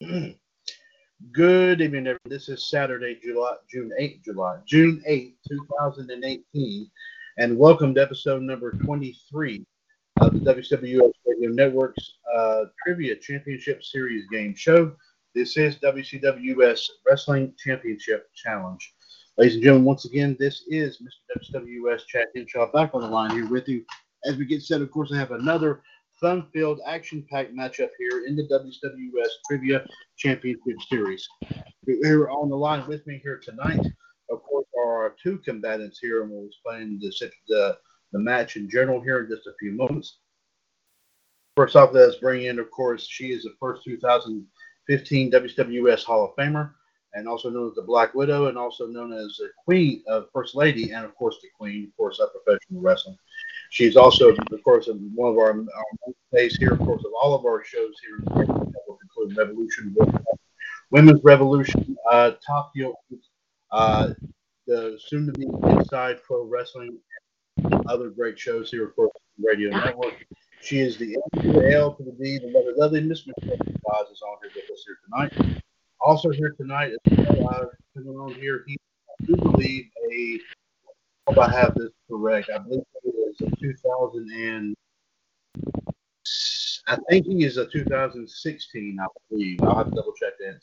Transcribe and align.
Good 1.32 1.82
evening, 1.82 2.06
everyone. 2.06 2.18
This 2.24 2.48
is 2.48 2.70
Saturday, 2.70 3.20
July, 3.22 3.56
June 3.70 3.90
8th, 4.00 4.24
July, 4.24 4.56
June 4.66 5.02
8th, 5.06 5.34
2018, 5.46 6.90
and 7.36 7.58
welcome 7.58 7.94
to 7.94 8.00
episode 8.00 8.42
number 8.42 8.72
23 8.72 9.66
of 10.20 10.32
the 10.32 10.40
WWS 10.40 11.12
Radio 11.26 11.50
Network's 11.50 12.14
uh, 12.34 12.64
Trivia 12.84 13.16
Championship 13.16 13.82
Series 13.82 14.26
game 14.30 14.54
show. 14.54 14.92
This 15.34 15.56
is 15.56 15.76
WCWS 15.76 16.88
Wrestling 17.08 17.54
Championship 17.58 18.28
Challenge. 18.34 18.94
Ladies 19.38 19.54
and 19.54 19.62
gentlemen, 19.62 19.86
once 19.86 20.04
again, 20.04 20.36
this 20.38 20.64
is 20.68 21.02
Mr. 21.02 21.62
WWS 21.62 22.06
Chad 22.06 22.26
Henshaw 22.36 22.70
back 22.72 22.94
on 22.94 23.00
the 23.00 23.08
line 23.08 23.30
here 23.30 23.48
with 23.48 23.68
you. 23.68 23.84
As 24.26 24.36
we 24.36 24.44
get 24.44 24.62
set, 24.62 24.82
of 24.82 24.90
course, 24.90 25.10
I 25.12 25.16
have 25.16 25.32
another 25.32 25.82
fun-filled, 26.20 26.80
action-packed 26.86 27.54
matchup 27.54 27.88
here 27.98 28.26
in 28.26 28.36
the 28.36 28.44
WWS 28.44 29.28
Trivia 29.48 29.84
Championship 30.18 30.76
Series. 30.88 31.26
Here 31.86 32.28
on 32.28 32.50
the 32.50 32.56
line 32.56 32.86
with 32.86 33.06
me 33.06 33.20
here 33.22 33.40
tonight, 33.42 33.84
of 34.30 34.42
course, 34.42 34.66
are 34.78 35.02
our 35.02 35.16
two 35.22 35.38
combatants 35.38 35.98
here, 35.98 36.22
and 36.22 36.30
we'll 36.30 36.46
explain 36.46 36.98
the, 37.00 37.30
the, 37.48 37.78
the 38.12 38.18
match 38.18 38.56
in 38.56 38.68
general 38.68 39.00
here 39.00 39.20
in 39.20 39.28
just 39.28 39.46
a 39.46 39.54
few 39.58 39.72
moments. 39.72 40.18
First 41.56 41.76
off, 41.76 41.90
let's 41.92 42.16
bring 42.16 42.44
in, 42.44 42.58
of 42.58 42.70
course, 42.70 43.06
she 43.06 43.32
is 43.32 43.42
the 43.42 43.54
first 43.60 43.84
2015 43.84 45.30
WWS 45.30 46.04
Hall 46.04 46.24
of 46.24 46.36
Famer, 46.36 46.72
and 47.14 47.28
also 47.28 47.50
known 47.50 47.68
as 47.68 47.74
the 47.74 47.82
Black 47.82 48.14
Widow, 48.14 48.46
and 48.46 48.56
also 48.56 48.86
known 48.86 49.12
as 49.12 49.36
the 49.38 49.50
Queen 49.64 50.02
of 50.06 50.28
First 50.32 50.54
Lady, 50.54 50.92
and 50.92 51.04
of 51.04 51.14
course 51.14 51.36
the 51.42 51.48
Queen, 51.58 51.84
of 51.84 51.96
course, 51.96 52.20
of 52.20 52.30
professional 52.32 52.80
wrestling. 52.80 53.18
She's 53.70 53.96
also, 53.96 54.30
of 54.30 54.62
course, 54.64 54.88
one 55.14 55.32
of 55.32 55.38
our, 55.38 55.50
our 55.50 56.14
mainstays 56.32 56.56
here, 56.56 56.72
of 56.72 56.78
course, 56.78 57.04
of 57.04 57.12
all 57.20 57.34
of 57.34 57.44
our 57.44 57.62
shows 57.64 57.94
here, 58.06 58.44
including 59.02 59.36
Revolution, 59.36 59.94
Women's 60.90 61.22
Revolution, 61.22 61.96
uh, 62.10 62.32
Top 62.46 62.72
uh, 63.72 64.10
the 64.66 64.98
soon-to-be 65.06 65.46
Inside 65.70 66.22
Pro 66.22 66.44
Wrestling, 66.44 66.98
other 67.88 68.10
great 68.10 68.38
shows 68.38 68.70
here, 68.70 68.86
of 68.86 68.96
course, 68.96 69.12
Radio 69.42 69.70
Network. 69.70 70.14
She 70.60 70.78
is 70.78 70.96
the 70.96 71.16
L 71.74 71.94
to 71.94 72.02
the 72.04 72.12
D, 72.12 72.38
the 72.38 72.46
lovely, 72.46 72.72
lovely 72.76 73.00
Miss 73.00 73.22
Boz 73.22 74.08
is 74.10 74.22
on 74.22 74.36
here 74.42 74.50
with 74.54 74.70
us 74.70 74.84
here 74.86 74.98
tonight. 75.04 75.62
Also 76.00 76.30
here 76.30 76.54
tonight, 76.56 76.92
uh, 77.10 77.64
coming 77.94 78.16
on 78.16 78.34
here, 78.34 78.64
he, 78.66 78.76
I 79.10 79.24
do 79.24 79.36
believe 79.36 79.86
a 80.12 80.40
hope 81.26 81.38
I 81.38 81.50
have 81.50 81.74
this 81.74 81.90
correct. 82.08 82.50
I 82.54 82.58
believe 82.58 82.82
it 83.04 83.14
is 83.14 83.40
a 83.40 83.56
2000 83.56 84.30
and 84.32 84.74
I 86.88 86.96
think 87.08 87.26
he 87.26 87.44
is 87.44 87.56
a 87.56 87.66
2016. 87.66 88.98
I 89.00 89.06
believe 89.30 89.62
I'll 89.62 89.76
have 89.76 89.90
to 89.90 89.96
double 89.96 90.12
check 90.12 90.32
that. 90.40 90.60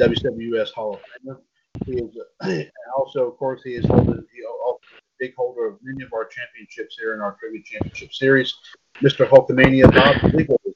WWS 0.00 0.72
Hall 0.72 0.94
of 0.94 1.00
Famer. 1.00 1.38
He 1.84 1.92
is 1.92 2.16
a, 2.42 2.70
also, 2.96 3.28
of 3.28 3.36
course, 3.36 3.62
he 3.64 3.74
is 3.74 3.86
holding 3.86 4.24
he 4.34 4.42
big 5.18 5.34
holder 5.34 5.66
of 5.66 5.78
many 5.82 6.04
of 6.04 6.12
our 6.12 6.26
championships 6.26 6.96
here 6.98 7.14
in 7.14 7.20
our 7.20 7.36
trivia 7.40 7.62
championship 7.64 8.12
series. 8.12 8.54
Mr. 8.96 9.28
Hulkamania 9.28 9.92
Bob 9.92 10.32
Legal 10.34 10.60
is 10.64 10.74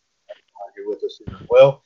here 0.74 0.88
with 0.88 1.02
us 1.04 1.20
as 1.28 1.46
well. 1.48 1.82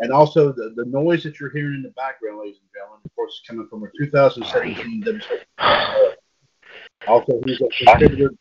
And 0.00 0.12
also 0.12 0.52
the, 0.52 0.72
the 0.76 0.84
noise 0.84 1.24
that 1.24 1.40
you're 1.40 1.50
hearing 1.50 1.74
in 1.74 1.82
the 1.82 1.90
background, 1.90 2.38
ladies 2.38 2.58
and 2.60 2.70
gentlemen, 2.72 3.00
of 3.04 3.14
course, 3.16 3.32
is 3.32 3.42
coming 3.48 3.66
from 3.68 3.82
our 3.82 3.92
2017 3.98 5.02
WWS 5.02 6.14
also, 7.08 7.40
he's 7.46 7.60
a 7.60 7.68
contributor. 7.84 8.34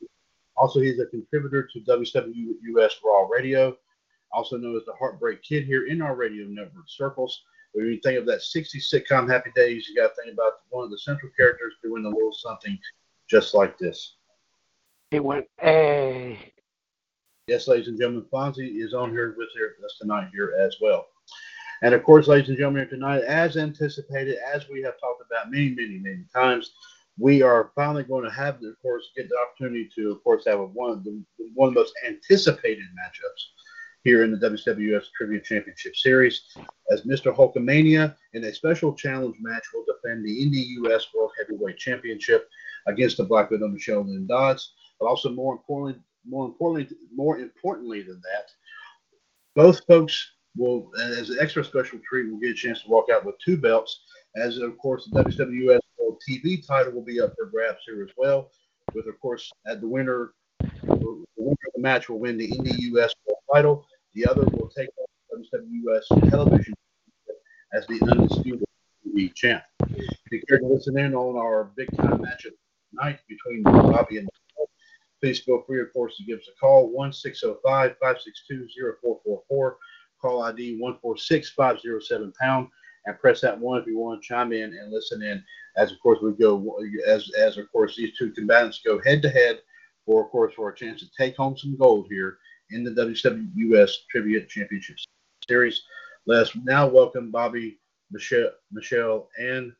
Also, 0.55 0.79
he's 0.81 0.99
a 0.99 1.05
contributor 1.05 1.69
to 1.71 1.79
WWS 1.81 2.91
Raw 3.03 3.27
Radio, 3.27 3.77
also 4.31 4.57
known 4.57 4.75
as 4.75 4.85
the 4.85 4.93
Heartbreak 4.93 5.43
Kid 5.43 5.65
here 5.65 5.85
in 5.87 6.01
our 6.01 6.15
radio 6.15 6.45
network 6.47 6.85
circles. 6.87 7.43
When 7.73 7.85
you 7.85 7.99
think 8.03 8.17
of 8.17 8.25
that 8.25 8.41
60 8.41 8.79
sitcom 8.79 9.29
Happy 9.29 9.51
Days, 9.55 9.87
you 9.87 9.95
got 9.95 10.09
to 10.09 10.21
think 10.21 10.33
about 10.33 10.53
one 10.69 10.83
of 10.83 10.91
the 10.91 10.97
central 10.97 11.31
characters 11.37 11.75
doing 11.83 12.05
a 12.05 12.09
little 12.09 12.33
something 12.33 12.77
just 13.29 13.53
like 13.53 13.77
this. 13.77 14.15
He 15.11 15.19
went, 15.19 15.45
hey. 15.59 16.53
Yes, 17.47 17.67
ladies 17.67 17.87
and 17.87 17.97
gentlemen, 17.97 18.25
Fonzie 18.31 18.83
is 18.83 18.93
on 18.93 19.11
here 19.11 19.35
with 19.37 19.49
us 19.85 19.97
tonight 19.99 20.29
here 20.33 20.53
as 20.59 20.75
well. 20.81 21.07
And 21.81 21.93
of 21.93 22.03
course, 22.03 22.27
ladies 22.27 22.49
and 22.49 22.57
gentlemen, 22.57 22.89
tonight, 22.89 23.23
as 23.23 23.55
anticipated, 23.55 24.37
as 24.53 24.67
we 24.67 24.81
have 24.81 24.99
talked 24.99 25.23
about 25.29 25.51
many, 25.51 25.69
many, 25.69 25.99
many 25.99 26.25
times, 26.33 26.71
we 27.19 27.41
are 27.41 27.71
finally 27.75 28.03
going 28.03 28.23
to 28.23 28.31
have, 28.31 28.55
of 28.55 28.81
course, 28.81 29.11
get 29.15 29.29
the 29.29 29.37
opportunity 29.37 29.89
to, 29.95 30.11
of 30.11 30.23
course, 30.23 30.43
have 30.45 30.59
a, 30.59 30.65
one 30.65 30.91
of 30.91 31.03
the 31.03 31.23
one 31.55 31.69
of 31.69 31.73
the 31.73 31.79
most 31.79 31.93
anticipated 32.05 32.83
matchups 32.83 33.43
here 34.03 34.23
in 34.23 34.31
the 34.31 34.37
WWS 34.37 35.05
Trivia 35.15 35.41
Championship 35.41 35.95
Series, 35.95 36.41
as 36.91 37.01
Mr. 37.03 37.35
Hulkamania 37.35 38.15
in 38.33 38.43
a 38.43 38.53
special 38.53 38.93
challenge 38.93 39.35
match 39.41 39.65
will 39.73 39.85
defend 39.85 40.25
the 40.25 40.45
Indie 40.45 40.83
US 40.83 41.07
World 41.13 41.31
Heavyweight 41.39 41.77
Championship 41.77 42.47
against 42.87 43.17
the 43.17 43.23
Black 43.23 43.51
Widow 43.51 43.67
Michelle 43.67 44.05
Lynn 44.05 44.27
Dodds. 44.27 44.73
But 44.99 45.07
also 45.07 45.29
more 45.29 45.53
importantly, 45.53 46.01
more 46.27 46.45
importantly, 46.45 46.97
more 47.15 47.39
importantly 47.39 48.01
than 48.01 48.21
that, 48.21 48.49
both 49.55 49.85
folks 49.85 50.31
will, 50.55 50.89
as 50.99 51.29
an 51.29 51.37
extra 51.39 51.63
special 51.63 51.99
treat, 52.07 52.31
will 52.31 52.39
get 52.39 52.51
a 52.51 52.53
chance 52.53 52.81
to 52.81 52.89
walk 52.89 53.07
out 53.11 53.25
with 53.25 53.35
two 53.43 53.57
belts. 53.57 54.01
As 54.35 54.57
of 54.57 54.77
course, 54.77 55.07
the 55.11 55.23
WWS 55.23 55.79
World 55.99 56.21
TV 56.27 56.65
title 56.65 56.93
will 56.93 57.03
be 57.03 57.21
up 57.21 57.33
for 57.37 57.47
grabs 57.47 57.79
here 57.85 58.03
as 58.03 58.11
well. 58.17 58.49
With 58.93 59.07
of 59.07 59.19
course, 59.19 59.51
at 59.67 59.81
the 59.81 59.87
winner, 59.87 60.33
the 60.59 61.25
winner 61.37 61.51
of 61.51 61.73
the 61.75 61.81
match 61.81 62.09
will 62.09 62.19
win 62.19 62.37
the 62.37 62.49
Indie 62.49 62.79
US 62.93 63.13
World 63.25 63.39
title. 63.53 63.85
The 64.13 64.25
other 64.25 64.43
will 64.43 64.69
take 64.75 64.89
on 65.33 65.43
the 65.51 65.57
WWS 65.57 66.29
Television 66.29 66.73
as 67.73 67.85
the 67.87 67.99
undisputed 68.09 68.65
TV 69.05 69.33
champ. 69.35 69.63
Be 70.29 70.41
care 70.41 70.59
to 70.59 70.65
listen 70.65 70.97
in 70.97 71.13
on 71.15 71.37
our 71.37 71.71
big 71.75 71.95
time 71.97 72.21
match 72.21 72.45
matchup 72.45 72.53
tonight 72.97 73.19
between 73.27 73.63
Bobby 73.63 74.17
and 74.17 74.29
please 75.21 75.39
feel 75.39 75.63
free, 75.65 75.81
of 75.81 75.91
course, 75.93 76.15
to 76.17 76.23
give 76.23 76.39
us 76.39 76.47
a 76.47 76.59
call 76.59 76.89
1 76.91 77.13
605 77.13 77.91
562 77.99 78.67
0444. 79.01 79.77
Call 80.21 80.43
ID 80.43 80.79
146507 80.79 82.33
pound 82.39 82.67
and 83.05 83.19
press 83.19 83.41
that 83.41 83.57
one 83.57 83.79
if 83.79 83.87
you 83.87 83.97
want 83.97 84.21
to 84.21 84.27
chime 84.27 84.51
in 84.51 84.73
and 84.73 84.91
listen 84.91 85.21
in. 85.21 85.43
As 85.77 85.91
of 85.91 85.99
course 85.99 86.19
we 86.21 86.31
go, 86.33 86.79
as 87.05 87.29
as 87.37 87.57
of 87.57 87.71
course 87.71 87.95
these 87.95 88.17
two 88.17 88.31
combatants 88.31 88.81
go 88.83 88.99
head 89.03 89.21
to 89.21 89.29
head 89.29 89.59
for 90.05 90.25
of 90.25 90.31
course 90.31 90.53
for 90.55 90.69
a 90.69 90.75
chance 90.75 91.01
to 91.01 91.07
take 91.17 91.37
home 91.37 91.55
some 91.55 91.77
gold 91.77 92.07
here 92.09 92.39
in 92.71 92.83
the 92.83 92.91
WWS 92.91 93.91
Trivia 94.09 94.43
Championship 94.45 94.97
Series. 95.47 95.83
Let's 96.25 96.55
now 96.55 96.87
welcome 96.87 97.31
Bobby, 97.31 97.79
Michelle, 98.11 98.51
Michelle, 98.71 99.29
and 99.39 99.71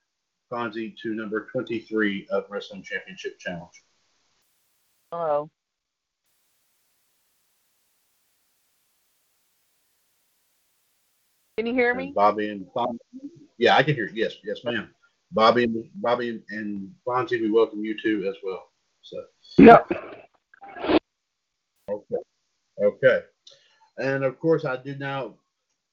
Fonzie 0.51 0.95
to 1.03 1.13
number 1.13 1.47
23 1.51 2.27
of 2.31 2.45
Wrestling 2.49 2.83
Championship 2.83 3.37
Challenge. 3.39 3.83
Hello. 5.11 5.49
Can 11.57 11.65
you 11.65 11.73
hear 11.73 11.95
me? 11.95 12.05
And 12.05 12.15
Bobby 12.15 12.49
and 12.49 12.67
Fonzie. 12.67 12.97
Yeah, 13.57 13.75
I 13.75 13.83
can 13.83 13.95
hear. 13.95 14.07
You. 14.07 14.23
Yes, 14.23 14.35
yes, 14.43 14.63
ma'am. 14.63 14.89
Bobby 15.31 15.63
and 15.63 15.89
Bobby 15.95 16.41
and 16.49 16.91
Fonzie, 17.05 17.41
we 17.41 17.51
welcome 17.51 17.83
you 17.83 17.95
too 18.01 18.25
as 18.29 18.35
well. 18.43 18.69
So 19.01 19.23
yeah. 19.57 19.79
Okay. 22.81 23.21
And 23.97 24.23
of 24.23 24.39
course, 24.39 24.65
I 24.65 24.77
did 24.77 24.99
now. 24.99 25.33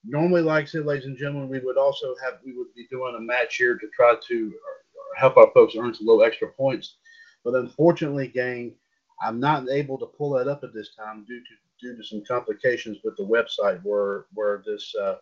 Normally, 0.07 0.43
like 0.43 0.65
I 0.65 0.67
said, 0.67 0.85
ladies 0.85 1.07
and 1.07 1.17
gentlemen, 1.17 1.49
we 1.49 1.61
would 1.61 1.79
also 1.79 2.15
have 2.23 2.35
we 2.45 2.57
would 2.57 2.75
be 2.75 2.87
doing 2.91 3.15
a 3.17 3.21
match 3.21 3.57
here 3.57 3.77
to 3.79 3.87
try 3.95 4.15
to 4.29 4.53
uh, 4.55 5.21
help 5.21 5.37
our 5.37 5.51
folks 5.53 5.75
earn 5.77 5.95
some 5.95 6.07
little 6.07 6.25
extra 6.25 6.49
points. 6.49 6.97
But 7.45 7.55
unfortunately, 7.55 8.29
gang, 8.29 8.75
I'm 9.23 9.41
not 9.41 9.69
able 9.71 9.99
to 9.99 10.07
pull 10.07 10.31
that 10.31 10.49
up 10.49 10.63
at 10.63 10.75
this 10.75 10.95
time 10.95 11.25
due 11.27 11.41
to 11.41 11.55
due 11.81 11.97
to 11.97 12.05
some 12.05 12.23
complications 12.27 12.99
with 13.05 13.17
the 13.17 13.25
website 13.25 13.81
where 13.83 14.27
where 14.35 14.63
this 14.67 14.95
uh, 14.95 15.17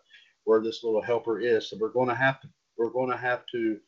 where 0.45 0.61
this 0.61 0.83
little 0.83 1.03
helper 1.03 1.41
is. 1.41 1.69
So 1.69 1.77
we're 1.81 1.89
going 1.93 2.09
to 2.09 2.15
have 2.15 2.41
to 2.41 2.49
we're 2.77 2.91
going 2.91 3.11
to 3.11 3.17
have 3.17 3.45
to 3.53 3.79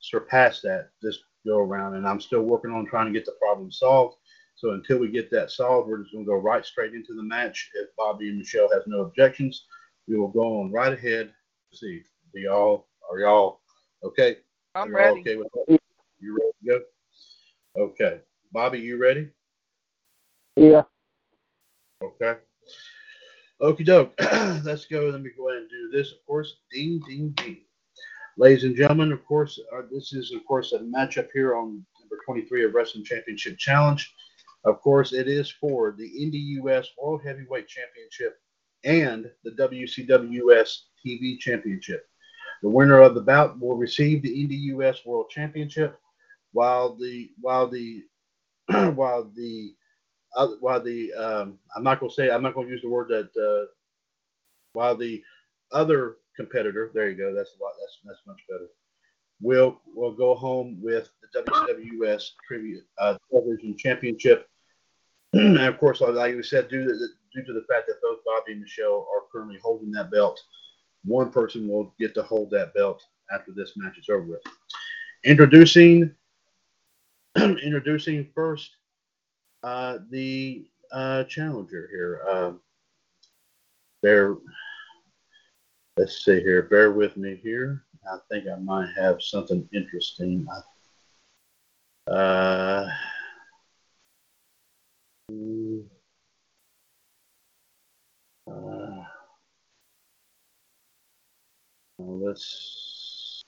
surpass 0.00 0.60
that 0.62 0.90
this 1.00 1.18
go 1.46 1.58
around, 1.58 1.94
and 1.94 2.06
I'm 2.06 2.20
still 2.20 2.42
working 2.42 2.72
on 2.72 2.86
trying 2.86 3.06
to 3.06 3.12
get 3.12 3.24
the 3.24 3.36
problem 3.40 3.70
solved. 3.72 4.16
So 4.54 4.72
until 4.72 4.98
we 4.98 5.08
get 5.08 5.30
that 5.30 5.50
solved, 5.50 5.88
we're 5.88 6.02
just 6.02 6.12
going 6.12 6.24
to 6.24 6.30
go 6.30 6.36
right 6.36 6.64
straight 6.64 6.94
into 6.94 7.14
the 7.14 7.22
match. 7.22 7.70
If 7.74 7.88
Bobby 7.96 8.28
and 8.28 8.38
Michelle 8.38 8.68
has 8.72 8.82
no 8.86 9.00
objections, 9.00 9.64
we 10.08 10.16
will 10.16 10.28
go 10.28 10.60
on 10.60 10.72
right 10.72 10.92
ahead. 10.92 11.32
Let's 11.70 11.80
see, 11.80 12.02
do 12.34 12.40
y'all 12.40 12.86
are 13.10 13.18
y'all 13.18 13.60
okay? 14.04 14.38
I'm 14.74 14.94
Are 14.94 15.00
y'all 15.00 15.14
ready. 15.14 15.20
Okay 15.20 15.36
with 15.36 15.48
that? 15.52 15.78
You 16.20 16.38
ready 16.38 16.52
to 16.64 16.84
go? 17.76 17.84
Okay, 17.84 18.20
Bobby, 18.52 18.78
you 18.78 18.98
ready? 18.98 19.28
Yeah. 20.56 20.82
Okay. 22.02 22.34
Okie 23.62 23.84
doke. 23.84 24.12
Let's 24.64 24.86
go. 24.86 25.08
Let 25.08 25.22
me 25.22 25.30
go 25.36 25.48
ahead 25.48 25.62
and 25.62 25.70
do 25.70 25.96
this. 25.96 26.10
Of 26.12 26.26
course, 26.26 26.56
ding, 26.72 27.00
ding, 27.06 27.30
ding. 27.36 27.58
Ladies 28.36 28.64
and 28.64 28.74
gentlemen, 28.74 29.12
of 29.12 29.24
course, 29.24 29.60
uh, 29.76 29.82
this 29.90 30.12
is, 30.12 30.32
of 30.32 30.44
course, 30.46 30.72
a 30.72 30.80
matchup 30.80 31.28
here 31.32 31.54
on 31.54 31.84
number 32.00 32.18
23 32.26 32.64
of 32.64 32.74
Wrestling 32.74 33.04
Championship 33.04 33.58
Challenge. 33.58 34.12
Of 34.64 34.80
course, 34.80 35.12
it 35.12 35.28
is 35.28 35.50
for 35.50 35.94
the 35.96 36.04
Indie 36.04 36.60
US 36.62 36.88
World 37.00 37.22
Heavyweight 37.24 37.68
Championship 37.68 38.40
and 38.84 39.30
the 39.44 39.50
WCWS 39.52 40.82
TV 41.04 41.38
Championship. 41.38 42.06
The 42.62 42.68
winner 42.68 43.00
of 43.00 43.14
the 43.14 43.20
bout 43.20 43.58
will 43.60 43.76
receive 43.76 44.22
the 44.22 44.28
Indie 44.28 44.74
US 44.76 45.04
World 45.04 45.30
Championship, 45.30 45.98
while 46.52 46.94
the 46.94 47.30
while 47.40 47.68
the 47.68 48.04
while 48.94 49.30
the 49.34 49.74
uh, 50.36 50.48
while 50.60 50.82
the 50.82 51.12
um, 51.14 51.58
I'm 51.74 51.82
not 51.82 52.00
going 52.00 52.10
to 52.10 52.14
say 52.14 52.30
I'm 52.30 52.42
not 52.42 52.54
going 52.54 52.66
to 52.66 52.72
use 52.72 52.82
the 52.82 52.88
word 52.88 53.08
that 53.08 53.30
uh, 53.36 53.66
while 54.72 54.96
the 54.96 55.22
other 55.72 56.16
competitor 56.36 56.90
there 56.94 57.10
you 57.10 57.16
go 57.16 57.34
that's 57.34 57.54
a 57.58 57.62
lot 57.62 57.72
that's 57.80 57.98
that's 58.04 58.26
much 58.26 58.40
better 58.48 58.68
will 59.40 59.80
will 59.94 60.12
go 60.12 60.34
home 60.34 60.78
with 60.80 61.10
the 61.20 61.42
WWS 61.42 62.30
trivia 62.46 62.80
uh, 62.98 63.16
television 63.30 63.76
championship 63.76 64.48
and 65.32 65.58
of 65.58 65.78
course 65.78 66.00
like 66.00 66.34
we 66.34 66.42
said 66.42 66.68
due 66.68 66.84
to 66.84 66.92
the, 66.92 67.08
due 67.34 67.44
to 67.44 67.52
the 67.52 67.64
fact 67.68 67.86
that 67.86 68.00
both 68.02 68.18
Bobby 68.24 68.52
and 68.52 68.60
Michelle 68.60 69.06
are 69.14 69.22
currently 69.32 69.58
holding 69.62 69.90
that 69.92 70.10
belt 70.10 70.40
one 71.04 71.30
person 71.30 71.68
will 71.68 71.94
get 71.98 72.14
to 72.14 72.22
hold 72.22 72.50
that 72.50 72.74
belt 72.74 73.02
after 73.32 73.52
this 73.52 73.72
match 73.76 73.98
is 73.98 74.08
over 74.08 74.22
with 74.22 74.42
introducing 75.24 76.14
introducing 77.36 78.28
first 78.34 78.70
uh, 79.62 79.98
the 80.10 80.66
uh, 80.92 81.24
challenger 81.24 81.88
here. 81.90 82.22
Um, 82.28 82.60
bear, 84.02 84.36
let's 85.96 86.24
see 86.24 86.40
here. 86.40 86.62
Bear 86.62 86.92
with 86.92 87.16
me 87.16 87.38
here. 87.42 87.84
I 88.12 88.18
think 88.30 88.46
I 88.48 88.56
might 88.56 88.90
have 88.96 89.22
something 89.22 89.68
interesting. 89.72 90.46
Uh, 92.10 92.86
let's. 102.20 103.42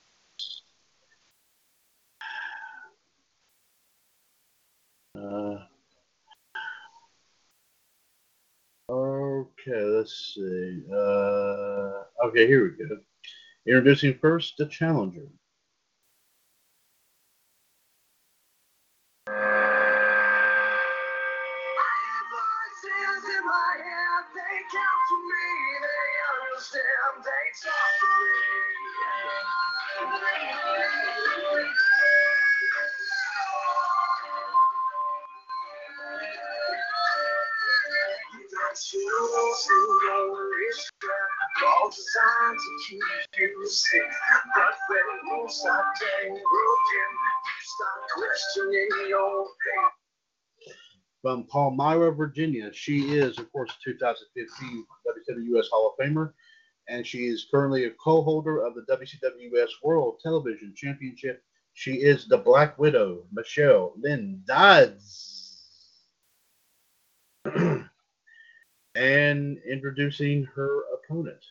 Uh, 5.17 5.65
Okay, 8.89 9.83
let's 9.83 10.35
see. 10.35 10.83
Uh, 10.93 12.27
okay, 12.27 12.47
here 12.47 12.65
we 12.65 12.85
go. 12.87 12.99
Introducing 13.67 14.19
first 14.19 14.55
the 14.59 14.67
challenger. 14.67 15.27
From 51.23 51.45
Palmyra, 51.45 52.13
Virginia. 52.13 52.73
She 52.73 53.15
is, 53.15 53.39
of 53.39 53.51
course, 53.53 53.71
2015 53.85 54.85
WWS 55.07 55.71
Hall 55.71 55.95
of 55.97 56.05
Famer, 56.05 56.33
and 56.89 57.07
she 57.07 57.27
is 57.27 57.47
currently 57.51 57.85
a 57.85 57.91
co-holder 57.93 58.67
of 58.67 58.75
the 58.75 58.83
WCWS 58.83 59.71
World 59.85 60.19
Television 60.21 60.75
Championship. 60.77 61.45
She 61.75 61.93
is 61.93 62.27
the 62.27 62.39
Black 62.39 62.77
Widow, 62.77 63.25
Michelle 63.33 63.95
Lynn 63.97 64.43
Dodds. 64.45 65.43
and 68.95 69.59
introducing 69.69 70.45
her 70.55 70.83
opponent. 70.95 71.43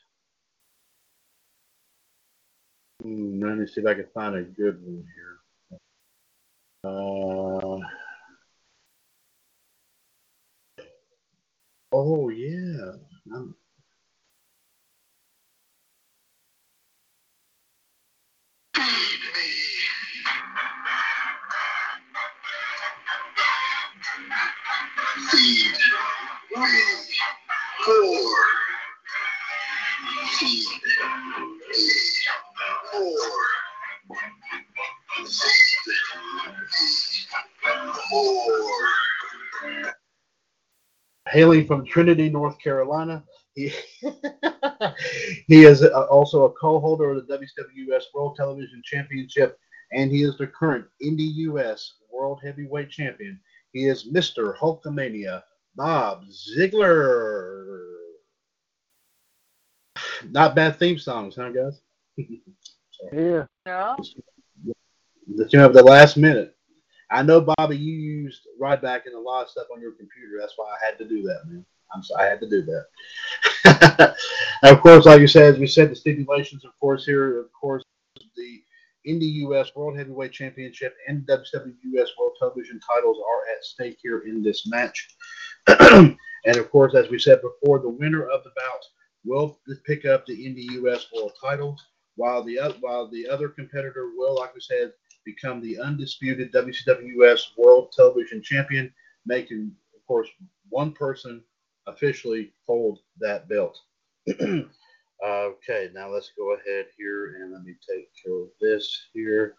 Hmm, 3.01 3.43
let 3.43 3.57
me 3.57 3.67
see 3.67 3.81
if 3.81 3.87
I 3.87 3.93
can 3.95 4.07
find 4.13 4.35
a 4.35 4.43
good 4.43 4.81
one 4.83 5.05
here. 5.15 5.79
Uh, 6.85 7.79
oh 11.91 12.29
yeah, 12.29 12.91
I'm- 13.33 13.55
me 27.87 27.93
more. 28.01 28.35
Feed 30.39 30.67
me 31.71 31.81
more. 33.01 33.43
hailing 41.33 41.65
from 41.65 41.83
Trinity, 41.83 42.29
North 42.29 42.59
Carolina. 42.59 43.23
He, 43.55 43.73
he 45.47 45.65
is 45.65 45.83
uh, 45.83 46.05
also 46.05 46.45
a 46.45 46.51
co-holder 46.51 47.11
of 47.11 47.27
the 47.27 47.37
WWS 47.37 48.03
World 48.13 48.35
Television 48.37 48.81
Championship, 48.85 49.57
and 49.91 50.11
he 50.11 50.23
is 50.23 50.37
the 50.37 50.47
current 50.47 50.85
Indy 51.01 51.23
US 51.49 51.95
World 52.11 52.39
Heavyweight 52.43 52.91
Champion. 52.91 53.39
He 53.73 53.87
is 53.87 54.11
Mr. 54.11 54.55
Hulkamania, 54.57 55.41
Bob 55.75 56.31
Ziegler. 56.31 57.83
Not 60.29 60.55
bad 60.55 60.77
theme 60.77 60.97
songs, 60.97 61.35
huh, 61.35 61.49
guys? 61.49 61.81
Yeah. 63.11 63.45
No. 63.65 63.97
The 65.35 65.47
tune 65.49 65.61
of 65.61 65.73
the 65.73 65.83
last 65.83 66.17
minute. 66.17 66.55
I 67.11 67.21
know, 67.21 67.41
Bobby, 67.41 67.77
you 67.77 67.93
used 67.93 68.47
Ryback 68.59 69.05
and 69.05 69.15
a 69.15 69.19
lot 69.19 69.43
of 69.43 69.49
stuff 69.49 69.67
on 69.73 69.81
your 69.81 69.91
computer. 69.91 70.37
That's 70.39 70.53
why 70.55 70.65
I 70.65 70.85
had 70.85 70.97
to 70.99 71.07
do 71.07 71.21
that, 71.23 71.41
man. 71.45 71.65
I'm 71.93 72.01
sorry, 72.01 72.25
I 72.25 72.29
had 72.29 72.39
to 72.39 72.49
do 72.49 72.63
that. 73.63 74.15
of 74.63 74.81
course, 74.81 75.05
like 75.05 75.21
you 75.21 75.27
said, 75.27 75.53
as 75.53 75.59
we 75.59 75.67
said, 75.67 75.91
the 75.91 75.95
stipulations, 75.95 76.65
of 76.65 76.71
course, 76.79 77.05
here, 77.05 77.39
of 77.39 77.53
course, 77.53 77.83
the 78.35 78.63
Indie 79.07 79.47
US 79.47 79.75
World 79.75 79.97
Heavyweight 79.97 80.31
Championship 80.31 80.95
and 81.07 81.27
WWS 81.27 82.07
World 82.17 82.33
Television 82.39 82.79
titles 82.79 83.17
are 83.17 83.55
at 83.55 83.63
stake 83.63 83.99
here 84.01 84.19
in 84.19 84.41
this 84.41 84.65
match. 84.65 85.15
and 86.45 86.57
of 86.57 86.69
course, 86.71 86.95
as 86.95 87.09
we 87.09 87.19
said 87.19 87.41
before, 87.41 87.79
the 87.79 87.89
winner 87.89 88.27
of 88.29 88.43
the 88.43 88.51
bout 88.55 88.83
will 89.25 89.59
pick 89.85 90.05
up 90.05 90.25
the 90.25 90.45
Indie 90.45 90.71
US 90.83 91.07
World 91.13 91.33
title, 91.39 91.77
while 92.15 92.43
the 92.43 92.59
while 92.81 93.07
the 93.07 93.27
other 93.27 93.49
competitor 93.49 94.11
will, 94.15 94.35
like 94.35 94.53
we 94.53 94.61
said, 94.61 94.93
become 95.25 95.61
the 95.61 95.79
undisputed 95.79 96.51
WCWS 96.51 97.57
World 97.57 97.93
Television 97.95 98.41
Champion, 98.41 98.93
making, 99.25 99.71
of 99.95 100.05
course, 100.05 100.27
one 100.69 100.91
person 100.91 101.41
officially 101.87 102.51
hold 102.65 102.99
that 103.19 103.47
belt. 103.47 103.79
okay, 105.25 105.89
now 105.93 106.09
let's 106.09 106.31
go 106.37 106.53
ahead 106.53 106.85
here 106.97 107.37
and 107.41 107.53
let 107.53 107.63
me 107.63 107.75
take 107.89 108.09
care 108.23 108.41
of 108.41 108.49
this 108.59 109.07
here. 109.13 109.55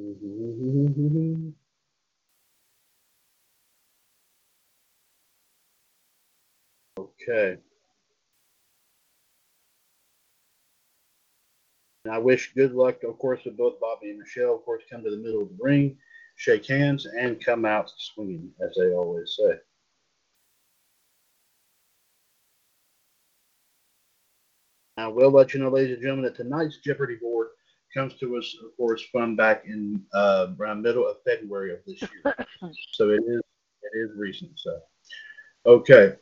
Mm-hmm. 0.00 1.50
Okay. 7.22 7.58
And 12.04 12.14
I 12.14 12.18
wish 12.18 12.54
good 12.54 12.72
luck, 12.72 13.02
of 13.02 13.18
course, 13.18 13.42
to 13.44 13.50
both 13.50 13.78
Bobby 13.80 14.10
and 14.10 14.18
Michelle. 14.18 14.54
Of 14.54 14.64
course, 14.64 14.82
come 14.90 15.04
to 15.04 15.10
the 15.10 15.18
middle 15.18 15.42
of 15.42 15.48
the 15.50 15.58
ring, 15.60 15.98
shake 16.36 16.66
hands, 16.66 17.06
and 17.06 17.44
come 17.44 17.64
out 17.64 17.90
swinging, 17.98 18.50
as 18.64 18.74
they 18.78 18.92
always 18.92 19.36
say. 19.38 19.58
I 24.96 25.08
will 25.08 25.30
let 25.30 25.54
you 25.54 25.60
know, 25.60 25.68
ladies 25.68 25.94
and 25.94 26.02
gentlemen, 26.02 26.24
that 26.24 26.36
tonight's 26.36 26.78
Jeopardy 26.78 27.16
board 27.16 27.48
comes 27.92 28.14
to 28.14 28.36
us, 28.36 28.56
of 28.64 28.76
course, 28.76 29.02
from 29.12 29.36
back 29.36 29.64
in 29.66 30.02
uh, 30.14 30.48
around 30.58 30.82
middle 30.82 31.06
of 31.06 31.16
February 31.24 31.72
of 31.72 31.78
this 31.86 32.00
year. 32.02 32.36
so 32.92 33.10
it 33.10 33.22
is 33.26 33.40
it 33.82 33.98
is 33.98 34.10
recent. 34.16 34.52
So 34.56 34.80
okay. 35.66 36.16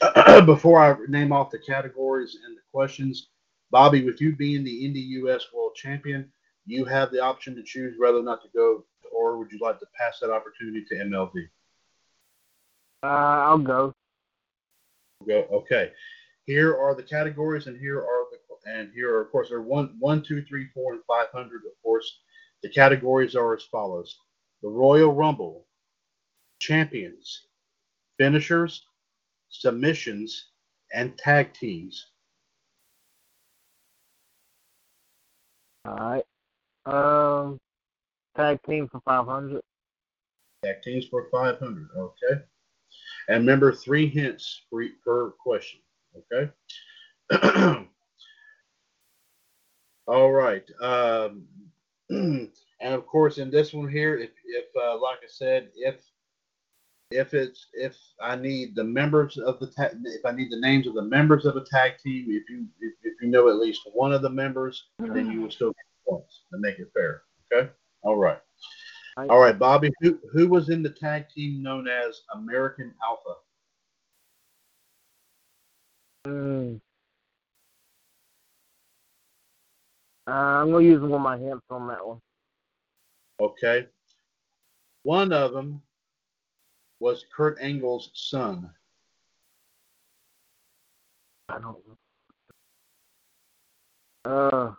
Before 0.46 0.80
I 0.80 0.96
name 1.08 1.32
off 1.32 1.50
the 1.50 1.58
categories 1.58 2.38
and 2.44 2.56
the 2.56 2.60
questions, 2.72 3.28
Bobby, 3.70 4.04
with 4.04 4.20
you 4.20 4.36
being 4.36 4.64
the 4.64 4.84
Indie 4.84 5.06
US 5.22 5.46
World 5.54 5.74
Champion, 5.74 6.30
you 6.66 6.84
have 6.84 7.10
the 7.10 7.20
option 7.20 7.54
to 7.56 7.62
choose 7.62 7.94
whether 7.98 8.18
or 8.18 8.22
not 8.22 8.42
to 8.42 8.48
go, 8.54 8.84
or 9.16 9.38
would 9.38 9.50
you 9.50 9.58
like 9.60 9.78
to 9.80 9.86
pass 9.98 10.18
that 10.20 10.30
opportunity 10.30 10.84
to 10.88 10.94
MLD? 10.96 11.48
Uh, 13.02 13.06
I'll 13.06 13.58
go. 13.58 13.92
Go. 15.26 15.46
Okay. 15.52 15.92
Here 16.44 16.76
are 16.76 16.94
the 16.94 17.02
categories, 17.02 17.66
and 17.66 17.78
here 17.78 17.98
are 17.98 18.26
the 18.30 18.36
and 18.66 18.90
here 18.92 19.14
are 19.14 19.22
of 19.22 19.30
course 19.30 19.48
there 19.48 19.58
are 19.58 19.62
one, 19.62 19.94
one, 19.98 20.22
two, 20.22 20.42
three, 20.42 20.66
four, 20.74 20.92
and 20.92 21.02
five 21.06 21.28
hundred. 21.32 21.62
Of 21.64 21.80
course, 21.82 22.20
the 22.62 22.68
categories 22.68 23.34
are 23.34 23.54
as 23.54 23.64
follows: 23.64 24.18
the 24.62 24.68
Royal 24.68 25.12
Rumble, 25.12 25.66
champions, 26.58 27.46
finishers, 28.18 28.85
submissions, 29.60 30.50
and 30.92 31.16
tag 31.18 31.52
teams. 31.52 32.06
All 35.84 35.96
right. 35.96 36.24
Um, 36.86 37.60
tag 38.36 38.60
team 38.66 38.88
for 38.88 39.00
500. 39.00 39.62
Tag 40.64 40.82
teams 40.82 41.06
for 41.06 41.28
500. 41.30 41.88
Okay. 41.96 42.42
And 43.28 43.40
remember, 43.40 43.72
three 43.72 44.08
hints 44.08 44.62
for, 44.70 44.84
per 45.04 45.30
question. 45.30 45.80
Okay. 46.32 46.50
All 50.06 50.30
right. 50.30 50.68
Um, 50.80 51.46
and 52.10 52.50
of 52.80 53.06
course, 53.06 53.38
in 53.38 53.50
this 53.50 53.72
one 53.72 53.88
here, 53.88 54.16
if, 54.16 54.30
if 54.44 54.66
uh, 54.80 55.00
like 55.00 55.18
I 55.18 55.28
said, 55.28 55.70
if 55.74 55.96
if 57.10 57.34
it's 57.34 57.66
if 57.72 57.96
I 58.20 58.36
need 58.36 58.74
the 58.74 58.84
members 58.84 59.38
of 59.38 59.60
the 59.60 59.68
ta- 59.68 59.90
if 60.04 60.24
I 60.24 60.32
need 60.32 60.50
the 60.50 60.58
names 60.58 60.86
of 60.86 60.94
the 60.94 61.02
members 61.02 61.44
of 61.44 61.56
a 61.56 61.64
tag 61.64 61.92
team, 62.02 62.26
if 62.28 62.48
you 62.48 62.66
if, 62.80 62.94
if 63.02 63.22
you 63.22 63.28
know 63.28 63.48
at 63.48 63.56
least 63.56 63.82
one 63.92 64.12
of 64.12 64.22
the 64.22 64.30
members, 64.30 64.88
then 64.98 65.30
you 65.30 65.42
will 65.42 65.50
still 65.50 65.68
get 65.68 65.84
points 66.08 66.42
to 66.52 66.58
make 66.58 66.78
it 66.78 66.90
fair. 66.92 67.22
Okay. 67.52 67.70
All 68.02 68.16
right. 68.16 68.38
All 69.16 69.38
right, 69.38 69.58
Bobby. 69.58 69.90
Who 70.00 70.18
who 70.32 70.48
was 70.48 70.68
in 70.68 70.82
the 70.82 70.90
tag 70.90 71.28
team 71.34 71.62
known 71.62 71.88
as 71.88 72.22
American 72.34 72.92
Alpha? 73.02 73.40
Mm. 76.26 76.80
Uh, 80.28 80.30
I'm 80.30 80.72
gonna 80.72 80.84
use 80.84 81.00
one 81.00 81.12
of 81.12 81.20
my 81.20 81.38
hints 81.38 81.64
on 81.70 81.86
that 81.86 82.04
one. 82.04 82.20
Okay. 83.40 83.86
One 85.04 85.32
of 85.32 85.52
them 85.52 85.82
was 87.00 87.24
Kurt 87.34 87.58
Angle's 87.60 88.10
son. 88.14 88.70
I 91.48 91.58
don't 91.58 91.76
know. 91.86 91.96
Uh, 94.24 94.74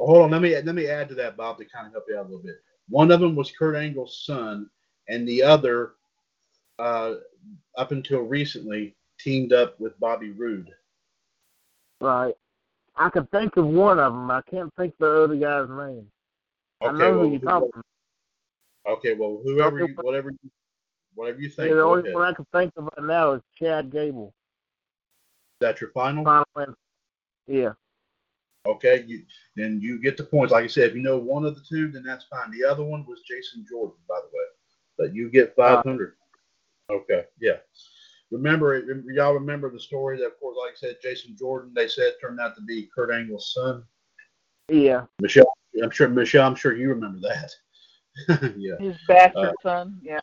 Hold 0.00 0.22
on, 0.22 0.30
let 0.30 0.42
me 0.42 0.54
let 0.54 0.74
me 0.74 0.86
add 0.86 1.08
to 1.08 1.14
that, 1.16 1.36
Bob, 1.36 1.58
to 1.58 1.64
kind 1.64 1.86
of 1.86 1.92
help 1.92 2.04
you 2.08 2.16
out 2.16 2.26
a 2.26 2.28
little 2.28 2.42
bit. 2.42 2.62
One 2.88 3.10
of 3.10 3.20
them 3.20 3.34
was 3.34 3.50
Kurt 3.50 3.76
Angle's 3.76 4.24
son, 4.24 4.70
and 5.08 5.26
the 5.28 5.42
other, 5.42 5.92
uh, 6.78 7.14
up 7.76 7.90
until 7.90 8.20
recently, 8.20 8.94
teamed 9.18 9.52
up 9.52 9.78
with 9.80 9.98
Bobby 9.98 10.30
Roode. 10.30 10.70
right. 12.00 12.37
I 12.98 13.10
can 13.10 13.26
think 13.26 13.56
of 13.56 13.66
one 13.66 13.98
of 13.98 14.12
them. 14.12 14.30
I 14.30 14.42
can't 14.42 14.72
think 14.76 14.94
of 14.94 14.98
the 14.98 15.24
other 15.24 15.36
guy's 15.36 15.68
name. 15.68 16.06
I 16.82 16.92
know 16.92 17.10
well, 17.10 17.20
who 17.20 17.30
you're 17.30 17.40
talking. 17.40 17.70
Okay, 18.88 19.14
well, 19.14 19.40
whoever, 19.44 19.78
you, 19.78 19.94
whatever, 20.00 20.30
you- 20.30 20.50
whatever 21.14 21.40
you 21.40 21.48
think. 21.48 21.68
Yeah, 21.68 21.76
the 21.76 21.82
only 21.82 22.02
ahead. 22.02 22.14
one 22.14 22.24
I 22.24 22.32
can 22.32 22.46
think 22.52 22.72
of 22.76 22.84
right 22.84 23.06
now 23.06 23.32
is 23.32 23.42
Chad 23.56 23.90
Gable. 23.90 24.34
Is 25.60 25.66
that 25.66 25.80
your 25.80 25.90
final? 25.90 26.24
Final 26.24 26.44
answer. 26.56 26.76
Yeah. 27.46 27.72
Okay, 28.66 29.04
you, 29.06 29.22
then 29.56 29.80
you 29.80 30.00
get 30.00 30.16
the 30.16 30.24
points. 30.24 30.52
Like 30.52 30.64
I 30.64 30.68
said, 30.68 30.90
if 30.90 30.94
you 30.94 31.02
know 31.02 31.18
one 31.18 31.44
of 31.44 31.54
the 31.54 31.62
two, 31.68 31.90
then 31.90 32.02
that's 32.02 32.24
fine. 32.24 32.50
The 32.50 32.64
other 32.64 32.84
one 32.84 33.06
was 33.06 33.20
Jason 33.22 33.64
Jordan, 33.68 33.96
by 34.08 34.18
the 34.20 34.36
way, 34.36 34.44
but 34.98 35.14
you 35.14 35.30
get 35.30 35.50
uh, 35.50 35.76
five 35.76 35.84
hundred. 35.84 36.14
Okay, 36.90 37.24
yeah. 37.40 37.56
Remember, 38.30 38.74
it- 38.74 39.04
y'all 39.14 39.32
remember 39.34 39.70
the 39.70 39.80
story 39.80 40.18
that, 40.18 40.26
of 40.26 40.38
course, 40.40 40.56
like 40.60 40.72
I 40.72 40.76
said, 40.76 40.96
Jason 41.02 41.36
Jordan. 41.36 41.72
They 41.74 41.88
said 41.88 42.14
turned 42.20 42.40
out 42.40 42.54
to 42.56 42.62
be 42.62 42.88
Kurt 42.94 43.10
Angle's 43.10 43.52
son. 43.54 43.84
Yeah. 44.68 45.06
Michelle, 45.20 45.50
I'm 45.82 45.90
sure 45.90 46.08
Michelle, 46.08 46.46
I'm 46.46 46.54
sure 46.54 46.76
you 46.76 46.90
remember 46.90 47.20
that. 47.20 48.54
yeah, 48.58 48.76
His 48.78 48.96
bastard 49.06 49.48
Uh, 49.48 49.52
son. 49.62 49.98
Yeah. 50.02 50.20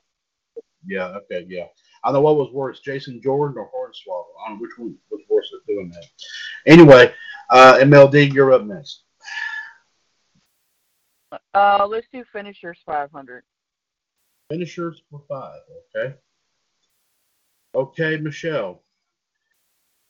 yeah, 0.86 1.08
okay, 1.18 1.46
yeah. 1.50 1.66
I 2.04 2.12
know 2.12 2.22
what 2.22 2.36
was 2.36 2.52
worse, 2.52 2.80
Jason 2.82 3.20
Jordan 3.24 3.58
or 3.58 3.72
Hornswoggle. 3.72 4.26
I 4.46 4.50
don't 4.50 4.58
know 4.58 4.62
which 4.62 4.78
one 4.78 4.96
was 5.10 5.22
worse 5.28 5.52
at 5.56 5.66
doing 5.66 5.90
that. 5.90 6.06
Anyway, 6.68 7.12
uh, 7.50 7.80
MLD, 7.82 8.32
you're 8.32 8.54
up 8.54 8.64
next. 8.64 9.02
Uh, 11.56 11.88
let's 11.90 12.08
do 12.14 12.24
finishers 12.32 12.78
500. 12.86 13.44
Finishers 14.52 15.02
for 15.10 15.24
five, 15.28 15.60
okay. 15.96 16.16
Okay, 17.76 18.16
Michelle. 18.18 18.82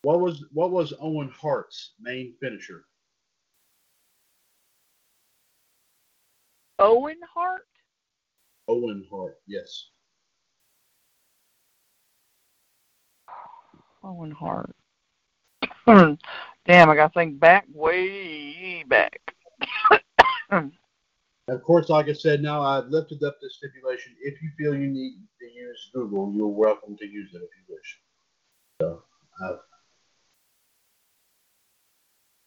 What 0.04 0.20
was 0.20 0.46
what 0.52 0.70
was 0.70 0.94
Owen 1.02 1.30
Hart's 1.30 1.94
main 2.00 2.36
finisher? 2.40 2.86
Owen 6.78 7.18
Hart. 7.34 7.66
Owen 8.68 9.04
Hart, 9.10 9.38
yes. 9.48 9.90
Owen 14.04 14.32
Hart. 14.32 14.76
Damn, 15.88 16.20
I 16.90 16.96
gotta 16.96 17.14
think 17.14 17.40
back, 17.40 17.66
way 17.74 18.84
back. 18.84 19.20
Of 21.48 21.62
course, 21.64 21.90
like 21.90 22.10
I 22.10 22.14
said, 22.14 22.42
now 22.42 22.62
I've 22.64 22.88
lifted 22.88 23.22
up 23.24 23.38
the 23.40 23.50
stipulation. 23.50 24.16
If 24.22 24.42
you 24.42 24.50
feel 24.58 24.74
you 24.74 24.88
need 24.88 25.20
to 25.40 25.46
use 25.46 25.92
Google, 25.94 26.34
you're 26.34 26.48
welcome 26.48 26.98
to 26.98 27.06
use 27.06 27.30
it 27.34 27.38
if 27.38 27.44
you 27.44 27.76
wish. 27.76 28.00
So, 28.82 29.04
uh, 29.44 29.58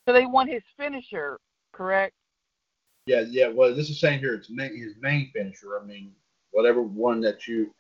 so 0.07 0.13
they 0.13 0.27
want 0.27 0.51
his 0.51 0.63
finisher, 0.77 1.39
correct? 1.73 2.15
yeah, 3.09 3.25
yeah. 3.31 3.49
Well, 3.49 3.75
this 3.75 3.89
is 3.89 3.99
saying 3.99 4.21
here 4.21 4.35
it's 4.35 4.51
main, 4.51 4.77
his 4.77 4.95
main 5.01 5.31
finisher. 5.33 5.81
I 5.81 5.85
mean, 5.85 6.13
whatever 6.51 6.83
one 6.83 7.23
that 7.23 7.49
you. 7.49 7.75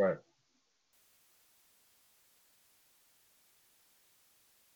Right. 0.00 0.16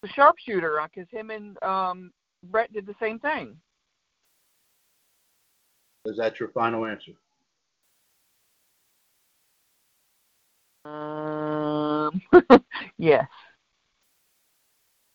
The 0.03 0.09
sharpshooter, 0.09 0.81
because 0.93 1.09
him 1.11 1.31
and 1.31 1.63
um 1.63 2.13
Bret 2.43 2.73
did 2.73 2.87
the 2.87 2.95
same 3.01 3.21
thing. 3.21 3.57
Is 6.09 6.17
that 6.17 6.41
your 6.41 6.49
final 6.49 6.87
answer? 6.87 7.13
Um, 10.85 12.23
yes. 12.99 13.27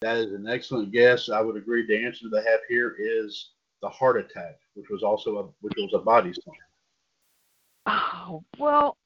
That 0.02 0.18
is 0.18 0.34
an 0.34 0.48
excellent 0.48 0.92
guess. 0.92 1.30
I 1.30 1.42
would 1.42 1.58
agree. 1.58 1.88
The 1.88 2.06
answer 2.06 2.28
they 2.30 2.44
have 2.44 2.60
here 2.70 2.96
is 3.00 3.52
the 3.82 3.90
heart 3.90 4.18
attack, 4.18 4.60
which 4.76 4.90
was 4.90 5.02
also 5.02 5.38
a 5.38 5.44
which 5.62 5.74
was 5.78 5.92
a 5.96 6.00
body 6.00 6.32
slam. 6.34 6.56
Oh 7.88 8.44
well, 8.60 8.98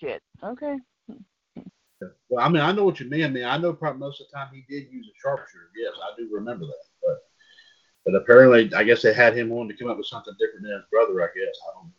shit. 0.00 0.22
Okay. 0.42 0.76
Well, 2.28 2.44
I 2.44 2.48
mean, 2.48 2.62
I 2.62 2.72
know 2.72 2.84
what 2.84 2.98
you 2.98 3.08
mean. 3.08 3.24
I 3.24 3.28
mean, 3.28 3.44
I 3.44 3.58
know 3.58 3.72
probably 3.74 4.00
most 4.00 4.20
of 4.20 4.26
the 4.26 4.36
time 4.36 4.48
he 4.52 4.64
did 4.68 4.90
use 4.90 5.06
a 5.06 5.16
sharpshooter. 5.20 5.70
Yes, 5.76 5.92
I 6.02 6.16
do 6.18 6.28
remember 6.32 6.66
that. 6.66 6.84
But 7.00 7.18
apparently, 8.06 8.72
I 8.74 8.84
guess 8.84 9.02
they 9.02 9.12
had 9.14 9.36
him 9.36 9.52
on 9.52 9.68
to 9.68 9.74
come 9.74 9.88
up 9.88 9.96
with 9.96 10.06
something 10.06 10.34
different 10.38 10.64
than 10.64 10.72
his 10.72 10.82
brother. 10.90 11.22
I 11.22 11.26
guess 11.26 11.56
I 11.68 11.74
don't 11.74 11.86
know. 11.86 11.92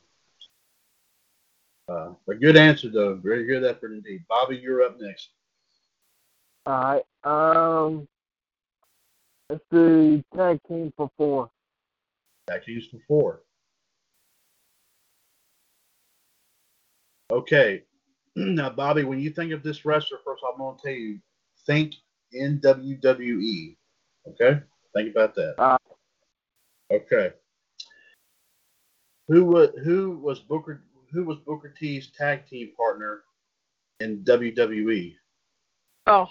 Uh, 1.89 2.13
but 2.25 2.39
good 2.39 2.57
answer 2.57 2.89
though. 2.89 3.15
Very 3.15 3.45
good 3.45 3.63
effort 3.63 3.91
indeed. 3.91 4.23
Bobby, 4.27 4.57
you're 4.57 4.83
up 4.83 4.97
next. 4.99 5.29
All 6.65 7.01
right. 7.23 7.85
Um, 7.85 8.07
let's 9.49 9.63
do 9.71 10.23
tag 10.35 10.59
team 10.67 10.93
for 10.95 11.11
four. 11.17 11.49
Tag 12.47 12.63
teams 12.63 12.87
for 12.87 12.99
four. 13.07 13.41
Okay. 17.31 17.83
Now, 18.35 18.71
Bobby, 18.71 19.03
when 19.03 19.19
you 19.19 19.29
think 19.29 19.51
of 19.51 19.61
this 19.61 19.85
wrestler, 19.85 20.17
first 20.25 20.41
I'm 20.43 20.57
going 20.57 20.75
to 20.75 20.83
tell 20.83 20.91
you, 20.91 21.19
think 21.67 21.93
in 22.31 22.59
WWE. 22.61 23.75
Okay? 24.27 24.59
Think 24.95 25.15
about 25.15 25.35
that. 25.35 25.53
Uh, 25.59 25.77
Okay. 26.93 27.31
Who 29.27 29.45
was 29.45 29.69
who 29.83 30.19
was 30.19 30.39
Booker 30.39 30.83
who 31.11 31.25
was 31.25 31.39
Booker 31.39 31.73
T's 31.75 32.11
tag 32.11 32.45
team 32.47 32.69
partner 32.77 33.23
in? 33.99 34.23
WWE? 34.23 35.15
Oh, 36.05 36.27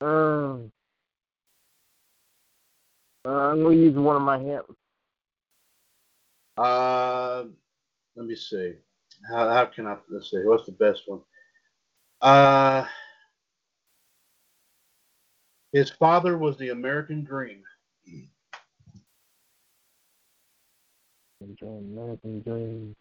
um, 0.00 0.72
uh, 3.26 3.28
I'm 3.28 3.62
gonna 3.62 3.74
use 3.74 3.94
one 3.94 4.16
of 4.16 4.22
my 4.22 4.38
hints. 4.38 4.72
Uh, 6.56 7.44
let 8.14 8.26
me 8.26 8.34
see. 8.34 8.74
How 9.28 9.50
how 9.50 9.66
can 9.66 9.86
I 9.86 9.96
let's 10.08 10.30
see, 10.30 10.38
what's 10.38 10.64
the 10.64 10.72
best 10.72 11.02
one? 11.06 11.20
Uh 12.22 12.86
his 15.72 15.90
father 15.90 16.38
was 16.38 16.56
the 16.56 16.70
American 16.70 17.24
Dream. 17.24 17.62
American 21.62 22.40
Dream. 22.42 22.96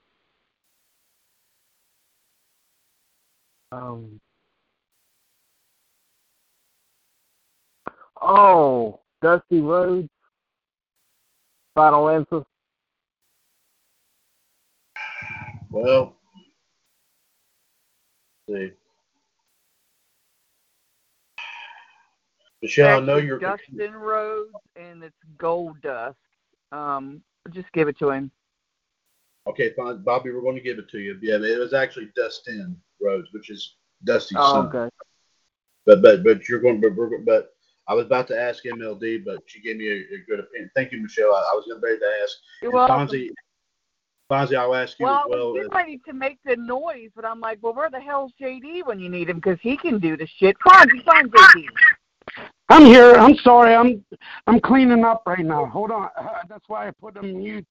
Um. 3.72 4.20
Oh, 8.22 9.00
Dusty 9.22 9.62
Rhodes. 9.62 10.10
Final 11.76 12.10
answer. 12.10 12.44
Well, 15.70 16.16
see. 18.48 18.72
Michelle, 22.66 22.98
I 22.98 23.06
know 23.06 23.18
you're 23.18 23.38
Dustin 23.38 23.94
Rhodes, 23.94 24.50
and 24.76 25.04
it's 25.04 25.16
Gold 25.38 25.80
Dust. 25.84 26.18
Um, 26.72 27.22
just 27.52 27.72
give 27.74 27.88
it 27.88 27.98
to 28.00 28.10
him. 28.10 28.32
Okay, 29.48 29.72
fine, 29.78 30.02
Bobby. 30.02 30.32
We're 30.32 30.42
going 30.42 30.56
to 30.56 30.62
give 30.62 30.80
it 30.80 30.90
to 30.90 30.98
you. 30.98 31.16
Yeah, 31.22 31.36
it 31.36 31.60
was 31.60 31.74
actually 31.74 32.10
Dustin 32.16 32.76
Rhodes, 33.00 33.28
which 33.34 33.52
is 33.52 33.76
Dusty's 34.04 34.38
Oh, 34.42 34.54
son. 34.54 34.76
okay. 34.76 34.90
But 35.86 36.02
but 36.02 36.24
but 36.24 36.50
you're 36.50 36.60
going. 36.60 36.82
But, 36.82 36.96
we're- 36.96 37.22
but 37.24 37.50
I 37.88 37.94
was 37.94 38.08
about 38.08 38.28
to 38.30 38.40
ask 38.42 38.64
MLD, 38.66 39.24
but 39.24 39.44
she 39.46 39.62
gave 39.62 39.78
me 39.78 39.88
a, 39.90 40.16
a 40.16 40.18
good 40.28 40.40
opinion. 40.40 40.72
Thank 40.76 40.92
you, 40.92 41.00
Michelle. 41.04 41.36
I, 41.36 41.38
I 41.52 41.54
was 41.56 41.66
going 41.68 41.80
to 41.80 41.86
ready 41.86 42.00
to 42.00 42.12
ask. 42.24 42.36
You're 42.64 42.72
And 42.72 42.80
welcome. 42.80 43.08
Fonzie, 43.08 43.30
Fonzie, 44.32 44.58
I'll 44.58 44.74
ask 44.74 45.00
you 45.00 45.06
Well, 45.06 45.20
as 45.20 45.26
well. 45.30 45.54
was 45.54 45.66
as- 45.66 45.72
ready 45.72 46.00
to 46.08 46.14
make 46.14 46.40
the 46.44 46.56
noise, 46.56 47.12
but 47.16 47.26
I'm 47.26 47.40
like, 47.40 47.60
well, 47.62 47.76
where 47.76 47.92
the 47.92 48.00
hell's 48.02 48.32
JD 48.42 48.88
when 48.88 49.00
you 49.00 49.08
need 49.10 49.30
him? 49.30 49.36
Because 49.36 49.60
he 49.62 49.78
can 49.78 50.00
do 50.00 50.18
the 50.18 50.26
shit. 50.26 50.58
On, 50.74 50.90
find 51.04 51.32
JD. 51.32 51.66
I'm 52.70 52.86
here. 52.86 53.14
I'm 53.14 53.36
sorry. 53.44 53.76
I'm 53.76 54.04
I'm 54.48 54.60
cleaning 54.60 55.04
up 55.04 55.24
right 55.28 55.46
now. 55.46 55.66
Hold 55.66 55.92
on. 55.92 56.10
Uh, 56.18 56.28
that's 56.50 56.64
why 56.68 56.88
I 56.88 56.92
put 57.00 57.16
him 57.16 57.38
mute 57.38 57.68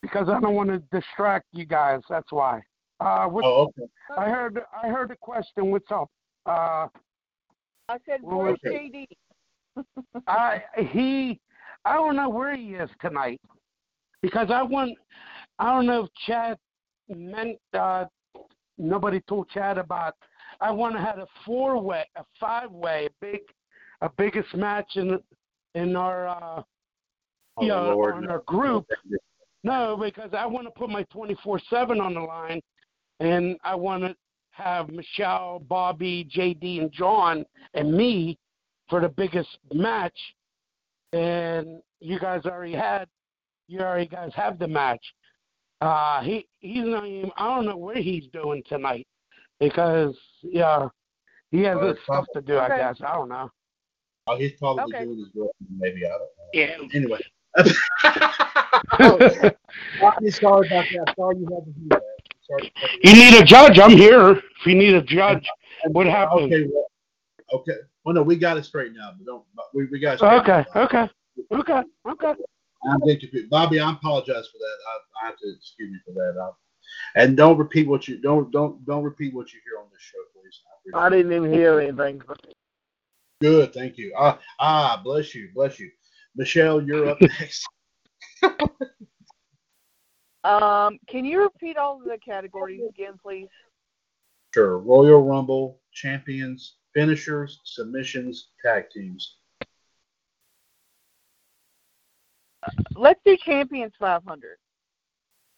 because 0.00 0.28
I 0.28 0.40
don't 0.40 0.54
want 0.54 0.70
to 0.70 0.78
distract 0.90 1.46
you 1.52 1.66
guys. 1.66 2.00
That's 2.08 2.30
why. 2.32 2.62
Uh, 2.98 3.26
what, 3.26 3.44
oh, 3.44 3.68
okay. 3.78 3.90
I 4.16 4.30
heard 4.30 4.58
I 4.82 4.88
heard 4.88 5.10
the 5.10 5.16
question. 5.16 5.70
What's 5.70 5.90
up? 5.90 6.08
Uh, 6.46 6.86
I 7.88 7.98
said, 8.06 8.20
Well, 8.22 8.38
where's 8.38 8.58
okay. 8.66 9.06
JD? 9.76 9.84
I 10.26 10.62
he 10.78 11.38
I 11.84 11.94
don't 11.94 12.16
know 12.16 12.30
where 12.30 12.56
he 12.56 12.74
is 12.74 12.88
tonight 13.02 13.40
because 14.22 14.48
I 14.50 14.62
want 14.62 14.96
I 15.58 15.72
don't 15.72 15.86
know 15.86 16.04
if 16.04 16.10
Chad 16.26 16.56
meant 17.08 17.58
uh, 17.74 18.06
nobody 18.78 19.20
told 19.28 19.50
Chad 19.50 19.76
about 19.76 20.14
I 20.60 20.70
want 20.70 20.94
to 20.94 21.02
have 21.02 21.18
a 21.18 21.26
four 21.44 21.78
way 21.78 22.04
a 22.16 22.24
five 22.40 22.70
way 22.70 23.08
big 23.20 23.40
a 24.00 24.10
biggest 24.16 24.54
match 24.54 24.96
in 24.96 25.18
in 25.74 25.96
our 25.96 26.28
uh, 26.28 26.62
Oh, 27.58 27.64
yeah 27.64 27.80
Lord, 27.80 28.14
on 28.16 28.24
no. 28.24 28.30
our 28.32 28.40
group 28.40 28.86
no 29.64 29.96
because 29.96 30.30
I 30.36 30.44
want 30.44 30.66
to 30.66 30.70
put 30.70 30.90
my 30.90 31.04
twenty 31.04 31.34
four 31.42 31.58
seven 31.70 32.02
on 32.02 32.12
the 32.12 32.20
line 32.20 32.60
and 33.20 33.56
I 33.64 33.74
want 33.74 34.02
to 34.02 34.14
have 34.50 34.88
Michelle 34.88 35.60
Bobby 35.60 36.28
JD 36.34 36.80
and 36.80 36.92
John 36.92 37.44
and 37.74 37.94
me 37.94 38.38
for 38.88 39.00
the 39.00 39.08
biggest 39.08 39.48
match, 39.72 40.16
and 41.12 41.80
you 42.00 42.18
guys 42.18 42.42
already 42.44 42.74
had, 42.74 43.08
you 43.68 43.80
already 43.80 44.06
guys 44.06 44.30
have 44.34 44.58
the 44.58 44.68
match. 44.68 45.04
Uh, 45.80 46.22
he 46.22 46.46
he's 46.60 46.84
not 46.84 47.06
even. 47.06 47.30
I 47.36 47.54
don't 47.54 47.66
know 47.66 47.76
what 47.76 47.96
he's 47.96 48.26
doing 48.32 48.62
tonight 48.68 49.06
because 49.60 50.16
yeah, 50.42 50.88
he 51.50 51.62
has 51.62 51.76
Oh, 51.80 51.94
stuff 52.04 52.26
to 52.34 52.40
do. 52.40 52.58
I 52.58 52.68
guess 52.68 52.96
I 53.06 53.14
don't 53.14 53.28
know. 53.28 53.50
Oh, 54.26 54.36
he's 54.36 54.52
probably 54.52 54.84
Okay. 54.94 55.04
doing 55.04 55.18
his 55.18 55.28
work. 55.34 55.50
Maybe 55.78 56.04
I 56.04 56.10
don't 56.10 56.20
know. 56.20 56.26
Yeah. 56.52 56.78
Anyway. 56.94 57.20
I'm 60.02 60.30
sorry 60.30 60.66
about 60.66 60.84
that. 60.90 61.14
Sorry 61.16 61.36
you 61.38 61.44
had 61.46 61.64
to 61.64 61.70
do 61.72 61.88
that. 61.90 62.02
Sorry. 62.42 62.72
you 63.02 63.12
need 63.14 63.34
a 63.40 63.44
judge. 63.44 63.78
I'm 63.78 63.90
here. 63.90 64.30
If 64.32 64.66
you 64.66 64.74
need 64.74 64.94
a 64.94 65.02
judge, 65.02 65.46
what 65.88 66.06
happened? 66.06 66.52
Okay. 66.52 66.66
Well, 66.72 66.86
okay. 67.60 67.72
Well, 68.04 68.14
no, 68.14 68.22
we 68.22 68.36
got 68.36 68.56
it 68.56 68.64
straight 68.64 68.92
now. 68.92 69.12
But 69.16 69.26
don't. 69.26 69.44
but 69.54 69.66
We, 69.74 69.86
we 69.86 69.98
got 69.98 70.14
it 70.14 70.22
Okay, 70.22 70.64
out. 70.74 70.76
okay, 70.76 71.08
okay, 71.52 71.82
okay. 72.08 72.34
I'm 72.88 73.00
getting 73.00 73.20
confused. 73.20 73.50
Bobby, 73.50 73.80
I 73.80 73.92
apologize 73.92 74.46
for 74.48 74.58
that. 74.58 74.76
I, 74.88 75.24
I 75.24 75.26
have 75.28 75.36
to 75.38 75.52
excuse 75.56 75.90
me 75.90 75.98
for 76.04 76.12
that. 76.12 76.38
I, 76.40 76.50
and 77.20 77.36
don't 77.36 77.58
repeat 77.58 77.88
what 77.88 78.06
you 78.06 78.18
don't 78.18 78.50
don't 78.52 78.84
don't 78.86 79.02
repeat 79.02 79.34
what 79.34 79.52
you 79.52 79.60
hear 79.64 79.78
on 79.80 79.86
this 79.92 80.00
show, 80.02 80.18
please. 80.34 80.60
I 80.94 81.06
I 81.06 81.10
didn't 81.10 81.32
even 81.32 81.52
hear 81.52 81.80
anything. 81.80 82.22
It. 83.40 83.44
Good, 83.44 83.74
thank 83.74 83.98
you. 83.98 84.14
Ah, 84.18 84.38
ah, 84.60 85.00
bless 85.02 85.34
you, 85.34 85.50
bless 85.54 85.78
you. 85.78 85.90
Michelle, 86.34 86.82
you're 86.82 87.08
up 87.08 87.20
next. 87.40 87.66
Um, 90.44 90.98
can 91.08 91.24
you 91.24 91.42
repeat 91.42 91.76
all 91.76 91.96
of 92.00 92.04
the 92.04 92.18
categories 92.24 92.82
again, 92.88 93.14
please? 93.20 93.48
Sure. 94.54 94.78
Royal 94.78 95.22
Rumble, 95.22 95.80
champions, 95.92 96.76
finishers, 96.94 97.60
submissions, 97.64 98.50
tag 98.64 98.84
teams. 98.90 99.38
Let's 102.94 103.20
do 103.24 103.36
Champions 103.36 103.92
500. 103.98 104.58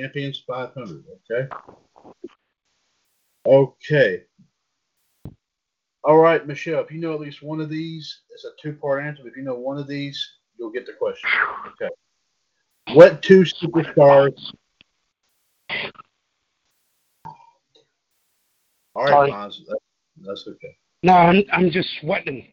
Champions 0.00 0.42
500. 0.46 1.04
Okay. 1.30 1.48
Okay. 3.46 4.22
All 6.04 6.18
right, 6.18 6.46
Michelle. 6.46 6.82
If 6.82 6.90
you 6.90 6.98
know 7.00 7.12
at 7.14 7.20
least 7.20 7.42
one 7.42 7.60
of 7.60 7.68
these, 7.68 8.20
it's 8.30 8.44
a 8.44 8.50
two-part 8.62 9.04
answer. 9.04 9.26
If 9.26 9.36
you 9.36 9.42
know 9.42 9.54
one 9.54 9.78
of 9.78 9.86
these, 9.88 10.24
you'll 10.58 10.70
get 10.70 10.86
the 10.86 10.92
question. 10.92 11.28
Okay. 11.66 11.88
What 12.94 13.22
two 13.22 13.40
superstars? 13.42 14.52
All 18.94 19.04
right, 19.04 19.30
that- 19.30 19.78
That's 20.16 20.46
okay. 20.48 20.76
No, 21.02 21.12
I'm 21.14 21.44
I'm 21.52 21.70
just 21.70 21.88
sweating. 22.00 22.52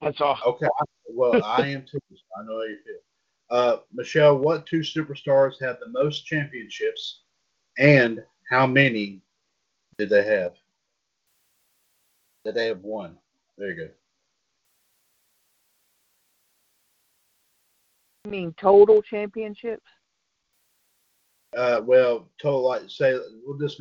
That's 0.00 0.20
all. 0.20 0.38
Okay. 0.46 0.68
Well, 1.08 1.42
I 1.44 1.66
am 1.68 1.82
too. 1.90 1.98
so 2.10 2.16
I 2.38 2.44
know 2.44 2.58
how 2.58 2.62
you 2.62 2.78
feel. 2.84 2.94
Uh, 3.50 3.76
Michelle, 3.92 4.38
what 4.38 4.66
two 4.66 4.80
superstars 4.80 5.54
have 5.60 5.78
the 5.80 5.88
most 5.88 6.24
championships, 6.26 7.22
and 7.78 8.22
how 8.48 8.66
many 8.66 9.22
did 9.98 10.08
they 10.10 10.24
have? 10.24 10.52
Did 12.44 12.54
they 12.54 12.66
have 12.66 12.80
won. 12.80 13.16
There 13.58 13.70
you 13.70 13.76
go. 13.76 13.88
I 18.24 18.28
mean, 18.28 18.54
total 18.58 19.02
championships? 19.02 19.82
Uh, 21.56 21.80
well, 21.84 22.28
total 22.40 22.62
like 22.62 22.82
say 22.88 23.18
we'll 23.44 23.58
just 23.58 23.80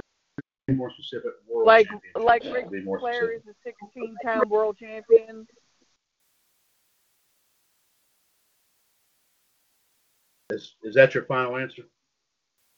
be 0.67 0.73
more 0.73 0.91
specific. 0.91 1.31
World 1.47 1.67
Like, 1.67 1.87
like 2.15 2.43
We'll 2.43 2.53
Ric 2.53 2.71
be 2.71 2.81
more 2.81 2.99
Flair 2.99 3.31
is 3.31 3.41
a 3.47 3.99
16-time 3.99 4.49
world 4.49 4.77
champion. 4.77 5.47
Is, 10.51 10.75
is 10.83 10.95
that 10.95 11.13
your 11.13 11.25
final 11.25 11.57
answer? 11.57 11.83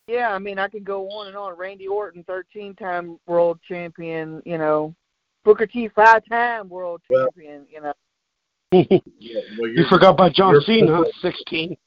Yeah, 0.08 0.34
I 0.34 0.40
mean, 0.40 0.60
I 0.60 0.68
could 0.68 0.84
go 0.84 1.10
on 1.10 1.28
and 1.28 1.38
on. 1.38 1.56
Randy 1.56 1.88
Orton, 1.88 2.26
13-time 2.26 3.18
world 3.28 3.60
champion. 3.66 4.42
You 4.46 4.58
know, 4.58 4.96
Booker 5.44 5.66
T, 5.66 5.88
five-time 5.90 6.70
world 6.70 7.02
Well- 7.10 7.28
champion. 7.32 7.66
You 7.72 7.82
know, 7.82 7.94
Yeah, 9.20 9.42
well, 9.60 9.70
you 9.70 9.86
forgot 9.88 10.12
about 10.12 10.34
John 10.34 10.54
you're- 10.54 10.64
Cena, 10.66 11.04
16. 11.22 11.78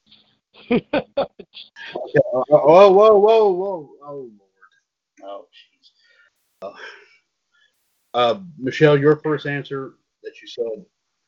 Okay, 0.71 0.87
uh, 0.93 1.25
Oh, 2.51 2.91
whoa, 2.91 3.17
whoa, 3.19 3.51
whoa. 3.51 3.89
Oh, 4.03 4.29
Lord. 4.37 5.21
Oh, 5.23 5.45
jeez. 5.51 5.91
Uh, 6.61 6.71
uh, 8.13 8.39
Michelle, 8.57 8.97
your 8.97 9.17
first 9.17 9.45
answer 9.45 9.93
that 10.23 10.33
you 10.41 10.47
said, 10.47 10.85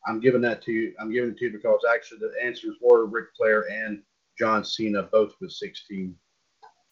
I'm 0.08 0.20
giving 0.22 0.42
that 0.42 0.62
to 0.64 0.72
you. 0.72 0.94
I'm 1.00 1.12
giving 1.12 1.32
it 1.32 1.38
to 1.40 1.46
you 1.46 1.52
because 1.52 1.80
actually 1.94 2.20
the 2.20 2.34
answers 2.44 2.78
were 2.82 3.06
Ric 3.06 3.26
Flair 3.36 3.66
and 3.70 4.02
John 4.40 4.64
Cena, 4.64 5.04
both 5.04 5.34
with 5.42 5.52
16. 5.52 6.16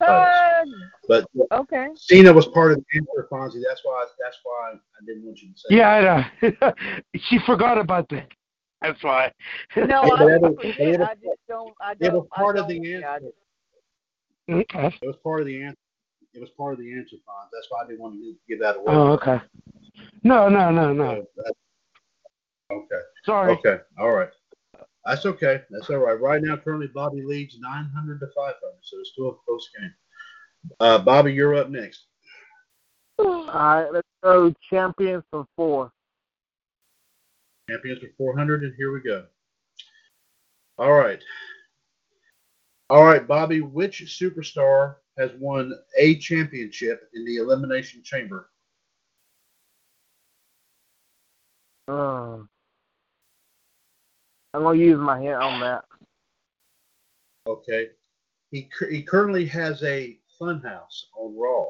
Uh, 0.01 0.65
But 1.07 1.25
okay. 1.51 1.87
Cena 1.95 2.33
was 2.33 2.47
part 2.47 2.71
of 2.73 2.77
the 2.79 2.97
answer, 2.97 3.27
Fonzie. 3.31 3.61
That's 3.67 3.81
why. 3.83 4.05
That's 4.21 4.37
why 4.43 4.73
I 4.73 5.05
didn't 5.05 5.23
want 5.25 5.39
you 5.41 5.53
to 5.53 5.57
say. 5.57 5.75
yeah, 5.75 5.89
I 6.41 6.49
know. 6.61 6.73
she 7.15 7.39
forgot 7.45 7.77
about 7.77 8.09
that. 8.09 8.27
That's 8.81 9.01
why. 9.03 9.31
No, 9.77 9.85
Yeah, 9.87 9.99
I 10.01 10.09
but 10.09 10.17
don't 10.17 10.41
was- 10.41 10.53
forget. 10.75 10.99
but 10.99 11.09
I 11.09 11.13
just 11.15 11.39
don't. 11.47 11.73
I 11.81 11.91
It 11.91 11.97
was 12.01 12.09
don't. 12.11 12.27
I 12.33 12.35
part 12.41 12.57
of 12.57 12.67
don't- 12.67 12.81
the 12.81 12.93
answer. 12.95 13.19
just- 13.21 14.69
okay. 14.73 14.97
It 15.01 15.07
was 15.07 15.15
part 15.23 15.41
of 15.41 15.47
the 15.47 15.61
answer. 15.63 15.77
It 16.33 16.41
was 16.41 16.49
part 16.57 16.73
of 16.73 16.79
the 16.79 16.91
answer, 16.93 17.15
Fonz. 17.15 17.49
That's 17.53 17.67
why 17.69 17.83
I 17.83 17.87
didn't 17.87 18.01
want 18.01 18.15
to 18.15 18.35
give 18.49 18.59
that 18.59 18.75
away. 18.75 18.85
Oh, 18.87 19.11
okay. 19.13 19.39
No, 20.23 20.49
no, 20.49 20.69
no, 20.71 20.91
no. 20.91 21.25
So 21.37 21.43
okay. 22.73 22.99
Sorry. 23.25 23.53
Okay. 23.53 23.77
All 23.97 24.11
right. 24.11 24.27
That's 25.05 25.25
okay. 25.25 25.61
That's 25.69 25.89
all 25.89 25.97
right. 25.97 26.19
Right 26.19 26.41
now, 26.41 26.57
currently, 26.57 26.87
Bobby 26.87 27.21
leads 27.21 27.59
900 27.59 28.19
to 28.19 28.27
500, 28.35 28.55
so 28.81 28.99
it's 28.99 29.11
still 29.11 29.29
a 29.29 29.35
close 29.45 29.69
game. 29.77 29.93
Uh, 30.79 30.97
Bobby, 30.97 31.31
you're 31.31 31.55
up 31.55 31.69
next. 31.69 32.07
All 33.19 33.45
right, 33.45 33.87
let's 33.91 34.07
go 34.23 34.53
champions 34.69 35.23
for 35.31 35.45
four. 35.55 35.91
Champions 37.69 37.99
for 37.99 38.09
400, 38.17 38.63
and 38.63 38.73
here 38.75 38.91
we 38.91 39.01
go. 39.01 39.25
All 40.77 40.93
right. 40.93 41.21
All 42.89 43.05
right, 43.05 43.27
Bobby, 43.27 43.61
which 43.61 44.03
superstar 44.03 44.95
has 45.17 45.31
won 45.39 45.73
a 45.97 46.17
championship 46.17 47.09
in 47.13 47.25
the 47.25 47.37
Elimination 47.37 48.03
Chamber? 48.03 48.49
Uh, 51.87 52.39
I'm 54.55 54.63
gonna 54.63 54.77
use 54.79 54.97
my 54.97 55.19
hint 55.19 55.35
on 55.35 55.59
that. 55.59 55.83
Okay. 57.45 57.89
He, 58.51 58.63
cur- 58.63 58.89
he 58.89 59.03
currently 59.03 59.45
has 59.47 59.83
a 59.83 60.17
funhouse 60.39 61.03
on 61.17 61.35
Raw. 61.37 61.65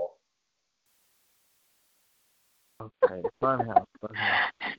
Okay, 2.81 3.23
Funhouse, 3.41 3.85
Funhouse. 4.03 4.75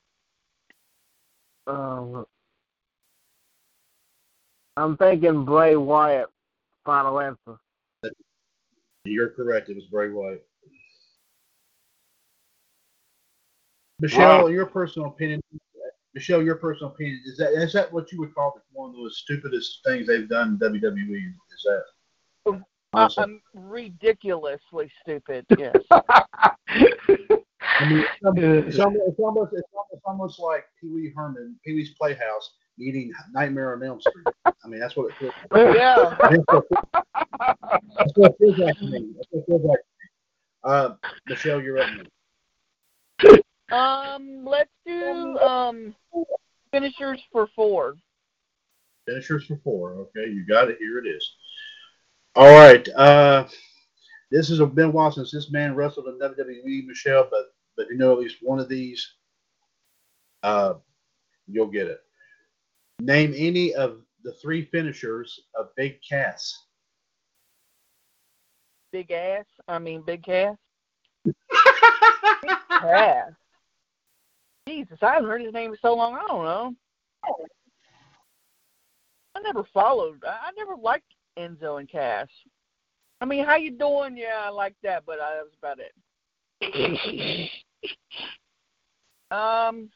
Um, 1.67 2.27
I'm 4.77 4.97
thinking 4.97 5.45
Bray 5.45 5.75
Wyatt. 5.75 6.29
Final 6.85 7.19
answer. 7.19 7.59
You're 9.05 9.31
correct. 9.31 9.69
It 9.69 9.75
was 9.75 9.87
Bray 9.87 10.11
Wyatt. 10.11 10.47
Michelle, 13.99 14.43
Wow. 14.43 14.47
your 14.47 14.67
personal 14.67 15.09
opinion. 15.09 15.41
Michelle, 16.17 16.43
your 16.43 16.57
personal 16.57 16.93
opinion 16.93 17.21
is 17.27 17.37
that 17.37 17.53
is 17.53 17.75
that 17.75 17.93
what 17.93 18.11
you 18.11 18.19
would 18.19 18.35
call 18.35 18.59
one 18.73 18.89
of 18.89 18.97
the 18.97 19.11
stupidest 19.11 19.81
things 19.85 20.07
they've 20.07 20.27
done 20.27 20.59
in 20.61 20.71
WWE? 20.71 21.27
Is 21.55 21.67
that? 21.67 21.83
Uh, 22.47 22.59
Honestly. 22.95 23.23
I'm 23.23 23.43
ridiculously 23.55 24.91
stupid. 25.03 25.47
Yes. 25.59 25.77
I 27.79 27.87
mean, 27.89 28.07
it's 28.07 28.25
almost, 28.25 28.57
it's 28.67 28.79
almost, 28.79 29.03
it's 29.07 29.19
almost, 29.21 29.53
it's 29.53 29.69
almost, 29.75 29.93
it's 29.93 30.03
almost 30.07 30.39
like 30.39 30.65
Pee 30.81 30.89
Wee 30.89 31.13
Herman, 31.15 31.57
Pee 31.63 31.75
Wee's 31.75 31.91
Playhouse, 31.91 32.55
meeting 32.79 33.13
Nightmare 33.33 33.75
on 33.75 33.83
Elm 33.83 34.01
Street. 34.01 34.27
I 34.47 34.69
mean, 34.69 34.81
that's 34.81 34.97
what 34.97 35.11
it 35.11 35.17
feels. 35.19 35.35
yeah. 35.55 36.17
That's 36.19 36.43
what 36.47 36.65
that's 37.99 38.13
what 38.15 38.31
it 38.31 38.37
feels 38.39 38.59
like 38.59 38.79
to 38.79 38.85
me. 38.87 39.13
That's 39.17 39.29
what 39.31 39.41
it 39.41 39.47
feels 39.47 39.63
like. 39.63 39.79
To 39.79 39.85
me. 39.99 40.75
Uh, 40.75 40.95
Michelle, 41.29 41.63
you're 41.63 41.79
up. 41.79 41.91
next. 41.97 42.11
Um. 43.71 44.45
Let's 44.45 44.71
do 44.87 45.39
um 45.39 45.95
finishers 46.73 47.21
for 47.33 47.49
four. 47.55 47.97
Finishers 49.07 49.47
for 49.47 49.59
four. 49.63 49.93
Okay, 49.93 50.31
you 50.31 50.45
got 50.47 50.69
it. 50.69 50.79
Here 50.79 50.99
it 50.99 51.07
is. 51.07 51.37
All 52.35 52.53
right. 52.53 52.87
Uh, 52.91 53.47
this 54.31 54.49
has 54.49 54.59
been 54.59 54.87
a 54.87 54.91
while 54.91 55.11
since 55.11 55.31
this 55.31 55.51
man 55.51 55.75
wrestled 55.75 56.09
in 56.09 56.19
WWE, 56.19 56.87
Michelle, 56.87 57.29
but 57.31 57.55
but 57.77 57.87
you 57.89 57.97
know 57.97 58.13
at 58.13 58.19
least 58.19 58.37
one 58.43 58.59
of 58.59 58.69
these, 58.69 59.15
uh, 60.43 60.75
you'll 61.47 61.67
get 61.67 61.87
it. 61.87 62.01
Name 63.01 63.33
any 63.37 63.75
of 63.75 64.01
the 64.23 64.33
three 64.33 64.65
finishers 64.67 65.41
of 65.55 65.75
Big 65.77 65.99
Cass. 66.07 66.65
Big 68.93 69.11
ass. 69.11 69.45
I 69.69 69.79
mean, 69.79 70.03
big 70.03 70.23
Cass. 70.25 70.57
Cass. 72.71 73.33
Jesus, 74.67 74.99
I 75.03 75.15
haven't 75.15 75.29
heard 75.29 75.43
his 75.43 75.53
name 75.53 75.73
in 75.73 75.79
so 75.81 75.95
long. 75.95 76.15
I 76.15 76.27
don't 76.27 76.45
know. 76.45 76.75
I 79.35 79.41
never 79.41 79.65
followed. 79.73 80.23
I 80.27 80.49
I 80.49 80.51
never 80.57 80.77
liked 80.77 81.15
Enzo 81.39 81.79
and 81.79 81.89
Cass. 81.89 82.29
I 83.21 83.25
mean, 83.25 83.45
how 83.45 83.57
you 83.57 83.71
doing? 83.71 84.17
Yeah, 84.17 84.41
I 84.43 84.49
like 84.51 84.75
that, 84.83 85.05
but 85.07 85.19
uh, 85.19 85.31
that 85.31 85.45
was 85.45 85.55
about 85.59 85.79
it. 85.79 87.51
Um, 89.31 89.91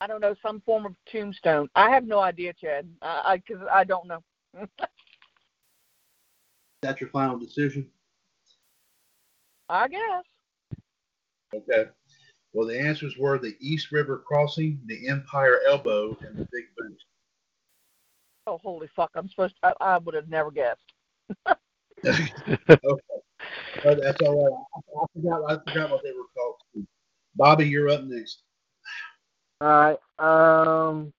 I 0.00 0.06
don't 0.06 0.22
know, 0.22 0.34
some 0.42 0.62
form 0.64 0.86
of 0.86 0.94
tombstone. 1.10 1.68
I 1.74 1.90
have 1.90 2.06
no 2.06 2.20
idea, 2.20 2.54
Chad. 2.54 2.88
I 3.02 3.22
I, 3.26 3.38
cause 3.46 3.62
I 3.70 3.84
don't 3.84 4.06
know. 4.06 4.22
That's 6.82 7.00
your 7.00 7.10
final 7.10 7.38
decision. 7.38 7.88
I 9.68 9.88
guess. 9.88 10.24
Okay. 11.54 11.86
Well, 12.52 12.66
the 12.66 12.78
answers 12.78 13.16
were 13.18 13.38
the 13.38 13.54
East 13.60 13.92
River 13.92 14.22
Crossing, 14.26 14.80
the 14.86 15.08
Empire 15.08 15.60
Elbow, 15.68 16.16
and 16.20 16.36
the 16.38 16.48
Big 16.52 16.64
Boot. 16.76 16.98
Oh, 18.46 18.58
holy 18.62 18.88
fuck! 18.94 19.10
I'm 19.14 19.28
supposed. 19.28 19.54
To, 19.62 19.74
I, 19.80 19.94
I 19.94 19.98
would 19.98 20.14
have 20.14 20.28
never 20.28 20.50
guessed. 20.50 20.92
But 23.82 24.00
that's 24.02 24.20
all 24.22 24.42
right. 24.42 24.52
I, 24.74 25.02
I 25.02 25.06
forgot. 25.14 25.50
I 25.50 25.70
forgot 25.70 25.90
what 25.90 26.02
they 26.02 26.12
were 26.12 26.26
called. 26.36 26.86
Bobby, 27.34 27.68
you're 27.68 27.88
up 27.88 28.04
next. 28.04 28.42
All 29.60 29.68
right. 29.68 29.98
Um, 30.88 31.12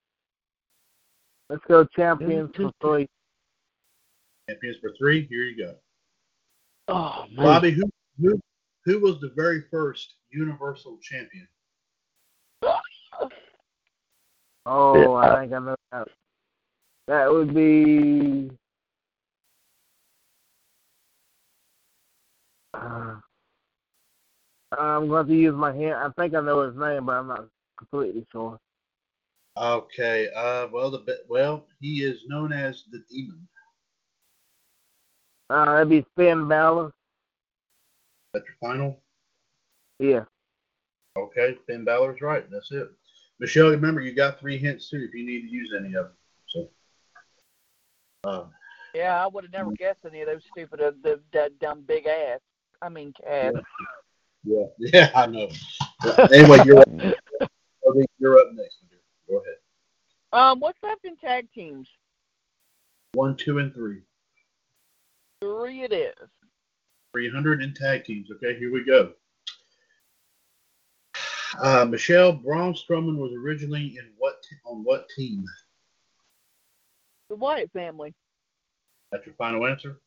let's 1.50 1.64
go 1.68 1.86
champions 1.96 2.52
for 2.56 2.72
three. 2.82 3.08
Champions 4.50 4.78
for 4.82 4.94
three. 4.98 5.28
Here 5.28 5.44
you 5.44 5.58
go. 5.58 5.76
oh, 6.88 7.26
man. 7.34 7.46
Bobby, 7.46 7.72
who 7.72 7.84
who 8.20 8.40
who 8.88 9.00
was 9.00 9.20
the 9.20 9.34
very 9.36 9.66
first 9.70 10.14
Universal 10.32 10.98
Champion? 11.02 11.46
Oh, 14.66 15.16
I 15.16 15.42
think 15.42 15.54
I 15.54 15.60
know 15.60 15.76
that. 15.92 16.08
That 17.10 17.30
would 17.30 17.54
be. 17.54 18.50
Uh, 22.74 23.16
I'm 24.78 25.08
going 25.10 25.28
to 25.28 25.36
use 25.36 25.56
my 25.56 25.74
hand. 25.74 25.96
I 25.96 26.10
think 26.18 26.34
I 26.34 26.40
know 26.40 26.62
his 26.62 26.76
name, 26.78 27.06
but 27.06 27.14
I'm 27.14 27.28
not 27.28 27.46
completely 27.78 28.26
sure. 28.32 28.58
Okay. 29.58 30.30
Uh, 30.34 30.68
well, 30.72 30.92
the 30.92 31.04
well, 31.28 31.66
he 31.82 32.04
is 32.04 32.22
known 32.28 32.54
as 32.54 32.84
the 32.92 33.04
Demon. 33.10 33.48
Uh, 35.50 35.66
that'd 35.66 35.90
be 35.90 36.06
Finn 36.16 36.48
Balor. 36.48 36.94
That's 38.38 38.50
your 38.50 38.70
final. 38.70 39.02
Yeah. 39.98 40.26
Okay, 41.18 41.58
Finn 41.66 41.84
Balor's 41.84 42.22
right. 42.22 42.46
That's 42.52 42.72
it. 42.72 42.88
Michelle, 43.40 43.70
remember 43.70 44.00
you 44.00 44.14
got 44.14 44.40
three 44.40 44.60
hints 44.60 44.92
too 44.92 44.98
if 44.98 45.16
you 45.16 45.26
need 45.26 45.42
to 45.42 45.48
use 45.48 45.74
any 45.76 45.96
of 45.96 46.06
them. 46.06 46.14
So. 46.48 46.70
Uh, 48.24 48.46
Yeah, 48.94 49.24
I 49.24 49.28
would 49.28 49.46
have 49.46 49.54
never 49.54 49.72
guessed 49.72 50.02
any 50.06 50.22
of 50.22 50.28
those 50.28 50.44
stupid, 50.52 50.82
uh, 50.82 50.92
the, 51.02 51.20
that 51.34 51.58
dumb 51.58 51.82
big 51.88 52.06
ass. 52.06 52.40
I 52.80 52.90
mean, 52.90 53.12
Cass. 53.24 53.54
yeah, 54.44 54.66
yeah, 54.78 55.10
I 55.16 55.26
know. 55.26 55.50
But 56.04 56.32
anyway, 56.32 56.60
you're 56.64 56.80
up. 56.80 56.90
Okay, 57.90 58.06
you're 58.20 58.38
up 58.38 58.48
next. 58.54 58.80
Go 59.30 59.38
ahead. 59.38 59.56
Um, 60.34 60.60
what's 60.60 60.78
left 60.84 61.06
in 61.06 61.16
tag 61.16 61.48
teams? 61.56 61.88
One, 63.14 63.38
two, 63.38 63.60
and 63.60 63.74
three. 63.74 64.02
Three 65.42 65.84
it 65.84 65.94
is. 65.94 66.30
300 67.18 67.64
in 67.64 67.74
tag 67.74 68.04
teams. 68.06 68.30
Okay, 68.32 68.60
here 68.60 68.72
we 68.72 68.84
go. 68.84 69.12
Uh, 71.60 71.84
Michelle 71.84 72.32
Braun 72.32 72.76
Strowman 72.76 73.18
was 73.18 73.32
originally 73.34 73.98
in 73.98 74.12
what 74.20 74.36
on 74.68 74.84
what 74.84 75.10
team? 75.10 75.44
The 77.30 77.36
Wyatt 77.36 77.72
family. 77.72 78.14
That's 79.12 79.26
your 79.26 79.34
final 79.34 79.66
answer. 79.66 80.00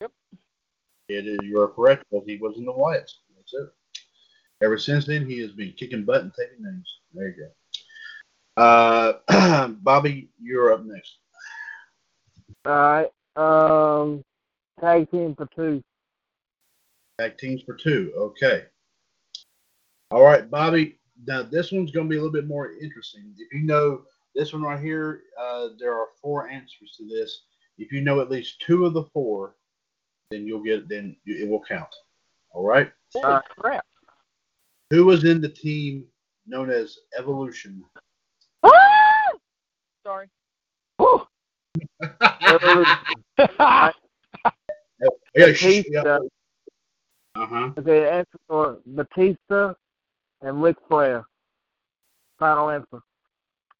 Yep. 0.00 0.12
It 1.10 1.26
is. 1.26 1.38
You 1.42 1.60
are 1.60 1.68
correct. 1.68 2.06
Well, 2.10 2.22
he 2.26 2.38
was 2.38 2.56
in 2.56 2.64
the 2.64 2.72
Wyatts. 2.72 3.12
That's 3.36 3.52
it. 3.52 3.68
Ever 4.62 4.78
since 4.78 5.04
then, 5.04 5.26
he 5.26 5.40
has 5.40 5.50
been 5.50 5.74
kicking 5.76 6.04
butt 6.06 6.22
and 6.22 6.32
taking 6.32 6.64
names. 6.64 7.00
There 7.12 7.28
you 7.28 7.50
go. 8.56 8.62
Uh, 9.28 9.68
Bobby, 9.82 10.30
you're 10.40 10.72
up 10.72 10.86
next. 10.86 11.18
All 12.64 12.72
right. 12.72 13.10
Um, 13.36 14.24
tag 14.80 15.10
team 15.10 15.34
for 15.34 15.46
two. 15.54 15.82
Tag 17.18 17.36
teams 17.36 17.62
for 17.62 17.74
two. 17.74 18.12
Okay. 18.16 18.64
All 20.12 20.22
right, 20.22 20.48
Bobby. 20.48 20.98
Now 21.26 21.42
this 21.42 21.72
one's 21.72 21.90
going 21.90 22.06
to 22.06 22.10
be 22.10 22.16
a 22.16 22.20
little 22.20 22.32
bit 22.32 22.46
more 22.46 22.72
interesting. 22.72 23.34
If 23.36 23.52
you 23.52 23.66
know 23.66 24.02
this 24.36 24.52
one 24.52 24.62
right 24.62 24.80
here, 24.80 25.22
uh, 25.40 25.68
there 25.80 25.94
are 25.94 26.06
four 26.22 26.48
answers 26.48 26.94
to 26.96 27.08
this. 27.08 27.42
If 27.76 27.90
you 27.90 28.02
know 28.02 28.20
at 28.20 28.30
least 28.30 28.62
two 28.64 28.86
of 28.86 28.94
the 28.94 29.04
four, 29.12 29.56
then 30.30 30.46
you'll 30.46 30.62
get 30.62 30.88
then 30.88 31.16
it 31.26 31.48
will 31.48 31.62
count. 31.68 31.88
All 32.52 32.64
right. 32.64 32.90
Uh, 33.20 33.40
crap. 33.58 33.84
Who 34.90 35.04
was 35.04 35.24
in 35.24 35.40
the 35.40 35.48
team 35.48 36.04
known 36.46 36.70
as 36.70 36.98
Evolution? 37.18 37.82
Ah! 38.62 38.70
Sorry. 40.06 40.28
Whew. 40.98 41.26
Yeah, 45.34 45.52
sh- 45.52 45.82
yeah. 45.88 46.18
Batista. 47.38 47.56
Uh-huh. 47.56 47.72
Okay, 47.78 48.08
answer 48.08 48.38
for 48.46 48.78
Batista 48.86 49.74
and 50.42 50.62
Ric 50.62 50.76
Flair. 50.88 51.24
Final 52.38 52.70
answer. 52.70 53.00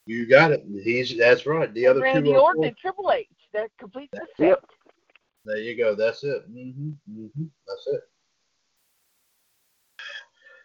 You 0.07 0.27
got 0.27 0.53
it. 0.53 0.65
He's 0.83 1.17
that's 1.17 1.47
right. 1.47 1.73
The 1.75 1.87
other 1.87 2.01
Randy 2.01 2.31
two 2.31 2.37
are 2.37 2.41
Orton 2.41 2.65
and 2.65 2.77
Triple 2.77 3.13
H. 3.13 3.29
That 3.53 3.71
completes 3.79 4.11
the 4.13 4.27
set. 4.37 4.47
Yep. 4.47 4.65
There 5.45 5.59
you 5.59 5.77
go. 5.77 5.95
That's 5.95 6.25
it. 6.25 6.43
hmm 6.47 6.91
hmm 7.07 7.45
That's 7.67 7.87
it. 7.89 8.01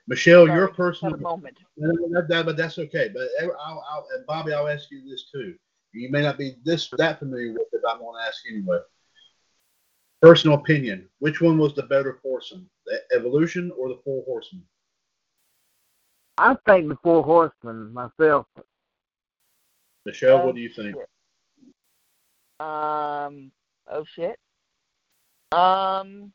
Michelle, 0.07 0.47
Sorry, 0.47 0.57
your 0.59 0.67
personal 0.69 1.13
a 1.15 1.17
moment. 1.17 1.57
No, 1.77 1.91
no, 1.91 2.07
no, 2.07 2.27
that- 2.27 2.45
but 2.45 2.57
that's 2.57 2.77
okay. 2.77 3.09
But 3.13 3.29
I'll, 3.41 3.83
I'll, 3.89 4.07
and 4.15 4.25
Bobby, 4.25 4.53
I'll 4.53 4.67
ask 4.67 4.91
you 4.91 5.07
this 5.09 5.29
too. 5.31 5.55
You 5.93 6.09
may 6.09 6.21
not 6.21 6.37
be 6.37 6.55
this 6.63 6.89
that 6.97 7.19
familiar 7.19 7.53
with 7.53 7.67
it, 7.71 7.81
but 7.83 7.91
I'm 7.91 7.99
going 7.99 8.19
to 8.21 8.27
ask 8.27 8.43
anyway. 8.49 8.79
Personal 10.21 10.57
opinion: 10.57 11.09
Which 11.19 11.41
one 11.41 11.57
was 11.57 11.73
the 11.75 11.83
better 11.83 12.19
foursome, 12.23 12.61
the 12.61 12.72
Evolution 13.11 13.71
or 13.77 13.89
the 13.89 13.99
Four 14.03 14.23
Horsemen? 14.25 14.63
I 16.37 16.55
think 16.65 16.89
the 16.89 16.97
Four 17.03 17.23
Horsemen 17.23 17.93
myself. 17.93 18.47
Michelle, 20.05 20.41
Uh, 20.41 20.45
what 20.45 20.55
do 20.55 20.61
you 20.61 20.69
think? 20.69 20.95
Um. 22.59 23.51
Oh 23.89 24.03
shit. 24.15 24.37
Um. 25.51 26.33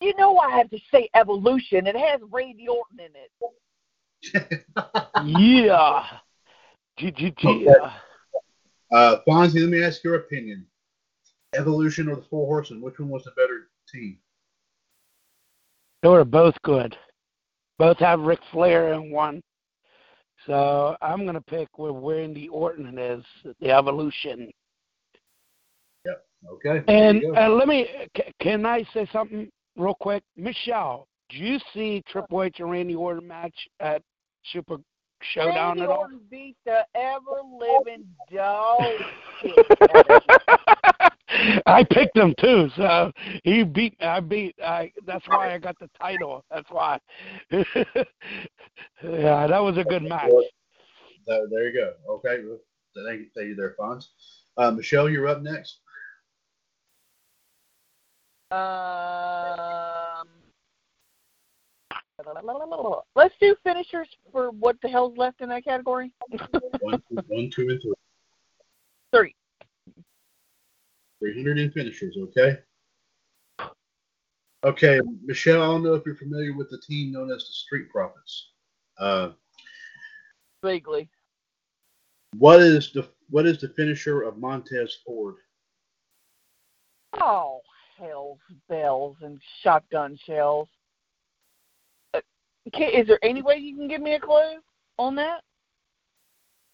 You 0.00 0.14
know 0.16 0.38
I 0.38 0.50
have 0.50 0.68
to 0.70 0.78
say 0.90 1.08
evolution. 1.14 1.86
It 1.86 1.96
has 1.96 2.20
Randy 2.30 2.68
Orton 2.68 3.00
in 3.00 3.12
it. 3.14 4.66
yeah. 5.24 6.06
G- 6.98 7.10
G- 7.12 7.30
G- 7.30 7.68
Okay. 7.68 7.78
uh, 7.80 7.90
uh, 8.94 9.20
Fonzie, 9.26 9.60
let 9.60 9.70
me 9.70 9.82
ask 9.82 10.04
your 10.04 10.16
opinion: 10.16 10.66
Evolution 11.54 12.08
or 12.08 12.16
the 12.16 12.22
Four 12.22 12.46
Horsemen? 12.46 12.82
Which 12.82 12.98
one 12.98 13.08
was 13.08 13.24
the 13.24 13.30
better 13.32 13.68
team? 13.90 14.18
They 16.06 16.10
were 16.10 16.24
both 16.24 16.54
good. 16.62 16.96
Both 17.80 17.98
have 17.98 18.20
Ric 18.20 18.38
Flair 18.52 18.92
in 18.92 19.10
one. 19.10 19.42
So 20.46 20.96
I'm 21.02 21.24
going 21.24 21.34
to 21.34 21.40
pick 21.40 21.66
where 21.78 21.90
Randy 21.90 22.46
Orton 22.46 22.96
is, 22.96 23.24
the 23.60 23.72
evolution. 23.72 24.48
Yep. 26.04 26.24
Okay. 26.48 26.84
And 26.86 27.36
uh, 27.36 27.48
let 27.48 27.66
me, 27.66 27.88
c- 28.16 28.32
can 28.40 28.64
I 28.64 28.84
say 28.94 29.08
something 29.12 29.48
real 29.76 29.96
quick? 30.00 30.22
Michelle, 30.36 31.08
do 31.28 31.38
you 31.38 31.58
see 31.74 32.04
Triple 32.08 32.44
H 32.44 32.60
and 32.60 32.70
Randy 32.70 32.94
Orton 32.94 33.26
match 33.26 33.56
at 33.80 34.00
Super 34.52 34.76
Showdown 35.34 35.70
Randy 35.70 35.82
at 35.82 35.88
all? 35.88 36.02
Orton 36.02 36.20
beat 36.30 36.54
the 36.64 36.86
ever 36.94 37.42
living 37.58 38.04
dog 38.32 38.80
shit. 39.42 41.05
Out 41.28 41.40
of 41.40 41.46
you. 41.46 41.60
I 41.66 41.84
picked 41.84 42.16
him 42.16 42.34
too, 42.38 42.70
so 42.76 43.12
he 43.44 43.64
beat. 43.64 43.96
I 44.00 44.20
beat. 44.20 44.54
I. 44.62 44.92
That's 45.06 45.26
why 45.28 45.54
I 45.54 45.58
got 45.58 45.78
the 45.78 45.90
title. 46.00 46.44
That's 46.50 46.70
why. 46.70 46.98
yeah, 47.50 47.64
that 49.02 49.62
was 49.62 49.78
a 49.78 49.84
good 49.84 50.02
match. 50.02 50.30
So, 51.26 51.46
there 51.50 51.68
you 51.68 51.74
go. 51.74 51.92
Okay. 52.14 52.42
well, 52.46 52.58
Thank 53.04 53.20
you, 53.20 53.26
thank 53.34 53.48
you 53.48 53.54
there, 53.54 53.74
Fonz. 53.78 54.06
Uh, 54.56 54.70
Michelle, 54.70 55.08
you're 55.08 55.28
up 55.28 55.42
next. 55.42 55.80
Um, 58.50 60.28
let's 63.14 63.34
do 63.40 63.54
finishers 63.64 64.08
for 64.32 64.50
what 64.50 64.76
the 64.82 64.88
hell's 64.88 65.16
left 65.18 65.40
in 65.40 65.48
that 65.50 65.64
category. 65.64 66.12
One, 66.80 67.02
two, 67.10 67.22
one, 67.28 67.50
two, 67.50 67.68
and 67.68 67.82
three. 67.82 67.94
Three. 69.12 69.34
300 71.20 71.58
in 71.58 71.70
finishers, 71.70 72.16
okay? 72.20 72.58
Okay, 74.64 75.00
Michelle, 75.24 75.62
I 75.62 75.66
don't 75.66 75.82
know 75.82 75.94
if 75.94 76.04
you're 76.04 76.16
familiar 76.16 76.56
with 76.56 76.70
the 76.70 76.80
team 76.80 77.12
known 77.12 77.30
as 77.30 77.46
the 77.46 77.52
Street 77.52 77.88
Profits. 77.90 78.50
Uh, 78.98 79.30
Vaguely. 80.62 81.08
what 82.38 82.60
is 82.60 82.90
the 82.92 83.08
what 83.28 83.46
is 83.46 83.60
the 83.60 83.68
finisher 83.68 84.22
of 84.22 84.38
Montez 84.38 84.98
Ford? 85.04 85.36
Oh, 87.12 87.60
hell's 87.98 88.38
bells 88.68 89.16
and 89.22 89.40
shotgun 89.62 90.18
shells. 90.26 90.68
Uh, 92.14 92.20
Okay, 92.68 92.86
is 92.98 93.06
there 93.06 93.20
any 93.22 93.42
way 93.42 93.56
you 93.58 93.76
can 93.76 93.86
give 93.86 94.00
me 94.00 94.14
a 94.14 94.20
clue 94.20 94.56
on 94.98 95.14
that? 95.14 95.42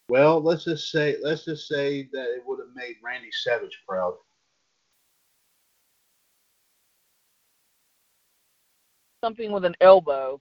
Well, 0.09 0.40
let's 0.40 0.64
just 0.64 0.90
say 0.90 1.16
let's 1.22 1.44
just 1.44 1.68
say 1.68 2.09
that 2.12 2.35
it 2.35 2.42
would 2.46 2.61
have 2.61 2.74
made 2.74 2.96
Randy 3.05 3.31
Savage 3.31 3.78
proud. 3.87 4.14
Something 9.22 9.52
with 9.52 9.64
an 9.64 9.76
elbow 9.80 10.40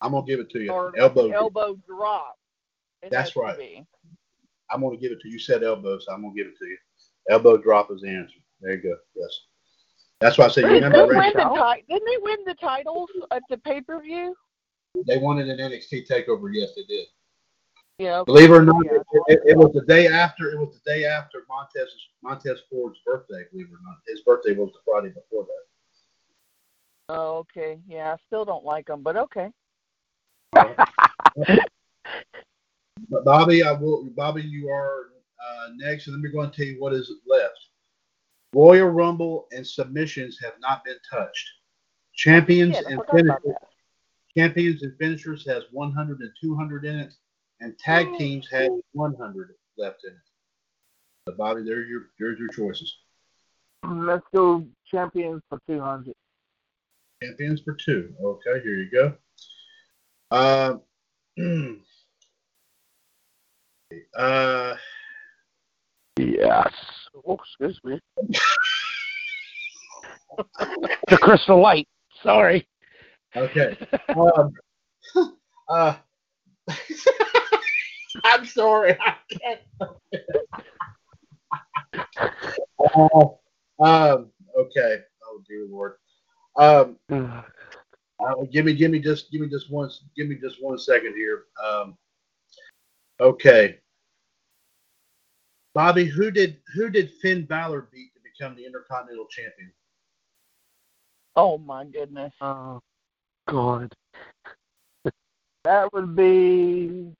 I'm 0.00 0.12
gonna 0.12 0.24
give 0.24 0.38
it 0.38 0.48
to 0.50 0.60
you. 0.60 0.70
or 0.70 0.92
elbow. 0.96 1.30
elbow 1.32 1.76
drop. 1.86 2.36
That's 3.10 3.34
right. 3.34 3.84
I'm 4.70 4.80
gonna 4.80 4.96
give 4.96 5.10
it 5.10 5.20
to 5.22 5.28
you. 5.28 5.32
You 5.34 5.38
said 5.40 5.64
elbow, 5.64 5.98
so 5.98 6.12
I'm 6.12 6.22
gonna 6.22 6.34
give 6.34 6.46
it 6.46 6.56
to 6.58 6.66
you. 6.66 6.76
Elbow 7.30 7.56
drop 7.56 7.90
is 7.90 8.02
the 8.02 8.08
answer. 8.08 8.38
There 8.60 8.74
you 8.76 8.82
go. 8.82 8.96
Yes. 9.16 9.40
That's 10.20 10.38
why 10.38 10.44
I 10.46 10.48
said 10.48 10.64
you 10.64 10.68
Didn't 10.80 10.92
they, 10.92 10.98
win 11.04 11.16
the 11.34 11.74
ti- 11.74 11.84
didn't 11.88 12.06
they 12.06 12.16
win 12.22 12.38
the 12.46 12.54
titles 12.54 13.10
at 13.32 13.42
the 13.50 13.58
pay 13.58 13.80
per 13.80 14.00
view? 14.00 14.34
they 15.06 15.18
won 15.18 15.38
it 15.38 15.48
in 15.48 15.58
NXT 15.58 16.08
Takeover. 16.08 16.50
Yes, 16.52 16.70
they 16.76 16.84
did. 16.84 17.06
Yeah. 17.98 18.22
Believe 18.24 18.50
it 18.50 18.54
or 18.54 18.62
not, 18.62 18.84
Yeah. 18.84 18.98
it, 19.12 19.22
it, 19.26 19.40
it 19.46 19.56
was 19.56 19.72
the 19.72 19.82
day 19.86 20.06
after. 20.06 20.50
It 20.52 20.58
was 20.58 20.80
the 20.84 20.90
day 20.90 21.04
after 21.04 21.44
Montez's 21.48 21.92
Montez 22.22 22.60
Ford's 22.70 22.98
birthday. 23.04 23.42
Believe 23.50 23.66
it 23.66 23.74
or 23.74 23.82
not, 23.82 23.96
his 24.06 24.20
birthday 24.22 24.52
was 24.54 24.70
the 24.72 24.78
Friday 24.84 25.08
before 25.08 25.44
that. 25.44 25.64
Oh, 27.08 27.38
okay. 27.38 27.78
Yeah, 27.88 28.12
I 28.12 28.16
still 28.26 28.44
don't 28.44 28.64
like 28.64 28.86
them, 28.86 29.02
but 29.02 29.16
okay. 29.16 29.50
But 33.10 33.24
Bobby, 33.24 33.62
I 33.62 33.72
will. 33.72 34.04
Bobby, 34.16 34.42
you 34.42 34.68
are 34.68 35.10
uh, 35.40 35.68
next, 35.76 36.06
and 36.08 36.16
let 36.16 36.22
me 36.22 36.30
go 36.30 36.40
and 36.42 36.52
tell 36.52 36.66
you 36.66 36.80
what 36.80 36.92
is 36.92 37.10
left. 37.26 37.68
Royal 38.52 38.88
Rumble 38.88 39.46
and 39.52 39.66
submissions 39.66 40.38
have 40.42 40.54
not 40.60 40.84
been 40.84 40.96
touched. 41.10 41.48
Champions 42.14 42.74
Yeah, 42.74 42.88
and 42.90 43.02
finishers, 43.10 43.56
champions 44.36 44.82
and 44.82 44.96
finishers 44.98 45.46
has 45.46 45.64
100 45.70 46.20
and 46.20 46.30
200 46.40 46.84
in 46.84 46.96
it, 46.98 47.14
and 47.60 47.78
tag 47.78 48.08
Mm. 48.08 48.18
teams 48.18 48.48
have 48.50 48.70
100 48.92 49.54
left 49.78 50.04
in 50.04 50.12
it. 50.12 50.18
So 51.28 51.34
Bobby, 51.36 51.62
there's 51.62 51.88
your 51.88 52.10
there's 52.18 52.38
your 52.38 52.48
choices. 52.48 52.94
Let's 53.84 54.26
go 54.34 54.66
champions 54.90 55.42
for 55.48 55.60
200. 55.68 56.14
Champions 57.22 57.60
for 57.62 57.74
two. 57.74 58.14
Okay, 58.22 58.60
here 58.62 58.76
you 58.76 58.90
go. 58.90 59.14
Uh, 60.30 60.74
uh, 64.18 64.74
Yes. 66.18 66.74
Oh, 67.26 67.34
excuse 67.34 67.80
me. 67.84 68.00
the 71.08 71.18
Crystal 71.18 71.60
Light. 71.60 71.86
Sorry. 72.22 72.66
okay. 73.36 73.76
Um, 74.16 74.52
uh, 75.68 75.96
I'm 78.24 78.46
sorry. 78.46 78.96
I 79.00 79.14
can't. 79.30 79.60
Uh, 82.96 83.28
um, 83.80 84.30
okay. 84.58 85.02
Oh 85.24 85.42
dear 85.46 85.66
Lord. 85.70 85.96
Um, 86.58 86.96
uh, 87.10 87.42
give 88.52 88.66
me, 88.66 88.74
give 88.74 88.90
me 88.90 88.98
just, 88.98 89.30
give 89.30 89.40
me 89.40 89.48
just 89.48 89.70
one, 89.70 89.90
give 90.16 90.28
me 90.28 90.36
just 90.36 90.62
one 90.62 90.78
second 90.78 91.14
here. 91.14 91.44
Um, 91.64 91.96
okay. 93.20 93.78
Bobby, 95.74 96.06
who 96.06 96.30
did 96.32 96.56
who 96.74 96.90
did 96.90 97.12
Finn 97.22 97.44
Balor 97.44 97.88
beat 97.92 98.10
to 98.14 98.20
become 98.20 98.56
the 98.56 98.66
Intercontinental 98.66 99.26
Champion? 99.30 99.72
Oh 101.36 101.56
my 101.56 101.84
goodness. 101.84 102.32
Oh, 102.40 102.80
God. 103.46 103.94
That 105.62 105.92
would 105.92 106.16
be 106.16 107.12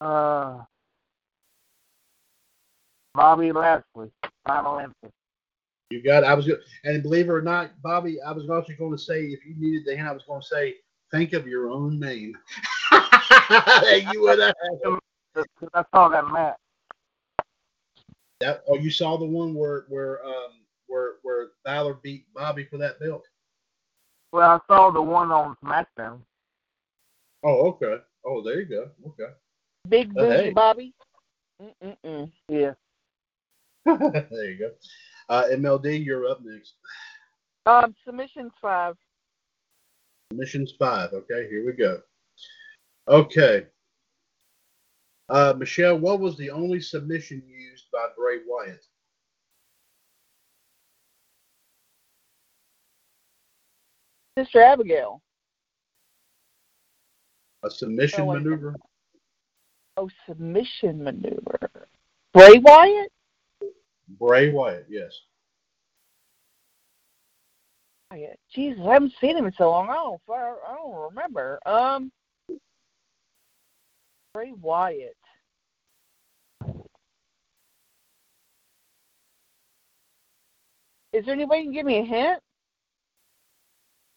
uh 0.00 0.60
Bobby 3.14 3.52
Lashley, 3.52 4.10
Final 4.46 4.78
answer. 4.78 5.10
You 5.90 6.02
got. 6.02 6.24
I 6.24 6.34
was 6.34 6.46
good. 6.46 6.60
And 6.84 7.02
believe 7.02 7.28
it 7.28 7.32
or 7.32 7.40
not, 7.40 7.70
Bobby, 7.82 8.20
I 8.20 8.32
was 8.32 8.48
also 8.48 8.72
going 8.78 8.92
to 8.92 8.98
say 8.98 9.24
if 9.24 9.44
you 9.44 9.54
needed 9.56 9.86
the 9.86 9.96
hint, 9.96 10.08
I 10.08 10.12
was 10.12 10.24
going 10.24 10.40
to 10.40 10.46
say 10.46 10.74
think 11.10 11.32
of 11.32 11.46
your 11.46 11.70
own 11.70 11.98
name. 11.98 12.34
you 14.12 14.22
would 14.22 14.38
have. 14.38 14.54
I 15.74 15.84
saw 15.94 16.08
that 16.08 16.26
match. 16.28 16.56
That, 18.40 18.62
oh, 18.68 18.76
you 18.76 18.90
saw 18.90 19.16
the 19.16 19.24
one 19.24 19.54
where 19.54 19.84
where 19.88 20.24
um 20.24 20.52
where 20.86 21.14
where 21.22 21.48
Balor 21.64 21.94
beat 22.02 22.26
Bobby 22.34 22.64
for 22.64 22.76
that 22.78 23.00
belt. 23.00 23.24
Well, 24.32 24.50
I 24.50 24.72
saw 24.72 24.90
the 24.90 25.00
one 25.02 25.32
on 25.32 25.56
SmackDown. 25.64 26.20
Oh, 27.42 27.68
okay. 27.68 27.96
Oh, 28.24 28.42
there 28.42 28.60
you 28.60 28.66
go. 28.66 28.90
Okay. 29.06 29.32
Big 29.88 30.14
Oh, 30.16 30.26
booty 30.26 30.48
hey. 30.48 30.50
Bobby. 30.50 30.92
Mm-mm-mm. 31.62 32.30
Yeah. 32.48 32.74
there 33.84 34.50
you 34.50 34.58
go. 34.58 34.70
Uh, 35.28 35.44
MLD, 35.52 36.04
you're 36.04 36.26
up 36.28 36.40
next. 36.42 36.74
Um, 37.66 37.94
submissions 38.04 38.52
five. 38.62 38.94
Submissions 40.32 40.72
five. 40.78 41.12
Okay, 41.12 41.48
here 41.50 41.66
we 41.66 41.72
go. 41.72 42.00
Okay. 43.08 43.66
Uh, 45.28 45.54
Michelle, 45.58 45.98
what 45.98 46.20
was 46.20 46.36
the 46.38 46.50
only 46.50 46.80
submission 46.80 47.42
used 47.46 47.84
by 47.92 48.06
Bray 48.16 48.38
Wyatt? 48.46 48.84
Sister 54.38 54.62
Abigail. 54.62 55.20
A 57.64 57.70
submission 57.70 58.20
Oh, 58.22 58.32
maneuver? 58.34 58.76
Oh, 59.96 60.08
submission 60.26 61.02
maneuver. 61.02 61.88
Bray 62.32 62.58
Wyatt? 62.58 63.12
Bray 64.18 64.50
Wyatt, 64.50 64.86
yes. 64.88 65.12
Jesus, 68.54 68.80
I 68.88 68.94
haven't 68.94 69.12
seen 69.20 69.36
him 69.36 69.46
in 69.46 69.52
so 69.58 69.70
long. 69.70 69.90
I 69.90 69.94
don't, 69.94 70.20
I 70.28 70.74
don't 70.74 71.10
remember. 71.10 71.60
Um, 71.66 72.10
Bray 74.32 74.52
Wyatt. 74.60 75.16
Is 81.12 81.24
there 81.24 81.34
any 81.34 81.44
way 81.44 81.58
you 81.58 81.64
can 81.64 81.72
give 81.72 81.86
me 81.86 81.98
a 81.98 82.04
hint? 82.04 82.40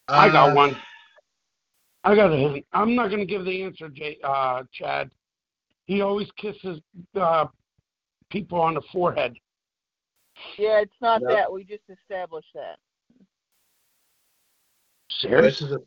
I 0.07 0.29
got 0.29 0.51
Uh, 0.51 0.55
one. 0.55 0.77
I 2.03 2.15
got 2.15 2.31
a 2.31 2.37
hint. 2.37 2.65
I'm 2.73 2.95
not 2.95 3.09
going 3.09 3.19
to 3.19 3.25
give 3.25 3.45
the 3.45 3.63
answer, 3.63 3.89
Jay, 3.89 4.17
uh, 4.23 4.63
Chad. 4.71 5.11
He 5.85 6.01
always 6.01 6.31
kisses 6.37 6.79
uh, 7.19 7.45
people 8.29 8.59
on 8.59 8.73
the 8.73 8.81
forehead. 8.91 9.37
Yeah, 10.57 10.79
it's 10.81 10.91
not 11.01 11.21
No. 11.21 11.29
that. 11.33 11.51
We 11.51 11.63
just 11.63 11.83
established 11.89 12.53
that. 12.55 12.77
This 15.09 15.19
Seriously? 15.21 15.67
is 15.67 15.73
a, 15.73 15.79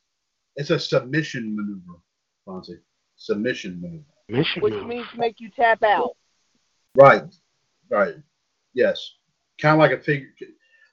it's 0.57 0.71
a 0.71 0.79
submission 0.79 1.55
maneuver, 1.57 2.01
Fonzie. 2.47 2.81
Submission 3.17 3.81
maneuver. 3.81 4.05
Mission 4.29 4.62
Which 4.62 4.75
move. 4.75 4.87
means 4.87 5.07
make 5.17 5.40
you 5.40 5.51
tap 5.51 5.83
out. 5.83 6.12
Right. 6.95 7.25
Right. 7.90 8.14
Yes. 8.75 9.12
Kind 9.61 9.75
of 9.75 9.79
like 9.81 9.99
a 9.99 10.03
figure. 10.03 10.29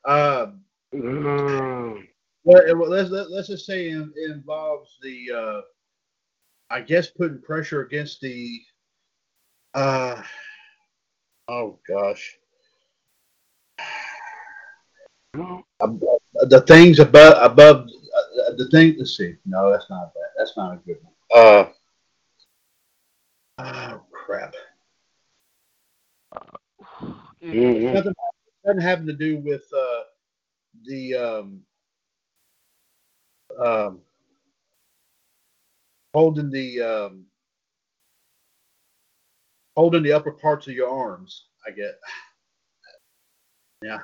Um, 0.05 0.63
Mm. 0.93 2.05
well, 2.43 2.89
let's 2.89 3.09
let, 3.09 3.31
let's 3.31 3.47
just 3.47 3.65
say 3.65 3.87
it, 3.91 4.09
it 4.15 4.31
involves 4.31 4.97
the, 5.01 5.31
uh, 5.33 5.61
I 6.69 6.81
guess, 6.81 7.07
putting 7.11 7.41
pressure 7.41 7.81
against 7.83 8.19
the. 8.19 8.59
Uh, 9.73 10.21
oh 11.47 11.79
gosh, 11.87 12.37
No. 15.33 15.65
The 15.79 16.61
things 16.67 16.99
above 16.99 17.37
above 17.41 17.87
uh, 17.87 18.53
the 18.57 18.67
thing. 18.69 18.95
Let's 18.97 19.15
see. 19.15 19.35
No, 19.45 19.71
that's 19.71 19.89
not 19.89 20.13
that. 20.13 20.29
That's 20.37 20.57
not 20.57 20.73
a 20.73 20.77
good 20.77 20.97
one. 21.01 21.13
Uh. 21.33 21.69
Oh 23.59 24.01
crap. 24.11 24.53
Mhm. 27.41 27.93
Nothing 27.93 28.13
doesn't 28.65 28.81
have 28.81 29.05
to 29.05 29.13
do 29.13 29.37
with 29.37 29.63
uh, 29.75 30.03
the 30.85 31.15
um, 31.15 31.61
um, 33.57 33.99
holding 36.13 36.51
the 36.51 36.81
um, 36.81 37.25
holding 39.75 40.03
the 40.03 40.13
upper 40.13 40.31
parts 40.31 40.67
of 40.67 40.73
your 40.73 40.89
arms. 40.89 41.45
I 41.67 41.71
get. 41.71 41.99
Yeah. 43.83 43.97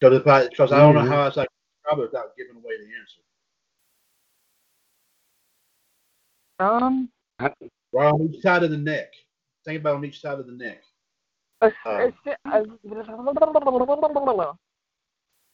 Because 0.00 0.20
if 0.20 0.26
I 0.26 0.48
because 0.48 0.72
I 0.72 0.78
don't 0.78 0.94
know 0.94 1.02
how 1.02 1.24
else 1.24 1.36
I 1.36 1.42
can 1.44 1.48
describe 1.76 1.98
it 1.98 2.02
without 2.02 2.36
giving 2.36 2.56
away 2.56 2.76
the 2.78 2.88
answer. 2.98 3.20
Um, 6.58 7.10
Right 7.92 8.06
on 8.12 8.22
each 8.22 8.40
side 8.42 8.62
of 8.62 8.70
the 8.70 8.76
neck. 8.78 9.12
Think 9.64 9.80
about 9.80 9.96
on 9.96 10.04
each 10.04 10.20
side 10.20 10.38
of 10.38 10.46
the 10.46 10.52
neck. 10.52 10.82
a- 11.62 11.68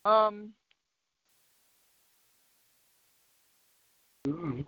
um, 0.04 0.54
Mhm. 4.26 4.66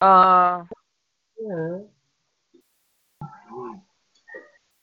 uh, 0.00 0.64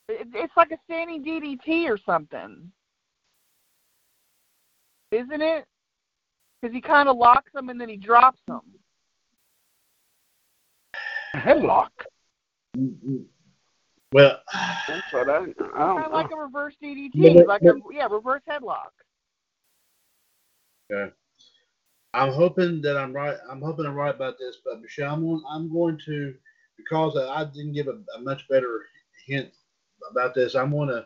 it, 0.08 0.28
it's 0.34 0.56
like 0.56 0.72
a 0.72 0.78
standing 0.86 1.24
DDT 1.24 1.90
or 1.90 1.98
something, 1.98 2.72
isn't 5.12 5.41
it? 5.41 5.65
Because 6.62 6.74
he 6.74 6.82
kind 6.82 7.08
of 7.08 7.17
locks 7.17 7.52
them 7.54 7.70
and 7.70 7.80
then 7.80 7.89
he 7.89 7.98
drops 7.98 8.41
them. 8.48 8.62
Headlock. 11.36 11.89
Well, 14.13 14.39
That's 14.88 15.12
what 15.13 15.30
I, 15.30 15.38
I 15.38 15.43
don't 15.80 16.04
of 16.06 16.12
like 16.12 16.32
a 16.32 16.36
reverse 16.36 16.76
DDT, 16.82 17.36
But- 17.36 17.48
like 17.48 17.62
a 17.63 17.74
yeah, 17.91 18.08
reverse 18.10 18.41
headlock. 18.50 18.89
Okay. 20.91 21.13
I'm 22.13 22.32
hoping 22.32 22.82
that 22.82 22.98
I'm 22.98 23.13
right. 23.13 23.36
I'm 23.52 23.62
hoping 23.62 23.86
I'm 23.86 23.93
right 23.93 24.15
about 24.15 24.36
this, 24.39 24.58
but 24.65 24.82
Michelle, 24.82 25.13
I'm 25.13 25.22
going, 25.22 25.43
I'm 25.50 25.72
going 25.72 26.00
to 26.06 26.34
because 26.78 27.17
I 27.17 27.43
didn't 27.43 27.74
give 27.74 27.88
a, 27.88 28.00
a 28.15 28.22
much 28.22 28.48
better 28.48 28.86
hint 29.28 29.52
about 30.10 30.34
this. 30.34 30.56
I'm 30.56 30.72
going 30.72 30.88
to. 30.89 31.06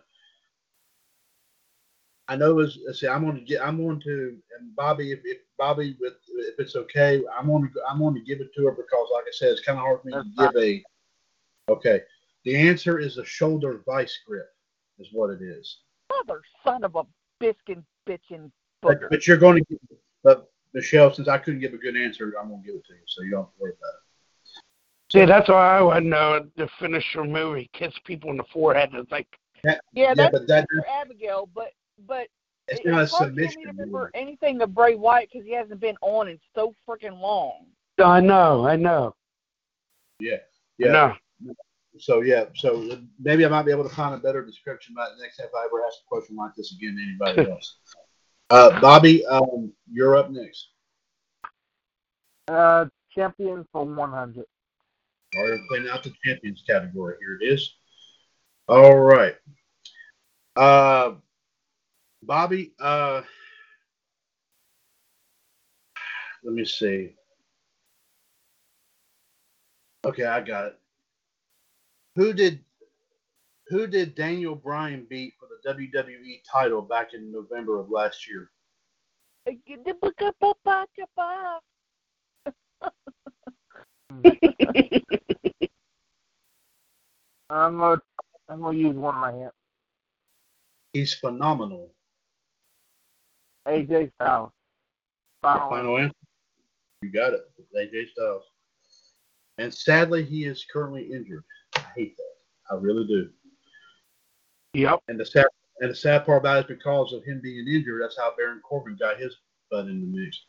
I 2.32 2.38
know 2.38 2.60
it's. 2.60 2.80
let's 2.86 3.02
See, 3.02 3.10
I'm 3.10 3.26
going 3.26 3.36
to 3.36 3.42
get. 3.42 3.62
I'm 3.62 3.76
going 3.76 4.00
to. 4.00 4.38
And 4.58 4.74
Bobby, 4.74 5.12
if, 5.12 5.20
if 5.26 5.40
Bobby, 5.58 5.98
with 6.00 6.14
if 6.30 6.56
it's 6.60 6.78
okay, 6.78 7.22
I'm 7.38 7.48
going 7.48 7.64
to. 7.64 7.70
I'm 7.90 8.00
going 8.00 8.16
to 8.16 8.22
give 8.22 8.40
it 8.40 8.54
to 8.56 8.66
her 8.66 8.72
because, 8.72 9.08
like 9.14 9.26
I 9.26 9.34
said, 9.34 9.50
it's 9.50 9.66
kind 9.66 9.78
of 9.78 9.84
hard 9.84 10.00
for 10.02 10.08
me 10.08 10.14
to 10.14 10.24
That's 10.38 10.54
give 10.54 10.64
a. 10.64 10.84
Okay, 11.70 12.00
the 12.46 12.56
answer 12.56 13.00
is 13.00 13.18
a 13.18 13.26
shoulder 13.26 13.82
vice 13.86 14.18
grip, 14.26 14.48
is 14.98 15.10
what 15.12 15.30
it 15.30 15.42
is. 15.42 15.80
Mother 16.10 16.42
son 16.64 16.86
of 16.86 16.96
a 16.96 17.04
biscuit 17.42 17.80
bitchin' 18.08 18.50
But, 18.82 19.02
booger. 19.02 19.10
but 19.10 19.28
you're 19.28 19.36
going 19.36 19.58
to. 19.58 19.66
Get, 19.70 19.80
but 20.24 20.50
Michelle, 20.74 21.14
since 21.14 21.28
I 21.28 21.38
couldn't 21.38 21.60
give 21.60 21.74
a 21.74 21.78
good 21.78 21.98
answer, 21.98 22.34
I'm 22.42 22.48
going 22.48 22.62
to 22.62 22.66
give 22.66 22.76
it 22.78 22.86
to 22.88 22.94
you, 22.94 23.00
so 23.08 23.24
you 23.24 23.32
don't 23.32 23.42
have 23.42 23.54
to 23.56 23.60
worry 23.60 23.72
about 23.72 23.90
it. 23.90 25.12
See, 25.12 25.26
that's 25.26 25.50
why 25.50 25.80
I 25.80 25.82
would 25.82 25.98
uh, 25.98 26.00
know 26.00 26.48
the 26.56 26.70
finisher 26.80 27.26
move. 27.26 27.58
He 27.58 27.70
kiss 27.74 27.94
people 28.06 28.30
in 28.30 28.38
the 28.38 28.46
forehead. 28.54 28.92
It's 28.94 29.12
like, 29.12 29.28
Yeah, 29.66 29.76
Yeah, 29.92 30.14
that's 30.14 30.32
but 30.32 30.48
that 30.48 30.66
for 30.72 30.88
Abigail, 30.88 31.50
but 31.54 31.74
but 32.08 32.28
it's 32.68 32.86
not 32.86 33.04
it's 33.04 33.12
hard 33.12 33.30
for 33.30 33.36
me 33.36 33.48
submission. 33.48 33.62
to 33.64 33.68
remember 33.70 34.12
anything 34.14 34.62
of 34.62 34.74
Bray 34.74 34.96
Wyatt 34.96 35.30
because 35.32 35.46
he 35.46 35.54
hasn't 35.54 35.80
been 35.80 35.98
on 36.02 36.28
in 36.28 36.40
so 36.56 36.74
freaking 36.88 37.20
long. 37.20 37.66
I 37.98 38.20
know, 38.20 38.66
I 38.66 38.76
know. 38.76 39.16
Yeah, 40.20 40.38
yeah. 40.78 40.92
know. 40.92 41.16
So 42.00 42.22
yeah, 42.22 42.46
so 42.56 42.98
maybe 43.20 43.46
I 43.46 43.50
might 43.50 43.64
be 43.64 43.72
able 43.72 43.84
to 43.84 43.94
find 43.94 44.16
a 44.16 44.18
better 44.18 44.46
description 44.46 44.96
about 44.96 45.12
it 45.12 45.22
next 45.22 45.38
time 45.38 45.48
if 45.48 45.56
I 45.56 45.66
ever 45.66 45.86
ask 45.86 45.98
a 46.06 46.08
question 46.08 46.36
like 46.36 46.56
this 46.56 46.74
again 46.74 46.96
to 46.96 47.04
anybody 47.04 47.52
else. 47.52 47.78
Uh, 48.50 48.80
Bobby, 48.80 49.26
um, 49.26 49.72
you're 49.92 50.16
up 50.16 50.30
next. 50.32 50.70
Uh, 52.48 52.86
champion 53.14 53.66
for 53.72 53.86
100. 53.86 54.46
All 55.38 55.50
right, 55.50 55.60
playing 55.70 55.88
out 55.90 56.04
the 56.04 56.14
champions 56.24 56.64
category. 56.68 57.16
Here 57.20 57.38
it 57.42 57.54
is. 57.54 57.74
All 58.68 58.96
right. 58.96 59.36
Uh, 60.56 61.14
Bobby, 62.24 62.74
uh, 62.80 63.22
let 66.44 66.54
me 66.54 66.66
see. 66.66 67.14
Okay, 70.06 70.26
I 70.26 70.42
got 70.42 70.66
it. 70.68 70.80
Who 72.16 72.34
did 72.34 72.64
who 73.68 73.88
did 73.88 74.16
Daniel 74.16 74.56
Bryan 74.56 75.08
beat 75.10 75.34
for 75.40 75.48
the 75.48 75.74
WWE 75.74 76.42
title 76.52 76.82
back 76.82 77.14
in 77.14 77.32
November 77.32 77.80
of 77.80 77.90
last 77.90 78.28
year? 78.28 78.52
I'm 87.50 87.78
gonna 87.78 88.02
I'm 88.50 88.62
gonna 88.62 88.78
use 88.78 88.96
one 88.96 89.16
of 89.16 89.22
my 89.22 89.32
hands. 89.32 89.54
He's 90.94 91.14
phenomenal. 91.14 91.94
AJ 93.68 94.12
Styles. 94.16 94.52
Final. 95.42 95.70
Final 95.70 95.98
answer. 95.98 96.14
You 97.02 97.12
got 97.12 97.34
it. 97.34 97.42
AJ 97.78 98.10
Styles. 98.12 98.44
And 99.58 99.74
sadly, 99.74 100.24
he 100.24 100.46
is 100.46 100.66
currently 100.72 101.12
injured. 101.12 101.44
I 101.76 101.82
hate 101.96 102.18
that. 102.18 102.74
I 102.76 102.76
really 102.80 103.06
do. 103.08 103.30
Yep. 104.74 105.00
And 105.08 105.20
the 105.20 105.26
sad 105.26 105.46
and 105.82 105.90
the 105.92 105.96
sad 105.96 106.26
part 106.26 106.40
about 106.42 106.58
it 106.58 106.72
is 106.72 106.78
because 106.78 107.12
of 107.14 107.24
him 107.24 107.42
being 107.42 107.68
injured, 107.68 108.02
that's 108.04 108.18
how 108.18 108.34
Baron 108.38 108.62
Corbin 108.64 108.96
got 109.00 109.20
his 109.20 109.36
butt 109.70 109.88
in 109.88 110.00
the 110.00 110.20
mix. 110.20 110.40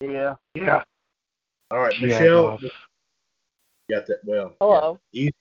Yeah. 0.00 0.34
Yeah. 0.54 0.82
All 1.70 1.80
right, 1.80 1.98
Yeah, 2.00 2.06
Michelle, 2.06 2.42
boss. 2.52 2.64
got 3.90 4.06
that 4.06 4.20
well. 4.24 4.54
Hello. 4.60 4.98
Easy, 5.12 5.34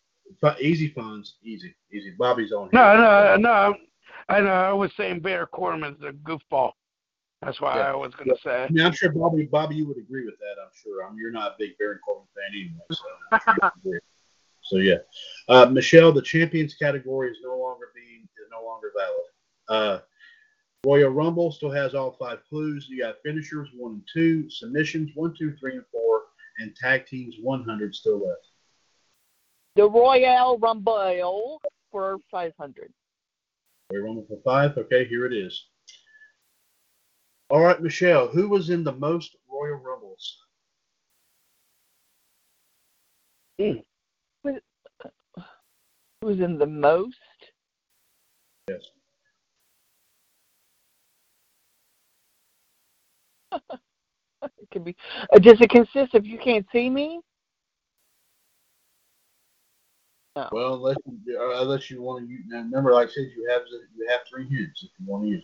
easy 0.59 0.89
funds, 0.89 1.35
easy, 1.43 1.73
easy. 1.93 2.11
Bobby's 2.19 2.51
on. 2.51 2.69
No, 2.73 2.97
no, 2.97 3.37
no. 3.37 3.75
I 4.29 4.41
know. 4.41 4.51
I 4.51 4.73
was 4.73 4.91
saying 4.97 5.21
Baron 5.21 5.47
Corbin's 5.51 6.01
a 6.03 6.11
goofball. 6.11 6.71
That's 7.41 7.61
why 7.61 7.77
Yeah. 7.77 7.91
I 7.91 7.95
was 7.95 8.13
gonna 8.15 8.37
say. 8.43 8.63
I 8.63 8.69
mean, 8.69 8.85
I'm 8.85 8.93
sure 8.93 9.11
Bobby, 9.11 9.45
Bobby, 9.45 9.75
you 9.75 9.87
would 9.87 9.97
agree 9.97 10.25
with 10.25 10.37
that. 10.39 10.55
I'm 10.61 10.71
sure. 10.73 11.05
I 11.05 11.09
mean, 11.09 11.19
you're 11.19 11.31
not 11.31 11.51
a 11.51 11.55
big 11.59 11.77
Baron 11.77 11.99
Corbin 12.03 12.27
fan 12.35 12.59
anyway, 12.59 12.85
so. 12.91 13.03
I'm 13.31 13.39
sure 13.39 13.55
you 13.83 13.91
agree. 13.91 13.99
so 14.61 14.77
yeah, 14.77 14.97
uh, 15.47 15.65
Michelle, 15.67 16.11
the 16.11 16.21
champions 16.21 16.73
category 16.73 17.29
is 17.29 17.37
no 17.43 17.57
longer 17.57 17.91
being 17.95 18.23
is 18.23 18.49
no 18.51 18.65
longer 18.65 18.91
valid. 18.97 19.21
Uh, 19.69 19.99
Royal 20.85 21.09
Rumble 21.11 21.51
still 21.51 21.71
has 21.71 21.93
all 21.93 22.11
five 22.19 22.39
clues. 22.49 22.87
You 22.89 22.99
got 23.01 23.15
finishers 23.23 23.69
one 23.75 23.93
and 23.93 24.07
two, 24.11 24.49
submissions 24.49 25.11
one, 25.15 25.33
two, 25.37 25.55
three, 25.59 25.75
and 25.75 25.85
four, 25.91 26.23
and 26.59 26.75
tag 26.75 27.05
teams 27.05 27.35
100 27.41 27.93
still 27.93 28.25
left. 28.25 28.47
The 29.75 29.89
Royal 29.89 30.57
Rumble 30.57 31.61
for 31.91 32.17
500. 32.31 32.91
Royal 33.91 34.03
Rumble 34.03 34.25
for 34.27 34.37
five. 34.43 34.77
Okay, 34.77 35.05
here 35.05 35.25
it 35.25 35.33
is. 35.33 35.67
All 37.49 37.61
right, 37.61 37.81
Michelle, 37.81 38.27
who 38.27 38.49
was 38.49 38.69
in 38.69 38.83
the 38.83 38.91
most 38.93 39.35
Royal 39.49 39.77
Rumbles? 39.77 40.37
Who's 46.21 46.39
in 46.39 46.57
the 46.57 46.67
most? 46.67 47.15
Yes. 48.69 48.81
It 54.43 54.69
could 54.71 54.85
be. 54.85 54.95
Uh, 55.33 55.39
does 55.39 55.59
it 55.61 55.69
consist 55.71 56.13
of 56.13 56.25
you 56.25 56.37
can't 56.37 56.65
see 56.71 56.91
me? 56.91 57.21
Well, 60.51 60.75
unless 60.75 60.97
you, 61.05 61.39
uh, 61.39 61.61
unless 61.61 61.89
you 61.89 62.01
want 62.01 62.25
to, 62.25 62.31
use. 62.31 62.43
now 62.47 62.59
remember, 62.59 62.93
like 62.93 63.09
I 63.09 63.11
said, 63.11 63.31
you 63.35 63.47
have 63.49 63.61
you 63.95 64.07
have 64.09 64.21
three 64.29 64.47
hints 64.47 64.83
if 64.83 64.89
you 64.99 65.05
want 65.05 65.23
to 65.23 65.29
use 65.29 65.43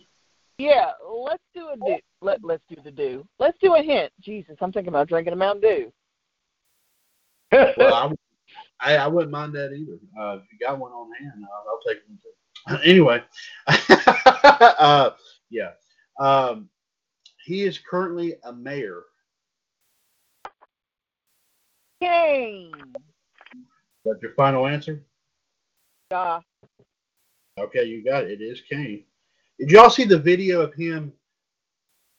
Yeah, 0.58 0.92
let's 1.06 1.42
do 1.54 1.68
a 1.72 1.76
do. 1.76 1.96
Let 2.20 2.42
Let's 2.42 2.62
do 2.68 2.76
the 2.82 2.90
do. 2.90 3.26
Let's 3.38 3.58
do 3.60 3.74
a 3.74 3.82
hint. 3.82 4.12
Jesus, 4.20 4.56
I'm 4.60 4.72
thinking 4.72 4.88
about 4.88 5.08
drinking 5.08 5.32
a 5.32 5.36
Mountain 5.36 5.62
Dew. 5.62 5.92
Well, 7.76 7.94
I, 8.80 8.94
I, 8.94 8.96
I 8.96 9.06
wouldn't 9.06 9.32
mind 9.32 9.54
that 9.54 9.72
either. 9.72 9.98
Uh, 10.18 10.36
if 10.36 10.42
you 10.52 10.58
got 10.66 10.78
one 10.78 10.92
on 10.92 11.10
hand, 11.18 11.44
I'll, 11.44 11.64
I'll 11.68 11.80
take 11.86 12.02
one 12.08 12.18
too. 12.22 12.88
anyway, 12.90 13.22
uh, 14.78 15.10
yeah, 15.50 15.70
um, 16.18 16.68
he 17.44 17.62
is 17.62 17.78
currently 17.78 18.34
a 18.44 18.52
mayor. 18.52 19.02
Kane. 22.00 22.72
That's 24.04 24.20
your 24.22 24.32
final 24.32 24.66
answer. 24.66 25.02
Yeah. 26.10 26.40
Okay, 27.58 27.84
you 27.84 28.04
got 28.04 28.24
it. 28.24 28.40
It 28.40 28.44
is 28.44 28.60
Kane. 28.68 29.04
Did 29.58 29.70
y'all 29.70 29.90
see 29.90 30.04
the 30.04 30.18
video 30.18 30.60
of 30.60 30.74
him 30.74 31.12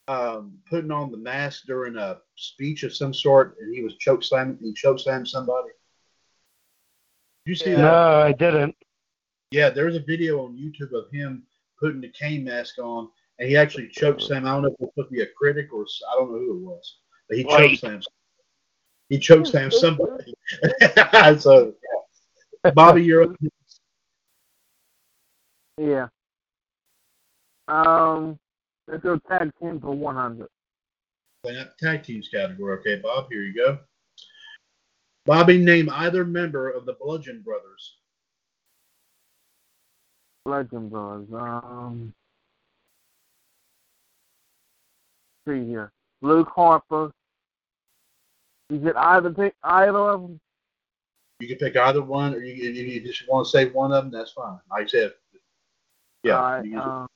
um, 0.08 0.58
putting 0.70 0.92
on 0.92 1.12
the 1.12 1.18
mask 1.18 1.66
during 1.66 1.98
a 1.98 2.20
speech 2.36 2.84
of 2.84 2.96
some 2.96 3.14
sort, 3.14 3.58
and 3.60 3.76
he 3.76 3.84
was 3.84 3.96
choke 3.98 4.24
slamming? 4.24 4.58
He 4.62 4.74
choke 4.74 5.00
slammed 5.00 5.28
somebody. 5.28 5.70
Did 7.46 7.50
you 7.52 7.56
see 7.56 7.70
Yeah. 7.72 7.76
that? 7.78 7.82
no, 7.84 8.22
I 8.22 8.32
didn't. 8.32 8.76
Yeah, 9.52 9.70
there's 9.70 9.96
a 9.96 10.00
video 10.00 10.44
on 10.46 10.58
YouTube 10.58 10.94
of 10.94 11.10
him 11.12 11.44
putting 11.80 12.02
the 12.02 12.10
Kane 12.10 12.44
mask 12.46 12.80
on, 12.80 13.10
and 13.38 13.48
he 13.48 13.58
actually 13.58 13.90
choke 13.90 14.22
slammed. 14.22 14.48
I 14.48 14.54
don't 14.54 14.64
know 14.64 14.70
if 14.70 14.74
it 14.76 14.80
was 14.80 14.90
supposed 14.96 15.10
to 15.10 15.16
be 15.16 15.22
a 15.22 15.28
critic 15.38 15.72
or 15.74 15.84
I 15.84 16.16
don't 16.16 16.32
know 16.32 16.40
who 16.40 16.58
it 16.58 16.64
was, 16.64 16.98
but 17.28 17.38
he 17.38 17.44
choke 17.44 17.54
Right. 17.58 17.80
slammed. 17.80 18.06
He 19.10 19.20
chokes 19.20 19.52
slammed 19.52 19.74
somebody. 19.74 20.34
so, 21.40 21.74
yeah. 22.64 22.72
Bobby, 22.72 23.04
you're 23.04 23.24
up. 23.24 23.36
Yeah. 25.78 26.08
Um, 27.68 28.40
let's 28.88 29.04
go 29.04 29.18
tag 29.30 29.52
team 29.62 29.80
for 29.80 29.92
100. 29.92 30.48
That 31.44 31.78
tag 31.78 32.04
teams 32.04 32.28
category. 32.30 32.80
Okay, 32.80 32.96
Bob, 32.96 33.28
here 33.30 33.44
you 33.44 33.54
go. 33.54 33.80
Bobby, 35.26 35.58
name 35.58 35.90
either 35.92 36.26
member 36.26 36.70
of 36.70 36.86
the 36.86 36.94
Bludgeon 36.94 37.42
Brothers. 37.42 37.98
Legend 40.46 40.92
Brothers. 40.92 41.28
Um, 41.34 42.14
see 45.48 45.66
here. 45.66 45.92
Luke 46.22 46.50
Harper. 46.56 47.12
Is 48.70 48.84
it 48.84 48.96
either 48.96 49.32
pick 49.32 49.56
either 49.64 49.98
of 49.98 50.22
them? 50.22 50.40
You 51.40 51.48
can 51.48 51.58
pick 51.58 51.76
either 51.76 52.02
one, 52.02 52.34
or 52.34 52.40
you, 52.40 52.72
if 52.72 52.76
you 52.76 53.02
just 53.02 53.30
want 53.30 53.46
to 53.46 53.52
say 53.52 53.70
one 53.70 53.92
of 53.92 54.04
them, 54.06 54.12
that's 54.12 54.32
fine. 54.32 54.60
Like 54.72 54.86
I 54.86 54.88
said, 54.88 55.14
yeah, 56.24 56.38
All 56.38 56.42
right, 56.42 56.66
you 56.66 56.72
can- 56.72 56.80
um, 56.80 57.08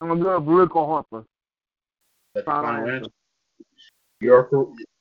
I'm 0.00 0.08
gonna 0.08 0.22
go 0.22 0.40
with 0.40 0.48
Luke 0.48 0.72
Harper. 0.72 1.24
that's 2.34 2.44
final 2.44 2.62
final 2.64 2.88
answer. 2.88 2.96
answer. 2.96 3.10
You're 4.20 4.48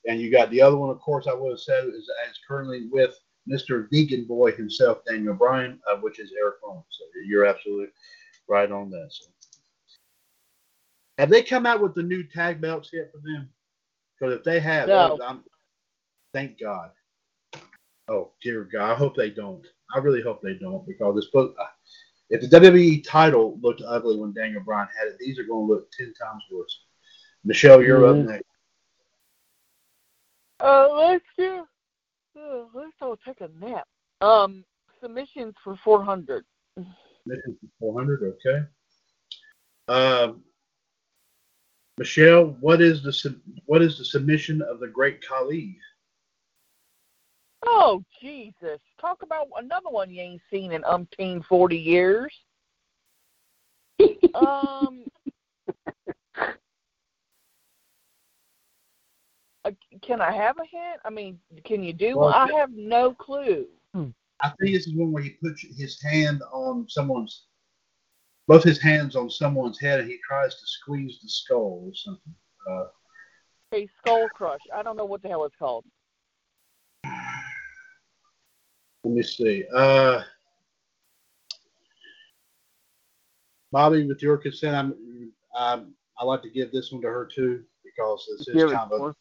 and 0.05 0.19
you 0.19 0.31
got 0.31 0.49
the 0.51 0.61
other 0.61 0.77
one, 0.77 0.89
of 0.89 0.99
course, 0.99 1.27
I 1.27 1.33
would 1.33 1.51
have 1.51 1.59
said 1.59 1.85
is, 1.87 1.95
is 1.95 2.39
currently 2.47 2.87
with 2.91 3.19
Mr. 3.49 3.87
Vegan 3.91 4.25
Boy 4.25 4.51
himself, 4.51 4.99
Daniel 5.05 5.33
Bryan, 5.33 5.79
uh, 5.91 5.97
which 5.97 6.19
is 6.19 6.31
Eric 6.39 6.55
Rowan. 6.63 6.83
So 6.89 7.05
you're 7.25 7.45
absolutely 7.45 7.87
right 8.47 8.71
on 8.71 8.89
that. 8.91 9.07
So. 9.11 9.25
Have 11.17 11.29
they 11.29 11.43
come 11.43 11.65
out 11.65 11.81
with 11.81 11.95
the 11.95 12.03
new 12.03 12.23
tag 12.23 12.61
belts 12.61 12.91
yet 12.93 13.11
for 13.11 13.19
them? 13.19 13.49
Because 14.21 14.37
if 14.37 14.43
they 14.43 14.59
have, 14.59 14.87
No. 14.87 15.17
I'm, 15.25 15.43
thank 16.31 16.59
God. 16.59 16.91
Oh 18.07 18.31
dear 18.43 18.65
God, 18.71 18.91
I 18.91 18.95
hope 18.95 19.15
they 19.15 19.31
don't. 19.31 19.65
I 19.95 19.99
really 19.99 20.21
hope 20.21 20.41
they 20.43 20.53
don't 20.59 20.85
because 20.85 21.17
it's 21.17 21.25
supposed. 21.25 21.57
Uh, 21.57 21.65
if 22.29 22.41
the 22.41 22.59
WWE 22.59 23.03
title 23.05 23.57
looked 23.61 23.81
ugly 23.85 24.17
when 24.17 24.31
Daniel 24.33 24.61
Bryan 24.61 24.87
had 24.97 25.07
it, 25.07 25.17
these 25.19 25.39
are 25.39 25.43
going 25.43 25.67
to 25.67 25.73
look 25.73 25.91
ten 25.91 26.13
times 26.13 26.43
worse. 26.51 26.81
Michelle, 27.43 27.81
you're 27.81 28.01
Mhm. 28.01 28.21
up 28.21 28.29
next. 28.29 28.45
uh, 30.59 30.87
let's 30.93 31.25
do. 31.37 31.67
Uh, 32.39 32.65
let's 32.73 32.93
go 32.99 33.17
take 33.25 33.41
a 33.41 33.47
nap. 33.59 33.87
Um, 34.21 34.63
submissions 35.01 35.55
for 35.63 35.75
400. 35.77 36.45
Mission 37.25 37.57
400, 37.79 38.35
okay. 38.35 38.67
Um, 39.87 40.43
Michelle, 42.01 42.57
what 42.61 42.81
is 42.81 43.03
the 43.03 43.39
what 43.67 43.83
is 43.83 43.99
the 43.99 44.05
submission 44.05 44.59
of 44.63 44.79
the 44.79 44.87
Great 44.87 45.23
Khali? 45.23 45.77
Oh 47.63 48.03
Jesus! 48.19 48.79
Talk 48.99 49.21
about 49.21 49.45
another 49.55 49.91
one 49.91 50.09
you 50.09 50.19
ain't 50.19 50.41
seen 50.49 50.71
in 50.71 50.81
umpteen 50.81 51.45
forty 51.45 51.77
years. 51.77 52.33
um. 54.33 55.05
uh, 59.63 59.69
Can 60.01 60.21
I 60.21 60.31
have 60.31 60.57
a 60.57 60.65
hint? 60.65 61.01
I 61.05 61.11
mean, 61.11 61.37
can 61.65 61.83
you 61.83 61.93
do? 61.93 62.17
Well, 62.17 62.29
I 62.29 62.51
have 62.53 62.71
no 62.73 63.13
clue. 63.13 63.67
I 63.93 64.49
think 64.59 64.73
this 64.73 64.87
is 64.87 64.95
one 64.95 65.11
where 65.11 65.21
he 65.21 65.37
puts 65.39 65.61
his 65.77 66.01
hand 66.01 66.41
on 66.51 66.87
someone's, 66.89 67.45
both 68.47 68.63
his 68.63 68.81
hands 68.81 69.15
on 69.15 69.29
someone's 69.29 69.79
head, 69.79 69.99
and 69.99 70.09
he 70.09 70.17
tries 70.27 70.55
to 70.55 70.65
squeeze 70.65 71.19
the 71.21 71.29
skull 71.29 71.83
or 71.85 71.93
something. 71.93 72.33
Uh, 72.69 72.85
A 73.73 73.87
skull 73.99 74.27
crush. 74.33 74.61
I 74.73 74.83
don't 74.83 74.97
know 74.97 75.05
what 75.05 75.21
the 75.21 75.29
hell 75.29 75.45
it's 75.45 75.55
called. 75.57 75.85
let 79.03 79.13
me 79.13 79.23
see. 79.23 79.65
Uh, 79.73 80.21
Bobby, 83.71 84.05
with 84.05 84.21
your 84.21 84.37
consent, 84.37 84.75
I'm, 84.75 85.31
I'm 85.55 85.93
I 86.19 86.25
like 86.25 86.41
to 86.43 86.49
give 86.49 86.71
this 86.71 86.91
one 86.91 87.01
to 87.01 87.07
her 87.07 87.27
too 87.33 87.63
because 87.83 88.27
this 88.37 88.47
is 88.47 88.53
Give 88.53 88.71
it 88.71 88.75
kind 88.75 88.91
of 88.91 89.15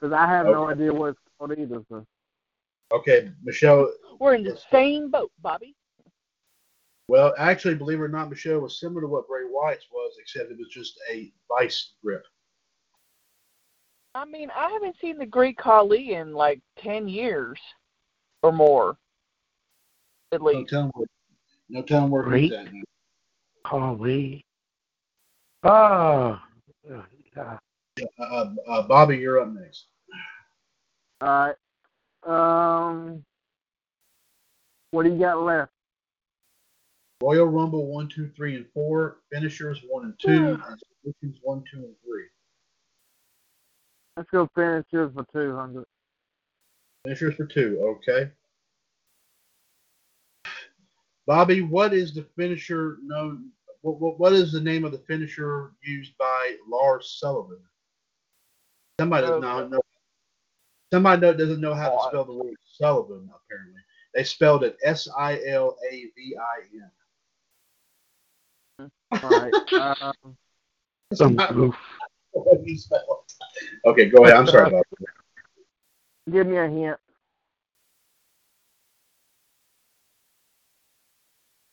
because 0.00 0.12
I 0.12 0.26
have 0.26 0.46
no 0.46 0.70
idea 0.70 0.92
what 0.92 1.10
it's 1.10 1.18
called 1.38 1.52
either. 1.58 1.82
So. 1.88 2.06
okay. 2.92 3.30
Michelle, 3.42 3.92
We're 4.18 4.36
in 4.36 4.44
the 4.44 4.58
same 4.70 5.10
boat, 5.10 5.30
Bobby. 5.42 5.74
Well, 7.08 7.34
actually, 7.38 7.76
believe 7.76 7.98
it 8.00 8.02
or 8.02 8.08
not, 8.08 8.30
Michelle 8.30 8.58
was 8.60 8.80
similar 8.80 9.02
to 9.02 9.06
what 9.06 9.28
Bray 9.28 9.42
Wyatt's 9.48 9.86
was, 9.92 10.14
except 10.20 10.50
it 10.50 10.58
was 10.58 10.68
just 10.68 10.98
a 11.10 11.32
vice 11.48 11.92
grip. 12.02 12.24
I 14.14 14.24
mean, 14.24 14.50
I 14.56 14.70
haven't 14.70 14.96
seen 15.00 15.18
the 15.18 15.26
Great 15.26 15.56
Khali 15.58 16.14
in 16.14 16.32
like 16.32 16.60
ten 16.82 17.06
years 17.06 17.60
or 18.42 18.50
more, 18.50 18.96
at 20.32 20.40
No 20.40 20.46
least. 20.46 20.70
telling 20.70 20.90
where, 20.94 21.06
no 21.68 21.82
telling 21.82 22.10
where 22.10 22.30
he's 22.36 22.50
at. 22.52 22.72
now. 22.72 22.80
Holy. 23.66 24.44
Oh. 25.62 26.40
uh, 26.90 27.02
Uh, 27.36 27.56
uh, 28.18 28.54
uh, 28.68 28.82
Bobby, 28.86 29.16
you're 29.18 29.40
up 29.40 29.48
next. 29.52 29.86
All 31.20 31.52
right. 32.24 32.88
Um, 32.88 33.24
what 34.90 35.04
do 35.04 35.10
you 35.12 35.18
got 35.18 35.42
left? 35.42 35.72
Royal 37.22 37.46
Rumble 37.46 37.86
one, 37.86 38.08
two, 38.08 38.30
three, 38.36 38.56
and 38.56 38.66
four. 38.74 39.18
Finishers 39.32 39.80
one 39.88 40.04
and 40.04 40.14
two, 40.18 40.56
hmm. 40.56 40.62
and 40.62 40.80
submissions 41.04 41.40
one, 41.42 41.64
two, 41.70 41.78
and 41.78 41.94
three. 42.04 42.26
Let's 44.16 44.30
go 44.30 44.48
finishers 44.54 45.12
for 45.14 45.26
two 45.32 45.56
hundred. 45.56 45.84
Finishers 47.04 47.34
for 47.34 47.46
two. 47.46 47.96
Okay. 48.08 48.30
Bobby, 51.26 51.62
what 51.62 51.92
is 51.92 52.14
the 52.14 52.26
finisher 52.36 52.98
known? 53.02 53.50
What, 53.80 54.00
what, 54.00 54.20
what 54.20 54.32
is 54.32 54.52
the 54.52 54.60
name 54.60 54.84
of 54.84 54.92
the 54.92 55.02
finisher 55.06 55.72
used 55.82 56.16
by 56.18 56.56
Lars 56.68 57.16
Sullivan? 57.18 57.58
Somebody 59.00 59.26
doesn't 59.26 59.40
know. 59.40 59.68
know- 59.68 59.80
Somebody 60.92 61.20
know, 61.20 61.34
doesn't 61.34 61.60
know 61.60 61.74
how 61.74 61.90
to 61.90 61.98
spell 62.08 62.24
the 62.24 62.32
word 62.32 62.54
Sullivan. 62.64 63.28
Apparently, 63.34 63.80
they 64.14 64.22
spelled 64.22 64.62
it 64.62 64.78
S 64.84 65.08
I 65.18 65.40
L 65.44 65.76
A 65.90 65.90
V 65.90 66.36
I 66.38 66.62
N. 66.76 66.90
All 69.12 69.30
right. 69.30 69.54
Um, 69.72 70.36
some 71.14 71.36
goof. 71.36 71.76
What 72.32 72.64
do 72.64 72.70
you 72.70 72.78
spell? 72.78 73.24
Okay, 73.84 74.06
go 74.08 74.24
ahead. 74.24 74.36
I'm 74.36 74.46
sorry 74.46 74.68
about 74.68 74.86
that. 74.98 76.32
give 76.32 76.46
me 76.46 76.56
a 76.56 76.68
hint. 76.68 76.98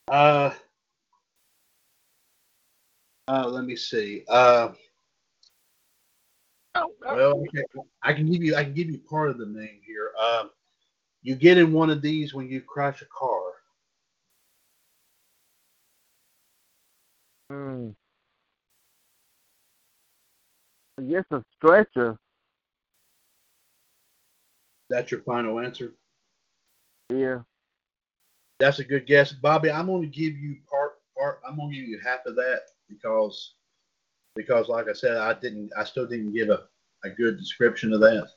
Uh, 0.07 0.51
uh, 3.27 3.47
let 3.47 3.65
me 3.65 3.75
see. 3.75 4.23
Uh, 4.27 4.69
Oh, 6.75 6.91
well, 7.01 7.37
okay, 7.41 7.63
I 8.01 8.13
can 8.13 8.31
give 8.31 8.41
you. 8.41 8.55
I 8.55 8.63
can 8.63 8.73
give 8.73 8.89
you 8.89 8.97
part 8.97 9.29
of 9.29 9.37
the 9.37 9.45
name 9.45 9.79
here. 9.85 10.11
Um, 10.19 10.49
you 11.21 11.35
get 11.35 11.59
in 11.59 11.71
one 11.71 11.91
of 11.91 12.01
these 12.01 12.33
when 12.33 12.49
you 12.49 12.61
crash 12.61 13.03
a 13.03 13.05
car. 13.05 13.41
Hmm. 17.53 17.89
I 20.99 21.03
guess 21.03 21.25
a 21.31 21.43
stretcher. 21.55 22.17
That's 24.89 25.11
your 25.11 25.21
final 25.21 25.59
answer. 25.59 25.93
Yeah. 27.09 27.39
That's 28.59 28.79
a 28.79 28.83
good 28.83 29.05
guess, 29.05 29.33
Bobby. 29.33 29.69
I'm 29.69 29.87
going 29.87 30.01
to 30.01 30.07
give 30.07 30.35
you 30.37 30.57
part. 30.69 30.93
Part. 31.15 31.41
I'm 31.47 31.57
to 31.57 31.75
give 31.75 31.87
you 31.87 31.99
half 32.03 32.25
of 32.25 32.35
that 32.37 32.61
because 32.89 33.53
because, 34.35 34.67
like 34.67 34.87
I 34.89 34.93
said, 34.93 35.17
I 35.17 35.33
didn't. 35.33 35.71
I 35.77 35.83
still 35.83 36.07
didn't 36.07 36.33
give 36.33 36.49
a, 36.49 36.63
a 37.03 37.09
good 37.09 37.37
description 37.37 37.93
of 37.93 37.99
that. 37.99 38.29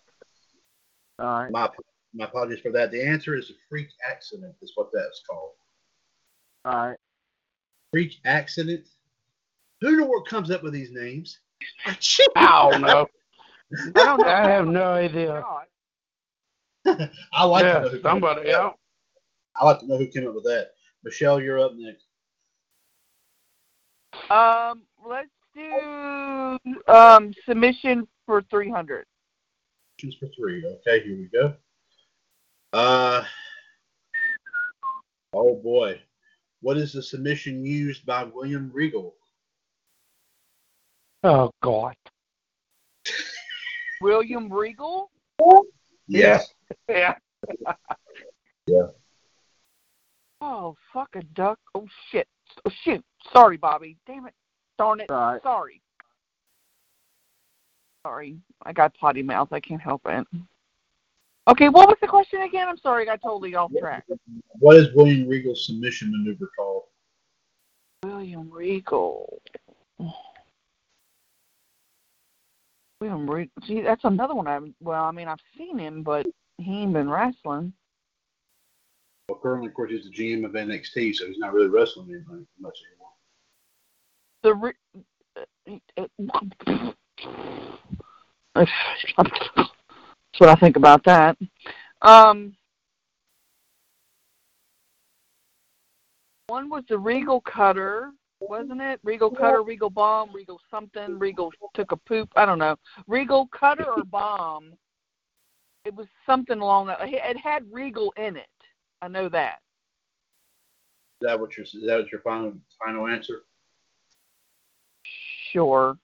All 1.19 1.43
right. 1.43 1.51
My 1.51 1.71
my 2.13 2.27
apologies 2.27 2.61
for 2.61 2.71
that. 2.73 2.91
The 2.91 3.03
answer 3.03 3.35
is 3.35 3.49
a 3.49 3.55
freak 3.71 3.89
accident. 4.07 4.55
Is 4.61 4.73
what 4.75 4.91
that's 4.93 5.23
called. 5.29 5.53
All 6.67 6.89
right. 6.89 6.99
freak 7.93 8.17
accident. 8.27 8.87
Who 9.81 9.97
know 9.97 10.07
what 10.07 10.27
comes 10.27 10.51
up 10.51 10.63
with 10.63 10.73
these 10.73 10.91
names? 10.91 11.39
I 12.37 12.71
don't 12.71 12.83
know. 12.83 13.07
I 13.95 14.05
don't 14.05 14.21
know. 14.21 14.29
I 14.29 14.49
have 14.49 14.67
no 14.67 14.93
idea. 14.93 15.45
I 17.33 17.45
like 17.45 17.65
to 17.65 17.81
know 17.81 17.89
Yeah, 17.89 17.89
who 17.89 17.89
came 17.91 18.07
up 18.07 18.13
somebody 18.13 18.41
with 18.41 18.47
that. 18.53 18.61
else. 18.61 18.77
I 19.57 19.65
like 19.65 19.81
to 19.81 19.87
know 19.87 19.99
who 19.99 20.07
came 20.07 20.29
up 20.29 20.35
with 20.35 20.45
that. 20.45 20.71
Michelle, 21.05 21.41
you're 21.41 21.59
up 21.61 21.73
next. 21.75 22.05
Um, 24.31 24.83
let's 25.07 25.29
do 25.55 26.59
um 26.89 27.33
submission 27.47 28.07
for 28.25 28.43
three 28.51 28.71
hundred. 28.71 29.07
Questions 29.99 30.17
for 30.21 30.29
three. 30.37 30.65
Okay, 30.65 31.05
here 31.05 31.17
we 31.17 31.29
go. 31.33 31.55
Uh 32.73 33.25
oh 35.33 35.57
boy. 35.57 36.01
What 36.61 36.77
is 36.77 36.93
the 36.93 37.03
submission 37.03 37.65
used 37.65 38.05
by 38.07 38.25
William 38.25 38.71
Regal? 38.75 39.15
Oh 41.25 41.51
God. 41.63 41.95
William 44.01 44.53
Regal. 44.53 45.11
Yeah. 46.09 46.41
Yeah. 46.89 47.15
yeah. 48.67 48.87
Oh 50.41 50.75
fuck 50.93 51.09
a 51.15 51.23
duck. 51.35 51.61
Oh 51.77 51.87
shit. 52.11 52.27
Oh 52.65 52.71
shoot. 52.83 53.05
Sorry, 53.33 53.57
Bobby. 53.57 53.97
Damn 54.05 54.27
it. 54.27 54.35
Darn 54.79 55.01
it. 55.01 55.11
All 55.11 55.33
right. 55.33 55.43
Sorry. 55.43 55.81
Sorry. 58.05 58.37
I 58.63 58.73
got 58.73 58.95
potty 58.95 59.23
mouth. 59.23 59.53
I 59.53 59.61
can't 59.61 59.81
help 59.81 60.03
it. 60.07 60.27
Okay, 61.49 61.69
what 61.69 61.89
was 61.89 61.97
the 62.01 62.09
question 62.09 62.43
again? 62.43 62.69
I'm 62.69 62.79
sorry, 62.79 63.03
I 63.03 63.07
got 63.07 63.23
totally 63.23 63.55
off 63.55 63.71
track. 63.79 64.05
What 64.59 64.77
is 64.77 64.89
William 64.95 65.29
Regal's 65.29 65.67
submission 65.67 66.11
maneuver 66.11 66.51
called? 66.57 66.85
William 68.03 68.51
Regal. 68.51 69.41
William 73.01 73.29
Regal. 73.29 73.53
See, 73.67 73.81
that's 73.83 74.05
another 74.05 74.35
one. 74.35 74.47
I 74.47 74.61
well, 74.81 75.05
I 75.05 75.11
mean, 75.11 75.29
I've 75.29 75.39
seen 75.57 75.79
him, 75.79 76.03
but 76.03 76.27
he 76.59 76.83
ain't 76.83 76.93
been 76.93 77.11
wrestling. 77.11 77.73
Well, 79.29 79.39
currently, 79.43 79.69
of 79.69 79.75
course, 79.75 79.91
he's 79.91 80.05
the 80.05 80.11
GM 80.11 80.45
of 80.45 80.53
NXT, 80.53 81.15
so 81.15 81.27
he's 81.27 81.39
not 81.39 81.53
really 81.53 81.69
wrestling 81.69 82.09
anything 82.11 82.47
much 82.61 82.79
anymore. 82.91 83.13
The 84.43 84.55
re- 84.55 84.73
that's 88.55 88.71
what 90.39 90.49
I 90.49 90.55
think 90.55 90.77
about 90.77 91.05
that. 91.05 91.37
Um, 92.03 92.55
one 96.47 96.69
was 96.71 96.85
the 96.89 96.99
Regal 96.99 97.41
Cutter, 97.41 98.13
wasn't 98.41 98.81
it? 98.81 99.01
Regal 99.03 99.31
Cutter, 99.31 99.63
Regal 99.63 99.91
Bomb, 99.91 100.33
Regal 100.33 100.61
something, 100.71 101.19
Regal 101.19 101.53
took 101.75 101.93
a 101.93 101.97
poop. 101.97 102.29
I 102.37 102.45
don't 102.45 102.59
know. 102.59 102.77
Regal 103.07 103.49
Cutter 103.49 103.91
or 103.91 104.05
Bomb. 104.05 104.73
It 105.85 105.95
was 105.95 106.07
something 106.25 106.59
along 106.59 106.89
that. 106.89 106.99
It 107.03 107.37
had 107.37 107.65
Regal 107.71 108.13
in 108.17 108.37
it. 108.37 108.47
I 109.03 109.09
know 109.09 109.29
that. 109.29 109.59
Is 111.21 111.29
that 111.29 111.41
what 111.41 111.57
your 111.57 111.65
is 111.65 111.73
that 111.87 111.99
what 111.99 112.13
your 112.13 112.21
final 112.21 112.53
final 112.85 113.07
answer? 113.07 113.43
Sure. 115.53 115.97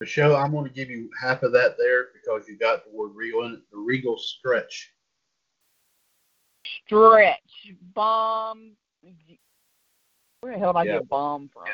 Michelle, 0.00 0.36
I'm 0.36 0.52
going 0.52 0.68
to 0.68 0.74
give 0.74 0.90
you 0.90 1.10
half 1.20 1.42
of 1.42 1.52
that 1.52 1.74
there 1.76 2.06
because 2.14 2.46
you 2.46 2.56
got 2.56 2.84
the 2.84 2.96
word 2.96 3.10
regal 3.16 3.46
in 3.46 3.54
it. 3.54 3.62
The 3.72 3.78
regal 3.78 4.16
stretch. 4.16 4.92
Stretch. 6.86 7.40
Bomb. 7.94 8.76
Where 10.48 10.56
the 10.56 10.60
hell 10.60 10.72
did 10.72 10.78
I 10.78 10.84
Yeah. 10.84 10.92
get 11.00 11.08
bomb 11.10 11.50
from? 11.50 11.64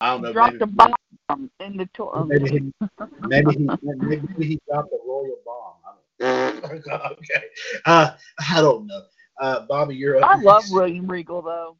I 0.00 0.10
don't 0.10 0.22
know. 0.22 0.32
dropped 0.32 0.54
maybe, 0.54 0.64
a 0.64 0.96
bomb 1.28 1.50
in 1.60 1.76
the 1.76 1.86
tour. 1.94 2.24
Maybe 2.26 2.50
he, 2.50 2.72
maybe 3.20 3.52
he, 3.52 3.70
maybe 3.82 4.44
he 4.44 4.60
dropped 4.68 4.92
a 4.92 4.98
royal 5.06 5.38
bomb. 5.46 5.76
I 6.20 6.72
don't 6.72 6.86
know. 6.88 6.94
okay. 7.12 7.44
Uh, 7.86 8.16
I 8.50 8.60
don't 8.60 8.88
know. 8.88 9.04
Uh, 9.40 9.60
Bobby, 9.66 9.94
you're 9.94 10.16
up. 10.16 10.28
I 10.28 10.34
love. 10.42 10.64
William 10.70 11.06
Regal 11.06 11.40
though. 11.40 11.76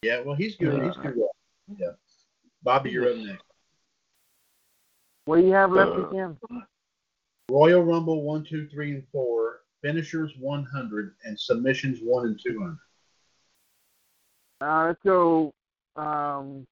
Yeah, 0.00 0.20
well, 0.20 0.36
he's 0.36 0.56
good. 0.56 0.82
He's 0.82 0.96
good. 0.96 1.22
Yeah. 1.76 1.88
Bobby, 2.62 2.92
you're 2.92 3.10
up 3.10 3.18
next. 3.18 3.44
What 5.26 5.36
do 5.36 5.42
you 5.44 5.52
have 5.52 5.70
left 5.70 5.98
Uh, 5.98 6.08
again? 6.08 6.38
Royal 7.50 7.82
Rumble 7.82 8.22
one, 8.22 8.42
two, 8.42 8.68
three, 8.68 8.92
and 8.92 9.06
four. 9.12 9.60
Finishers 9.82 10.34
100 10.38 11.14
and 11.24 11.38
submissions 11.38 12.00
one 12.02 12.26
and 12.26 12.40
200. 12.42 12.76
Uh, 14.60 14.86
let's 14.88 14.98
go 15.04 15.52
um, 15.96 16.66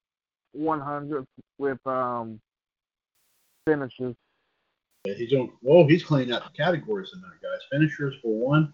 100 0.53 1.25
with 1.59 1.79
um, 1.87 2.41
finishes. 3.67 4.15
Yeah, 5.05 5.15
He's 5.15 5.33
on. 5.33 5.51
Whoa, 5.63 5.87
he's 5.87 6.05
cleaning 6.05 6.35
out 6.35 6.43
the 6.45 6.57
categories 6.57 7.11
tonight, 7.11 7.39
guys. 7.43 7.61
Finishers 7.71 8.15
for 8.23 8.37
one. 8.37 8.73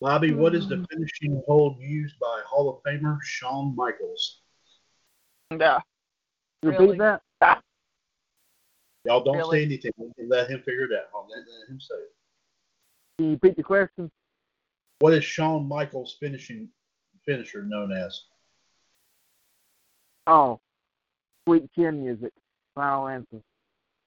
Bobby, 0.00 0.32
what 0.32 0.54
is 0.54 0.68
the 0.68 0.84
finishing 0.90 1.42
hold 1.46 1.80
used 1.80 2.18
by 2.20 2.42
Hall 2.46 2.68
of 2.68 2.82
Famer 2.82 3.16
Shawn 3.22 3.74
Michaels? 3.74 4.40
Yeah. 5.50 5.78
Repeat 6.62 6.78
Really? 6.80 6.98
that. 6.98 7.22
Y'all 9.04 9.24
don't 9.24 9.36
Really? 9.36 9.60
say 9.60 9.64
anything. 9.64 9.92
Let 10.28 10.50
him 10.50 10.58
figure 10.66 10.84
it 10.84 10.90
out. 10.92 11.26
Let, 11.30 11.38
let 11.38 11.68
him 11.70 11.80
say 11.80 11.94
it. 11.94 12.12
Can 13.16 13.26
you 13.26 13.32
repeat 13.32 13.56
the 13.56 13.62
question? 13.62 14.10
What 14.98 15.14
is 15.14 15.24
Shawn 15.24 15.66
Michaels' 15.66 16.16
finishing 16.20 16.68
finisher 17.26 17.62
known 17.62 17.92
as? 17.92 18.18
Oh, 20.26 20.58
sweet 21.46 21.70
chin 21.74 22.02
music. 22.02 22.32
Final 22.74 23.08
answer. 23.08 23.40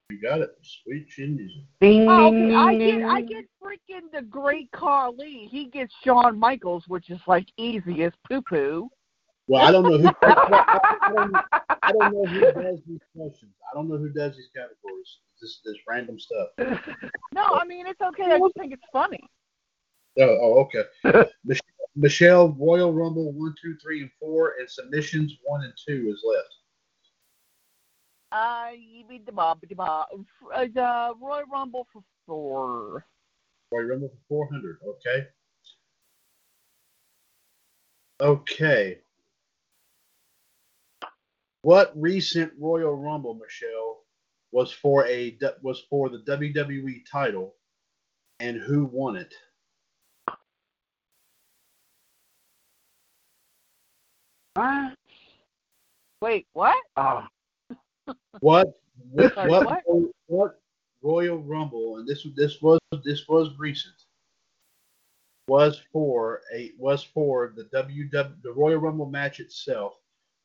You 0.10 0.20
got 0.22 0.42
it. 0.42 0.50
Sweet 0.84 1.08
chin 1.08 1.36
music. 1.36 1.62
Ding, 1.82 2.10
Oh, 2.10 2.32
ding, 2.32 2.46
okay. 2.46 2.56
I 2.56 2.78
ding, 2.78 3.00
get 3.00 3.10
I 3.10 3.22
get 3.22 3.46
freaking 3.64 4.12
the 4.12 4.24
great 4.24 4.70
Khali. 4.72 5.48
He 5.52 5.66
gets 5.66 5.94
Shawn 6.04 6.40
Michaels, 6.40 6.86
which 6.88 7.10
is 7.10 7.20
like 7.28 7.48
easy 7.58 8.04
as 8.04 8.14
poo 8.28 8.42
poo. 8.42 8.90
Well, 9.48 9.64
I 9.66 9.72
don't 9.72 9.84
know 9.84 9.98
who. 9.98 10.08
I 10.22 10.34
don't, 11.08 11.36
I 11.84 11.92
don't 11.92 12.14
know 12.14 12.26
who 12.26 12.40
does 12.62 12.80
these 12.88 13.00
questions. 13.16 13.52
I 13.72 13.76
don't 13.76 13.90
know 13.90 13.98
who 13.98 14.10
does 14.10 14.36
these 14.36 14.50
categories. 14.56 15.18
This 15.42 15.62
this 15.64 15.78
random 15.88 16.20
stuff. 16.20 16.50
No, 17.34 17.46
I 17.46 17.66
mean 17.66 17.88
it's 17.88 18.02
okay. 18.02 18.32
I 18.32 18.40
just 18.40 18.56
think 18.60 18.74
it's 18.74 18.84
funny. 18.92 19.22
Oh, 20.20 20.38
oh 20.42 20.60
okay. 20.66 21.30
Mich- 21.44 21.62
Michelle 21.96 22.50
Royal 22.58 22.94
Rumble 22.94 23.32
one, 23.34 23.56
two, 23.62 23.76
three, 23.82 24.02
and 24.02 24.12
four, 24.20 24.56
and 24.60 24.70
submissions 24.70 25.36
one 25.44 25.64
and 25.64 25.74
two 25.88 26.10
is 26.14 26.24
left. 26.24 26.56
Uh, 28.32 28.70
you 28.78 29.04
beat 29.08 29.26
the 29.26 29.32
bob, 29.32 29.60
the 29.68 29.76
bob. 29.76 30.08
Uh, 30.54 30.66
the 30.74 31.14
Royal 31.20 31.46
Rumble 31.52 31.88
for 31.92 32.04
four. 32.26 33.06
Royal 33.72 33.88
Rumble 33.88 34.10
for 34.10 34.20
four 34.28 34.50
hundred. 34.52 34.78
Okay. 34.88 35.28
Okay. 38.22 39.00
What 41.62 41.92
recent 41.96 42.54
Royal 42.58 42.96
Rumble, 42.96 43.34
Michelle, 43.34 44.04
was 44.52 44.72
for 44.72 45.06
a 45.08 45.38
was 45.62 45.84
for 45.90 46.10
the 46.10 46.20
WWE 46.20 47.02
title, 47.12 47.56
and 48.40 48.58
who 48.58 48.86
won 48.86 49.16
it? 49.16 49.34
Huh? 54.60 54.90
Wait, 56.22 56.46
what? 56.52 56.76
Oh, 56.98 57.24
What 58.42 58.68
what 59.12 59.34
Sorry, 59.34 59.50
what, 59.50 59.84
what? 59.86 60.12
what 60.28 60.60
Royal 61.02 61.38
Rumble 61.38 61.98
and 61.98 62.06
this 62.08 62.28
this 62.36 62.62
was 62.62 62.78
this 63.06 63.26
was 63.30 63.52
recent 63.58 63.96
was 65.48 65.82
for 65.94 66.42
a 66.54 66.72
was 66.78 67.04
for 67.04 67.54
the 67.56 67.64
WW 67.74 68.42
the 68.44 68.52
Royal 68.52 68.80
Rumble 68.80 69.06
match 69.06 69.40
itself 69.40 69.94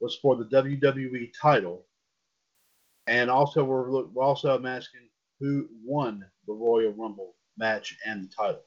was 0.00 0.16
for 0.22 0.36
the 0.36 0.44
WWE 0.44 1.32
title 1.40 1.84
and 3.08 3.28
also 3.28 3.64
we're, 3.64 3.90
look- 3.90 4.10
we're 4.14 4.22
also 4.22 4.54
I'm 4.54 4.66
asking 4.66 5.08
who 5.40 5.68
won 5.84 6.24
the 6.46 6.52
Royal 6.52 6.92
Rumble 6.92 7.34
match 7.58 7.96
and 8.06 8.24
the 8.24 8.28
title. 8.32 8.62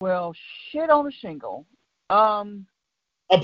Well, 0.00 0.32
shit 0.70 0.88
on 0.88 1.06
a 1.06 1.10
shingle. 1.10 1.66
Um, 2.10 2.66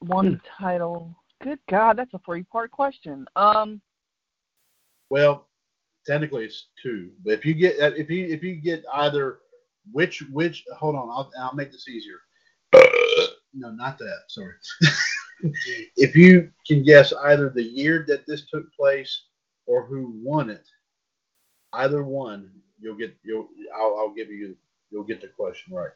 one 0.00 0.40
title. 0.58 1.14
Good 1.40 1.60
God, 1.70 1.96
that's 1.96 2.12
a 2.14 2.18
three-part 2.26 2.72
question. 2.72 3.26
Um, 3.36 3.80
well, 5.08 5.46
technically 6.04 6.46
it's 6.46 6.66
two, 6.82 7.10
but 7.24 7.34
if 7.34 7.46
you 7.46 7.54
get 7.54 7.76
if 7.78 8.10
you 8.10 8.26
if 8.26 8.42
you 8.42 8.56
get 8.56 8.84
either 8.94 9.38
which 9.92 10.24
which 10.32 10.64
hold 10.76 10.96
on, 10.96 11.08
I'll 11.08 11.30
I'll 11.40 11.54
make 11.54 11.70
this 11.70 11.88
easier. 11.88 12.18
No, 13.58 13.70
not 13.70 13.96
that. 13.96 14.18
Sorry. 14.28 14.52
if 15.96 16.14
you 16.14 16.50
can 16.66 16.82
guess 16.82 17.14
either 17.24 17.48
the 17.48 17.62
year 17.62 18.04
that 18.06 18.26
this 18.26 18.44
took 18.50 18.70
place 18.74 19.22
or 19.64 19.86
who 19.86 20.12
won 20.22 20.50
it, 20.50 20.66
either 21.72 22.02
one, 22.02 22.50
you'll 22.80 22.96
get 22.96 23.14
you'll 23.22 23.48
I'll, 23.74 23.96
I'll 23.98 24.14
give 24.14 24.30
you 24.30 24.56
you'll 24.90 25.04
get 25.04 25.20
the 25.20 25.28
question 25.28 25.74
right. 25.74 25.90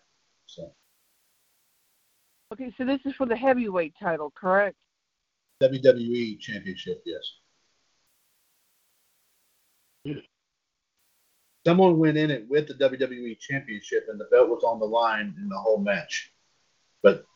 So 0.46 0.70
okay, 2.52 2.72
so 2.76 2.84
this 2.84 3.00
is 3.04 3.14
for 3.14 3.26
the 3.26 3.36
heavyweight 3.36 3.94
title, 4.00 4.32
correct? 4.34 4.76
WWE 5.62 6.40
Championship, 6.40 7.02
yes. 7.04 7.22
Someone 11.66 11.98
went 11.98 12.16
in 12.16 12.30
it 12.30 12.48
with 12.48 12.68
the 12.68 12.74
WWE 12.74 13.38
Championship, 13.38 14.06
and 14.08 14.18
the 14.18 14.24
belt 14.30 14.48
was 14.48 14.64
on 14.64 14.80
the 14.80 14.86
line 14.86 15.34
in 15.36 15.50
the 15.50 15.58
whole 15.58 15.76
match. 15.78 16.32
But 17.02 17.26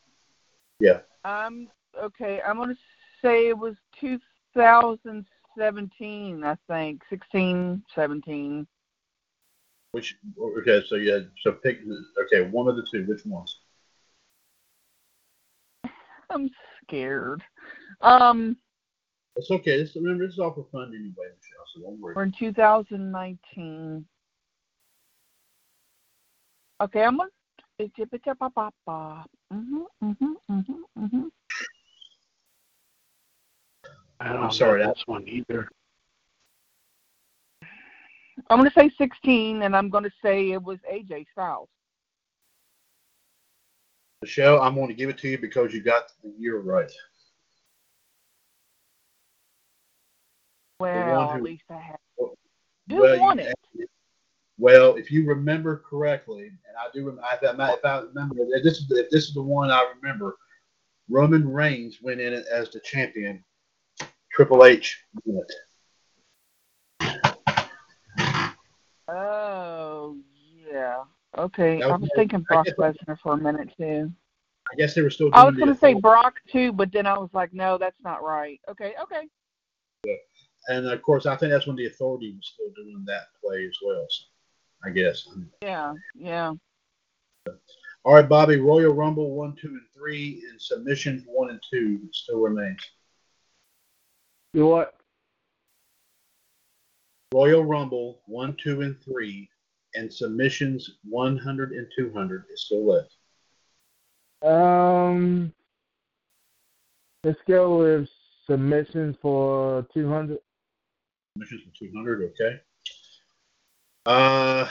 yeah, 0.79 1.01
Um, 1.23 1.69
okay, 2.01 2.41
I'm 2.41 2.57
gonna 2.57 2.75
say 3.21 3.49
it 3.49 3.57
was 3.57 3.75
2017, 3.99 6.43
I 6.43 6.57
think, 6.67 7.03
16, 7.09 7.83
17. 7.93 8.67
Which 9.95 10.17
okay, 10.59 10.83
so 10.87 10.95
yeah, 10.95 11.19
so 11.41 11.53
pick 11.53 11.79
okay, 12.25 12.49
one 12.49 12.67
of 12.67 12.75
the 12.75 12.85
two. 12.91 13.05
Which 13.05 13.25
ones? 13.25 13.61
I'm 16.29 16.49
scared. 16.83 17.41
Um, 18.01 18.57
It's 19.37 19.49
okay. 19.49 19.77
This, 19.77 19.95
remember, 19.95 20.25
this 20.25 20.33
is 20.33 20.39
all 20.39 20.53
for 20.53 20.65
fun 20.69 20.89
anyway, 20.89 21.13
Michelle. 21.15 21.65
So 21.73 21.81
don't 21.81 22.01
worry. 22.01 22.13
we're 22.13 22.23
in 22.23 22.33
2019. 22.33 24.05
Okay, 26.81 27.03
I'm 27.03 27.15
gonna. 27.15 27.29
Mm-hmm, 29.53 29.83
mm-hmm, 30.03 30.33
mm-hmm, 30.51 31.05
mm-hmm. 31.05 31.27
I 34.19 34.33
don't 34.33 34.43
I'm 34.43 34.51
sorry, 34.51 34.83
that's 34.83 35.07
one 35.07 35.25
either. 35.25 35.69
I'm 38.49 38.57
gonna 38.57 38.71
say 38.71 38.89
16, 38.97 39.63
and 39.63 39.75
I'm 39.75 39.89
gonna 39.89 40.11
say 40.21 40.51
it 40.51 40.61
was 40.61 40.79
AJ 40.91 41.25
Styles. 41.31 41.69
Michelle, 44.21 44.61
I'm 44.61 44.75
going 44.75 44.87
to 44.87 44.93
give 44.93 45.09
it 45.09 45.17
to 45.19 45.27
you 45.29 45.37
because 45.37 45.71
you 45.73 45.81
got 45.83 46.11
the 46.23 46.33
year 46.37 46.59
right. 46.59 46.91
Well, 50.79 51.27
who- 51.27 51.37
at 51.37 51.43
least 51.43 51.63
I 51.69 51.77
had. 51.77 51.97
Well, 52.17 52.33
Who 52.89 53.01
Well, 53.01 53.19
won 53.19 53.39
it? 53.39 53.55
Well, 54.57 54.95
if 54.95 55.11
you 55.11 55.27
remember 55.27 55.83
correctly, 55.87 56.47
and 56.47 56.77
I 56.77 56.87
do, 56.93 57.05
rem- 57.07 57.19
if 57.19 57.59
I, 57.59 57.73
if 57.73 57.85
I 57.85 57.99
remember, 57.99 58.35
if 58.49 58.63
this 58.63 58.79
is 58.79 58.89
if 58.91 59.09
this 59.09 59.27
is 59.27 59.33
the 59.33 59.41
one 59.41 59.69
I 59.69 59.93
remember, 59.95 60.37
Roman 61.09 61.47
Reigns 61.47 62.01
went 62.01 62.21
in 62.21 62.33
as 62.33 62.69
the 62.69 62.79
champion. 62.79 63.43
Triple 64.31 64.65
H 64.65 65.03
won 65.25 65.43
it. 65.47 65.53
Oh, 69.07 70.17
yeah. 70.71 71.03
Okay, 71.37 71.79
That 71.79 71.89
I 71.89 71.91
was- 71.93 72.01
was 72.01 72.11
thinking 72.15 72.39
I 72.39 72.43
Brock 72.53 72.65
guess- 72.65 72.75
Lesnar 72.75 73.19
for 73.19 73.33
a 73.33 73.37
minute 73.37 73.73
too. 73.77 74.11
I 74.71 74.75
guess 74.77 74.95
they 74.95 75.01
were 75.03 75.09
still. 75.11 75.27
Doing 75.27 75.35
I 75.35 75.45
was 75.45 75.55
gonna 75.55 75.75
say 75.75 75.93
Brock 75.93 76.41
too, 76.47 76.71
but 76.71 76.91
then 76.91 77.05
I 77.05 77.17
was 77.17 77.29
like, 77.33 77.53
no, 77.53 77.77
that's 77.77 78.01
not 78.01 78.23
right. 78.23 78.59
Okay, 78.67 78.95
okay. 79.01 79.29
and 80.67 80.87
of 80.87 81.01
course, 81.03 81.25
I 81.27 81.35
think 81.35 81.51
that's 81.51 81.67
when 81.67 81.75
the 81.75 81.85
Authority 81.85 82.33
was 82.35 82.47
still 82.53 82.71
doing 82.75 83.03
that 83.05 83.27
play 83.39 83.65
as 83.67 83.77
well. 83.83 84.05
So, 84.09 84.25
I 84.83 84.89
guess. 84.89 85.27
Yeah, 85.61 85.93
yeah. 86.15 86.53
All 88.03 88.13
right, 88.15 88.27
Bobby. 88.27 88.57
Royal 88.57 88.93
Rumble 88.93 89.35
one, 89.35 89.55
two, 89.55 89.67
and 89.69 89.87
three, 89.93 90.43
and 90.49 90.59
submissions 90.59 91.23
one 91.27 91.49
and 91.51 91.61
two 91.71 91.99
still 92.11 92.39
remains. 92.41 92.79
You 94.53 94.61
know 94.61 94.67
what? 94.67 94.94
Royal 97.35 97.65
Rumble 97.65 98.21
one, 98.27 98.55
two, 98.63 98.81
and 98.81 98.95
three, 99.03 99.49
and 99.93 100.11
submissions 100.11 100.89
100 101.03 101.73
and 101.73 101.85
200 101.97 102.45
is 102.49 102.63
still 102.63 102.85
left. 102.85 103.13
Um, 104.41 105.51
let's 107.25 107.41
go 107.45 107.79
with 107.79 108.07
submission 108.47 109.17
for 109.21 109.85
200. 109.93 110.39
Submissions 111.33 111.63
for 111.65 111.85
200, 111.85 112.31
okay. 112.31 112.61
Uh, 114.05 114.69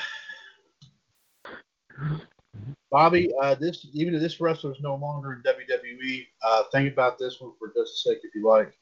Bobby, 2.90 3.30
uh, 3.42 3.56
this 3.56 3.86
even 3.92 4.14
if 4.14 4.22
this 4.22 4.40
wrestler 4.40 4.72
is 4.72 4.80
no 4.80 4.94
longer 4.94 5.34
in 5.34 5.42
WWE, 5.42 6.26
uh, 6.42 6.62
think 6.72 6.90
about 6.90 7.18
this 7.18 7.42
one 7.42 7.52
for 7.58 7.68
just 7.76 8.06
a 8.06 8.08
sec, 8.08 8.18
if 8.22 8.34
you 8.34 8.48
like. 8.48 8.72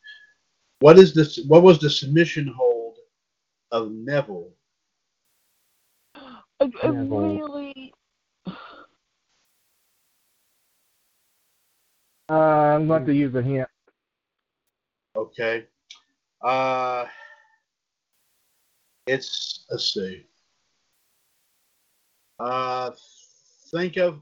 What 0.79 1.01
is 1.01 1.15
this? 1.15 1.41
What 1.49 1.65
was 1.65 1.81
the 1.81 1.91
submission 1.91 2.47
hold 2.47 2.72
of 3.73 3.91
Neville? 3.91 4.51
I, 6.15 6.71
I 6.83 6.87
really. 6.87 7.93
Uh, 12.31 12.35
I'm 12.35 12.87
going 12.87 13.05
to 13.05 13.15
use 13.15 13.35
a 13.35 13.43
hint. 13.43 13.69
Okay. 15.17 15.67
Uh, 16.41 17.07
it's 19.07 19.65
let's 19.71 19.93
see. 19.93 20.25
Uh, 22.39 22.91
think 23.73 23.97
of 23.97 24.21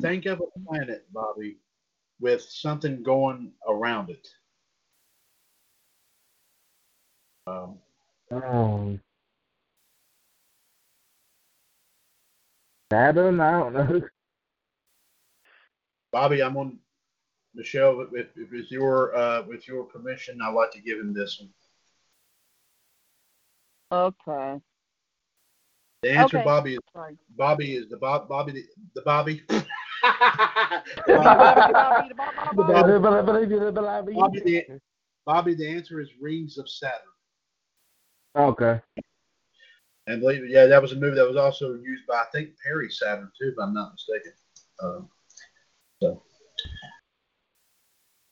think 0.00 0.26
of 0.26 0.40
a 0.40 0.60
planet, 0.60 1.06
Bobby, 1.12 1.56
with 2.20 2.42
something 2.42 3.02
going 3.02 3.52
around 3.68 4.10
it. 4.10 4.28
Um, 7.46 7.78
Oh. 8.30 8.98
Saturn? 12.92 13.40
I 13.40 13.50
don't 13.52 13.72
know. 13.72 14.02
Bobby, 16.12 16.42
I'm 16.42 16.56
on 16.56 16.78
Michelle. 17.54 18.00
If, 18.12 18.28
if 18.36 18.50
with 18.50 18.70
your 18.70 19.16
uh, 19.16 19.42
with 19.46 19.66
your 19.68 19.84
permission, 19.84 20.40
I'd 20.42 20.54
like 20.54 20.72
to 20.72 20.80
give 20.80 20.98
him 20.98 21.14
this 21.14 21.40
one. 21.40 21.50
Okay. 23.92 24.60
The 26.02 26.10
answer, 26.10 26.38
Okay. 26.38 26.44
Bobby, 26.44 26.74
is 26.74 26.80
Sorry. 26.92 27.16
Bobby 27.36 27.74
is 27.74 27.88
the 27.90 27.96
Bob, 27.96 28.28
Bobby, 28.28 28.52
the, 28.52 28.64
the 28.94 29.02
Bobby. 29.02 29.42
Bobby, 29.48 29.64
Bobby, 31.06 32.08
Bobby, 32.54 33.46
the, 33.46 34.80
Bobby, 35.26 35.54
the 35.54 35.68
answer 35.68 36.00
is 36.00 36.08
Rings 36.20 36.56
of 36.58 36.68
Saturn. 36.68 37.09
Okay. 38.36 38.80
And 40.06 40.20
believe 40.20 40.44
it, 40.44 40.50
yeah, 40.50 40.66
that 40.66 40.82
was 40.82 40.92
a 40.92 40.96
movie 40.96 41.16
that 41.16 41.26
was 41.26 41.36
also 41.36 41.74
used 41.74 42.06
by 42.06 42.14
I 42.14 42.24
think 42.32 42.50
Perry 42.64 42.90
Saturn 42.90 43.30
too, 43.38 43.48
if 43.48 43.54
I'm 43.60 43.74
not 43.74 43.92
mistaken. 43.92 44.32
Um, 44.82 45.08
so, 46.02 46.22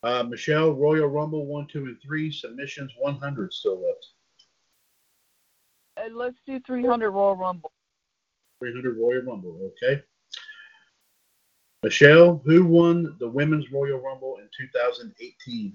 uh, 0.03 0.23
Michelle, 0.23 0.73
Royal 0.73 1.09
Rumble 1.09 1.47
one, 1.47 1.67
two, 1.71 1.85
and 1.85 1.97
three 2.01 2.33
submissions, 2.33 2.93
100 2.99 3.53
still 3.53 3.83
left. 3.85 4.07
Uh, 5.99 6.15
let's 6.15 6.37
do 6.47 6.61
300 6.67 7.11
Royal 7.11 7.37
Rumble. 7.37 7.73
300 8.61 8.97
Royal 8.99 9.23
Rumble. 9.23 9.73
Okay. 9.83 10.03
Michelle, 11.83 12.43
who 12.45 12.65
won 12.65 13.17
the 13.21 13.29
Women's 13.29 13.71
Royal 13.71 14.01
Rumble 14.01 14.39
in 14.39 14.49
2018? 14.57 15.73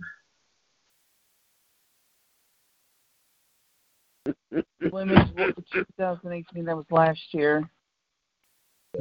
Women's 4.92 5.32
World 5.34 5.64
2018. 5.74 6.66
That 6.66 6.78
was 6.78 6.86
last 6.92 7.34
year. 7.34 7.68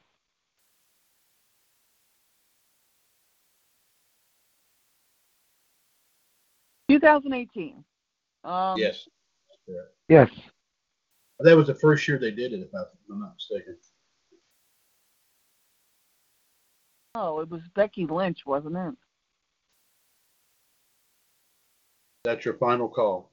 Two 6.90 7.00
thousand 7.00 7.32
eighteen. 7.32 7.82
Um, 8.44 8.78
yes. 8.78 9.08
yes. 10.08 10.28
That 11.40 11.56
was 11.56 11.66
the 11.66 11.74
first 11.74 12.06
year 12.06 12.18
they 12.18 12.30
did 12.30 12.52
it, 12.52 12.60
if 12.60 12.68
I'm 12.74 13.18
not 13.18 13.34
mistaken. 13.34 13.76
Oh, 17.14 17.38
it 17.40 17.48
was 17.48 17.60
Becky 17.74 18.06
Lynch, 18.06 18.40
wasn't 18.44 18.76
it? 18.76 18.94
That's 22.24 22.44
your 22.44 22.54
final 22.54 22.88
call. 22.88 23.30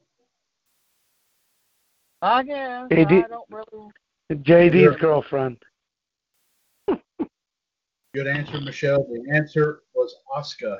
I 2.21 2.43
guess. 2.43 2.87
They 2.89 3.05
I 3.05 3.23
don't 3.27 3.49
really. 3.49 3.89
JD's 4.31 4.99
girlfriend. 4.99 5.57
Good 8.13 8.27
answer, 8.27 8.61
Michelle. 8.61 9.03
The 9.03 9.33
answer 9.33 9.81
was 9.95 10.15
Asuka. 10.35 10.77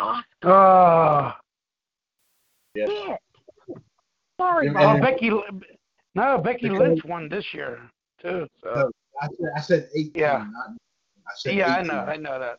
Asuka. 0.00 0.22
Oh, 0.44 1.32
Yes. 2.74 2.88
Shit. 2.88 3.78
Sorry, 4.40 4.66
Yeah, 4.66 4.96
oh 4.96 5.00
Becky. 5.00 5.30
No, 6.14 6.38
Becky 6.38 6.70
Lynch 6.70 7.04
won 7.04 7.28
this 7.28 7.52
year 7.52 7.78
too. 8.20 8.48
So. 8.62 8.90
I 9.22 9.28
said, 9.28 9.48
I 9.56 9.60
said 9.60 9.88
18. 9.94 10.12
Yeah. 10.14 10.38
Not, 10.38 10.76
I 11.26 11.32
said 11.36 11.54
Yeah, 11.54 11.74
I 11.76 11.82
know. 11.82 11.94
I 11.94 12.16
know 12.16 12.38
that. 12.38 12.58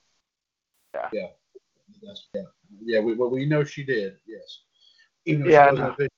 That's, 2.04 2.28
yeah, 2.34 2.42
yeah. 2.84 3.00
We, 3.00 3.14
well, 3.16 3.30
we 3.30 3.46
know 3.46 3.64
she 3.64 3.84
did. 3.84 4.14
Yes. 4.28 4.60
Even 5.26 5.44
though 5.44 5.50
Yeah, 5.50 5.66
she 5.66 5.72
wasn't 5.72 5.90
officially, 5.90 6.10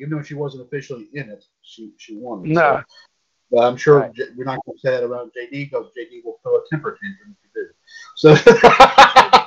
even 0.00 0.10
though 0.10 0.22
she 0.22 0.34
wasn't 0.34 0.66
officially 0.66 1.08
in 1.14 1.30
it, 1.30 1.44
she 1.62 1.92
she 1.98 2.16
won. 2.16 2.44
it. 2.44 2.48
No. 2.48 2.76
So, 2.76 2.82
but 3.50 3.58
I'm 3.60 3.76
sure 3.76 4.00
Right. 4.00 4.14
J- 4.14 4.30
we're 4.36 4.44
not 4.44 4.58
going 4.64 4.76
to 4.76 4.80
say 4.80 4.90
that 4.90 5.04
around 5.04 5.30
JD 5.30 5.70
because 5.70 5.86
JD 5.96 6.24
will 6.24 6.38
throw 6.42 6.56
a 6.56 6.60
temper 6.70 6.98
tantrum 7.02 7.36
if 7.42 7.50
you 7.54 7.62
do. 7.62 7.72
So. 8.16 8.34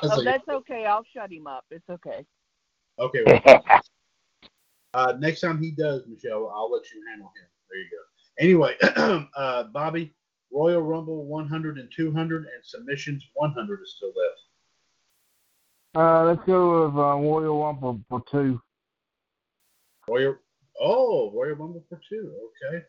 Oh, 0.01 0.21
that's 0.23 0.47
okay. 0.47 0.85
I'll 0.85 1.03
shut 1.13 1.31
him 1.31 1.45
up. 1.45 1.65
It's 1.71 1.87
okay. 1.89 2.25
okay. 2.97 3.19
Well, 3.25 3.63
uh, 4.93 5.13
next 5.19 5.41
time 5.41 5.61
he 5.61 5.71
does, 5.71 6.03
Michelle, 6.07 6.49
I'll 6.55 6.71
let 6.71 6.89
you 6.91 7.01
handle 7.09 7.27
him. 7.27 7.47
There 7.69 7.79
you 7.79 7.89
go. 7.91 8.08
Anyway, 8.39 8.75
uh, 8.81 9.63
Bobby, 9.65 10.13
Royal 10.51 10.81
Rumble 10.81 11.25
100 11.25 11.77
and 11.77 11.89
200 11.95 12.43
and 12.43 12.63
submissions 12.63 13.27
100 13.33 13.81
is 13.81 13.93
still 13.95 14.09
left. 14.15 14.41
Uh, 15.95 16.23
let's 16.23 16.43
go 16.45 16.85
with 16.85 16.95
uh, 16.95 17.15
Royal 17.17 17.63
Rumble 17.63 18.01
for 18.07 18.23
two. 18.31 18.61
Royal, 20.07 20.35
oh, 20.79 21.31
Royal 21.31 21.55
Rumble 21.55 21.83
for 21.89 21.99
two. 22.07 22.31
Okay. 22.63 22.85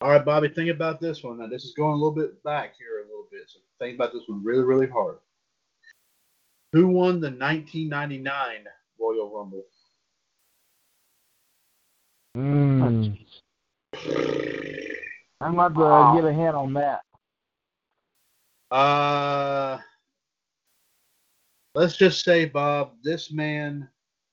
All 0.00 0.10
right, 0.10 0.24
Bobby, 0.24 0.48
think 0.48 0.70
about 0.70 1.00
this 1.00 1.22
one. 1.22 1.38
Now, 1.38 1.46
this 1.46 1.64
is 1.64 1.72
going 1.72 1.92
a 1.92 1.96
little 1.96 2.14
bit 2.14 2.42
back 2.42 2.74
here 2.76 3.04
a 3.04 3.08
little 3.08 3.28
bit, 3.30 3.42
so 3.46 3.60
think 3.78 3.94
about 3.94 4.12
this 4.12 4.24
one 4.26 4.42
really, 4.42 4.64
really 4.64 4.88
hard. 4.88 5.18
Who 6.72 6.88
won 6.88 7.20
the 7.20 7.30
1999 7.30 8.64
Royal 8.98 9.30
Rumble? 9.30 9.64
Mm. 12.36 13.16
I'm 15.40 15.54
about 15.54 15.74
to 15.74 15.80
Wow. 15.80 16.14
get 16.14 16.24
a 16.24 16.32
hint 16.32 16.54
on 16.54 16.72
that. 16.74 17.02
Uh, 18.70 19.78
let's 21.74 21.96
just 21.96 22.24
say, 22.24 22.46
Bob, 22.46 22.92
this 23.02 23.30
man, 23.32 23.88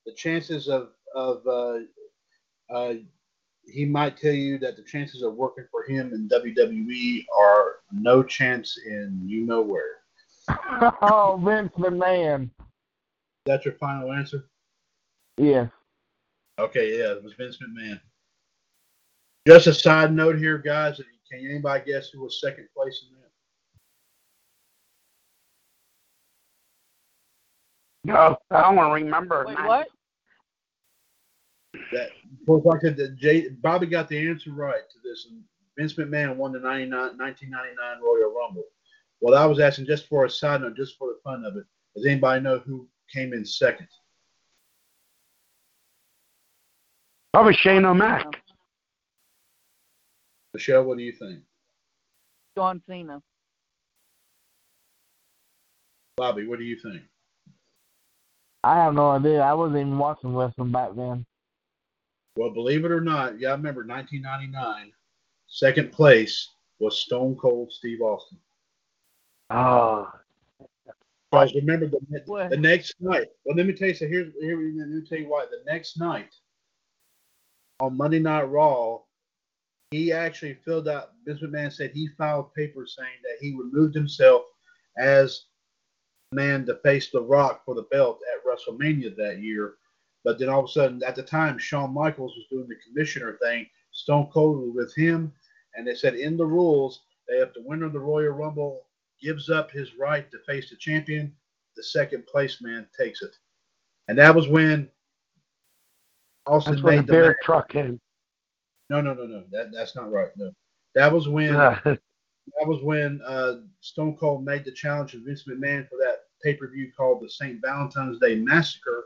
the 0.06 0.14
chances 0.14 0.68
of 0.68 0.92
of 1.14 1.46
uh, 1.46 1.80
uh, 2.74 2.94
he 3.66 3.86
might 3.86 4.18
tell 4.18 4.32
you 4.34 4.58
that 4.60 4.78
the 4.78 4.84
chances 4.84 5.22
of 5.22 5.36
working 5.36 5.66
for 5.70 5.84
him 5.84 6.14
in 6.14 6.30
WWE 6.30 7.26
are 7.38 7.76
no 7.92 8.24
chance 8.24 8.78
in 8.86 9.22
you 9.26 9.46
know 9.46 9.62
where. 9.62 10.00
oh, 11.02 11.40
Vince 11.44 11.72
McMahon. 11.78 12.50
That's 13.46 13.66
your 13.66 13.76
final 13.76 14.12
answer? 14.14 14.46
Yeah. 15.38 15.68
Okay, 16.60 16.98
yeah, 17.00 17.12
it 17.14 17.24
was 17.24 17.34
Vince 17.34 17.58
McMahon. 17.58 18.00
Just 19.48 19.68
a 19.68 19.74
side 19.74 20.14
note 20.14 20.38
here, 20.38 20.58
guys. 20.58 21.02
Can 21.32 21.46
anybody 21.46 21.92
guess 21.92 22.10
who 22.10 22.22
was 22.22 22.40
second 22.42 22.68
place 22.76 23.06
in 23.08 23.16
that? 23.16 23.30
No, 28.04 28.38
I 28.52 28.62
don't 28.62 28.76
want 28.76 28.90
to 28.90 29.06
remember. 29.06 29.46
Wait, 29.48 29.58
what? 29.66 29.88
That 31.92 32.10
well, 32.46 32.62
like 32.66 32.80
I 32.80 32.88
said, 32.88 32.98
that 32.98 33.16
Jay, 33.18 33.50
Bobby 33.50 33.88
got 33.88 34.10
the 34.10 34.30
answer 34.30 34.52
right 34.52 34.82
to 34.92 34.98
this. 35.04 35.28
And 35.30 35.42
Vince 35.78 35.94
McMahon 35.94 36.36
won 36.36 36.52
the 36.52 36.60
99, 36.60 36.92
1999 36.92 38.02
Royal 38.04 38.34
Rumble. 38.36 38.64
Well, 39.22 39.38
I 39.38 39.46
was 39.46 39.60
asking 39.60 39.86
just 39.86 40.08
for 40.08 40.26
a 40.26 40.30
side 40.30 40.62
note, 40.62 40.76
just 40.76 40.98
for 40.98 41.08
the 41.08 41.20
fun 41.24 41.46
of 41.46 41.56
it. 41.56 41.64
Does 41.96 42.06
anybody 42.06 42.42
know 42.42 42.60
who 42.60 42.88
came 43.14 43.34
in 43.34 43.46
second? 43.46 43.88
Probably 47.34 47.54
Shane 47.54 47.86
O'Mac. 47.86 48.26
Oh. 48.28 48.51
Michelle, 50.54 50.84
what 50.84 50.98
do 50.98 51.04
you 51.04 51.14
think? 51.14 51.40
John 52.58 52.82
Cena. 52.88 53.22
Bobby, 56.18 56.46
what 56.46 56.60
do 56.60 56.66
you 56.66 56.78
think? 56.78 57.02
I 58.64 58.76
have 58.76 58.94
no 58.94 59.12
idea. 59.12 59.42
I 59.42 59.54
wasn't 59.54 59.80
even 59.80 59.98
watching 59.98 60.36
wrestling 60.36 60.72
back 60.72 60.90
then. 60.96 61.26
Well, 62.36 62.52
believe 62.52 62.86
it 62.86 62.92
or 62.92 63.02
not, 63.02 63.40
yeah, 63.40 63.50
I 63.50 63.54
remember 63.54 63.86
1999. 63.86 64.92
Second 65.48 65.92
place 65.92 66.50
was 66.80 67.00
Stone 67.00 67.36
Cold 67.38 67.72
Steve 67.72 68.02
Austin. 68.02 68.38
Oh, 69.50 70.10
Guys, 71.34 71.54
remember 71.56 71.88
the, 71.88 72.00
What? 72.26 72.50
the 72.50 72.58
next 72.58 72.96
night. 73.00 73.28
Well, 73.46 73.56
let 73.56 73.66
me 73.66 73.74
tell 73.74 73.88
you. 73.88 73.94
So 73.94 74.06
here's 74.08 74.34
here. 74.42 74.58
Let 74.58 74.90
me 74.90 75.02
tell 75.08 75.18
you 75.18 75.30
why. 75.30 75.46
The 75.50 75.64
next 75.72 75.98
night 75.98 76.34
on 77.80 77.96
Monday 77.96 78.20
Night 78.20 78.44
Raw, 78.44 79.00
he 79.92 80.12
actually 80.12 80.54
filled 80.66 80.88
out. 80.88 81.12
Vince 81.26 81.42
McMahon 81.42 81.72
said 81.72 81.92
he 81.92 82.08
filed 82.18 82.54
papers 82.54 82.96
saying 82.98 83.20
that 83.24 83.38
he 83.40 83.54
removed 83.54 83.94
himself 83.94 84.44
as 84.98 85.46
man 86.32 86.66
to 86.66 86.76
face 86.78 87.12
The 87.12 87.22
Rock 87.22 87.64
for 87.66 87.76
the 87.76 87.88
belt 87.92 88.20
at 88.34 88.46
WrestleMania 88.46 89.16
that 89.18 89.42
year. 89.42 89.76
But 90.24 90.40
then 90.40 90.50
all 90.50 90.60
of 90.60 90.66
a 90.66 90.72
sudden, 90.72 91.04
at 91.04 91.16
the 91.16 91.24
time, 91.24 91.58
Shawn 91.58 91.94
Michaels 91.94 92.36
was 92.36 92.46
doing 92.50 92.70
the 92.70 92.76
commissioner 92.88 93.38
thing. 93.42 93.68
Stone 93.92 94.30
Cold 94.32 94.62
was 94.62 94.72
with 94.74 94.96
him, 94.96 95.34
and 95.76 95.86
they 95.86 95.96
said 95.96 96.16
in 96.16 96.38
the 96.38 96.46
rules 96.46 97.02
that 97.28 97.42
if 97.42 97.54
the 97.54 97.64
winner 97.64 97.88
of 97.88 97.94
the 97.94 98.00
Royal 98.00 98.32
Rumble 98.32 98.84
gives 99.22 99.50
up 99.50 99.72
his 99.72 99.96
right 99.96 100.30
to 100.32 100.40
face 100.48 100.70
the 100.70 100.78
champion, 100.78 101.36
the 101.76 101.84
second 101.84 102.26
place 102.28 102.62
man 102.62 102.88
takes 102.98 103.22
it. 103.22 103.36
And 104.08 104.18
that 104.18 104.34
was 104.34 104.48
when 104.48 104.90
Austin 106.46 106.74
that's 106.74 106.84
when 106.84 107.06
the 107.06 107.14
made 107.14 107.26
the 107.26 107.36
truck 107.44 107.70
came. 107.70 108.00
No, 108.92 109.00
no, 109.00 109.14
no, 109.14 109.26
no. 109.26 109.44
That 109.52 109.72
that's 109.72 109.96
not 109.96 110.12
right. 110.12 110.28
No, 110.36 110.52
that 110.96 111.12
was 111.12 111.30
when 111.30 111.54
that 111.54 112.00
was 112.68 112.84
when 112.84 113.22
uh, 113.26 113.56
Stone 113.80 114.18
Cold 114.18 114.44
made 114.44 114.66
the 114.66 114.72
challenge 114.72 115.12
to 115.12 115.24
Vince 115.24 115.46
McMahon 115.48 115.88
for 115.88 115.96
that 115.98 116.26
pay 116.44 116.56
per 116.56 116.68
view 116.68 116.92
called 116.96 117.22
the 117.22 117.30
St. 117.30 117.62
Valentine's 117.62 118.20
Day 118.20 118.36
Massacre, 118.36 119.06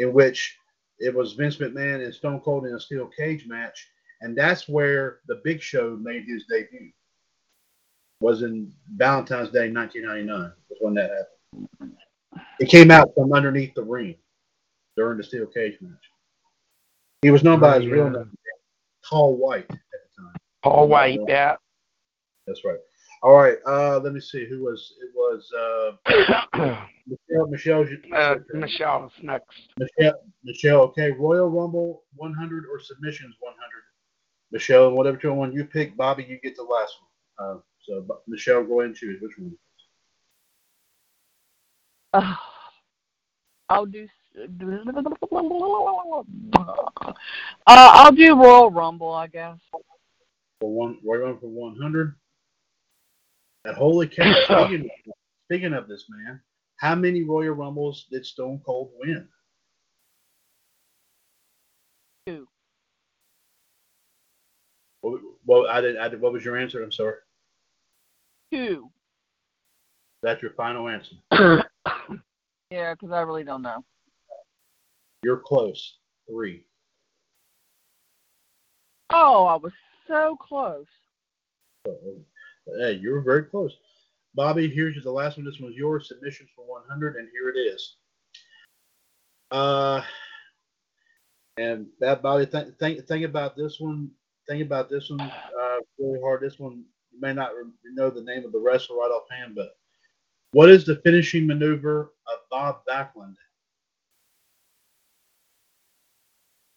in 0.00 0.12
which 0.12 0.58
it 0.98 1.14
was 1.14 1.34
Vince 1.34 1.58
McMahon 1.58 2.04
and 2.04 2.12
Stone 2.12 2.40
Cold 2.40 2.66
in 2.66 2.74
a 2.74 2.80
steel 2.80 3.06
cage 3.06 3.46
match, 3.46 3.88
and 4.22 4.36
that's 4.36 4.68
where 4.68 5.20
the 5.28 5.40
Big 5.44 5.62
Show 5.62 5.96
made 6.02 6.24
his 6.26 6.44
debut. 6.50 6.90
Was 8.20 8.42
in 8.42 8.72
Valentine's 8.96 9.50
Day 9.50 9.70
1999 9.70 10.52
was 10.68 10.78
when 10.80 10.94
that 10.94 11.10
happened. 11.10 11.96
It 12.58 12.68
came 12.68 12.90
out 12.90 13.12
from 13.14 13.32
underneath 13.32 13.74
the 13.74 13.82
ring 13.82 14.16
during 14.96 15.18
the 15.18 15.24
steel 15.24 15.46
cage 15.46 15.76
match. 15.80 16.10
He 17.22 17.30
was 17.30 17.44
known 17.44 17.60
by 17.60 17.80
his 17.80 17.88
real 17.88 18.10
name, 18.10 18.30
Paul 19.08 19.36
White, 19.36 19.66
at 19.70 19.70
the 19.70 20.22
time. 20.22 20.34
Paul 20.62 20.88
White, 20.88 21.20
yeah. 21.28 21.56
That's 22.46 22.60
right. 22.64 22.78
All 23.22 23.34
right. 23.36 23.56
Uh, 23.66 24.00
let 24.00 24.12
me 24.12 24.20
see. 24.20 24.46
Who 24.46 24.64
was 24.64 24.92
it? 25.00 25.10
Was 25.14 25.50
uh, 25.58 26.86
Michelle? 27.06 27.46
Michelle. 27.48 27.86
uh, 28.14 28.36
Michelle's 28.52 29.12
next. 29.22 29.46
Michelle. 29.78 30.20
Michelle. 30.44 30.80
Okay. 30.82 31.10
Royal 31.12 31.48
Rumble 31.48 32.02
100 32.16 32.64
or 32.70 32.80
Submissions 32.80 33.34
100. 33.40 33.58
Michelle, 34.52 34.90
whatever 34.92 35.32
one 35.32 35.52
you 35.52 35.64
pick, 35.64 35.96
Bobby, 35.96 36.24
you 36.28 36.38
get 36.42 36.54
the 36.54 36.62
last 36.62 36.94
one. 37.36 37.56
Uh, 37.56 37.60
so 37.82 38.02
Bo- 38.02 38.20
Michelle, 38.28 38.62
go 38.62 38.80
ahead 38.80 38.90
and 38.90 38.96
choose 38.96 39.20
which 39.20 39.32
one. 39.38 39.56
Uh, 42.12 42.34
I'll 43.68 43.86
do. 43.86 44.06
Uh, 44.36 46.22
I'll 47.66 48.12
do 48.12 48.34
Royal 48.34 48.70
Rumble, 48.70 49.12
I 49.12 49.28
guess. 49.28 49.58
For 50.60 50.72
one, 50.72 50.98
Royal 51.04 51.26
Rumble 51.26 51.40
for 51.40 51.48
100. 51.48 52.14
That 53.64 53.76
holy 53.76 54.08
cow! 54.08 54.34
Speaking, 54.66 54.90
speaking 55.46 55.72
of 55.72 55.88
this 55.88 56.04
man, 56.08 56.40
how 56.76 56.94
many 56.94 57.22
Royal 57.22 57.54
Rumbles 57.54 58.06
did 58.10 58.26
Stone 58.26 58.60
Cold 58.66 58.90
win? 58.98 59.28
Two. 62.26 62.48
Well, 65.02 65.20
well 65.46 65.66
I 65.70 65.80
did. 65.80 65.96
I 65.96 66.08
did. 66.08 66.20
What 66.20 66.32
was 66.32 66.44
your 66.44 66.58
answer? 66.58 66.82
I'm 66.82 66.92
sorry. 66.92 67.16
Two. 68.52 68.90
That's 70.22 70.42
your 70.42 70.52
final 70.52 70.88
answer. 70.88 71.14
Yeah, 72.70 72.94
because 72.94 73.12
I 73.12 73.20
really 73.20 73.44
don't 73.44 73.62
know. 73.62 73.84
You're 75.24 75.38
close. 75.38 75.96
Three. 76.28 76.64
Oh, 79.10 79.46
I 79.46 79.56
was 79.56 79.72
so 80.06 80.36
close. 80.36 80.86
Hey, 81.86 82.92
you 82.94 83.10
were 83.10 83.22
very 83.22 83.44
close. 83.44 83.74
Bobby, 84.34 84.68
here's 84.68 85.02
the 85.02 85.10
last 85.10 85.38
one. 85.38 85.46
This 85.46 85.60
was 85.60 85.74
yours. 85.74 86.08
Submissions 86.08 86.50
for 86.54 86.66
100, 86.66 87.16
and 87.16 87.28
here 87.32 87.48
it 87.48 87.58
is. 87.58 87.96
Uh, 89.50 90.02
and 91.56 91.86
that 92.00 92.20
Bobby, 92.20 92.44
think 92.44 92.78
think 92.78 93.06
think 93.06 93.24
about 93.24 93.56
this 93.56 93.80
one. 93.80 94.10
Think 94.48 94.62
about 94.62 94.90
this 94.90 95.08
one 95.08 95.20
uh, 95.20 95.78
really 95.98 96.20
hard. 96.20 96.42
This 96.42 96.58
one 96.58 96.84
you 97.12 97.20
may 97.20 97.32
not 97.32 97.52
re- 97.54 97.70
know 97.94 98.10
the 98.10 98.22
name 98.22 98.44
of 98.44 98.52
the 98.52 98.58
wrestler 98.58 98.96
right 98.96 99.10
offhand, 99.10 99.54
but 99.54 99.76
what 100.52 100.68
is 100.68 100.84
the 100.84 100.96
finishing 100.96 101.46
maneuver 101.46 102.12
of 102.26 102.38
Bob 102.50 102.80
Backlund? 102.88 103.36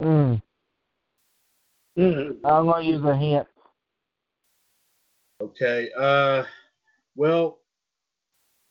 Mm. 0.02 0.42
Mm. 1.98 2.38
I'm 2.44 2.66
gonna 2.68 2.84
use 2.84 3.04
a 3.04 3.16
hint. 3.16 3.48
Okay. 5.42 5.90
Uh, 5.98 6.44
well, 7.16 7.60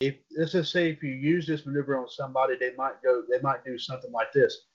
if 0.00 0.14
let's 0.36 0.52
just 0.52 0.72
say 0.72 0.90
if 0.90 1.02
you 1.02 1.10
use 1.10 1.46
this 1.46 1.66
maneuver 1.66 1.98
on 1.98 2.08
somebody, 2.08 2.54
they 2.58 2.72
might 2.76 3.02
go. 3.02 3.22
They 3.28 3.40
might 3.40 3.64
do 3.64 3.78
something 3.78 4.12
like 4.12 4.32
this. 4.32 4.66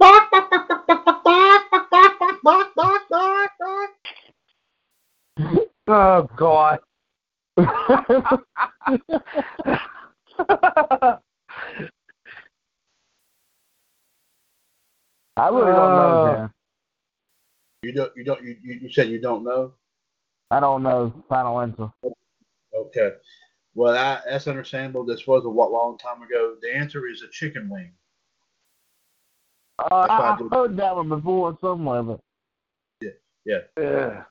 Oh 5.92 6.28
God. 6.36 6.78
I 15.40 15.48
really 15.48 15.72
don't 15.72 15.94
know, 15.94 16.26
Uh, 16.26 16.48
You 17.82 17.92
don't. 17.92 18.12
You 18.14 18.24
don't. 18.24 18.42
You, 18.44 18.56
you 18.62 18.74
you 18.82 18.92
said 18.92 19.08
you 19.08 19.20
don't 19.20 19.42
know. 19.42 19.72
I 20.50 20.60
don't 20.60 20.82
know. 20.82 21.14
Final 21.30 21.60
answer. 21.60 21.90
Okay. 22.74 23.12
Well, 23.74 23.96
I, 23.96 24.20
that's 24.28 24.48
understandable. 24.48 25.06
This 25.06 25.26
was 25.26 25.44
a 25.44 25.48
long 25.48 25.96
time 25.96 26.20
ago. 26.22 26.56
The 26.60 26.74
answer 26.74 27.06
is 27.06 27.22
a 27.22 27.28
chicken 27.30 27.70
wing. 27.70 27.92
Uh, 29.78 29.86
I, 29.90 30.18
why 30.18 30.28
I 30.28 30.32
I 30.32 30.54
heard 30.54 30.76
that 30.76 30.94
one 30.94 31.08
before 31.08 31.56
somewhere, 31.60 32.02
but 32.02 32.20
yeah. 33.00 33.10
Yeah, 33.46 33.60
yeah. 33.78 34.24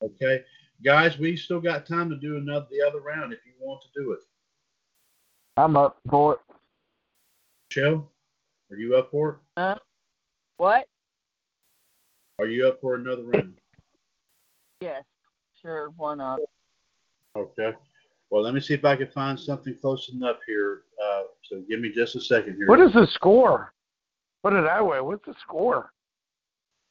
Okay, 0.00 0.44
guys, 0.84 1.18
we 1.18 1.36
still 1.36 1.60
got 1.60 1.86
time 1.86 2.08
to 2.10 2.16
do 2.16 2.36
another 2.36 2.66
the 2.70 2.86
other 2.86 3.00
round 3.00 3.32
if 3.32 3.40
you 3.44 3.52
want 3.58 3.82
to 3.82 3.88
do 4.00 4.12
it. 4.12 4.20
I'm 5.56 5.76
up 5.76 5.98
for 6.08 6.34
it. 6.34 6.40
Michelle, 7.70 8.08
are 8.70 8.76
you 8.76 8.94
up 8.96 9.10
for 9.10 9.40
it? 9.56 9.82
What? 10.62 10.86
Are 12.38 12.46
you 12.46 12.68
up 12.68 12.80
for 12.80 12.94
another 12.94 13.24
round? 13.24 13.58
Yes. 14.80 15.02
Sure. 15.60 15.90
Why 15.96 16.14
not? 16.14 16.38
Okay. 17.36 17.72
Well, 18.30 18.44
let 18.44 18.54
me 18.54 18.60
see 18.60 18.74
if 18.74 18.84
I 18.84 18.94
can 18.94 19.08
find 19.08 19.36
something 19.40 19.76
close 19.80 20.08
enough 20.14 20.36
here. 20.46 20.82
Uh, 21.04 21.22
so 21.42 21.64
give 21.68 21.80
me 21.80 21.90
just 21.90 22.14
a 22.14 22.20
second 22.20 22.54
here. 22.54 22.68
What 22.68 22.80
is 22.80 22.92
the 22.92 23.08
score? 23.08 23.72
Put 24.44 24.52
it 24.52 24.62
that 24.62 24.86
way. 24.86 25.00
What's 25.00 25.26
the 25.26 25.34
score? 25.42 25.90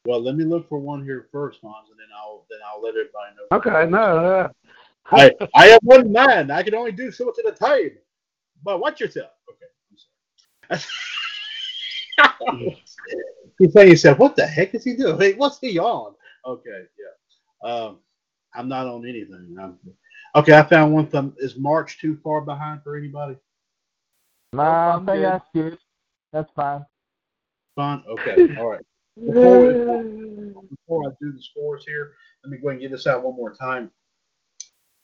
Well, 0.04 0.22
let 0.22 0.36
me 0.36 0.44
look 0.44 0.68
for 0.68 0.78
one 0.78 1.02
here 1.02 1.28
first, 1.32 1.60
Hans, 1.62 1.88
and 1.88 1.98
then 1.98 2.08
I'll 2.14 2.44
then 2.50 2.58
I'll 2.70 2.82
let 2.82 2.90
everybody 2.90 3.36
know. 3.38 3.56
Okay, 3.56 3.90
no, 3.90 4.20
no. 4.20 4.50
I 5.06 5.30
I 5.54 5.68
have 5.68 5.80
one 5.82 6.12
man. 6.12 6.50
I 6.50 6.62
can 6.62 6.74
only 6.74 6.92
do 6.92 7.10
so 7.10 7.24
much 7.24 7.36
at 7.38 7.50
a 7.50 7.56
time. 7.56 7.92
But 8.62 8.80
watch 8.80 9.00
yourself. 9.00 9.30
Okay, 9.48 9.64
I'm 10.70 10.78
sorry. 10.78 12.76
He's 13.58 13.72
saying 13.72 13.88
himself, 13.88 14.18
what 14.18 14.36
the 14.36 14.46
heck 14.46 14.74
is 14.74 14.84
he 14.84 14.94
doing? 14.96 15.38
What's 15.38 15.58
he 15.58 15.78
on? 15.78 16.14
Okay, 16.46 16.84
yeah. 16.98 17.68
Um, 17.68 17.98
I'm 18.54 18.68
not 18.68 18.86
on 18.86 19.06
anything. 19.06 19.56
I'm, 19.60 19.78
okay, 20.34 20.56
I 20.56 20.62
found 20.62 20.92
one 20.92 21.06
thumb. 21.06 21.34
Is 21.38 21.56
March 21.56 22.00
too 22.00 22.18
far 22.22 22.40
behind 22.40 22.82
for 22.82 22.96
anybody? 22.96 23.36
Nah, 24.52 24.94
I'm 24.94 25.06
think 25.06 25.16
good. 25.16 25.24
that's 25.24 25.48
good. 25.54 25.78
That's 26.32 26.50
fine. 26.52 26.84
Fine. 27.76 28.02
Okay. 28.08 28.48
All 28.58 28.68
right. 28.68 28.84
Before, 29.16 29.72
before 29.72 31.06
I 31.06 31.12
do 31.20 31.32
the 31.32 31.42
scores 31.42 31.84
here, 31.86 32.12
let 32.44 32.50
me 32.50 32.58
go 32.58 32.68
ahead 32.68 32.80
and 32.80 32.80
get 32.80 32.90
this 32.90 33.06
out 33.06 33.22
one 33.22 33.36
more 33.36 33.54
time. 33.54 33.90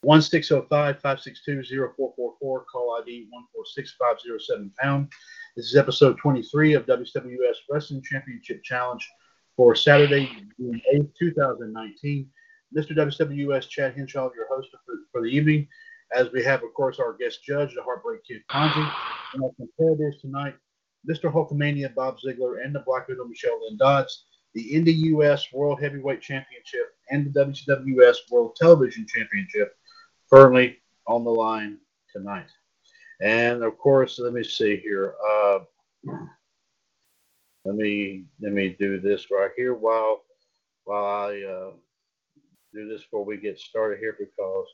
1-605-562-0444, 0.04 1.90
call 2.38 2.98
ID 3.00 3.26
146507 3.30 4.72
pound. 4.78 5.10
This 5.56 5.66
is 5.66 5.76
episode 5.76 6.16
23 6.18 6.74
of 6.74 6.86
WWS 6.86 7.56
Wrestling 7.68 8.02
Championship 8.02 8.62
Challenge 8.62 9.04
for 9.56 9.74
Saturday, 9.74 10.30
June 10.58 10.80
8th, 10.94 11.10
2019. 11.18 12.30
Mr. 12.76 12.94
WWS 12.96 13.68
Chad 13.68 13.96
Henshaw, 13.96 14.30
your 14.36 14.46
host 14.48 14.68
for, 14.70 14.94
for 15.10 15.22
the 15.22 15.28
evening, 15.28 15.66
as 16.14 16.30
we 16.32 16.44
have, 16.44 16.62
of 16.62 16.72
course, 16.74 17.00
our 17.00 17.14
guest 17.14 17.42
judge, 17.44 17.74
the 17.74 17.82
Heartbreak 17.82 18.24
Kid 18.24 18.42
Ponzi, 18.50 18.92
and 19.34 19.42
our 19.42 19.50
competitors 19.56 20.18
tonight, 20.20 20.54
Mr. 21.08 21.32
Hulkamania 21.32 21.92
Bob 21.94 22.20
Ziegler 22.20 22.58
and 22.58 22.74
the 22.74 22.84
Black 22.86 23.08
Widow 23.08 23.24
Michelle 23.24 23.58
Lynn 23.64 23.78
Dodds, 23.78 24.26
the 24.54 24.70
Indie 24.72 24.96
US 25.16 25.52
World 25.52 25.80
Heavyweight 25.80 26.20
Championship 26.20 26.94
and 27.10 27.32
the 27.32 27.40
WCWS 27.40 28.30
World 28.30 28.56
Television 28.56 29.06
Championship 29.08 29.74
firmly 30.28 30.78
on 31.06 31.24
the 31.24 31.30
line 31.30 31.78
tonight. 32.14 32.48
And 33.20 33.62
of 33.62 33.76
course, 33.78 34.18
let 34.18 34.32
me 34.32 34.44
see 34.44 34.76
here. 34.76 35.14
Uh, 35.28 35.58
let 37.64 37.74
me 37.74 38.24
let 38.40 38.52
me 38.52 38.76
do 38.78 39.00
this 39.00 39.26
right 39.30 39.50
here 39.56 39.74
while 39.74 40.22
while 40.84 41.04
I 41.04 41.42
uh, 41.42 41.70
do 42.72 42.88
this 42.88 43.02
before 43.02 43.24
we 43.24 43.36
get 43.36 43.58
started 43.58 43.98
here 43.98 44.16
because. 44.18 44.66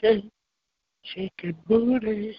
shake, 0.00 0.30
shake 1.02 1.32
your 1.42 1.52
booty. 1.66 2.36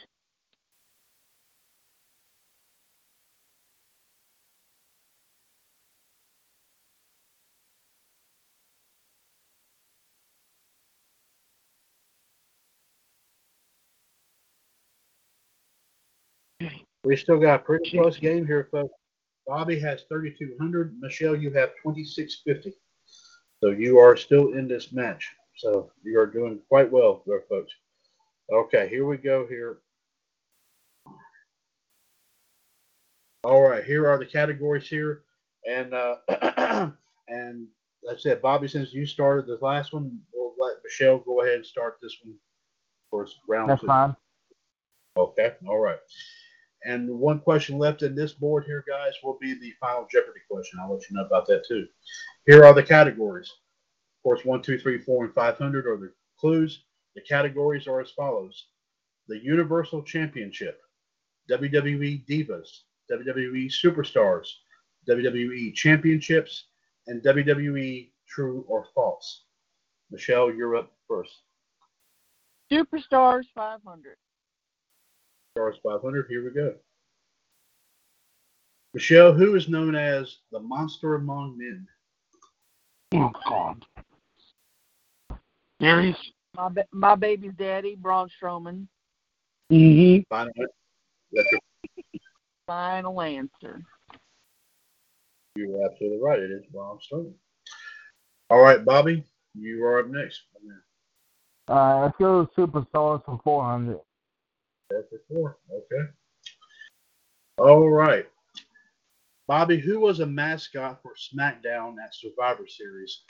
We 17.04 17.16
still 17.16 17.40
got 17.40 17.62
a 17.62 17.64
pretty 17.64 17.92
close 17.92 18.18
game 18.18 18.46
here, 18.46 18.68
folks. 18.70 18.94
Bobby 19.48 19.80
has 19.80 20.04
3,200. 20.10 20.98
Michelle, 21.00 21.38
you 21.38 21.52
have 21.54 21.70
2,650. 21.82 22.78
So 23.64 23.70
you 23.70 23.98
are 23.98 24.18
still 24.18 24.54
in 24.54 24.68
this 24.68 24.92
match. 24.92 25.26
So 25.58 25.92
you 26.04 26.20
are 26.20 26.28
doing 26.28 26.60
quite 26.70 26.92
well 26.92 27.24
there, 27.26 27.44
folks. 27.50 27.72
Okay, 28.52 28.88
here 28.88 29.06
we 29.06 29.18
go 29.18 29.46
here. 29.48 29.80
All 33.44 33.62
right, 33.62 33.84
here 33.84 34.08
are 34.08 34.20
the 34.20 34.26
categories 34.26 34.88
here. 34.88 35.24
And 35.68 35.94
uh, 35.94 36.18
and 37.28 37.68
that's 38.04 38.26
it. 38.26 38.42
Bobby, 38.42 38.68
since 38.68 38.94
you 38.94 39.06
started 39.06 39.48
the 39.48 39.58
last 39.62 39.94
one, 39.94 40.20
we'll 40.34 40.54
let 40.60 40.78
Michelle 40.84 41.20
go 41.20 41.42
ahead 41.42 41.56
and 41.56 41.66
start 41.66 41.98
this 42.02 42.16
one 42.24 42.36
for 43.10 43.28
round 43.48 43.70
That's 43.70 43.82
two. 43.82 43.88
fine. 43.88 44.16
Okay, 45.18 45.54
all 45.68 45.80
right. 45.80 45.98
And 46.86 47.10
one 47.10 47.40
question 47.40 47.80
left 47.80 48.04
in 48.04 48.16
this 48.16 48.34
board 48.34 48.66
here, 48.66 48.86
guys, 48.88 49.14
will 49.24 49.40
be 49.42 49.56
the 49.56 49.74
final 49.80 50.08
Jeopardy 50.12 50.42
question. 50.50 50.80
I'll 50.80 50.94
let 50.94 51.10
you 51.10 51.16
know 51.16 51.26
about 51.26 51.48
that 51.48 51.66
too. 51.68 51.88
Here 52.46 52.64
are 52.64 52.74
the 52.74 52.84
categories. 52.84 53.52
Of 54.28 54.32
course, 54.32 54.46
one, 54.46 54.62
two, 54.62 54.78
three, 54.78 54.98
four, 54.98 55.24
and 55.24 55.34
500 55.34 55.88
are 55.88 55.96
the 55.96 56.12
clues. 56.38 56.84
The 57.16 57.22
categories 57.22 57.88
are 57.88 58.02
as 58.02 58.12
follows 58.12 58.66
the 59.30 59.40
Universal 59.40 60.04
Championship, 60.04 60.82
WWE 61.50 62.28
Divas, 62.28 62.68
WWE 63.10 63.72
Superstars, 63.72 64.50
WWE 65.08 65.74
Championships, 65.74 66.66
and 67.08 67.24
WWE 67.24 68.10
True 68.28 68.66
or 68.68 68.88
False. 68.94 69.46
Michelle, 70.12 70.54
you're 70.54 70.76
up 70.76 70.92
first. 71.08 71.32
Superstars 72.70 73.46
500. 73.56 74.18
Stars 75.56 75.78
500. 75.82 76.26
Here 76.28 76.44
we 76.44 76.52
go. 76.52 76.76
Michelle, 78.94 79.32
who 79.32 79.56
is 79.56 79.70
known 79.70 79.96
as 79.96 80.40
the 80.52 80.60
monster 80.60 81.16
among 81.16 81.58
men? 81.58 81.88
Oh 83.14 83.32
God. 83.48 83.86
Serious? 85.80 86.18
My 86.56 86.70
ba- 86.70 86.88
my 86.92 87.16
baby's 87.16 87.54
daddy, 87.58 87.96
Braun 87.96 88.30
Strowman. 88.42 88.88
Mm-hmm. 89.72 90.22
Final 90.30 90.54
answer. 90.58 91.60
Final 92.66 93.22
answer. 93.22 93.82
You're 95.56 95.86
absolutely 95.86 96.20
right. 96.22 96.40
It 96.40 96.52
is 96.52 96.66
Braun 96.72 96.98
Strowman. 97.12 97.34
All 98.50 98.60
right, 98.60 98.84
Bobby, 98.84 99.24
you 99.54 99.84
are 99.84 100.00
up 100.00 100.08
next. 100.08 100.42
Uh, 101.68 102.02
let's 102.02 102.16
go 102.18 102.46
to 102.46 102.52
Superstars 102.62 103.26
for 103.26 103.40
400. 103.44 104.00
Four 104.90 105.06
for 105.10 105.20
four. 105.28 105.58
Okay. 105.70 106.10
All 107.58 107.90
right. 107.90 108.26
Bobby, 109.48 109.78
who 109.78 110.00
was 110.00 110.22
a 110.22 110.26
mascot 110.26 111.02
for 111.02 111.14
SmackDown 111.14 111.96
at 112.04 112.14
Survivor 112.14 112.66
Series? 112.68 113.22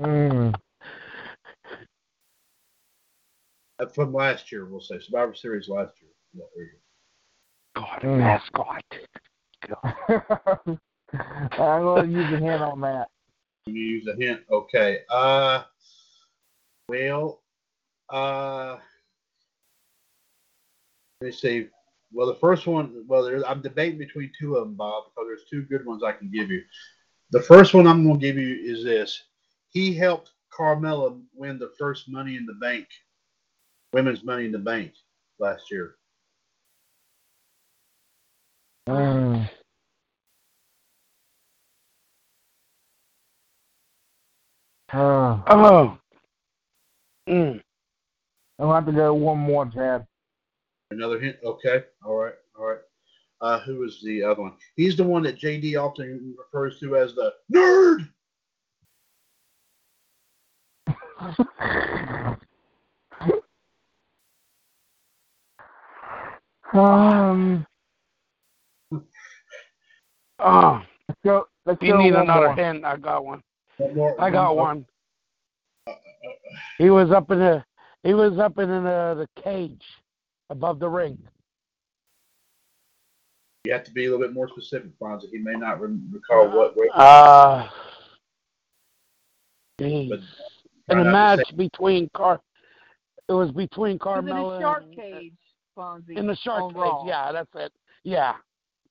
Mm. 0.00 0.54
Uh, 3.80 3.86
From 3.86 4.12
last 4.12 4.50
year, 4.52 4.66
we'll 4.66 4.80
say. 4.80 4.98
Survivor 5.00 5.34
Series 5.34 5.68
last 5.68 5.92
year. 6.00 6.10
Yeah, 6.34 6.44
there 6.54 6.64
you 6.64 6.70
God, 7.74 8.00
Mm. 8.02 8.18
mascot. 8.18 8.84
God. 9.66 10.78
I'm 11.58 11.82
going 11.82 12.06
to 12.10 12.12
use 12.12 12.32
a 12.32 12.36
hint 12.36 12.62
on 12.62 12.80
that. 12.82 13.08
go. 13.66 13.72
You 13.72 13.80
use 13.82 14.06
a 14.06 14.14
hint. 14.16 14.40
Okay. 14.50 15.00
Uh, 15.10 15.62
well, 16.88 17.42
uh, 18.10 18.76
let 21.20 21.26
me 21.26 21.32
see. 21.32 21.68
Well, 22.12 22.26
the 22.26 22.34
first 22.36 22.66
one, 22.66 23.04
well, 23.06 23.24
there, 23.24 23.46
I'm 23.46 23.60
debating 23.60 23.98
between 23.98 24.32
two 24.38 24.56
of 24.56 24.64
them, 24.64 24.74
Bob, 24.74 25.04
because 25.06 25.26
there's 25.28 25.44
two 25.50 25.62
good 25.62 25.84
ones 25.84 26.02
I 26.02 26.12
can 26.12 26.30
give 26.30 26.50
you. 26.50 26.62
The 27.30 27.42
first 27.42 27.74
one 27.74 27.86
I'm 27.86 28.04
going 28.06 28.18
to 28.18 28.26
give 28.26 28.36
you 28.38 28.54
is 28.64 28.82
this. 28.84 29.24
He 29.70 29.94
helped 29.94 30.32
Carmella 30.52 31.20
win 31.34 31.58
the 31.58 31.72
first 31.78 32.08
Money 32.08 32.36
in 32.36 32.46
the 32.46 32.54
Bank, 32.54 32.86
Women's 33.92 34.24
Money 34.24 34.46
in 34.46 34.52
the 34.52 34.58
Bank 34.58 34.92
last 35.38 35.70
year. 35.70 35.96
Mm. 38.88 39.48
Uh, 44.90 45.42
Oh. 45.46 45.98
Mm. 47.28 47.60
I'm 48.58 48.66
going 48.66 48.70
to 48.70 48.74
have 48.74 48.86
to 48.86 48.92
go 48.92 49.12
one 49.12 49.38
more, 49.38 49.66
Chad. 49.66 50.06
Another 50.90 51.20
hint. 51.20 51.36
Okay. 51.44 51.84
All 52.04 52.14
right. 52.14 52.32
All 52.58 52.66
right. 52.66 52.78
Uh, 53.40 53.60
who 53.60 53.84
is 53.84 54.00
the 54.02 54.22
other 54.22 54.42
one? 54.42 54.54
He's 54.74 54.96
the 54.96 55.04
one 55.04 55.22
that 55.24 55.38
JD 55.38 55.76
often 55.76 56.34
refers 56.38 56.80
to 56.80 56.96
as 56.96 57.14
the 57.14 57.34
nerd. 57.52 58.08
Um, 66.72 67.66
Oh. 70.40 70.80
let's 71.08 71.20
go. 71.24 71.46
Let's 71.66 71.82
You 71.82 71.92
go 71.92 71.98
need 71.98 72.14
another 72.14 72.46
more. 72.48 72.54
hint. 72.56 72.84
I 72.84 72.96
got 72.96 73.24
one. 73.24 73.42
One. 73.78 74.14
I 74.18 74.30
got 74.30 74.54
more. 74.54 74.56
one. 74.56 74.86
He 76.78 76.90
was 76.90 77.10
up 77.10 77.30
in 77.30 77.38
the 77.40 77.64
he 78.04 78.14
was 78.14 78.38
up 78.38 78.58
in 78.58 78.68
the, 78.68 79.26
the 79.34 79.42
cage 79.42 79.82
above 80.50 80.78
the 80.78 80.88
ring. 80.88 81.18
You 83.64 83.72
have 83.72 83.84
to 83.84 83.90
be 83.90 84.06
a 84.06 84.10
little 84.10 84.24
bit 84.24 84.32
more 84.32 84.48
specific, 84.48 84.96
Fonzie. 84.98 85.28
He 85.30 85.38
may 85.38 85.54
not 85.54 85.80
recall 85.80 86.48
what. 86.50 86.76
Wait, 86.76 86.90
Uh. 86.94 87.68
But 89.78 90.20
in 90.90 90.96
try 90.96 91.08
a 91.08 91.12
match 91.12 91.40
say- 91.50 91.56
between 91.56 92.08
Car 92.14 92.40
it 93.28 93.32
was 93.32 93.50
between 93.52 93.96
It 93.96 94.04
was 94.04 94.18
in 94.18 94.24
Carmella 94.24 94.56
a 94.58 94.60
shark 94.60 94.82
and- 94.84 94.94
cage, 94.96 95.32
Fonzie. 95.76 96.16
in 96.16 96.26
the 96.26 96.36
shark 96.36 96.68
cage. 96.72 96.76
Raw. 96.76 97.04
Yeah, 97.06 97.32
that's 97.32 97.54
it. 97.56 97.72
Yeah. 98.04 98.36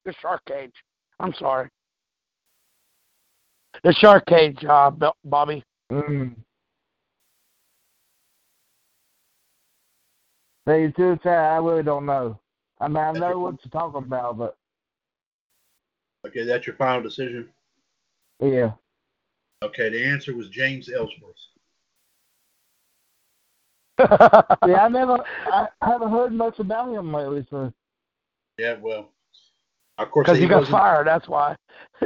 The 0.06 0.14
shark 0.22 0.46
cage. 0.46 0.74
I'm 1.20 1.34
sorry. 1.34 1.70
The 3.84 3.94
shark 3.94 4.26
cage, 4.28 4.64
uh, 4.64 4.92
Bobby. 5.26 5.64
Mm. 5.92 6.36
Tell 10.68 10.78
you 10.78 10.88
the 10.88 10.94
truth, 10.94 11.20
Chad, 11.24 11.34
I 11.54 11.58
really 11.58 11.84
don't 11.84 12.06
know. 12.06 12.40
I 12.80 12.88
mean, 12.88 12.98
I 12.98 13.12
know 13.14 13.40
what 13.40 13.56
you're 13.64 13.72
talking 13.72 14.04
about, 14.04 14.38
but 14.38 14.56
okay, 16.28 16.44
that's 16.44 16.68
your 16.68 16.76
final 16.76 17.02
decision. 17.02 17.50
yeah. 18.40 18.72
Okay, 19.64 19.90
the 19.90 20.04
answer 20.06 20.36
was 20.36 20.50
James 20.50 20.90
Ellsworth. 20.90 21.36
Yeah, 24.00 24.84
I 24.84 24.88
never, 24.92 25.18
I 25.52 25.68
haven't 25.82 26.12
heard 26.12 26.34
much 26.34 26.60
about 26.60 26.94
him 26.94 27.14
lately, 27.14 27.46
so 27.50 27.74
Yeah, 28.58 28.76
well, 28.82 29.10
of 29.98 30.12
course 30.12 30.26
Because 30.26 30.38
he 30.38 30.44
he 30.44 30.50
got 30.50 30.68
fired, 30.68 31.08
that's 31.08 31.28
why. 31.28 31.56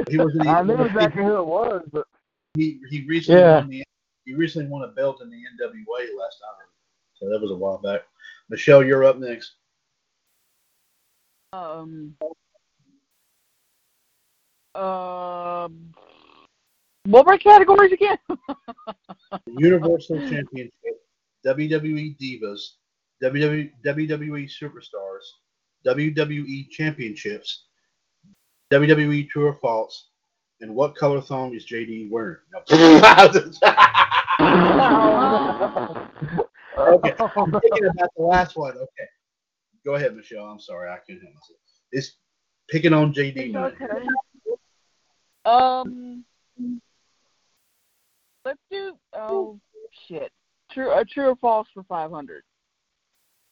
He 0.08 0.18
wasn't. 0.18 0.46
I 0.48 0.62
knew 0.62 0.78
he, 0.78 0.84
exactly 0.84 1.22
who 1.22 1.36
it 1.36 1.46
was, 1.46 1.82
but 1.92 2.06
he, 2.54 2.80
he 2.90 3.06
recently 3.06 3.40
Yeah. 3.40 3.58
won 3.58 3.68
the 3.68 3.84
he 4.24 4.34
recently 4.34 4.68
won 4.68 4.82
a 4.82 4.88
belt 4.92 5.20
in 5.20 5.30
the 5.30 5.36
NWA 5.36 6.16
last 6.18 6.38
time, 6.40 6.68
so 7.14 7.28
that 7.28 7.40
was 7.40 7.50
a 7.50 7.56
while 7.56 7.78
back. 7.78 8.02
Michelle, 8.48 8.84
you're 8.84 9.04
up 9.04 9.18
next. 9.18 9.54
Um. 11.52 12.14
Um. 14.74 15.92
What 17.06 17.26
were 17.26 17.36
categories 17.36 17.92
again? 17.92 18.16
Universal 19.46 20.20
Championship, 20.28 21.01
WWE 21.46 22.16
Divas, 22.18 22.60
WWE, 23.22 23.70
WWE 23.84 24.50
Superstars, 24.50 25.24
WWE 25.86 26.68
Championships, 26.70 27.66
WWE 28.72 29.28
True 29.28 29.46
or 29.46 29.54
False, 29.54 30.10
and 30.60 30.74
what 30.74 30.96
color 30.96 31.20
thong 31.20 31.54
is 31.54 31.66
JD 31.66 32.10
wearing? 32.10 32.38
okay, 36.78 37.14
I'm 37.18 37.50
thinking 37.50 37.86
about 37.86 38.10
the 38.16 38.22
last 38.22 38.56
one. 38.56 38.72
Okay, 38.72 39.08
go 39.84 39.94
ahead, 39.96 40.16
Michelle. 40.16 40.44
I'm 40.44 40.60
sorry, 40.60 40.88
I 40.88 40.98
can't 41.06 41.20
help 41.20 41.34
myself. 41.34 41.58
It's 41.90 42.16
picking 42.70 42.92
on 42.92 43.12
JD 43.12 43.36
It's 43.36 43.56
okay. 43.56 43.86
Um. 45.44 46.24
Let's 48.44 48.58
do. 48.70 48.94
Oh 49.12 49.60
shit. 50.08 50.32
True. 50.72 50.90
Uh, 50.90 51.04
true 51.08 51.28
or 51.30 51.36
false 51.36 51.68
for 51.72 51.84
five 51.84 52.10
hundred. 52.10 52.42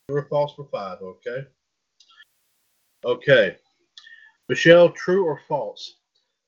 True 0.09 0.21
or 0.21 0.27
false 0.29 0.55
for 0.55 0.67
five, 0.73 0.99
okay? 1.03 1.47
Okay. 3.05 3.57
Michelle, 4.49 4.91
true 4.91 5.25
or 5.25 5.41
false? 5.49 5.97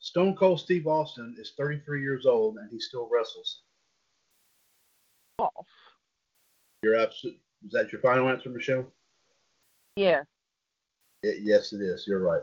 Stone 0.01 0.35
Cold 0.37 0.59
Steve 0.59 0.87
Austin 0.89 1.37
is 1.39 1.53
33 1.57 2.03
years 2.03 2.27
old 2.27 2.57
and 2.59 2.69
he 2.69 2.81
still 2.81 3.09
wrestles. 3.11 3.63
False. 5.39 5.53
You're 6.83 6.99
absolute. 6.99 7.39
Is 7.65 7.71
that 7.73 7.93
your 7.93 8.01
final 8.01 8.29
answer, 8.29 8.49
Michelle? 8.49 8.85
Yeah. 9.95 10.23
It- 11.23 11.43
yes, 11.43 11.73
it 11.73 11.81
is. 11.81 12.05
You're 12.07 12.19
right. 12.19 12.43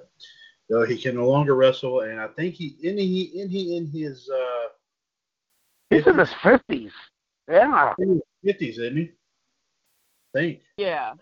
Though 0.69 0.85
he 0.85 0.97
can 0.97 1.15
no 1.15 1.27
longer 1.27 1.55
wrestle, 1.55 2.01
and 2.01 2.19
I 2.19 2.27
think 2.27 2.53
he 2.55 2.77
in 2.83 2.97
he 2.97 3.23
in 3.41 3.49
he 3.49 3.75
in 3.75 3.87
his 3.87 4.29
uh 4.29 4.67
He's 5.89 6.05
in 6.05 6.17
his 6.19 6.31
fifties. 6.43 6.91
Yeah. 7.49 7.93
fifties, 8.43 8.77
isn't 8.77 8.97
he? 8.97 9.11
I 10.35 10.39
think. 10.39 10.61
Yeah. 10.77 11.13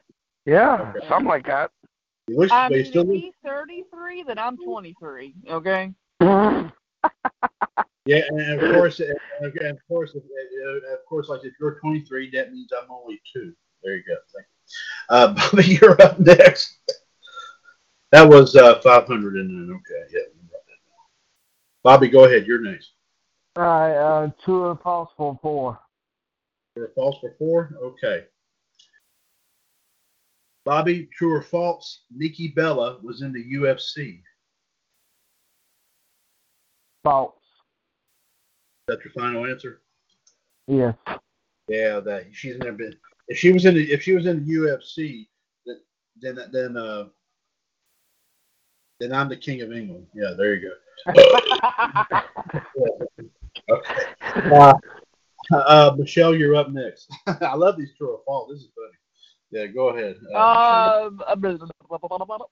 Yeah. 0.45 0.93
Something 1.07 1.27
like 1.27 1.45
that. 1.47 1.71
He 2.27 2.35
looks, 2.35 2.51
I 2.51 2.67
but 2.67 2.77
he 2.77 2.83
mean, 2.83 2.91
still 2.91 3.01
if 3.03 3.07
looks, 3.07 3.21
he's 3.21 3.33
33, 3.45 4.23
then 4.23 4.37
I'm 4.37 4.57
23. 4.57 5.33
Okay. 5.49 5.93
yeah, 6.21 6.69
and 8.29 8.61
of 8.61 8.75
course, 8.75 8.99
and 8.99 9.11
of 9.41 9.77
course, 9.87 10.13
of 10.15 10.23
course, 11.07 11.29
like 11.29 11.45
if 11.45 11.53
you're 11.59 11.79
23, 11.79 12.31
that 12.31 12.51
means 12.51 12.71
I'm 12.77 12.91
only 12.91 13.21
two. 13.31 13.53
There 13.83 13.95
you 13.95 14.03
go. 14.05 14.15
Thank 14.33 14.47
you. 14.47 15.15
Uh, 15.15 15.33
Bobby, 15.51 15.65
you're 15.65 16.01
up 16.01 16.19
next. 16.19 16.79
That 18.11 18.27
was 18.27 18.55
uh, 18.55 18.81
500 18.81 19.35
and 19.35 19.49
then 19.49 19.75
okay, 19.75 20.13
yeah. 20.13 20.21
Bobby, 21.83 22.09
go 22.09 22.25
ahead. 22.25 22.45
You're 22.45 22.61
next. 22.61 22.91
All 23.55 23.63
right, 23.63 23.95
uh, 23.95 24.29
true 24.43 24.63
or 24.65 24.79
false 24.83 25.09
for 25.15 25.39
four. 25.41 25.79
True 26.77 26.85
or 26.85 26.91
false 26.93 27.17
before? 27.23 27.71
Okay. 27.81 28.25
Bobby, 30.63 31.09
true 31.17 31.33
or 31.33 31.41
false? 31.41 32.01
Nikki 32.15 32.49
Bella 32.49 32.99
was 33.01 33.23
in 33.23 33.33
the 33.33 33.43
UFC. 33.55 34.21
False. 37.03 37.33
Is 38.87 38.95
that 38.95 39.03
your 39.03 39.11
final 39.13 39.47
answer? 39.47 39.81
Yes. 40.67 40.93
Yeah, 41.67 41.99
that 42.01 42.27
she's 42.31 42.59
never 42.59 42.73
been. 42.73 42.95
If 43.27 43.39
she 43.39 43.51
was 43.51 43.65
in 43.65 43.73
the 43.73 43.91
if 43.91 44.03
she 44.03 44.13
was 44.13 44.27
in 44.27 44.45
the 44.45 44.53
UFC, 44.53 45.25
then 45.65 45.79
then 46.21 46.37
then 46.51 46.77
uh 46.77 47.05
then 48.99 49.13
I'm 49.13 49.29
the 49.29 49.37
king 49.37 49.61
of 49.61 49.71
England. 49.71 50.05
Yeah, 50.13 50.35
there 50.37 50.53
you 50.53 50.69
go. 50.69 50.75
Okay. 53.69 54.55
Uh, 54.55 54.73
uh, 55.51 55.95
Michelle, 55.97 56.35
you're 56.35 56.55
up 56.55 56.69
next. 56.69 57.09
I 57.41 57.55
love 57.55 57.77
these 57.77 57.93
true 57.97 58.11
or 58.11 58.19
false. 58.25 58.49
This 58.51 58.61
is 58.61 58.69
funny. 58.75 58.93
Yeah, 59.51 59.65
go 59.67 59.89
ahead. 59.89 60.17
Uh, 60.33 61.07
Um, 61.07 61.21
uh, 61.25 61.35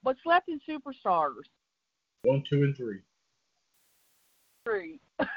what's 0.01 0.19
left 0.25 0.49
in 0.49 0.59
Superstars? 0.67 1.43
one, 2.23 2.43
two, 2.49 2.63
and 2.63 2.75
three. 2.75 2.99
Three. 4.65 4.99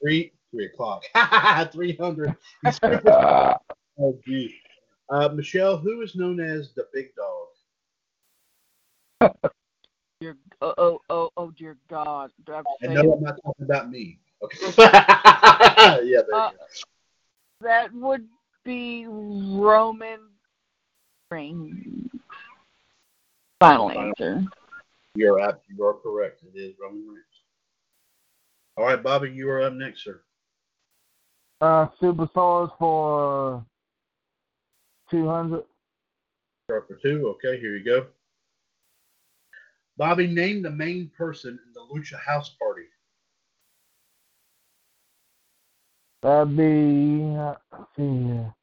Three, 0.00 0.30
three 0.52 0.66
o'clock. 0.66 1.02
Three 1.72 1.96
hundred. 1.96 2.36
Uh, 2.64 3.54
oh, 4.00 4.16
geez. 4.24 4.52
Uh, 5.10 5.28
Michelle, 5.30 5.76
who 5.76 6.02
is 6.02 6.14
known 6.14 6.38
as 6.38 6.70
the 6.76 6.86
big 6.94 7.06
dog? 7.16 7.48
Dear, 10.20 10.36
oh, 10.62 10.74
oh, 10.78 11.00
oh, 11.10 11.30
oh, 11.36 11.50
dear 11.50 11.76
God. 11.90 12.30
Do 12.46 12.52
I 12.52 12.56
have 12.56 12.64
to 12.64 12.70
And 12.82 12.90
say 12.90 12.94
no, 13.02 13.12
it? 13.12 13.16
I'm 13.16 13.22
not 13.22 13.38
talking 13.44 13.64
about 13.64 13.90
me. 13.90 14.20
Okay. 14.42 14.58
yeah, 14.78 16.00
there 16.02 16.04
you 16.04 16.34
Uh, 16.34 16.50
go. 16.50 16.56
That 17.60 17.92
would 17.94 18.26
be 18.64 19.06
Roman 19.08 20.20
Reigns. 21.30 22.10
Final 23.60 23.90
answer. 23.90 24.44
You're 25.16 25.40
ab- 25.40 25.60
you 25.68 25.84
are 25.84 25.94
correct. 25.94 26.42
It 26.44 26.56
is 26.56 26.74
Roman 26.80 27.06
Reigns. 27.08 27.24
All 28.76 28.84
right, 28.84 29.02
Bobby, 29.02 29.30
you 29.30 29.50
are 29.50 29.62
up 29.62 29.72
next, 29.72 30.04
sir. 30.04 30.22
Uh, 31.60 31.88
superstars 32.00 32.70
for 32.78 33.64
two 35.10 35.26
hundred. 35.28 35.64
Start 36.70 36.86
for 36.86 36.94
two. 36.94 37.28
Okay, 37.30 37.58
here 37.58 37.76
you 37.76 37.84
go. 37.84 38.06
Bobby, 39.96 40.28
name 40.28 40.62
the 40.62 40.70
main 40.70 41.10
person 41.18 41.58
in 41.66 41.72
the 41.72 41.80
Lucha 41.92 42.20
House 42.20 42.50
Party. 42.60 42.84
That'd 46.22 46.56
be. 46.56 47.22
Let's 47.36 47.60
see 47.96 48.22
here. 48.24 48.54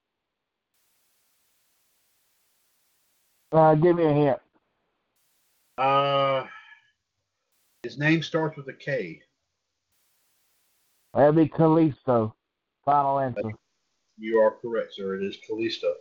Uh, 3.52 3.76
give 3.76 3.96
me 3.96 4.04
a 4.06 4.14
hint. 4.14 4.40
Uh, 5.78 6.46
his 7.84 7.98
name 7.98 8.22
starts 8.22 8.58
with 8.58 8.68
a 8.68 8.74
K. 8.74 9.22
That'd 11.14 11.36
be 11.36 11.48
Kalisto. 11.48 12.34
Final 12.84 13.20
answer. 13.20 13.52
You 14.18 14.40
are 14.40 14.52
correct, 14.52 14.94
sir. 14.96 15.16
It 15.16 15.24
is 15.24 15.38
Kalisto. 15.50 15.94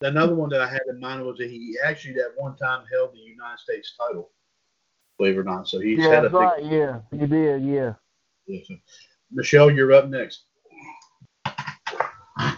Another 0.00 0.34
one 0.34 0.50
that 0.50 0.60
I 0.60 0.66
had 0.68 0.82
in 0.90 0.98
mind 1.00 1.24
was 1.24 1.38
that 1.38 1.48
he 1.50 1.76
actually 1.82 2.16
at 2.20 2.36
one 2.36 2.56
time 2.56 2.84
held 2.92 3.14
the 3.14 3.18
United 3.20 3.58
States 3.58 3.94
title. 3.96 4.30
Believe 5.18 5.36
it 5.36 5.38
or 5.38 5.44
not, 5.44 5.68
so 5.68 5.78
he's 5.78 6.00
Yeah, 6.00 6.08
had 6.08 6.24
a 6.24 6.28
that's 6.28 6.32
big. 6.32 6.40
right. 6.40 6.64
Yeah, 6.64 7.00
he 7.12 7.26
did. 7.26 7.62
Yeah. 7.64 7.94
Yes, 8.46 8.66
sir. 8.68 8.76
Michelle, 9.30 9.70
you're 9.70 9.92
up 9.92 10.08
next. 10.08 10.44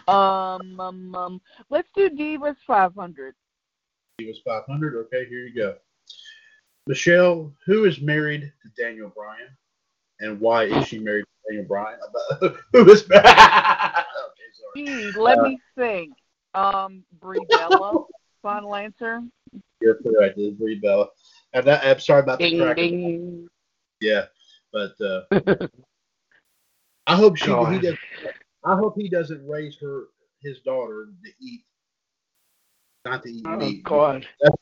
Um, 0.09 0.81
um, 0.81 1.15
um, 1.15 1.41
let's 1.71 1.89
do 1.95 2.09
Divas 2.11 2.57
500. 2.67 3.35
He 4.19 4.27
was 4.27 4.41
500. 4.45 4.97
Okay, 5.07 5.27
here 5.29 5.47
you 5.47 5.55
go. 5.55 5.77
Michelle, 6.87 7.53
who 7.67 7.85
is 7.85 8.01
married 8.01 8.53
to 8.63 8.83
Daniel 8.83 9.13
Bryan, 9.15 9.49
and 10.21 10.41
why 10.41 10.65
is 10.65 10.87
she 10.87 10.99
married 10.99 11.25
to 11.25 11.51
Daniel 11.53 11.67
Bryan? 11.69 11.99
who 12.73 12.91
is? 12.91 13.03
okay, 13.11 13.21
sorry. 13.23 14.07
Geez, 14.77 15.17
let 15.17 15.39
Uh, 15.39 15.43
me 15.43 15.59
think. 15.77 16.15
Um, 16.55 17.05
Brie 17.21 17.45
Bella. 17.51 18.05
Final 18.43 18.77
answer. 18.77 19.23
You're 19.81 19.97
correct. 19.97 20.39
It's 20.39 20.57
Brie 20.57 20.79
Bella. 20.79 21.09
And 21.53 21.67
that, 21.67 21.85
I'm 21.85 21.99
sorry 21.99 22.21
about 22.21 22.39
the 22.39 22.57
crack. 22.59 22.77
ding. 22.77 23.49
Yeah, 24.01 24.27
but 24.77 25.01
uh, 25.01 25.23
I 27.07 27.17
hope 27.17 27.37
she. 27.37 27.47
He 27.47 27.79
does, 27.79 27.97
I 28.65 28.75
hope 28.75 28.95
he 28.97 29.09
doesn't 29.09 29.47
raise 29.47 29.79
her 29.81 30.05
his 30.43 30.59
daughter 30.61 31.07
to 31.25 31.31
eat, 31.41 31.63
not 33.07 33.23
to 33.23 33.31
eat 33.31 33.47
Oh 33.47 33.57
meat. 33.57 33.85
God. 33.85 34.27
That's, 34.41 34.57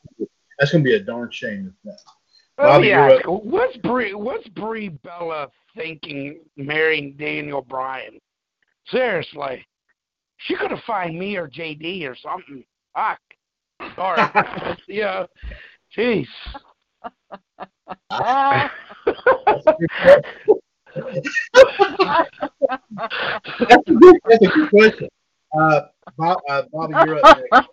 that's 0.57 0.71
gonna 0.71 0.83
be 0.85 0.95
a 0.95 1.01
darn 1.01 1.29
shame. 1.31 1.67
If 1.67 1.73
that. 1.83 1.99
Let 2.57 2.67
Bobby, 2.67 2.83
me 2.83 2.91
ask, 2.93 3.25
what's 3.25 3.75
Brie 3.77 4.13
what's 4.13 4.47
Brie 4.49 4.87
Bella 4.87 5.49
thinking 5.75 6.39
marrying 6.55 7.17
Daniel 7.17 7.61
Bryan? 7.61 8.19
Seriously. 8.87 9.65
She 10.37 10.55
could 10.55 10.71
have 10.71 10.83
found 10.87 11.19
me 11.19 11.35
or 11.35 11.49
JD 11.49 12.09
or 12.09 12.15
something. 12.15 12.63
Fuck. 12.95 13.19
Sorry. 13.95 14.77
yeah. 14.87 15.25
Jeez. 15.97 16.27
Ah, 18.09 18.71
That's 19.05 19.15
a 23.87 23.93
good, 23.93 24.15
that's 24.25 24.45
a 24.45 24.47
good 24.47 24.69
question. 24.69 25.09
Uh, 25.57 25.81
Bob, 26.17 26.37
uh, 26.49 26.63
Bobby, 26.71 26.93
you're 27.05 27.25
up 27.25 27.37
next. 27.51 27.67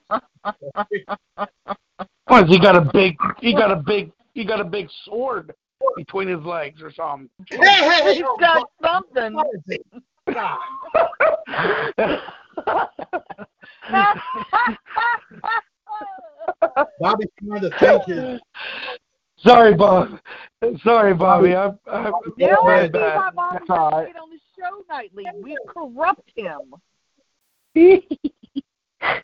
What, 2.27 2.49
he 2.49 2.59
got 2.59 2.77
a 2.77 2.81
big 2.93 3.17
he 3.41 3.53
got 3.53 3.71
a 3.71 3.77
big 3.77 4.13
he 4.35 4.45
got 4.45 4.61
a 4.61 4.65
big 4.65 4.89
sword 5.05 5.53
between 5.97 6.29
his 6.29 6.43
legs 6.45 6.81
or 6.83 6.93
something. 6.93 7.29
Hey, 7.47 7.59
hey, 7.59 8.03
hey, 8.03 8.15
He's 8.15 8.25
oh, 8.27 8.37
got 8.39 8.69
something. 8.83 9.35
what 9.35 9.47
is 9.55 9.63
it? 9.67 9.85
God. 10.33 10.59
Bobby's 17.01 17.29
trying 17.47 17.61
to 17.63 17.71
think 17.79 18.05
his. 18.05 18.41
Sorry, 19.44 19.74
Bob. 19.74 20.19
Sorry, 20.85 21.14
Bobby. 21.14 21.55
I'm, 21.55 21.78
I'm 21.86 22.12
You 22.36 22.48
know 22.48 22.62
my? 22.62 22.82
See 22.86 22.93
why 22.93 23.01
bad. 23.01 23.35
Bobby 23.35 23.56
That's 23.59 23.66
doesn't 23.69 23.93
right. 23.93 24.06
get 24.06 24.16
on 24.16 24.31
the 24.31 24.39
show 24.56 24.85
nightly. 24.89 25.27
We 25.43 25.56
corrupt 25.66 26.31
him. 26.36 26.74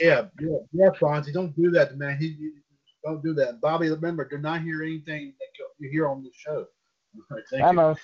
Yeah, 0.01 0.27
yeah, 0.41 0.57
yeah, 0.73 0.89
Fonzie, 1.01 1.33
don't 1.33 1.55
do 1.55 1.71
that, 1.71 1.97
man. 1.97 2.17
He, 2.17 2.29
he- 2.29 2.51
don't 3.03 3.23
do 3.23 3.33
that. 3.35 3.61
Bobby, 3.61 3.89
remember, 3.89 4.27
do 4.27 4.37
not 4.37 4.61
hear 4.61 4.83
anything 4.83 5.33
that 5.39 5.63
you 5.77 5.89
hear 5.89 6.07
on 6.07 6.21
the 6.21 6.29
show. 6.33 6.65
All 7.15 7.23
right, 7.31 7.43
thank 7.51 7.63
I 7.63 7.69
you. 7.69 7.75
know. 7.77 7.95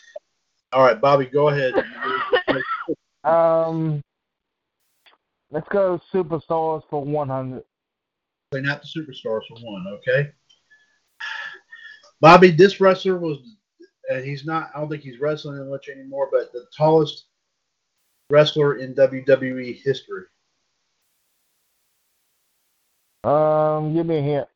All 0.71 0.83
right, 0.83 0.99
Bobby, 0.99 1.25
go 1.25 1.49
ahead. 1.49 1.73
Um, 3.25 4.03
let's 5.49 5.67
go 5.69 5.99
superstars 6.13 6.83
for 6.91 7.03
one 7.03 7.27
hundred. 7.27 7.63
Play 8.51 8.61
not 8.61 8.83
the 8.83 8.87
superstars 8.87 9.41
for 9.49 9.57
one, 9.61 9.85
okay? 9.87 10.29
Bobby, 12.21 12.51
this 12.51 12.79
wrestler 12.79 13.17
was, 13.17 13.37
and 14.09 14.25
he's 14.25 14.45
not. 14.45 14.69
I 14.75 14.79
don't 14.79 14.89
think 14.89 15.03
he's 15.03 15.19
wrestling 15.19 15.69
much 15.69 15.89
anymore, 15.89 16.29
but 16.31 16.51
the 16.53 16.65
tallest 16.75 17.25
wrestler 18.29 18.75
in 18.75 18.95
WWE 18.95 19.81
history. 19.83 20.23
Um, 23.23 23.93
give 23.93 24.05
me 24.05 24.17
a 24.17 24.21
hint. 24.21 24.47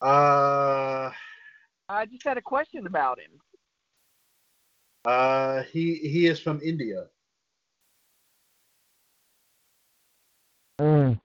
Uh, 0.00 1.10
I 1.88 2.06
just 2.06 2.24
had 2.24 2.36
a 2.38 2.42
question 2.42 2.86
about 2.86 3.18
him. 3.18 3.40
uh, 5.04 5.62
he 5.64 5.96
he 5.96 6.26
is 6.26 6.40
from 6.40 6.60
India. 6.62 7.06
Mm. 10.80 11.20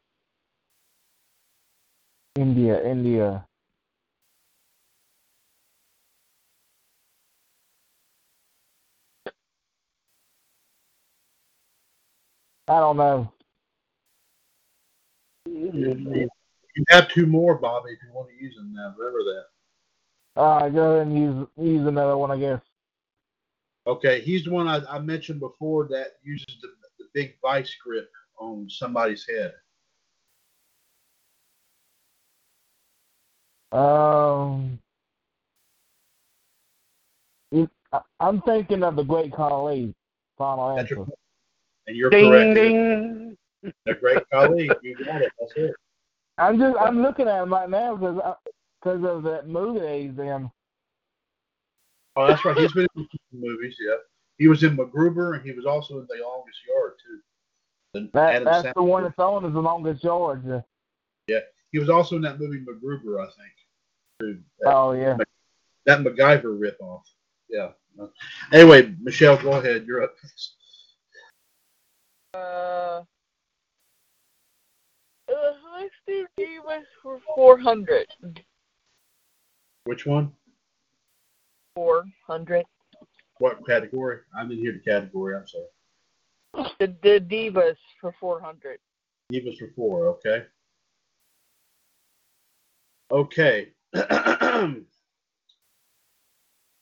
India, 2.36 2.84
India. 2.86 3.49
I 12.70 12.80
don't 12.80 12.98
know. 12.98 13.34
You 15.46 16.30
have 16.90 17.10
two 17.10 17.26
more, 17.26 17.56
Bobby, 17.56 17.92
if 17.92 18.00
you 18.04 18.14
want 18.14 18.30
to 18.30 18.36
use 18.36 18.56
them 18.56 18.72
now. 18.74 18.94
Remember 18.96 19.24
that. 19.24 19.46
All 20.40 20.60
right, 20.62 20.74
go 20.74 20.92
ahead 20.92 21.08
and 21.08 21.18
use 21.18 21.48
use 21.58 21.88
another 21.88 22.16
one, 22.16 22.30
I 22.30 22.38
guess. 22.38 22.62
Okay, 23.88 24.22
he's 24.22 24.44
the 24.44 24.52
one 24.52 24.68
I, 24.68 24.82
I 24.88 25.00
mentioned 25.00 25.40
before 25.40 25.88
that 25.88 26.18
uses 26.24 26.46
the, 26.62 26.68
the 27.00 27.06
big 27.16 27.36
vice 27.42 27.76
grip 27.84 28.12
on 28.38 28.70
somebody's 28.70 29.28
head. 29.28 29.54
Um, 33.72 34.80
it, 37.52 37.68
I, 37.92 38.02
I'm 38.20 38.42
thinking 38.44 38.84
of 38.84 38.96
the 38.96 39.04
Great 39.04 39.34
Khali. 39.34 39.96
Final 40.38 40.76
That's 40.76 40.92
your, 40.92 41.00
answer. 41.00 41.14
And 41.90 41.98
you're 41.98 42.12
Ding 42.12 42.30
correct. 42.30 42.54
ding. 42.54 43.38
A 43.88 43.94
great 43.96 44.24
Khali. 44.32 44.70
You 44.84 44.96
got 45.04 45.24
it. 45.24 45.32
That's 45.40 45.54
it. 45.56 45.74
I'm 46.38 46.60
just 46.60 46.78
I'm 46.80 47.02
looking 47.02 47.28
at 47.28 47.42
him 47.42 47.52
right 47.52 47.68
now 47.68 47.96
because 47.96 48.22
because 48.80 49.04
of 49.04 49.24
that 49.24 49.48
movie 49.48 49.80
that 49.80 50.00
he's 50.00 50.20
in. 50.20 50.52
Oh, 52.16 52.28
that's 52.28 52.46
right. 52.46 52.56
He's 52.56 52.72
been 52.74 52.86
in 52.96 53.08
movies, 53.34 53.76
yeah. 53.80 53.96
He 54.38 54.48
was 54.48 54.64
in 54.64 54.78
MacGruber, 54.78 55.36
and 55.36 55.44
he 55.44 55.52
was 55.52 55.66
also 55.66 55.96
in 56.00 56.08
The 56.10 56.24
Longest 56.24 56.60
Yard, 56.68 56.94
too. 57.04 57.20
The 57.94 58.10
That 58.14 58.36
Adam 58.36 58.46
that's 58.46 58.68
Sandler 58.68 58.74
the 58.76 58.84
one 58.84 59.04
that's 59.04 59.20
on 59.20 59.46
is 59.46 59.54
the 59.54 59.60
longest 59.60 60.04
Yard. 60.04 60.64
Yeah, 61.28 61.40
He 61.72 61.80
was 61.80 61.90
also 61.90 62.18
in 62.18 62.22
that 62.22 62.40
movie 62.40 62.60
MacGruber, 62.60 63.20
I 63.20 63.26
think. 63.26 63.54
Too. 64.20 64.40
That, 64.60 64.76
Oh 64.76 64.92
yeah. 64.92 65.18
that 65.86 66.02
MacGyver 66.02 66.60
ripoff. 66.60 67.02
Yeah. 67.50 67.70
Anyway, 68.54 68.94
Michelle, 69.02 69.38
go 69.42 69.54
ahead. 69.54 69.86
You're 69.88 70.04
up. 70.04 70.14
Uh, 72.34 72.38
uh, 72.38 73.04
let's 75.80 75.94
do 76.08 76.28
Divas 76.40 76.84
for 77.02 77.20
400. 77.36 78.06
Which 79.86 80.06
one? 80.06 80.32
400. 81.76 82.66
What 83.40 83.66
category? 83.66 84.20
I 84.38 84.44
didn't 84.44 84.60
hear 84.60 84.74
the 84.74 84.80
category. 84.80 85.36
I'm 85.36 85.48
sorry. 85.48 85.66
The, 86.80 86.96
the 87.04 87.20
Divas 87.20 87.78
for 88.00 88.14
400. 88.20 88.80
Give 89.32 89.46
us 89.46 89.58
for 89.60 89.72
four, 89.76 90.08
okay? 90.08 90.46
Okay. 93.12 93.68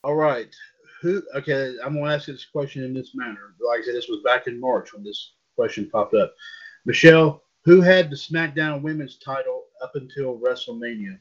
All 0.03 0.15
right. 0.15 0.56
Who? 1.02 1.22
Okay, 1.36 1.76
I'm 1.84 1.94
going 1.94 2.06
to 2.06 2.15
ask 2.15 2.28
you 2.28 2.34
this 2.34 2.45
question 2.45 2.84
in 2.84 2.94
this 2.94 3.11
manner. 3.14 3.53
Like 3.60 3.82
I 3.82 3.86
said, 3.86 3.95
this 3.95 4.07
was 4.07 4.22
back 4.24 4.48
in 4.48 4.60
March 4.60 4.94
when 4.94 5.03
this 5.03 5.34
question 5.58 5.90
popped 5.90 6.14
up. 6.14 6.34
Michelle, 6.86 7.42
who 7.66 7.82
had 7.82 8.10
the 8.10 8.16
SmackDown 8.16 8.82
Women's 8.82 9.18
title 9.18 9.64
up 9.84 9.92
until 9.96 10.38
WrestleMania? 10.38 11.20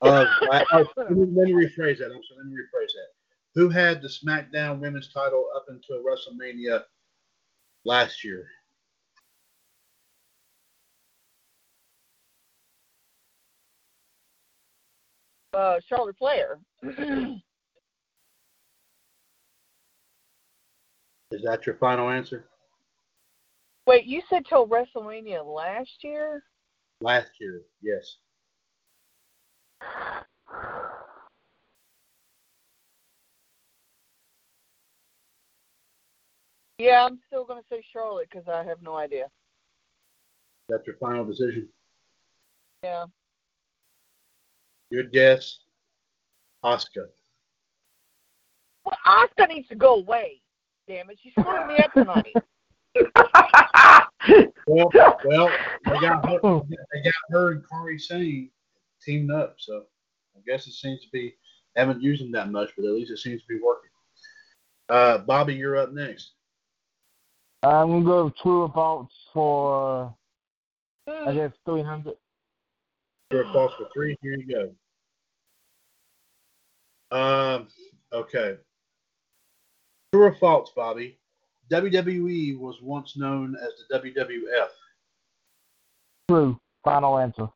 Uh, 0.00 0.24
I, 0.52 0.64
I, 0.70 0.84
let, 0.96 1.10
me, 1.10 1.52
rephrase 1.52 1.98
that. 1.98 2.12
I'm 2.12 2.22
sorry, 2.22 2.38
let 2.38 2.46
me 2.46 2.54
rephrase 2.54 2.92
that. 2.94 3.10
Who 3.56 3.68
had 3.68 4.00
the 4.00 4.08
SmackDown 4.08 4.78
Women's 4.78 5.12
title 5.12 5.48
up 5.56 5.66
until 5.68 6.02
WrestleMania 6.04 6.84
last 7.84 8.22
year? 8.22 8.46
Uh, 15.52 15.80
Charlotte 15.88 16.16
Flair. 16.16 16.60
Is 21.30 21.42
that 21.42 21.66
your 21.66 21.76
final 21.76 22.08
answer? 22.08 22.46
Wait, 23.86 24.06
you 24.06 24.22
said 24.30 24.44
till 24.48 24.66
WrestleMania 24.66 25.44
last 25.44 26.02
year? 26.02 26.42
Last 27.00 27.30
year, 27.38 27.62
yes. 27.82 28.16
Yeah, 36.78 37.04
I'm 37.04 37.18
still 37.26 37.44
going 37.44 37.60
to 37.60 37.68
say 37.68 37.82
Charlotte 37.92 38.28
because 38.30 38.48
I 38.48 38.64
have 38.64 38.80
no 38.82 38.96
idea. 38.96 39.26
That's 40.68 40.86
your 40.86 40.96
final 40.96 41.24
decision. 41.24 41.68
Yeah. 42.82 43.06
Good 44.90 45.12
guess. 45.12 45.58
Asuka. 46.64 47.08
Well, 48.84 48.96
Asuka 49.06 49.48
needs 49.48 49.68
to 49.68 49.74
go 49.74 49.96
away. 49.96 50.40
Damn 50.88 51.10
it, 51.10 51.18
she 51.22 51.30
screwed 51.30 51.66
me 51.66 51.78
up 51.78 51.92
tonight. 51.92 52.34
Well, 54.66 54.90
well, 55.24 55.50
they 55.86 56.00
got 56.00 56.28
her, 56.28 56.60
they 56.92 57.02
got 57.02 57.14
her 57.30 57.52
and 57.52 57.62
Kairi 57.66 57.98
Sane 57.98 58.50
teamed 59.02 59.30
up, 59.30 59.54
so 59.58 59.84
I 60.36 60.40
guess 60.46 60.66
it 60.66 60.74
seems 60.74 61.00
to 61.02 61.08
be 61.10 61.34
haven't 61.74 62.02
used 62.02 62.22
them 62.22 62.32
that 62.32 62.50
much, 62.50 62.70
but 62.76 62.84
at 62.84 62.92
least 62.92 63.10
it 63.10 63.18
seems 63.18 63.40
to 63.40 63.48
be 63.48 63.60
working. 63.64 63.90
Uh, 64.90 65.18
Bobby, 65.18 65.54
you're 65.54 65.76
up 65.76 65.92
next. 65.92 66.32
I'm 67.62 67.88
gonna 67.88 68.04
go 68.04 68.24
with 68.26 68.36
true 68.36 68.62
or 68.62 68.72
false 68.72 69.12
for 69.32 70.14
I 71.08 71.32
guess 71.32 71.52
three 71.64 71.82
hundred. 71.82 72.16
You're 73.30 73.50
for 73.52 73.70
three. 73.94 74.16
Here 74.20 74.36
you 74.36 74.74
go. 77.10 77.16
Um, 77.16 77.68
okay. 78.12 78.58
True 80.12 80.24
or 80.24 80.34
false, 80.34 80.70
Bobby? 80.74 81.18
WWE 81.70 82.58
was 82.58 82.80
once 82.80 83.16
known 83.16 83.56
as 83.56 83.72
the 83.88 83.98
WWF. 83.98 84.68
True. 86.28 86.58
Final 86.84 87.18
answer. 87.18 87.48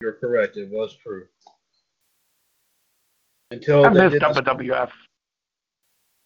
You're 0.00 0.14
correct. 0.14 0.56
It 0.56 0.70
was 0.70 0.96
true. 0.96 1.26
Until 3.50 3.84
I 3.84 3.88
they 3.92 4.08
missed 4.08 4.12
did 4.12 4.22
the, 4.22 4.42
WWF. 4.42 4.90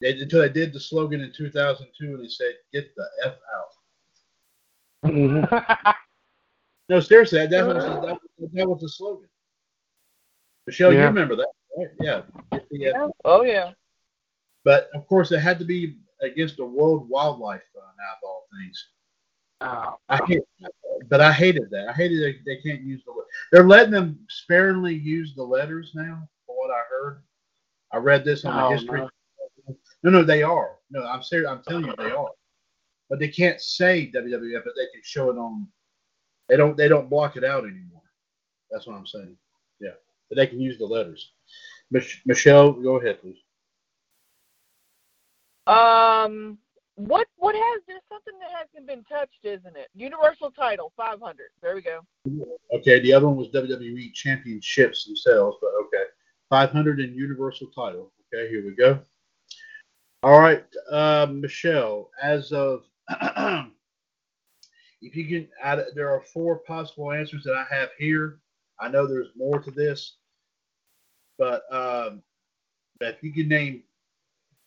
they, 0.01 0.19
until 0.21 0.41
they 0.41 0.49
did 0.49 0.73
the 0.73 0.81
slogan 0.81 1.21
in 1.21 1.33
2002 1.33 2.15
and 2.15 2.23
they 2.23 2.29
said, 2.29 2.53
"Get 2.73 2.95
the 2.97 3.07
f 3.25 3.35
out." 3.55 5.11
Mm-hmm. 5.11 5.91
No, 6.89 7.01
seriously, 7.01 7.39
that, 7.39 7.51
that, 7.51 7.67
was, 7.67 7.83
that, 7.83 8.19
that 8.53 8.69
was 8.69 8.81
the 8.83 8.89
slogan. 8.89 9.29
Michelle, 10.67 10.93
you 10.93 11.01
remember 11.01 11.35
that, 11.37 11.49
right? 11.79 11.89
Yeah. 11.99 12.23
Get 12.53 12.69
the 12.71 12.87
F 12.87 13.11
Oh, 13.25 13.43
yeah. 13.43 13.73
But 14.65 14.89
of 14.95 15.07
course, 15.07 15.31
it 15.33 15.41
had 15.41 15.59
to 15.59 15.65
be 15.65 15.97
against 16.23 16.57
the 16.57 16.65
World 16.65 17.09
Wildlife 17.09 17.63
uh, 17.77 17.81
Fund, 17.81 17.97
out 18.09 18.17
of 18.23 18.29
all 18.29 18.47
things. 18.59 18.89
Oh. 19.61 19.97
I 20.09 20.25
hate, 20.27 20.43
but 21.09 21.21
I 21.21 21.33
hated 21.33 21.71
that. 21.71 21.89
I 21.89 21.93
hated 21.93 22.23
they, 22.23 22.39
they 22.57 22.61
can't 22.63 22.83
use 22.83 23.03
the. 23.05 23.13
They're 23.53 23.67
letting 23.69 23.93
them 23.93 24.19
sparingly 24.29 24.95
use 24.95 25.35
the 25.35 25.43
letters 25.43 25.93
now, 25.95 26.29
from 26.47 26.57
what 26.57 26.71
I 26.71 26.81
heard. 26.91 27.23
I 27.93 27.99
read 27.99 28.25
this 28.25 28.45
on 28.45 28.57
the 28.57 28.65
Oh, 28.65 28.71
history. 28.71 29.01
no. 29.01 29.11
No, 30.03 30.11
no, 30.11 30.23
they 30.23 30.43
are. 30.43 30.73
No, 30.91 31.07
I'm 31.07 31.23
serious. 31.23 31.49
I'm 31.51 31.63
telling 31.63 31.87
you, 31.87 31.95
they 31.97 32.11
are. 32.11 32.31
But 33.09 33.19
they 33.19 33.29
can't 33.29 33.61
say 33.61 34.11
WWF, 34.15 34.65
but 34.65 34.75
they 34.77 34.87
can 34.93 35.03
show 35.03 35.31
it 35.31 35.37
on. 35.39 35.67
They 36.49 36.57
don't. 36.57 36.77
They 36.77 36.89
don't 36.89 37.09
block 37.09 37.37
it 37.37 37.45
out 37.45 37.65
anymore. 37.65 38.03
That's 38.71 38.87
what 38.87 38.97
I'm 38.97 39.07
saying. 39.07 39.37
Yeah, 39.81 39.93
but 40.29 40.37
they 40.37 40.47
can 40.47 40.61
use 40.61 40.79
the 40.79 40.85
letters. 40.87 41.33
Mich- 41.91 42.23
Michelle, 42.27 42.73
go 42.73 42.97
ahead, 42.97 43.21
please. 43.23 43.39
Um, 45.67 46.59
what 46.97 47.27
what 47.37 47.55
has 47.55 47.83
there's 47.89 48.03
something 48.09 48.35
that 48.41 48.51
hasn't 48.57 48.87
been 48.87 49.05
touched, 49.05 49.45
isn't 49.45 49.77
it? 49.77 49.89
Universal 49.95 50.53
title, 50.53 50.93
five 50.97 51.21
hundred. 51.21 51.49
There 51.63 51.75
we 51.75 51.83
go. 51.83 52.01
Okay, 52.73 53.01
the 53.01 53.13
other 53.13 53.27
one 53.27 53.37
was 53.37 53.49
WWE 53.49 54.13
Championships 54.13 55.05
themselves, 55.05 55.57
but 55.61 55.71
okay. 55.87 56.05
500 56.51 57.01
in 57.01 57.15
Universal 57.15 57.69
title. 57.75 58.13
Okay, 58.33 58.49
here 58.49 58.65
we 58.65 58.75
go. 58.75 59.01
All 60.23 60.41
right, 60.41 60.65
uh, 60.91 61.27
Michelle, 61.31 62.11
as 62.23 62.53
of, 62.53 62.85
if 65.03 65.17
you 65.17 65.27
can, 65.27 65.49
add, 65.63 65.85
there 65.95 66.11
are 66.11 66.23
four 66.23 66.61
possible 66.61 67.13
answers 67.13 67.45
that 67.45 67.55
I 67.55 67.67
have 67.75 67.91
here. 67.99 68.39
I 68.81 68.89
know 68.89 69.07
there's 69.07 69.29
more 69.37 69.59
to 69.59 69.71
this, 69.71 70.17
but 71.39 71.63
um, 71.71 72.23
if 73.01 73.23
you 73.23 73.33
can 73.33 73.49
name 73.49 73.83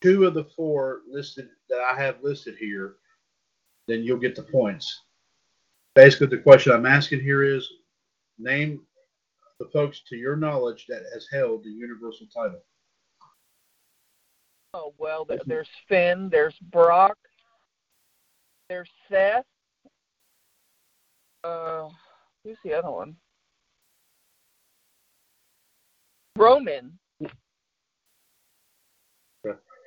two 0.02 0.26
of 0.26 0.34
the 0.34 0.46
four 0.56 1.02
listed 1.10 1.50
that 1.70 1.80
I 1.80 2.00
have 2.00 2.24
listed 2.24 2.56
here, 2.60 2.96
then 3.88 4.04
you'll 4.04 4.18
get 4.18 4.36
the 4.36 4.44
points 4.44 5.02
basically 5.98 6.28
the 6.28 6.38
question 6.38 6.72
I'm 6.72 6.86
asking 6.86 7.22
here 7.22 7.42
is 7.42 7.68
name 8.38 8.82
the 9.60 9.66
folks 9.74 10.04
to 10.08 10.16
your 10.16 10.36
knowledge 10.36 10.86
that 10.88 11.02
has 11.12 11.28
held 11.32 11.64
the 11.64 11.72
universal 11.72 12.28
title. 12.32 12.62
Oh 14.76 14.94
well, 15.00 15.28
there's 15.48 15.70
Finn, 15.90 16.30
there's 16.30 16.56
Brock, 16.72 17.18
There's 18.70 18.90
Seth. 19.10 19.44
Uh, 21.44 21.90
who's 22.44 22.58
the 22.64 22.76
other 22.76 22.92
one? 22.92 23.16
Roman. 26.36 27.00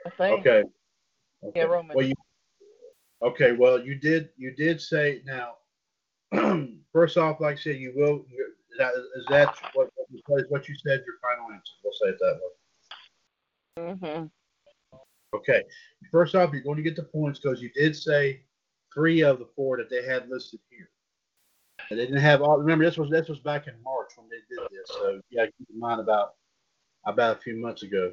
Okay. 0.06 0.14
I 0.24 0.30
think. 0.34 0.46
Okay. 0.46 0.62
Yeah. 1.54 1.64
Roman. 1.64 1.96
Well, 1.96 2.06
you, 2.06 2.14
okay. 3.22 3.52
Well, 3.52 3.80
you 3.84 3.94
did. 3.96 4.30
You 4.36 4.54
did 4.54 4.80
say 4.80 5.22
now. 5.24 5.54
first 6.92 7.16
off, 7.16 7.40
like 7.40 7.56
I 7.56 7.60
said, 7.60 7.76
you 7.76 7.92
will. 7.96 8.24
Is 8.72 8.78
that, 8.78 8.92
is 8.94 9.26
that 9.30 9.54
what 9.74 9.90
what- 10.26 10.44
what 10.50 10.68
you 10.68 10.74
said? 10.76 11.02
Your 11.06 11.16
final 11.20 11.50
answer. 11.52 11.72
We'll 11.82 11.92
say 11.92 12.08
it 12.10 12.18
that 12.20 12.40
way. 14.06 14.20
hmm 14.20 14.26
Okay. 15.34 15.62
First 16.10 16.34
off, 16.34 16.52
you're 16.52 16.62
going 16.62 16.76
to 16.76 16.82
get 16.82 16.96
the 16.96 17.02
points 17.04 17.38
because 17.38 17.60
you 17.62 17.70
did 17.74 17.94
say 17.96 18.42
three 18.92 19.22
of 19.22 19.38
the 19.38 19.46
four 19.56 19.76
that 19.76 19.88
they 19.90 20.04
had 20.04 20.28
listed 20.28 20.60
here. 20.70 20.90
And 21.90 21.98
they 21.98 22.04
didn't 22.06 22.20
have 22.20 22.42
all. 22.42 22.58
Remember, 22.58 22.84
this 22.84 22.98
was 22.98 23.10
this 23.10 23.28
was 23.28 23.38
back 23.40 23.66
in 23.66 23.74
March 23.82 24.10
when 24.16 24.28
they 24.28 24.36
did 24.48 24.64
this. 24.70 24.88
So 24.88 25.20
yeah, 25.30 25.46
keep 25.46 25.68
in 25.72 25.78
mind 25.78 26.00
about 26.00 26.34
about 27.06 27.36
a 27.38 27.40
few 27.40 27.56
months 27.56 27.82
ago. 27.82 28.12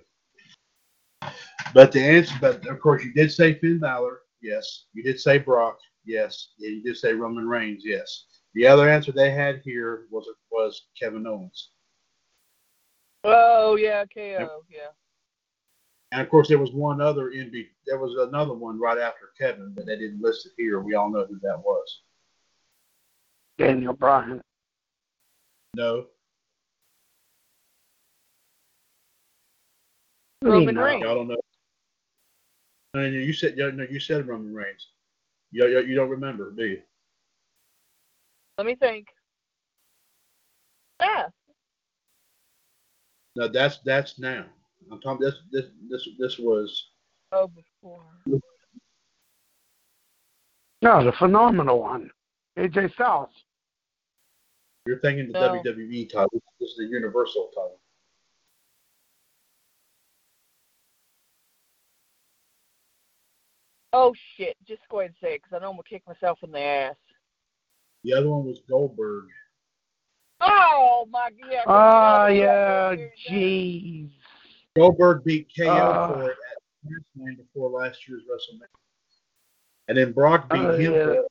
But 1.73 1.91
the 1.91 2.02
answer, 2.02 2.35
but 2.39 2.65
of 2.68 2.80
course, 2.80 3.03
you 3.03 3.14
did 3.14 3.31
say 3.31 3.56
Finn 3.60 3.80
Balor. 3.80 4.22
Yes. 4.41 4.85
You 4.94 5.03
did 5.03 5.19
say 5.19 5.38
Brock. 5.38 5.77
Yes. 6.06 6.49
Yeah, 6.57 6.69
you 6.69 6.84
did 6.84 6.98
say 6.98 7.14
Roman 7.14 7.48
Reigns. 7.48 7.84
Yes. 7.85 8.26
The 8.53 8.65
other 8.65 8.89
answer 8.89 9.11
they 9.11 9.31
had 9.31 9.61
here 9.64 10.06
was 10.10 10.27
was 10.52 10.88
Kevin 10.99 11.27
Owens. 11.27 11.72
Oh 13.23 13.76
yeah, 13.76 14.06
KO. 14.06 14.64
Yeah. 14.69 14.89
And 16.11 16.22
of 16.22 16.30
course, 16.30 16.48
there 16.48 16.57
was 16.57 16.72
one 16.72 17.02
other 17.02 17.30
in 17.31 17.52
there 17.85 17.99
was 17.99 18.15
another 18.30 18.53
one 18.53 18.80
right 18.80 18.98
after 18.98 19.31
Kevin, 19.38 19.73
but 19.76 19.85
they 19.85 19.98
didn't 19.98 20.22
list 20.22 20.45
it 20.45 20.53
here. 20.57 20.80
We 20.80 20.95
all 20.95 21.11
know 21.11 21.26
who 21.26 21.38
that 21.41 21.60
was. 21.60 22.02
Daniel 23.57 23.94
Bryan. 23.94 24.41
No, 25.76 26.06
Roman 30.41 30.77
Reigns. 30.77 31.03
y'all 31.03 31.15
don't 31.15 31.27
know. 31.27 31.38
No, 32.98 33.03
no, 33.03 33.18
you 33.19 33.32
said 33.32 33.56
no, 33.57 33.86
you 33.91 33.99
said 33.99 34.28
Roman 34.28 34.56
Reigns. 34.56 34.88
You, 35.52 35.68
you, 35.68 35.82
you 35.82 35.95
don't 35.95 36.10
remember, 36.10 36.52
do 36.52 36.65
you? 36.65 36.82
Let 38.57 38.65
me 38.65 38.74
think. 38.74 39.06
Yeah. 40.99 41.28
No, 43.36 43.48
that's 43.49 43.78
that's 43.86 44.18
now. 44.18 44.45
I'm 44.91 44.99
talking. 44.99 45.24
This 45.24 45.36
this 45.52 45.65
this 45.91 46.10
this 46.18 46.40
was. 46.40 46.88
Oh, 47.32 47.48
before. 47.48 48.02
No, 50.82 51.03
the 51.03 51.11
phenomenal 51.11 51.80
one. 51.80 52.10
AJ 52.57 52.94
Styles. 52.94 53.30
You're 54.88 54.99
thinking 55.02 55.32
the 55.32 55.34
No. 55.34 55.61
WWE 55.61 56.11
title. 56.11 56.41
This 56.60 56.69
is 56.69 56.78
the 56.78 56.86
Universal 56.86 57.52
title. 57.53 57.80
Oh 63.99 64.14
shit! 64.36 64.56
Just 64.68 64.82
go 64.91 64.99
ahead 64.99 65.10
and 65.10 65.18
say 65.19 65.34
it 65.36 65.41
because 65.41 65.56
I 65.56 65.60
know 65.60 65.72
I'm 65.72 65.74
gonna 65.76 65.84
kick 65.90 66.03
myself 66.07 66.38
in 66.44 66.52
the 66.52 66.60
ass. 66.61 66.95
The 68.03 68.14
other 68.14 68.30
one 68.30 68.45
was 68.45 68.60
Goldberg. 68.69 69.26
Oh 70.40 71.07
my 71.10 71.30
yeah. 71.49 71.64
Oh, 71.65 72.28
Goldberg, 72.28 73.10
yeah. 73.26 73.32
Jeez. 73.36 74.11
Goldberg 74.76 75.24
beat 75.24 75.48
KO 75.57 75.68
Ah. 75.68 76.14
for 76.14 76.30
it 76.30 76.38
at 76.52 76.64
SummerSlam 77.18 77.38
before 77.38 77.69
last 77.72 78.07
year's 78.07 78.22
WrestleMania. 78.32 78.68
And 79.88 79.98
then 79.98 80.11
Brock 80.11 80.48
beat 80.48 80.60
Oh, 80.60 80.78
him 80.78 80.94
yeah. 80.94 81.03
for 81.06 81.11
it. 81.14 81.18
And 81.18 81.26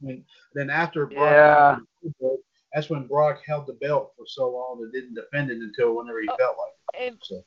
when, 0.00 0.24
then 0.54 0.70
after 0.70 1.06
Brock 1.06 1.18
Yeah. 1.18 1.76
beat 2.04 2.12
Goldberg, 2.20 2.44
that's 2.72 2.88
when 2.88 3.08
Brock 3.08 3.40
held 3.44 3.66
the 3.66 3.72
belt 3.74 4.12
for 4.16 4.26
so 4.28 4.48
long 4.48 4.80
and 4.80 4.92
didn't 4.92 5.14
defend 5.14 5.50
it 5.50 5.58
until 5.58 5.96
whenever 5.96 6.20
he 6.20 6.28
felt 6.28 6.56
like 6.56 7.02
And 7.02 7.16
it. 7.16 7.24
So 7.24 7.42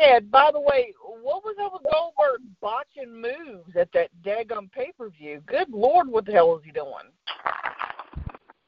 yeah, 0.00 0.20
by 0.20 0.50
the 0.52 0.60
way, 0.60 0.94
what 1.22 1.44
was 1.44 1.56
up 1.62 1.72
with 1.74 1.82
Goldberg 1.92 2.40
botching 2.60 3.20
moves 3.20 3.76
at 3.76 3.92
that 3.92 4.10
daggum 4.22 4.70
pay 4.72 4.92
per 4.96 5.10
view? 5.10 5.42
Good 5.46 5.68
lord, 5.70 6.08
what 6.08 6.24
the 6.24 6.32
hell 6.32 6.56
is 6.56 6.64
he 6.64 6.72
doing? 6.72 7.12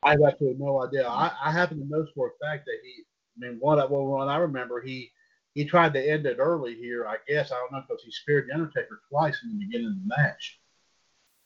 I 0.04 0.10
have 0.10 0.20
absolutely 0.26 0.64
no 0.64 0.84
idea. 0.84 1.06
I, 1.06 1.30
I 1.42 1.52
happen 1.52 1.78
to 1.78 1.88
know 1.88 2.06
for 2.14 2.28
a 2.28 2.44
fact 2.44 2.66
that 2.66 2.78
he 2.82 3.04
I 3.36 3.48
mean 3.48 3.58
what 3.60 3.78
I 3.78 3.86
well 3.86 4.04
what 4.04 4.28
I 4.28 4.36
remember 4.36 4.82
he 4.82 5.10
he 5.54 5.64
tried 5.64 5.94
to 5.94 6.10
end 6.10 6.26
it 6.26 6.38
early 6.38 6.74
here, 6.74 7.06
I 7.06 7.16
guess. 7.28 7.52
I 7.52 7.56
don't 7.56 7.72
know 7.72 7.82
because 7.86 8.02
he 8.02 8.10
speared 8.10 8.48
the 8.48 8.54
Undertaker 8.54 9.00
twice 9.08 9.38
in 9.42 9.58
the 9.58 9.64
beginning 9.64 9.88
of 9.88 9.94
the 9.94 10.16
match. 10.16 10.60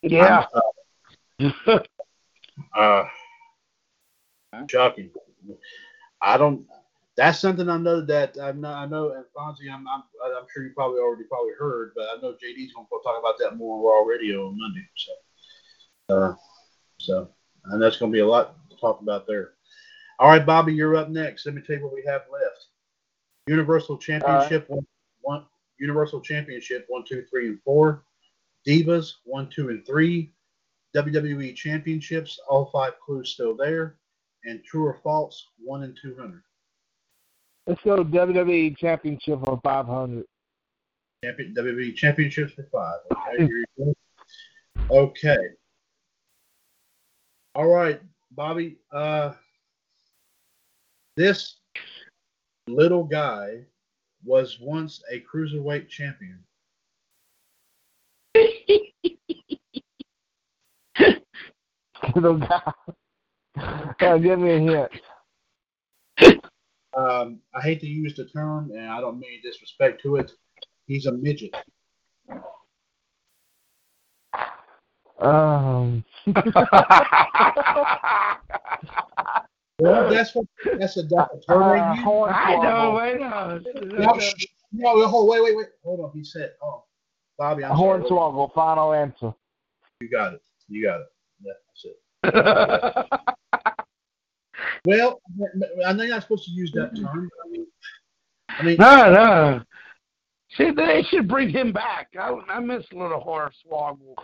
Yeah. 0.02 0.46
Uh, 2.74 3.04
shocking. 4.70 5.10
I 6.22 6.38
don't. 6.38 6.64
That's 7.16 7.40
something 7.40 7.68
I 7.68 7.78
know 7.78 8.02
that 8.02 8.36
I 8.40 8.52
know. 8.52 8.68
I 8.68 8.86
know, 8.86 9.12
and 9.12 9.24
Fonzie, 9.36 9.72
I'm, 9.72 9.88
I'm, 9.88 10.02
I'm 10.22 10.44
sure 10.52 10.64
you 10.64 10.72
probably 10.74 11.00
already 11.00 11.24
probably 11.24 11.52
heard, 11.58 11.92
but 11.96 12.04
I 12.04 12.20
know 12.20 12.32
JD's 12.32 12.74
going 12.74 12.86
to 12.86 13.00
talk 13.02 13.18
about 13.18 13.38
that 13.38 13.56
more 13.56 13.78
on 13.78 13.84
Raw 13.84 14.06
Radio 14.06 14.48
on 14.48 14.58
Monday. 14.58 14.86
So, 14.96 16.14
uh, 16.14 16.34
so, 16.98 17.30
and 17.66 17.80
that's 17.80 17.96
going 17.96 18.12
to 18.12 18.16
be 18.16 18.20
a 18.20 18.26
lot 18.26 18.56
to 18.68 18.76
talk 18.76 19.00
about 19.00 19.26
there. 19.26 19.52
All 20.18 20.28
right, 20.28 20.44
Bobby, 20.44 20.74
you're 20.74 20.96
up 20.96 21.08
next. 21.08 21.46
Let 21.46 21.54
me 21.54 21.62
tell 21.62 21.76
you 21.76 21.84
what 21.84 21.94
we 21.94 22.04
have 22.06 22.22
left. 22.30 22.66
Universal 23.46 23.98
Championship 23.98 24.68
one, 24.68 24.86
one 25.22 25.44
Universal 25.78 26.20
Championship 26.20 26.84
one, 26.88 27.04
two, 27.08 27.24
three, 27.30 27.48
and 27.48 27.60
four. 27.62 28.04
Divas 28.66 29.12
one, 29.24 29.48
two, 29.48 29.70
and 29.70 29.86
three. 29.86 30.32
WWE 30.94 31.54
Championships, 31.54 32.38
all 32.48 32.70
five 32.72 32.94
clues 33.04 33.30
still 33.30 33.56
there. 33.56 33.96
And 34.44 34.62
True 34.64 34.84
or 34.84 34.98
False, 35.02 35.48
one 35.58 35.82
and 35.82 35.96
two 36.00 36.16
hundred. 36.18 36.42
Let's 37.66 37.82
go 37.82 38.04
WWE 38.04 38.76
Championship 38.76 39.44
for 39.44 39.60
500. 39.62 40.24
Champion, 41.24 41.54
WWE 41.54 41.94
Championships 41.96 42.52
for 42.52 42.68
five. 42.72 43.00
Okay, 43.12 43.48
go. 43.78 43.94
Okay. 44.90 45.36
All 47.54 47.68
right, 47.68 48.00
Bobby. 48.32 48.76
Uh, 48.92 49.32
this 51.16 51.56
little 52.68 53.02
guy 53.02 53.64
was 54.24 54.58
once 54.60 55.02
a 55.10 55.20
cruiserweight 55.20 55.88
champion. 55.88 56.38
Little 62.14 62.38
guy. 62.38 62.72
Give 64.18 64.38
me 64.38 64.50
a 64.50 64.58
hint. 64.58 64.92
Um, 66.96 67.40
I 67.54 67.60
hate 67.60 67.80
to 67.80 67.86
use 67.86 68.14
the 68.16 68.24
term, 68.24 68.70
and 68.70 68.90
I 68.90 69.00
don't 69.00 69.18
mean 69.18 69.40
disrespect 69.42 70.00
to 70.02 70.16
it. 70.16 70.32
He's 70.86 71.06
a 71.06 71.12
midget. 71.12 71.54
Um, 75.20 76.04
Well, 79.78 80.08
that's 80.08 80.34
what 80.34 80.46
that's 80.78 80.96
a 80.96 81.02
that's 81.02 81.34
a 81.34 81.40
term 81.46 81.74
they 81.74 81.80
uh, 81.80 81.94
use. 81.94 82.04
Hornswoggle. 82.04 82.32
I 82.32 82.62
know, 82.62 82.94
wait 82.94 83.20
a 83.20 84.06
No, 84.06 84.18
sh- 84.18 84.46
no, 84.72 85.06
hold, 85.06 85.28
wait, 85.28 85.42
wait, 85.42 85.56
wait. 85.56 85.66
Hold 85.84 86.00
on. 86.00 86.12
He 86.14 86.24
said, 86.24 86.52
"Oh, 86.62 86.84
Bobby, 87.38 87.62
I'm 87.62 87.76
sorry. 87.76 88.02
Hornswoggle. 88.02 88.54
Final 88.54 88.94
answer. 88.94 89.34
You 90.00 90.08
got 90.10 90.32
it. 90.34 90.42
You 90.68 90.86
got 90.86 91.00
it. 91.02 91.06
Yeah, 91.42 91.52
that's 92.22 93.14
it." 93.20 93.20
Well, 94.86 95.20
I 95.84 95.92
know 95.92 96.04
you're 96.04 96.14
not 96.14 96.22
supposed 96.22 96.44
to 96.44 96.52
use 96.52 96.70
that 96.72 96.96
term. 96.96 97.28
but 97.28 97.38
I 97.44 97.48
mean, 97.50 97.66
I 98.48 98.62
mean, 98.62 98.76
no, 98.78 99.12
no. 99.12 99.60
See, 100.56 100.70
they 100.70 101.02
should 101.10 101.28
bring 101.28 101.50
him 101.50 101.72
back. 101.72 102.08
I, 102.18 102.32
I 102.48 102.60
miss 102.60 102.84
Little 102.92 103.20
Hornswoggle. 103.20 104.14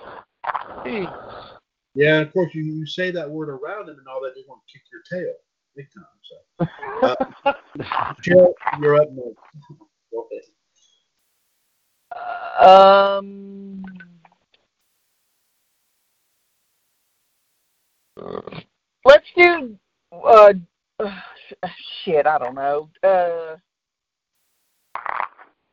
Jeez. 0.87 1.13
yeah. 1.95 2.21
Of 2.21 2.33
course, 2.33 2.55
you, 2.55 2.63
you 2.63 2.87
say 2.87 3.11
that 3.11 3.29
word 3.29 3.49
around 3.49 3.89
him 3.89 3.99
and 3.99 4.07
all 4.09 4.23
that, 4.23 4.35
they're 4.35 4.45
going 4.47 4.61
to 4.61 4.73
kick 4.73 4.83
your 4.91 5.03
tail 5.11 5.35
big 5.77 5.89
time. 5.93 6.05
So, 6.23 6.37
uh, 7.85 8.15
Jill, 8.21 8.55
you're 8.81 8.97
up 8.97 9.11
next. 9.11 9.37
Go 10.13 10.29
ahead. 12.61 12.69
Um. 12.69 13.85
Let's 19.05 19.27
do. 19.37 19.77
Uh, 20.13 20.53
uh, 20.99 21.19
shit, 22.05 22.27
I 22.27 22.39
don't 22.39 22.55
know. 22.55 22.91
Uh, 23.03 23.57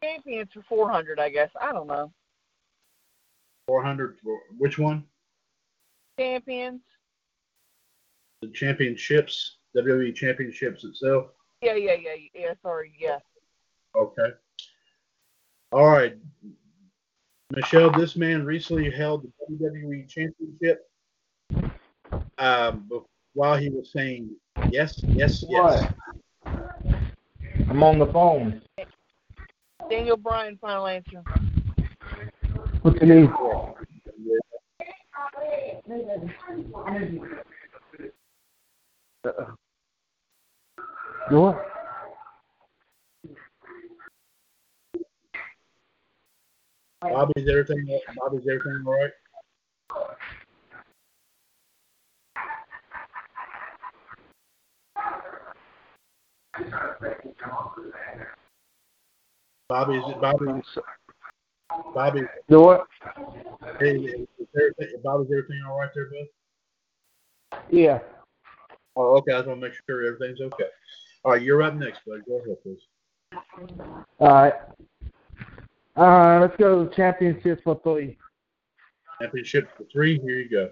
champions 0.01 0.49
for 0.53 0.63
four 0.67 0.91
hundred, 0.91 1.19
I 1.19 1.29
guess. 1.29 1.49
I 1.59 1.71
don't 1.71 1.87
know. 1.87 2.11
400. 3.67 4.17
Which 4.57 4.79
one? 4.79 5.03
Champions. 6.19 6.81
The 8.41 8.47
championships, 8.47 9.57
WWE 9.77 10.15
championships 10.15 10.83
itself. 10.83 11.27
Yeah, 11.61 11.75
yeah, 11.75 11.93
yeah, 11.93 12.15
yeah. 12.33 12.53
Sorry, 12.63 12.93
yeah. 12.99 13.19
Okay. 13.95 14.31
All 15.71 15.87
right. 15.87 16.17
Michelle, 17.51 17.91
this 17.91 18.15
man 18.15 18.43
recently 18.43 18.89
held 18.89 19.23
the 19.23 19.55
WWE 19.55 20.07
Championship 20.07 20.89
um, 22.39 22.85
bef- 22.89 23.05
while 23.39 23.55
he 23.55 23.69
was 23.69 23.89
saying 23.93 24.29
yes, 24.69 24.99
yes, 25.07 25.45
yes. 25.47 25.47
What? 25.47 25.93
I'm 27.69 27.81
on 27.81 27.97
the 27.97 28.05
phone. 28.07 28.61
Daniel 29.89 30.17
Bryan, 30.17 30.57
final 30.57 30.87
answer. 30.87 31.23
What 32.81 33.01
you 33.01 33.07
need? 33.07 33.29
Uh-uh. 39.23 39.45
What? 41.29 41.65
Bobby's 47.01 47.47
everything. 47.47 47.99
Bobby's 48.17 48.41
everything 48.49 48.83
all 48.85 48.93
right? 48.93 49.11
Bobby, 59.69 59.95
is 59.95 60.03
it 60.07 60.21
Bobby? 60.21 60.45
Bobby, 61.93 62.21
Do 62.49 62.61
what? 62.61 62.87
hey, 63.79 63.95
is 63.97 64.27
everything, 64.55 65.01
Bobby's 65.03 65.27
everything 65.31 65.61
all 65.69 65.77
right 65.77 65.89
there, 65.93 66.09
bud? 66.09 67.59
Yeah. 67.69 67.99
Oh, 68.95 69.17
okay. 69.17 69.33
I 69.33 69.37
just 69.37 69.47
want 69.47 69.61
to 69.61 69.67
make 69.67 69.75
sure 69.87 70.05
everything's 70.05 70.41
okay. 70.41 70.65
All 71.23 71.33
right, 71.33 71.41
you're 71.41 71.61
up 71.61 71.75
next, 71.75 72.01
bud. 72.07 72.21
Go 72.27 72.37
ahead, 72.37 72.57
please. 72.63 72.79
All 74.19 74.29
right. 74.33 74.53
Uh, 75.95 76.39
let's 76.39 76.57
go 76.57 76.85
to 76.85 76.95
championship 76.95 77.63
for 77.63 77.79
three. 77.83 78.17
Championship 79.21 79.69
for 79.77 79.83
three. 79.91 80.19
Here 80.19 80.37
you 80.39 80.49
go. 80.49 80.71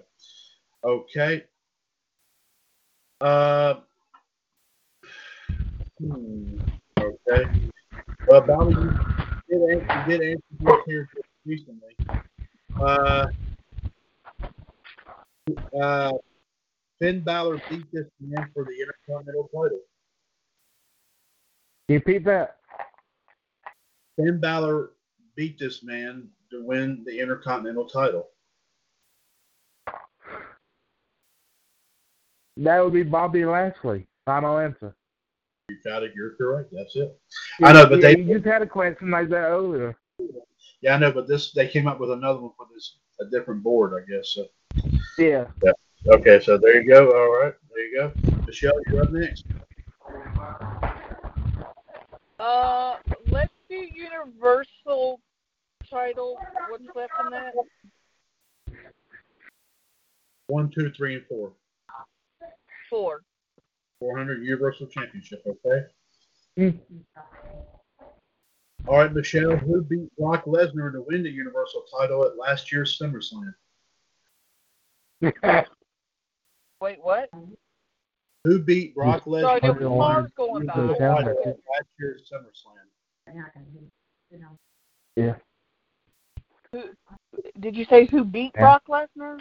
Okay. 0.84 1.44
Uh. 3.20 3.74
Hmm, 5.98 6.58
Okay. 6.98 7.70
Well, 8.26 8.40
Bobby, 8.42 8.74
you 9.48 9.58
did 9.58 9.80
answer, 9.80 10.10
you 10.10 10.18
did 10.18 10.30
answer 10.30 10.42
this 10.60 10.76
here 10.86 11.08
recently. 11.46 11.96
Uh. 12.80 13.26
Uh. 15.80 16.12
Finn 17.00 17.22
Balor 17.22 17.62
beat 17.70 17.86
this 17.92 18.06
man 18.20 18.50
for 18.52 18.64
the 18.64 18.72
Intercontinental 18.72 19.48
title. 19.54 19.80
Repeat 21.88 22.24
that? 22.24 22.56
Finn 24.16 24.40
Balor 24.40 24.90
beat 25.36 25.58
this 25.58 25.82
man 25.84 26.28
to 26.50 26.64
win 26.64 27.04
the 27.06 27.20
Intercontinental 27.20 27.86
title. 27.86 28.28
That 32.56 32.82
would 32.82 32.92
be 32.92 33.04
Bobby 33.04 33.44
Lashley. 33.44 34.08
Final 34.26 34.58
answer. 34.58 34.96
You 35.68 35.76
got 35.84 36.02
it. 36.02 36.12
You're 36.14 36.34
correct. 36.36 36.70
That's 36.72 36.96
it. 36.96 37.18
I 37.62 37.72
know, 37.72 37.86
but 37.86 38.00
Yeah, 38.00 38.14
they 38.14 38.20
You 38.20 38.34
just 38.34 38.46
had 38.46 38.62
a 38.62 38.66
question 38.66 39.10
like 39.10 39.28
that 39.28 39.48
earlier. 39.48 39.96
Yeah, 40.80 40.94
I 40.94 40.98
know, 40.98 41.12
but 41.12 41.28
this 41.28 41.52
they 41.52 41.68
came 41.68 41.86
up 41.86 42.00
with 42.00 42.10
another 42.10 42.40
one 42.40 42.52
for 42.56 42.66
this 42.74 42.96
a 43.20 43.26
different 43.26 43.62
board, 43.62 43.92
I 43.92 44.10
guess. 44.10 44.30
So 44.30 44.46
Yeah. 45.18 45.46
okay, 46.06 46.40
so 46.40 46.56
there 46.56 46.80
you 46.80 46.88
go. 46.88 47.10
All 47.10 47.38
right, 47.38 47.52
there 47.74 47.84
you 47.84 47.96
go. 47.98 48.12
Michelle, 48.46 48.72
you're 48.88 49.02
up 49.02 49.10
next. 49.10 49.44
Uh, 52.38 52.96
let's 53.26 53.52
do 53.68 53.76
Universal 53.76 55.20
title. 55.90 56.38
What's 56.70 56.84
left 56.94 57.12
in 57.24 57.30
that? 57.30 57.52
One, 60.46 60.70
two, 60.70 60.90
three, 60.96 61.16
and 61.16 61.26
four. 61.26 61.52
Four. 62.88 63.20
Four 64.00 64.16
hundred 64.16 64.44
Universal 64.44 64.86
Championship. 64.88 65.42
Okay. 65.46 65.86
Mm. 66.58 66.78
All 68.86 68.98
right, 68.98 69.12
Michelle. 69.12 69.56
Who 69.56 69.82
beat 69.82 70.08
Brock 70.16 70.44
Lesnar 70.44 70.92
to 70.92 71.04
win 71.06 71.22
the 71.22 71.30
Universal 71.30 71.84
title 71.98 72.24
at 72.24 72.36
last 72.36 72.72
year's 72.72 72.98
SummerSlam? 72.98 73.54
Wait, 76.80 76.98
what? 77.02 77.28
Who 78.44 78.60
beat 78.60 78.94
Brock 78.94 79.24
Sorry, 79.24 79.42
Lesnar 79.44 79.60
there 79.60 79.74
to 79.74 79.90
win 79.90 80.28
going 80.36 80.66
the 80.66 80.72
title 80.72 81.28
at 81.28 81.46
last 81.46 81.88
year's 81.98 82.30
SummerSlam? 82.32 82.86
yeah. 85.16 85.34
Who, 86.72 86.82
did 87.60 87.76
you 87.76 87.84
say 87.86 88.06
who 88.06 88.24
beat 88.24 88.52
Yeah. 88.54 88.60
Brock 88.60 88.84
Lesnar? 88.88 89.40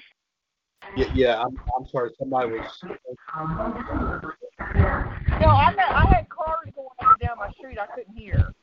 Yeah, 0.95 1.11
yeah. 1.13 1.41
I'm, 1.41 1.57
I'm 1.77 1.87
sorry. 1.87 2.11
Somebody 2.17 2.51
was. 2.51 2.83
No, 4.75 5.49
I 5.49 5.71
had, 5.71 5.79
I 5.79 6.05
had 6.13 6.29
cars 6.29 6.69
going 6.75 6.87
up 6.99 7.11
and 7.11 7.19
down 7.19 7.37
my 7.37 7.51
street. 7.51 7.77
I 7.79 7.87
couldn't 7.87 8.15
hear. 8.15 8.53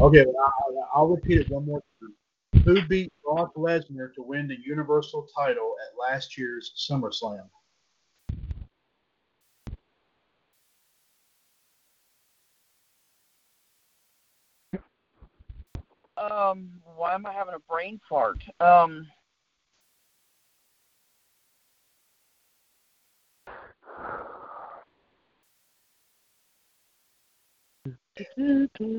Okay, 0.00 0.24
well, 0.26 0.52
I'll, 0.66 0.88
I'll 0.94 1.08
repeat 1.08 1.40
it 1.40 1.50
one 1.50 1.66
more 1.66 1.82
time. 2.00 2.64
Who 2.64 2.86
beat 2.86 3.12
Brock 3.24 3.54
Lesnar 3.54 4.12
to 4.14 4.22
win 4.22 4.48
the 4.48 4.56
Universal 4.64 5.28
title 5.34 5.74
at 5.86 6.12
last 6.12 6.36
year's 6.36 6.72
SummerSlam? 6.90 7.48
Um, 16.16 16.68
why 16.96 17.14
am 17.14 17.24
I 17.24 17.32
having 17.32 17.54
a 17.54 17.72
brain 17.72 17.98
fart? 18.06 18.42
Um, 18.60 19.06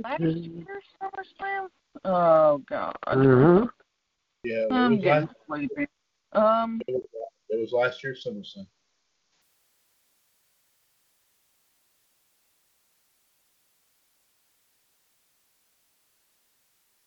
last 0.04 0.20
year's 0.22 0.84
SummerSlam? 1.02 1.68
Oh 2.06 2.58
God, 2.70 2.96
Mhm. 3.08 3.70
Yeah, 4.44 4.56
it 4.56 4.72
I'm 4.72 4.96
was, 4.96 5.04
getting 5.04 5.26
last, 5.26 5.36
sleepy. 5.48 5.88
Um, 6.34 6.82
it 6.88 7.60
was 7.60 7.72
last 7.74 8.04
year's 8.04 8.26
SummerSlam. 8.26 8.68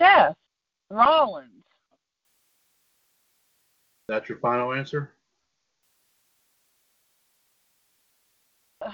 Seth 0.01 0.37
Rollins. 0.91 1.65
That's 4.09 4.29
your 4.29 4.39
final 4.39 4.73
answer? 4.73 5.15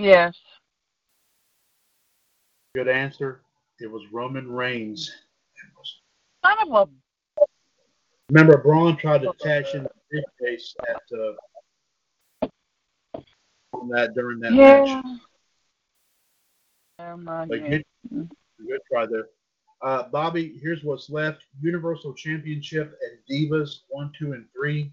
Yes. 0.00 0.36
Good 2.78 2.86
answer. 2.86 3.40
It 3.80 3.90
was 3.90 4.04
Roman 4.12 4.48
Reigns. 4.48 5.10
Son 6.44 6.56
of 6.62 6.88
a. 7.36 7.44
Remember, 8.30 8.58
Braun 8.58 8.96
tried 8.96 9.22
to 9.22 9.32
cash 9.42 9.74
in 9.74 9.82
the 9.82 9.90
briefcase 10.08 10.76
at 10.88 11.02
uh, 11.12 12.46
on 13.72 13.88
that 13.88 14.14
during 14.14 14.38
that 14.38 14.52
Yeah. 14.52 14.78
match. 14.78 15.20
Oh 17.00 17.16
my 17.16 17.46
But 17.46 17.68
good, 17.68 17.84
good 18.12 18.80
try 18.88 19.06
there. 19.06 19.26
Uh, 19.82 20.08
Bobby, 20.10 20.56
here's 20.62 20.84
what's 20.84 21.10
left: 21.10 21.46
Universal 21.60 22.14
Championship 22.14 22.96
and 23.02 23.18
Divas 23.28 23.80
one, 23.88 24.12
two, 24.16 24.34
and 24.34 24.46
three, 24.52 24.92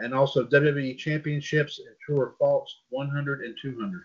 and 0.00 0.12
also 0.12 0.44
WWE 0.44 0.98
Championships 0.98 1.78
and 1.78 1.94
True 2.04 2.18
or 2.18 2.34
False 2.40 2.80
100 2.90 3.42
and 3.42 3.56
200. 3.62 4.02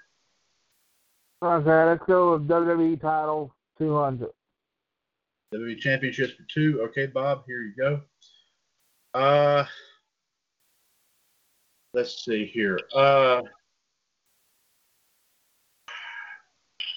Okay, 1.43 1.84
let's 1.84 2.03
go 2.07 2.34
with 2.34 2.47
WWE 2.47 2.99
title 2.99 3.53
200. 3.77 4.30
WWE 5.53 5.77
Championships 5.77 6.34
for 6.34 6.43
two. 6.51 6.81
Okay, 6.81 7.05
Bob, 7.05 7.43
here 7.45 7.61
you 7.61 7.73
go. 7.77 8.01
Uh, 9.14 9.64
let's 11.93 12.26
see 12.26 12.45
here. 12.45 12.80
Uh, 12.93 13.41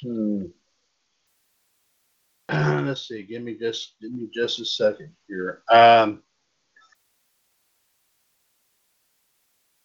hmm. 0.03 0.45
let's 2.87 3.07
see. 3.07 3.23
Give 3.23 3.43
me 3.43 3.55
just 3.55 3.95
give 4.01 4.12
me 4.12 4.29
just 4.35 4.59
a 4.59 4.65
second 4.65 5.11
here. 5.29 5.62
Um, 5.71 6.23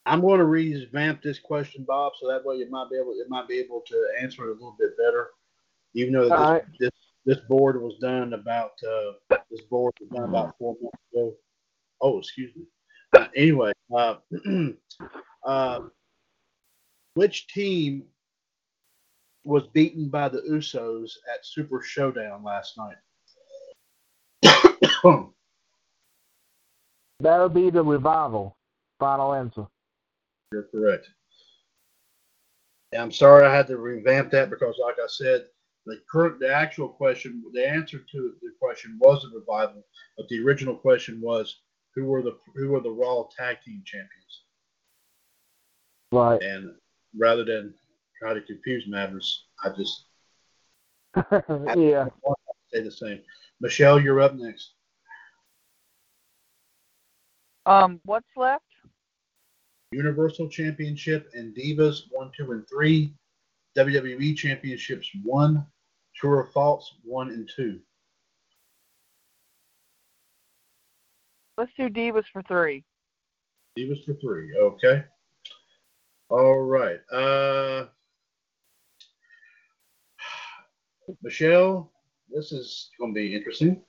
I'm 0.06 0.22
going 0.22 0.40
to 0.40 0.46
revamp 0.46 1.22
this 1.22 1.40
question, 1.40 1.84
Bob, 1.88 2.14
so 2.20 2.28
that 2.28 2.46
way 2.46 2.58
it 2.58 2.70
might 2.70 2.90
be 2.92 2.98
able 2.98 3.14
it 3.14 3.30
might 3.30 3.48
be 3.48 3.60
able 3.60 3.82
to 3.88 4.08
answer 4.22 4.44
it 4.44 4.50
a 4.50 4.54
little 4.54 4.76
bit 4.80 4.96
better. 4.98 5.30
Even 5.96 6.14
though 6.14 6.24
this 6.24 6.32
right. 6.32 6.64
this, 6.80 6.92
this 7.26 7.40
board 7.50 7.82
was 7.82 7.98
done 8.00 8.34
about 8.34 8.72
uh, 8.88 9.38
this 9.50 9.62
board 9.70 9.94
was 10.00 10.10
done 10.10 10.30
about 10.30 10.56
four 10.60 10.76
months 10.82 10.98
ago. 11.14 11.34
Oh, 12.02 12.20
excuse 12.20 12.56
me. 12.56 12.64
Uh, 13.14 13.28
anyway, 13.36 13.72
uh, 13.96 14.16
uh, 15.46 15.80
which 17.16 17.48
team 17.48 18.04
was 19.44 19.68
beaten 19.68 20.10
by 20.10 20.28
the 20.28 20.42
Usos 20.42 21.12
at 21.34 21.46
Super 21.46 21.82
Showdown 21.82 22.44
last 22.44 22.78
night? 22.78 22.98
That 27.22 27.40
would 27.40 27.54
be 27.54 27.70
the 27.70 27.82
revival. 27.82 28.58
Final 29.00 29.34
answer. 29.34 29.68
You're 30.52 30.64
correct. 30.64 31.08
And 32.92 33.02
I'm 33.02 33.12
sorry 33.12 33.46
I 33.46 33.54
had 33.54 33.68
to 33.68 33.78
revamp 33.78 34.32
that 34.32 34.50
because, 34.50 34.76
like 34.82 34.96
I 35.04 35.08
said, 35.08 35.46
the 35.86 36.00
current, 36.12 36.40
the 36.40 36.54
actual 36.54 36.90
question, 36.90 37.44
the 37.54 37.68
answer 37.68 38.00
to 38.00 38.34
the 38.42 38.52
question 38.60 38.98
was 39.00 39.24
a 39.26 39.38
revival, 39.38 39.84
but 40.18 40.28
the 40.30 40.44
original 40.44 40.76
question 40.76 41.20
was 41.22 41.58
who 41.94 42.06
were 42.06 42.22
the 42.22 42.38
who 42.56 42.70
were 42.70 42.82
the 42.82 42.92
Raw 42.92 43.26
Tag 43.38 43.58
Team 43.66 43.84
Champions? 43.86 44.44
Right. 46.12 46.42
And 46.42 46.72
rather 47.18 47.44
than 47.44 47.74
try 48.22 48.34
to 48.34 48.42
confuse 48.42 48.88
matters, 48.88 49.46
I 49.64 49.70
just 49.70 50.06
yeah. 51.78 52.08
say 52.74 52.82
the 52.82 52.92
same. 52.92 53.22
Michelle, 53.62 54.00
you're 54.00 54.22
up 54.22 54.36
next. 54.36 54.74
Um, 57.66 58.00
what's 58.04 58.28
left? 58.36 58.64
Universal 59.96 60.50
Championship 60.50 61.30
and 61.34 61.56
Divas 61.56 62.02
one, 62.12 62.30
two, 62.38 62.52
and 62.52 62.68
three. 62.68 63.14
WWE 63.78 64.36
Championships 64.36 65.10
one, 65.24 65.66
Tour 66.20 66.42
of 66.42 66.52
Faults 66.52 66.96
one 67.04 67.30
and 67.30 67.50
two. 67.56 67.80
Let's 71.58 71.72
do 71.78 71.90
Divas 71.90 72.26
for 72.32 72.42
three. 72.44 72.84
Divas 73.78 74.04
for 74.06 74.14
three. 74.16 74.54
Okay. 74.58 75.04
All 76.30 76.62
right. 76.62 77.00
Uh, 77.12 77.86
Michelle, 81.22 81.92
this 82.30 82.52
is 82.52 82.90
going 83.00 83.14
to 83.14 83.16
be 83.16 83.34
interesting. 83.36 83.82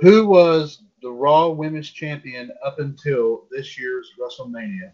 Who 0.00 0.26
was 0.26 0.82
the 1.02 1.10
Raw 1.10 1.48
Women's 1.48 1.90
Champion 1.90 2.50
up 2.64 2.78
until 2.78 3.46
this 3.50 3.78
year's 3.78 4.10
WrestleMania? 4.20 4.92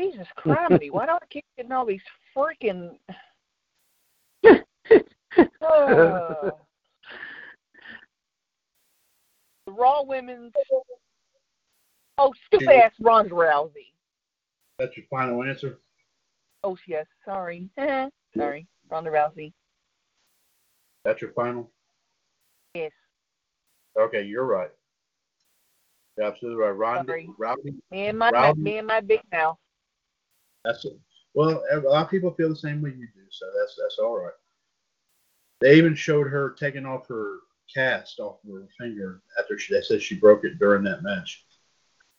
Jesus 0.00 0.26
criminy, 0.36 0.90
why 0.90 1.06
do 1.06 1.12
I 1.12 1.18
keep 1.30 1.44
getting 1.56 1.72
all 1.72 1.86
these 1.86 2.00
freaking 2.36 2.98
Uh, 5.62 6.50
the 9.66 9.72
Raw 9.72 10.02
Women's 10.02 10.52
Oh, 12.18 12.32
stupid 12.46 12.68
ass 12.68 12.92
Ronda 13.00 13.30
Rousey. 13.30 13.92
That's 14.78 14.96
your 14.96 15.06
final 15.08 15.42
answer. 15.42 15.78
Oh 16.64 16.76
yes, 16.86 17.06
sorry. 17.24 17.68
Sorry. 18.36 18.66
Ronda 18.88 19.10
Rousey. 19.10 19.52
That's 21.04 21.20
your 21.20 21.32
final. 21.32 21.70
Yes. 23.96 24.04
Okay, 24.06 24.22
you're 24.22 24.44
right. 24.46 24.70
You're 26.16 26.26
absolutely 26.26 26.62
right. 26.62 26.70
Ronda, 26.70 27.10
Sorry. 27.10 27.28
Rowdy, 27.38 27.74
Me 27.90 28.06
and 28.06 28.18
my 28.18 28.30
Rousey. 28.30 28.56
me 28.58 28.78
and 28.78 28.86
my 28.86 29.00
big 29.00 29.20
mouth. 29.32 29.56
That's 30.64 30.84
it. 30.84 30.98
Well, 31.34 31.62
a 31.72 31.76
lot 31.80 32.04
of 32.04 32.10
people 32.10 32.32
feel 32.34 32.50
the 32.50 32.56
same 32.56 32.82
way 32.82 32.90
you 32.90 33.06
do, 33.14 33.22
so 33.30 33.46
that's 33.58 33.74
that's 33.80 33.98
all 33.98 34.18
right. 34.18 34.32
They 35.60 35.76
even 35.76 35.94
showed 35.94 36.26
her 36.28 36.50
taking 36.58 36.84
off 36.84 37.06
her 37.08 37.38
cast 37.72 38.20
off 38.20 38.36
of 38.44 38.52
her 38.52 38.68
finger 38.78 39.22
after 39.38 39.58
she, 39.58 39.72
they 39.74 39.80
said 39.80 40.02
she 40.02 40.16
broke 40.16 40.44
it 40.44 40.58
during 40.58 40.82
that 40.84 41.02
match. 41.02 41.46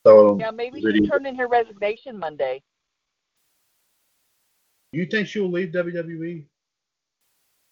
So, 0.06 0.30
um, 0.30 0.40
Yeah, 0.40 0.50
maybe 0.50 0.80
really- 0.82 0.98
she 1.04 1.06
turned 1.08 1.26
in 1.26 1.36
her 1.36 1.46
resignation 1.46 2.18
Monday. 2.18 2.62
you 4.92 5.06
think 5.06 5.28
she'll 5.28 5.50
leave 5.50 5.72
WWE? 5.72 6.46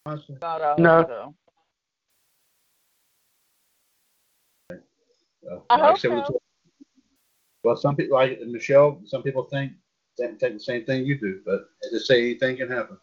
Honestly, 0.05 0.35
God, 0.41 0.61
I 0.61 0.69
hope 0.71 0.79
No. 0.79 1.03
so. 1.07 1.35
Uh, 5.49 5.59
I 5.69 5.77
like 5.77 5.89
hope 5.89 5.99
said, 5.99 6.23
so. 6.27 6.39
Well, 7.63 7.77
some 7.77 7.95
people 7.95 8.17
like 8.17 8.39
Michelle. 8.41 9.01
Some 9.05 9.23
people 9.23 9.43
think 9.43 9.73
think 10.17 10.39
think 10.39 10.53
the 10.53 10.59
same 10.59 10.85
thing 10.85 11.05
you 11.05 11.19
do, 11.19 11.41
but 11.45 11.65
as 11.85 11.93
I 11.93 11.97
say, 12.03 12.21
anything 12.21 12.57
can 12.57 12.69
happen. 12.69 12.97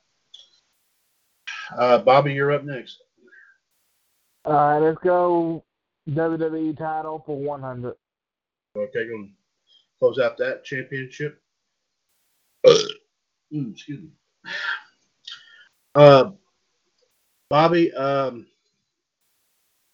Uh, 1.76 1.98
Bobby, 1.98 2.32
you're 2.32 2.52
up 2.52 2.64
next. 2.64 3.02
All 4.44 4.52
right, 4.54 4.78
let's 4.78 4.98
go 5.02 5.64
WWE 6.08 6.76
title 6.76 7.22
for 7.24 7.38
100. 7.38 7.94
Okay, 8.76 9.06
going 9.06 9.28
to 9.28 9.32
close 9.98 10.18
out 10.18 10.38
that 10.38 10.64
championship. 10.64 11.40
Mm, 13.52 13.72
excuse 13.72 14.00
me. 14.00 14.10
Uh, 15.96 16.30
Bobby, 17.48 17.92
um, 17.94 18.46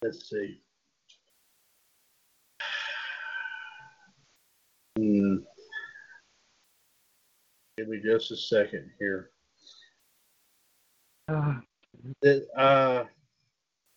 let's 0.03 0.29
see. 0.29 0.61
Hmm. 4.97 5.35
Give 7.77 7.87
me 7.87 8.01
just 8.03 8.31
a 8.31 8.35
second 8.35 8.89
here. 8.97 9.29
Th- 12.23 12.43
Uh, 12.57 13.03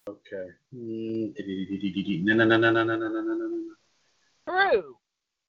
okay. 0.07 0.47
Hmm. 0.75 1.29
No, 2.25 2.35
no, 2.35 2.45
no, 2.45 2.59
no, 2.59 2.71
no, 2.71 2.85
no, 2.85 2.97
no, 2.97 3.09
no, 3.09 3.23
no, 3.23 3.47
no. 3.47 3.75
True. 4.47 4.97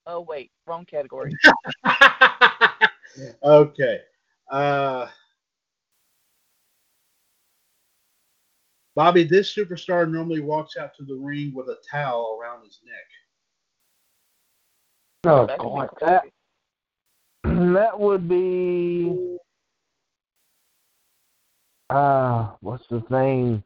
Oh 0.07 0.21
wait, 0.21 0.51
wrong 0.65 0.85
category. 0.85 1.35
okay. 3.43 4.01
Uh, 4.49 5.07
Bobby, 8.95 9.23
this 9.23 9.53
superstar 9.53 10.09
normally 10.09 10.39
walks 10.39 10.77
out 10.77 10.95
to 10.95 11.03
the 11.03 11.15
ring 11.15 11.53
with 11.53 11.67
a 11.67 11.77
towel 11.89 12.39
around 12.41 12.63
his 12.63 12.79
neck. 12.85 13.07
Oh, 15.23 15.45
That 15.47 15.59
God. 15.59 15.89
that- 16.01 16.23
that 17.73 17.99
would 17.99 18.27
be. 18.29 19.37
Uh, 21.89 22.51
what's 22.61 22.85
the 22.89 23.01
thing? 23.09 23.63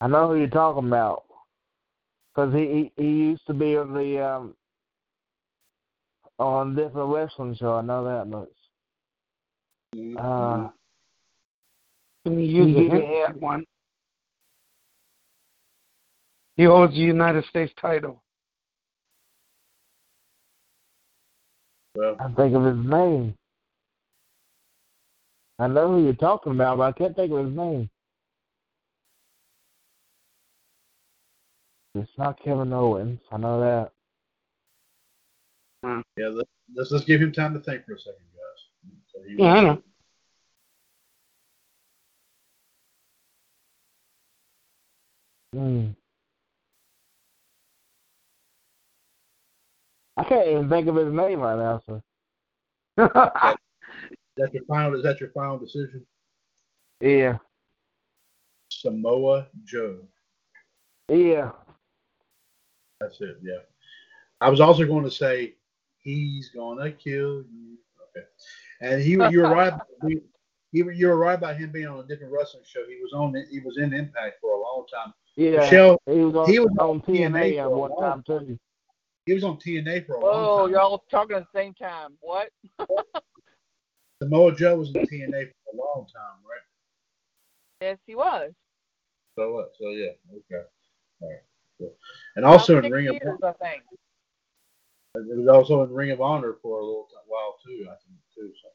I 0.00 0.06
know 0.08 0.28
who 0.28 0.36
you're 0.36 0.48
talking 0.48 0.86
about. 0.86 1.24
Because 2.34 2.52
he, 2.54 2.92
he 2.96 3.02
he 3.02 3.08
used 3.08 3.46
to 3.46 3.54
be 3.54 3.76
on 3.76 3.94
the 3.94 4.22
um 4.22 4.54
on 6.38 6.74
different 6.74 7.08
wrestling 7.14 7.54
show. 7.56 7.74
I 7.76 7.80
know 7.80 8.04
that 8.04 8.26
much. 8.26 8.48
Uh, 10.18 10.68
Can 12.24 12.38
you 12.38 12.40
use 12.40 12.68
You 12.68 12.76
a 12.78 12.82
give 12.82 12.92
me 12.92 13.00
hint 13.00 13.30
a- 13.30 13.32
for 13.32 13.38
one? 13.38 13.64
He 16.56 16.64
holds 16.64 16.92
the 16.92 16.98
United 16.98 17.44
States 17.46 17.72
title. 17.80 18.22
Well, 21.96 22.16
I 22.20 22.28
think 22.28 22.54
of 22.54 22.64
his 22.64 22.86
name. 22.86 23.34
I 25.58 25.66
know 25.68 25.88
who 25.88 26.04
you're 26.04 26.12
talking 26.12 26.52
about, 26.52 26.76
but 26.76 26.82
I 26.84 26.92
can't 26.92 27.16
think 27.16 27.32
of 27.32 27.46
his 27.46 27.56
name. 27.56 27.88
It's 31.94 32.10
not 32.18 32.38
Kevin 32.42 32.74
Owens. 32.74 33.20
I 33.32 33.38
know 33.38 33.60
that. 33.60 33.92
yeah, 36.18 36.28
let, 36.28 36.46
let's 36.74 36.90
let's 36.90 37.04
give 37.06 37.22
him 37.22 37.32
time 37.32 37.54
to 37.54 37.60
think 37.60 37.86
for 37.86 37.94
a 37.94 37.98
second, 37.98 38.26
guys. 38.34 38.92
So 39.14 39.22
he- 39.26 39.42
Yeah, 39.42 39.54
I 39.54 39.60
know. 39.62 39.82
Hmm. 45.54 45.90
I 50.16 50.24
can't 50.24 50.48
even 50.48 50.68
think 50.68 50.88
of 50.88 50.96
his 50.96 51.12
name 51.12 51.40
right 51.40 51.58
now, 51.58 51.80
sir. 51.86 52.02
Is 52.98 53.08
that 54.36 54.54
your 54.54 54.64
final? 54.64 54.94
Is 54.94 55.02
that 55.02 55.20
your 55.20 55.30
final 55.30 55.58
decision? 55.58 56.06
yeah. 57.00 57.38
Samoa 58.70 59.46
Joe. 59.64 59.98
Yeah. 61.08 61.50
That's 63.00 63.20
it. 63.20 63.38
Yeah. 63.42 63.58
I 64.40 64.48
was 64.48 64.60
also 64.60 64.84
going 64.86 65.04
to 65.04 65.10
say 65.10 65.54
he's 65.98 66.50
gonna 66.50 66.90
kill 66.92 67.44
you. 67.50 67.78
Okay. 68.10 68.26
And 68.80 69.02
he, 69.02 69.12
you 69.12 69.42
were 69.42 69.50
right. 69.50 69.72
He, 70.06 70.20
he, 70.72 70.84
you 70.94 71.06
were 71.06 71.16
right 71.16 71.38
about 71.38 71.56
him 71.56 71.70
being 71.72 71.86
on 71.86 72.00
a 72.00 72.06
different 72.06 72.32
wrestling 72.32 72.64
show. 72.66 72.80
He 72.86 72.96
was 73.00 73.12
on. 73.14 73.34
He 73.50 73.60
was 73.60 73.78
in 73.78 73.94
Impact 73.94 74.36
for 74.40 74.50
a 74.52 74.60
long 74.60 74.84
time. 74.92 75.14
Yeah. 75.36 75.60
Michelle, 75.60 75.98
he 76.06 76.18
was 76.18 76.34
on, 76.34 76.50
he 76.50 76.58
was 76.58 76.70
on 76.78 76.90
on 76.90 77.00
TNA 77.02 77.30
TNA 77.30 77.58
at 77.58 77.64
for 77.64 77.72
a 77.72 77.78
one 77.78 77.92
time 77.98 78.22
too. 78.26 78.58
He 79.26 79.34
was 79.34 79.44
on 79.44 79.58
TNA 79.58 80.06
for 80.06 80.14
a 80.14 80.20
Whoa, 80.20 80.30
long 80.30 80.34
time. 80.34 80.48
Oh, 80.48 80.66
you're 80.68 80.80
all 80.80 81.04
talking 81.10 81.36
at 81.36 81.46
the 81.52 81.58
same 81.58 81.74
time. 81.74 82.16
What? 82.20 82.48
Samoa 84.22 84.54
Joe 84.54 84.76
was 84.76 84.94
in 84.94 84.94
TNA 84.94 85.50
for 85.50 85.74
a 85.74 85.76
long 85.76 86.06
time, 86.06 86.38
right? 86.48 86.60
Yes, 87.82 87.98
he 88.06 88.14
was. 88.14 88.52
So 89.36 89.52
what? 89.52 89.72
So 89.78 89.90
yeah. 89.90 90.12
Okay. 90.30 90.64
All 91.20 91.28
right. 91.28 91.40
Cool. 91.78 91.92
And 92.36 92.44
also 92.44 92.78
in 92.78 92.90
Ring 92.90 93.08
of 93.08 93.16
Honor, 93.22 93.38
I 93.42 93.52
think. 93.64 93.82
it 95.16 95.36
was 95.36 95.48
also 95.48 95.82
in 95.82 95.92
Ring 95.92 96.12
of 96.12 96.22
Honor 96.22 96.54
for 96.62 96.78
a 96.78 96.84
little 96.84 97.08
t- 97.10 97.16
while 97.26 97.56
too. 97.66 97.82
I 97.82 97.96
think 98.06 98.18
too. 98.34 98.52
So. 98.62 98.68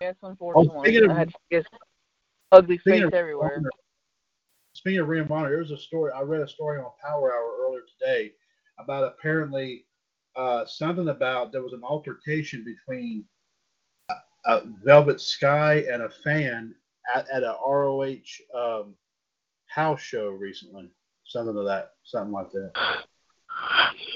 Yes, 0.00 0.14
oh, 0.22 0.28
unfortunately. 0.28 0.88
speaking 0.88 1.10
of- 1.10 1.16
I 1.16 1.18
had 1.18 1.32
his 1.50 1.64
ugly 2.52 2.78
face 2.78 3.10
everywhere. 3.12 3.56
Honor, 3.56 3.70
speaking 4.74 5.00
of 5.00 5.08
Ring 5.08 5.22
of 5.22 5.32
Honor, 5.32 5.48
there 5.48 5.58
was 5.58 5.72
a 5.72 5.78
story. 5.78 6.12
I 6.14 6.20
read 6.20 6.42
a 6.42 6.48
story 6.48 6.78
on 6.78 6.92
Power 7.02 7.32
Hour 7.32 7.66
earlier 7.66 7.82
today 7.98 8.34
about 8.78 9.02
apparently 9.04 9.86
uh, 10.36 10.64
something 10.66 11.08
about 11.08 11.52
there 11.52 11.62
was 11.62 11.72
an 11.72 11.82
altercation 11.84 12.64
between 12.64 13.24
uh, 14.08 14.14
uh, 14.46 14.60
Velvet 14.84 15.20
Sky 15.20 15.84
and 15.90 16.02
a 16.02 16.10
fan 16.10 16.74
at, 17.14 17.28
at 17.30 17.42
a 17.42 17.56
ROH 17.66 18.14
um, 18.54 18.94
house 19.66 20.00
show 20.00 20.28
recently. 20.28 20.90
Something 21.26 21.56
of 21.56 21.64
that, 21.64 21.92
something 22.04 22.32
like 22.32 22.50
that. 22.52 22.72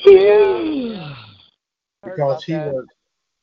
Yeah. 0.04 1.14
Because 2.04 2.44
he 2.44 2.52
that. 2.52 2.72
was 2.72 2.86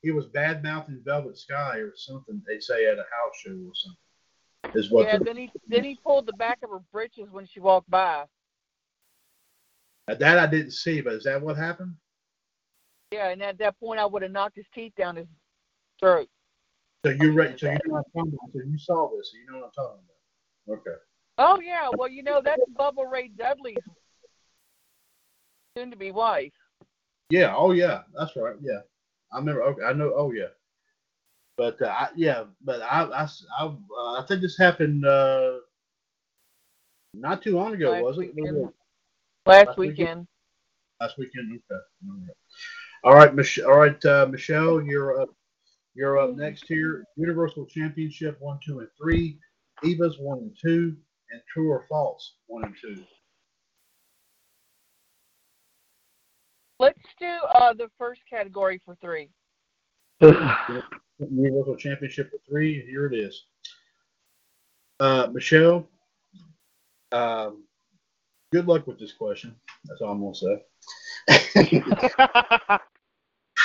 he 0.01 0.11
was 0.11 0.27
bad 0.27 0.61
mouthing 0.63 1.01
Velvet 1.03 1.37
Sky 1.37 1.77
or 1.77 1.93
something. 1.95 2.41
They 2.47 2.59
say 2.59 2.85
at 2.85 2.97
a 2.99 3.01
house 3.01 3.35
show 3.43 3.51
or 3.51 3.73
something. 3.73 4.79
Is 4.79 4.91
what 4.91 5.07
Yeah, 5.07 5.17
the- 5.17 5.25
then 5.25 5.37
he 5.37 5.51
then 5.67 5.83
he 5.83 5.97
pulled 6.03 6.25
the 6.27 6.33
back 6.33 6.59
of 6.63 6.69
her 6.69 6.81
breeches 6.91 7.29
when 7.31 7.45
she 7.47 7.59
walked 7.59 7.89
by. 7.89 8.25
that 10.07 10.37
I 10.37 10.45
didn't 10.45 10.71
see, 10.71 11.01
but 11.01 11.13
is 11.13 11.23
that 11.23 11.41
what 11.41 11.57
happened? 11.57 11.95
Yeah, 13.15 13.29
and 13.29 13.41
at 13.41 13.57
that 13.59 13.79
point 13.79 13.97
I 13.97 14.05
would 14.05 14.23
have 14.23 14.31
knocked 14.31 14.57
his 14.57 14.65
teeth 14.75 14.91
down 14.97 15.15
his 15.15 15.27
throat. 16.01 16.27
So 17.05 17.11
you 17.11 17.31
read, 17.31 17.57
so 17.57 17.67
you 17.67 17.73
know 17.85 17.93
what 17.93 18.05
I'm 18.13 18.23
talking 18.23 18.33
about. 18.33 18.51
So 18.51 18.59
you 18.67 18.77
saw 18.77 19.09
this, 19.15 19.31
so 19.31 19.37
you 19.37 19.45
know 19.49 19.59
what 19.59 19.65
I'm 19.67 19.71
talking 19.71 20.01
about. 20.67 20.79
Okay. 20.79 21.01
Oh 21.37 21.61
yeah, 21.61 21.87
well 21.97 22.09
you 22.09 22.23
know 22.23 22.41
that's 22.43 22.61
Bubba 22.77 23.09
Ray 23.09 23.29
Dudley's 23.29 23.77
soon 25.77 25.91
to 25.91 25.95
be 25.95 26.11
wife. 26.11 26.51
Yeah. 27.29 27.55
Oh 27.55 27.71
yeah. 27.71 28.01
That's 28.17 28.35
right. 28.35 28.55
Yeah. 28.61 28.81
I 29.31 29.37
remember. 29.37 29.63
Okay. 29.63 29.83
I 29.83 29.93
know. 29.93 30.13
Oh 30.13 30.33
yeah. 30.33 30.51
But 31.55 31.81
uh, 31.81 31.85
I, 31.87 32.09
yeah. 32.17 32.43
But 32.65 32.81
I 32.81 33.03
I 33.03 33.29
I, 33.59 33.65
uh, 33.65 34.21
I 34.21 34.25
think 34.27 34.41
this 34.41 34.57
happened 34.57 35.05
uh, 35.05 35.59
not 37.13 37.41
too 37.41 37.55
long 37.55 37.73
ago, 37.75 37.91
Last 37.91 38.03
was 38.03 38.17
it? 38.17 38.35
weekend. 38.35 38.57
Last 39.45 39.67
Last 39.67 39.77
weekend? 39.77 39.99
weekend. 39.99 40.27
Last 40.99 41.17
weekend. 41.17 41.61
Okay. 41.71 42.33
All 43.05 43.13
right. 43.13 43.33
Mich- 43.35 43.59
All 43.59 43.77
right, 43.77 44.03
uh, 44.03 44.25
Michelle, 44.29 44.81
you're 44.81 45.21
up. 45.21 45.29
You're 45.93 46.17
up 46.17 46.35
next 46.35 46.65
here. 46.67 47.05
Universal 47.15 47.67
Championship 47.67 48.35
one, 48.39 48.59
two, 48.65 48.79
and 48.79 48.89
three. 48.99 49.37
Divas 49.83 50.19
one 50.19 50.39
and 50.39 50.57
two, 50.59 50.97
and 51.31 51.41
True 51.47 51.69
or 51.69 51.85
False 51.87 52.37
one 52.47 52.63
and 52.65 52.75
two. 52.81 53.03
Let's 56.79 56.99
do 57.19 57.27
uh 57.53 57.73
the 57.73 57.89
first 57.97 58.21
category 58.27 58.81
for 58.83 58.95
three. 58.95 59.29
Universal 61.19 61.75
Championship 61.77 62.31
for 62.31 62.39
three. 62.49 62.83
Here 62.87 63.05
it 63.05 63.13
is. 63.15 63.45
Uh, 64.99 65.27
Michelle, 65.31 65.87
um, 67.11 67.63
good 68.51 68.67
luck 68.67 68.87
with 68.87 68.99
this 68.99 69.13
question. 69.13 69.55
That's 69.85 70.01
all 70.01 70.11
I'm 70.11 70.21
gonna 70.21 70.33
say. 71.29 72.79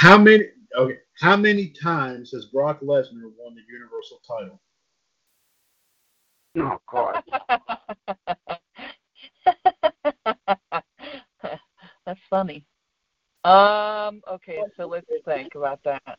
how 0.00 0.16
many? 0.16 0.44
Okay, 0.78 0.96
how 1.18 1.36
many 1.36 1.74
times 1.82 2.30
has 2.32 2.46
Brock 2.46 2.80
Lesnar 2.80 3.30
won 3.38 3.54
the 3.54 3.60
Universal 3.68 4.22
title? 4.26 4.58
Oh 6.56 6.80
God. 6.90 7.22
That's 12.06 12.20
funny. 12.30 12.64
Um, 13.44 14.22
okay, 14.26 14.62
so 14.74 14.86
let's 14.86 15.06
think 15.26 15.54
about 15.54 15.80
that. 15.84 16.18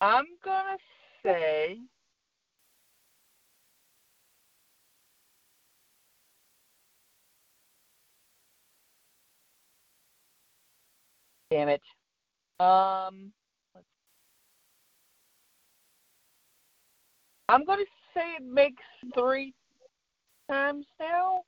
I'm 0.00 0.26
gonna 0.44 0.78
say 1.24 1.80
Damn 11.50 11.68
it. 11.68 11.82
Um 12.60 13.32
I'm 17.48 17.64
gonna 17.64 17.84
say 18.14 18.34
it 18.36 18.44
makes 18.44 18.82
three 19.14 19.54
times 20.50 20.86
now. 21.00 21.42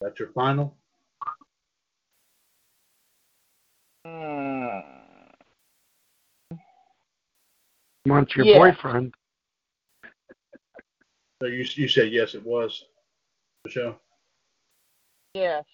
That's 0.00 0.18
your 0.18 0.30
final. 0.32 0.74
Hmm. 4.04 4.80
Want 8.06 8.34
your 8.34 8.46
Yeah. 8.46 8.58
boyfriend? 8.58 9.14
So 11.40 11.48
you 11.48 11.64
you 11.74 11.88
said 11.88 12.12
yes, 12.12 12.34
it 12.34 12.44
was, 12.44 12.84
Michelle. 13.64 14.00
Yes. 15.34 15.64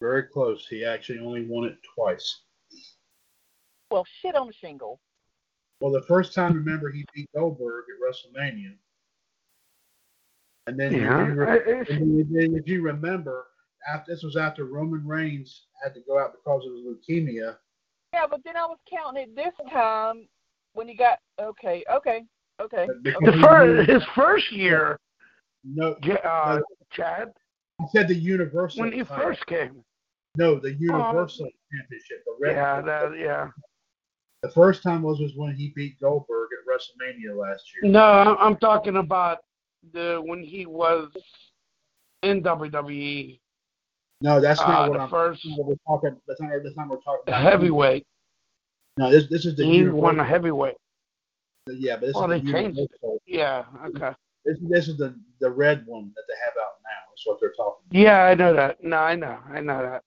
Very 0.00 0.22
close. 0.24 0.66
He 0.68 0.84
actually 0.84 1.18
only 1.18 1.46
won 1.46 1.64
it 1.64 1.76
twice. 1.94 2.40
Well, 3.90 4.06
shit 4.22 4.34
on 4.34 4.46
the 4.46 4.52
shingle. 4.52 5.00
Well, 5.80 5.92
the 5.92 6.02
first 6.02 6.34
time, 6.34 6.54
remember, 6.54 6.90
he 6.90 7.04
beat 7.14 7.28
Goldberg 7.34 7.84
at 7.88 8.00
WrestleMania. 8.00 8.74
And 10.66 10.78
then, 10.78 10.92
Yeah. 10.92 11.22
if, 11.22 11.28
you 11.28 11.34
re- 11.34 11.46
I- 11.46 11.54
I- 11.54 11.96
and 11.96 12.34
then 12.34 12.54
if 12.54 12.66
you 12.68 12.82
remember, 12.82 13.48
after 13.88 14.12
this 14.12 14.22
was 14.22 14.36
after 14.36 14.66
Roman 14.66 15.06
Reigns 15.06 15.66
had 15.82 15.94
to 15.94 16.00
go 16.00 16.18
out 16.18 16.32
because 16.32 16.66
of 16.66 16.72
his 16.72 16.82
leukemia. 16.84 17.58
Yeah, 18.12 18.26
but 18.26 18.42
then 18.44 18.56
I 18.56 18.66
was 18.66 18.78
counting 18.88 19.22
it 19.24 19.34
this 19.36 19.54
time 19.70 20.28
when 20.74 20.86
he 20.88 20.94
got 20.94 21.18
okay, 21.38 21.82
okay, 21.90 22.24
okay. 22.60 22.88
Because 23.02 23.34
The 23.34 23.40
first, 23.42 23.90
his 23.90 24.04
first 24.14 24.52
year, 24.52 24.98
no, 25.64 25.96
Ja- 26.04 26.14
uh, 26.16 26.60
Chad, 26.90 27.32
he 27.80 27.86
said 27.88 28.08
the 28.08 28.14
Universal. 28.14 28.80
when 28.82 28.92
he 28.92 29.02
title. 29.02 29.24
first 29.24 29.46
came. 29.46 29.82
No, 30.36 30.58
the 30.58 30.72
Universal 30.74 31.48
Championship. 31.72 32.24
The 32.24 32.36
red, 32.40 32.56
Yeah, 32.56 32.80
that, 32.82 33.18
yeah. 33.18 33.48
The 34.42 34.50
first 34.50 34.82
time 34.82 35.02
was 35.02 35.18
was 35.20 35.32
when 35.36 35.54
he 35.54 35.72
beat 35.76 36.00
Goldberg 36.00 36.48
at 36.58 36.66
WrestleMania 36.72 37.36
last 37.36 37.62
year. 37.82 37.90
No, 37.92 38.02
I'm, 38.04 38.36
I'm 38.38 38.56
talking 38.56 38.96
about 38.96 39.38
the 39.92 40.20
when 40.24 40.42
he 40.42 40.64
was 40.66 41.10
in 42.22 42.42
WWE, 42.42 43.38
No, 44.22 44.40
that's 44.40 44.60
uh, 44.60 44.66
not 44.68 44.88
what 44.90 44.96
the 44.98 45.02
I'm. 45.04 45.10
first 45.10 45.46
We're 45.58 45.74
talking. 45.86 46.16
That's 46.26 46.40
not. 46.40 46.50
That's 46.62 46.76
not 46.76 46.88
what 46.88 46.98
we're 46.98 47.02
talking 47.02 47.22
about. 47.26 47.42
The 47.42 47.50
heavyweight. 47.50 48.06
No, 48.98 49.10
this 49.10 49.28
this 49.28 49.44
is 49.44 49.56
the 49.56 49.64
He 49.64 49.76
Universal. 49.78 50.00
won 50.00 50.20
a 50.20 50.24
heavyweight. 50.24 50.76
Yeah, 51.68 51.96
but 51.96 52.06
this 52.06 52.16
Oh, 52.16 52.30
is 52.30 52.40
they 52.40 52.46
the 52.46 52.52
changed 52.52 52.78
it. 52.78 52.90
Yeah, 53.26 53.64
okay. 53.86 54.12
This, 54.46 54.56
this 54.62 54.88
is 54.88 54.96
the 54.96 55.14
the 55.40 55.50
red 55.50 55.84
one 55.86 56.12
that 56.14 56.22
they 56.28 56.34
have 56.44 56.54
out 56.62 56.76
now. 56.82 57.12
Is 57.14 57.22
what 57.26 57.40
they're 57.40 57.52
talking. 57.52 57.82
about. 57.90 58.00
Yeah, 58.00 58.24
I 58.24 58.34
know 58.34 58.54
that. 58.54 58.82
No, 58.82 58.96
I 58.96 59.14
know, 59.16 59.38
I 59.52 59.60
know 59.60 59.82
that. 59.82 60.02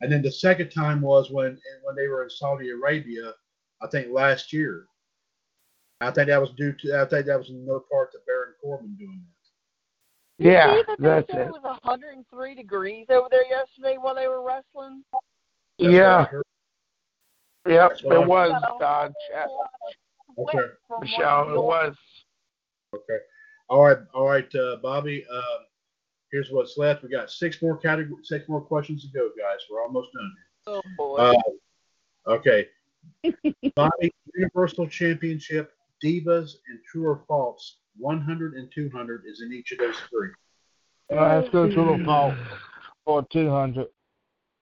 And 0.00 0.12
then 0.12 0.22
the 0.22 0.30
second 0.32 0.70
time 0.70 1.00
was 1.00 1.30
when 1.30 1.58
when 1.82 1.96
they 1.96 2.08
were 2.08 2.22
in 2.24 2.30
Saudi 2.30 2.70
Arabia, 2.70 3.32
I 3.82 3.86
think 3.88 4.08
last 4.12 4.52
year. 4.52 4.86
I 6.00 6.12
think 6.12 6.28
that 6.28 6.40
was 6.40 6.50
due 6.56 6.72
to. 6.80 7.00
I 7.00 7.04
think 7.06 7.26
that 7.26 7.38
was 7.38 7.50
in 7.50 7.66
no 7.66 7.82
part 7.90 8.12
to 8.12 8.18
Baron 8.26 8.54
Corbin 8.62 8.94
doing 8.96 9.20
that. 9.20 10.44
Yeah, 10.44 10.76
See 10.76 10.82
that 10.86 11.00
that's 11.00 11.30
it. 11.30 11.40
it 11.48 11.50
was 11.50 11.62
103 11.64 12.54
degrees 12.54 13.06
over 13.10 13.26
there 13.28 13.44
yesterday 13.46 13.96
while 13.98 14.14
they 14.14 14.28
were 14.28 14.40
wrestling. 14.42 15.02
That's 15.80 15.92
Yeah. 15.92 16.18
what 16.20 16.28
I 16.28 16.30
heard. 16.30 16.44
Yep, 17.66 17.90
That's 17.90 18.02
what 18.04 18.16
I- 18.16 18.22
it 18.22 18.28
was 18.28 18.62
uh, 18.80 19.08
Okay. 20.38 20.58
Michelle. 21.00 21.52
It 21.52 21.60
was. 21.60 21.96
Okay. 22.94 23.18
All 23.68 23.84
right. 23.84 23.98
All 24.14 24.28
right, 24.28 24.54
uh, 24.54 24.76
Bobby. 24.76 25.26
Um, 25.26 25.66
here's 26.32 26.50
what's 26.50 26.76
left. 26.76 27.02
We 27.02 27.08
got 27.08 27.30
six 27.30 27.60
more 27.62 27.76
category, 27.76 28.22
six 28.22 28.48
more 28.48 28.60
questions 28.60 29.02
to 29.02 29.08
go, 29.18 29.28
guys. 29.38 29.60
We're 29.70 29.82
almost 29.82 30.10
done. 30.12 30.34
Oh 30.66 30.82
boy. 30.96 31.16
Uh, 31.16 32.32
okay. 32.32 32.68
Bobby, 33.74 34.12
Universal 34.34 34.88
Championship, 34.88 35.72
Divas, 36.04 36.56
and 36.68 36.78
True 36.90 37.06
or 37.06 37.22
False, 37.26 37.78
100 37.96 38.54
and 38.54 38.70
200 38.72 39.22
is 39.26 39.42
in 39.42 39.52
each 39.52 39.72
of 39.72 39.78
those 39.78 39.96
three. 40.10 40.30
All 41.10 41.16
right, 41.16 41.36
let's 41.38 41.48
go 41.48 41.68
to 41.68 41.98
the 41.98 42.04
false 42.04 42.36
for 43.04 43.26
200. 43.30 43.86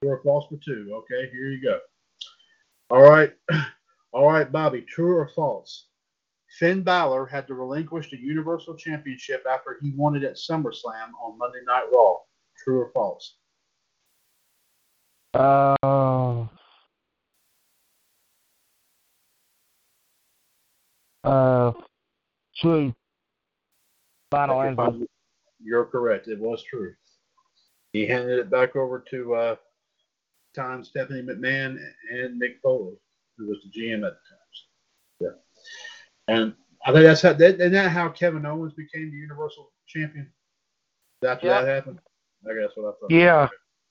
True 0.01 0.11
or 0.11 0.21
false 0.23 0.45
for 0.47 0.57
two. 0.63 0.89
Okay, 0.93 1.29
here 1.31 1.49
you 1.49 1.61
go. 1.61 1.79
All 2.89 3.01
right. 3.01 3.33
All 4.13 4.31
right, 4.31 4.49
Bobby, 4.49 4.81
true 4.81 5.17
or 5.17 5.29
false? 5.35 5.87
Finn 6.49 6.81
Balor 6.81 7.25
had 7.25 7.47
to 7.47 7.53
relinquish 7.53 8.09
the 8.09 8.17
Universal 8.17 8.75
Championship 8.75 9.45
after 9.49 9.77
he 9.81 9.91
won 9.95 10.15
it 10.15 10.23
at 10.23 10.35
SummerSlam 10.35 11.11
on 11.21 11.37
Monday 11.37 11.59
Night 11.65 11.85
Raw. 11.93 12.15
True 12.63 12.81
or 12.81 12.91
false? 12.93 13.35
Uh, 15.33 16.47
uh, 21.23 21.71
true. 22.55 22.93
Final 24.31 24.61
answer. 24.61 25.05
You're 25.61 25.85
correct. 25.85 26.27
It 26.27 26.39
was 26.39 26.63
true. 26.63 26.93
He 27.93 28.05
handed 28.07 28.39
it 28.39 28.49
back 28.49 28.75
over 28.75 29.03
to 29.11 29.35
uh, 29.35 29.55
time 30.55 30.83
Stephanie 30.83 31.21
McMahon 31.21 31.77
and 32.11 32.41
Mick 32.41 32.59
Foley, 32.63 32.95
who 33.37 33.47
was 33.47 33.57
the 33.63 33.79
GM 33.79 33.97
at 33.97 34.01
the 34.01 34.09
time. 34.09 34.36
Yeah. 36.27 36.35
And 36.35 36.53
I 36.85 36.91
think 36.91 37.03
that's 37.03 37.21
how. 37.21 37.33
That, 37.33 37.55
isn't 37.55 37.71
that 37.71 37.89
how 37.89 38.09
Kevin 38.09 38.45
Owens 38.45 38.73
became 38.73 39.11
the 39.11 39.17
Universal 39.17 39.71
Champion? 39.87 40.31
After 41.25 41.47
Yep. 41.47 41.61
that 41.61 41.67
happened, 41.67 41.99
I 42.49 42.53
guess 42.53 42.71
what 42.75 42.89
I 42.89 42.99
thought. 42.99 43.11
Yeah. 43.11 43.47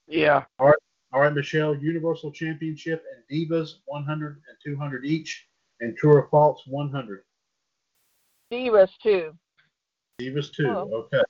Yeah. 0.07 0.45
All 0.59 0.67
right, 0.67 0.79
all 1.13 1.21
right, 1.21 1.35
Michelle, 1.35 1.75
Universal 1.75 2.31
Championship 2.33 3.03
and 3.15 3.25
Divas 3.51 3.79
100 3.87 4.43
and 4.49 4.57
200 4.65 5.05
each, 5.05 5.49
and 5.81 5.97
True 5.97 6.13
or 6.13 6.29
False 6.31 6.63
100. 6.67 7.23
Divas 8.53 8.91
too. 9.03 9.37
Divas 10.21 10.53
two. 10.53 10.69
Oh. 10.69 11.09
Okay. 11.13 11.23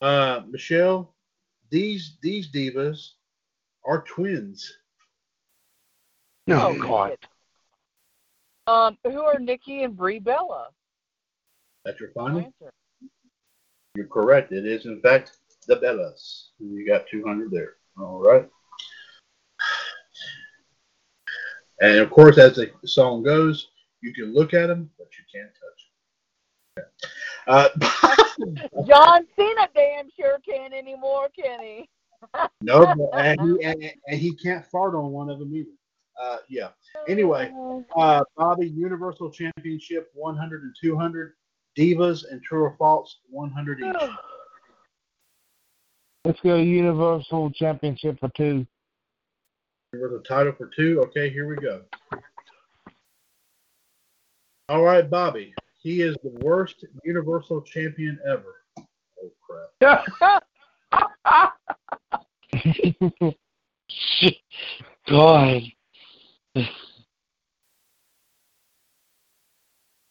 Uh, 0.00 0.42
Michelle, 0.48 1.14
these 1.70 2.16
these 2.22 2.50
divas 2.50 3.10
are 3.84 4.02
twins. 4.02 4.78
Oh, 6.48 6.74
Oh, 6.74 6.78
God. 6.78 7.16
Um, 8.70 8.96
who 9.02 9.22
are 9.22 9.40
Nikki 9.40 9.82
and 9.82 9.96
Brie 9.96 10.20
Bella? 10.20 10.68
That's 11.84 11.98
your 11.98 12.10
final. 12.12 12.38
answer. 12.38 12.72
You're 13.96 14.06
correct. 14.06 14.52
It 14.52 14.64
is 14.64 14.86
in 14.86 15.00
fact 15.00 15.38
the 15.66 15.74
Bellas. 15.74 16.50
You 16.60 16.86
got 16.86 17.02
200 17.10 17.50
there. 17.50 17.74
All 17.98 18.20
right. 18.20 18.48
And 21.80 21.98
of 21.98 22.10
course, 22.10 22.38
as 22.38 22.54
the 22.54 22.70
song 22.84 23.24
goes, 23.24 23.70
you 24.02 24.14
can 24.14 24.32
look 24.32 24.54
at 24.54 24.68
them, 24.68 24.88
but 24.98 25.08
you 25.18 25.24
can't 25.34 25.50
touch 25.56 25.90
them. 26.76 27.82
Uh, 28.68 28.84
John 28.86 29.26
Cena 29.34 29.68
damn 29.74 30.08
sure 30.16 30.38
can't 30.48 30.72
anymore, 30.72 31.28
can 31.36 31.60
he? 31.60 31.88
no, 32.60 33.10
and 33.14 33.40
he, 33.40 33.64
and, 33.64 33.92
and 34.06 34.20
he 34.20 34.36
can't 34.36 34.64
fart 34.66 34.94
on 34.94 35.10
one 35.10 35.28
of 35.28 35.40
them 35.40 35.52
either. 35.56 35.70
Uh, 36.20 36.36
yeah. 36.48 36.68
Anyway, 37.08 37.50
uh, 37.96 38.22
Bobby 38.36 38.68
Universal 38.68 39.30
Championship 39.30 40.10
100 40.14 40.62
and 40.62 40.74
200, 40.82 41.32
Divas 41.78 42.30
and 42.30 42.42
True 42.42 42.64
or 42.64 42.76
False 42.78 43.20
100 43.30 43.80
each. 43.80 43.96
Let's 46.26 46.40
go 46.40 46.56
Universal 46.56 47.52
Championship 47.52 48.20
for 48.20 48.30
two. 48.36 48.66
Universal 49.94 50.22
title 50.24 50.52
for 50.56 50.70
two. 50.76 51.00
Okay, 51.06 51.30
here 51.30 51.48
we 51.48 51.56
go. 51.56 51.82
All 54.68 54.82
right, 54.82 55.08
Bobby. 55.08 55.54
He 55.82 56.02
is 56.02 56.14
the 56.22 56.38
worst 56.44 56.84
Universal 57.04 57.62
Champion 57.62 58.18
ever. 58.28 58.56
Oh 59.22 59.32
crap! 59.80 60.42
God. 65.08 65.62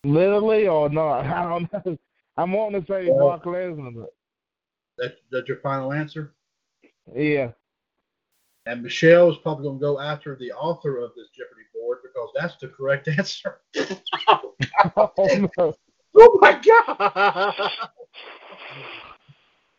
Literally 0.03 0.67
or 0.67 0.89
not? 0.89 1.25
I 1.25 1.43
don't 1.49 1.71
know. 1.85 1.97
I'm 2.37 2.51
wanting 2.53 2.81
to 2.81 2.87
say 2.87 3.09
Well- 3.09 3.37
Brock 3.39 3.43
Lesnar, 3.45 3.93
but 3.95 4.13
That 4.97 5.17
that's 5.31 5.47
your 5.47 5.57
final 5.57 5.91
answer. 5.93 6.33
yeah. 7.15 7.51
And 8.65 8.83
Michelle 8.83 9.31
is 9.31 9.37
probably 9.41 9.63
going 9.63 9.79
to 9.79 9.81
go 9.81 9.99
after 9.99 10.35
the 10.35 10.51
author 10.51 10.97
of 10.99 11.11
this 11.15 11.27
Jeopardy 11.35 11.63
board 11.73 11.99
because 12.03 12.29
that's 12.35 12.55
the 12.61 12.67
correct 12.67 13.07
answer. 13.17 13.61
Oh 14.95 15.15
no. 15.57 15.73
oh 16.17 16.37
my 16.39 16.61
God! 16.61 17.71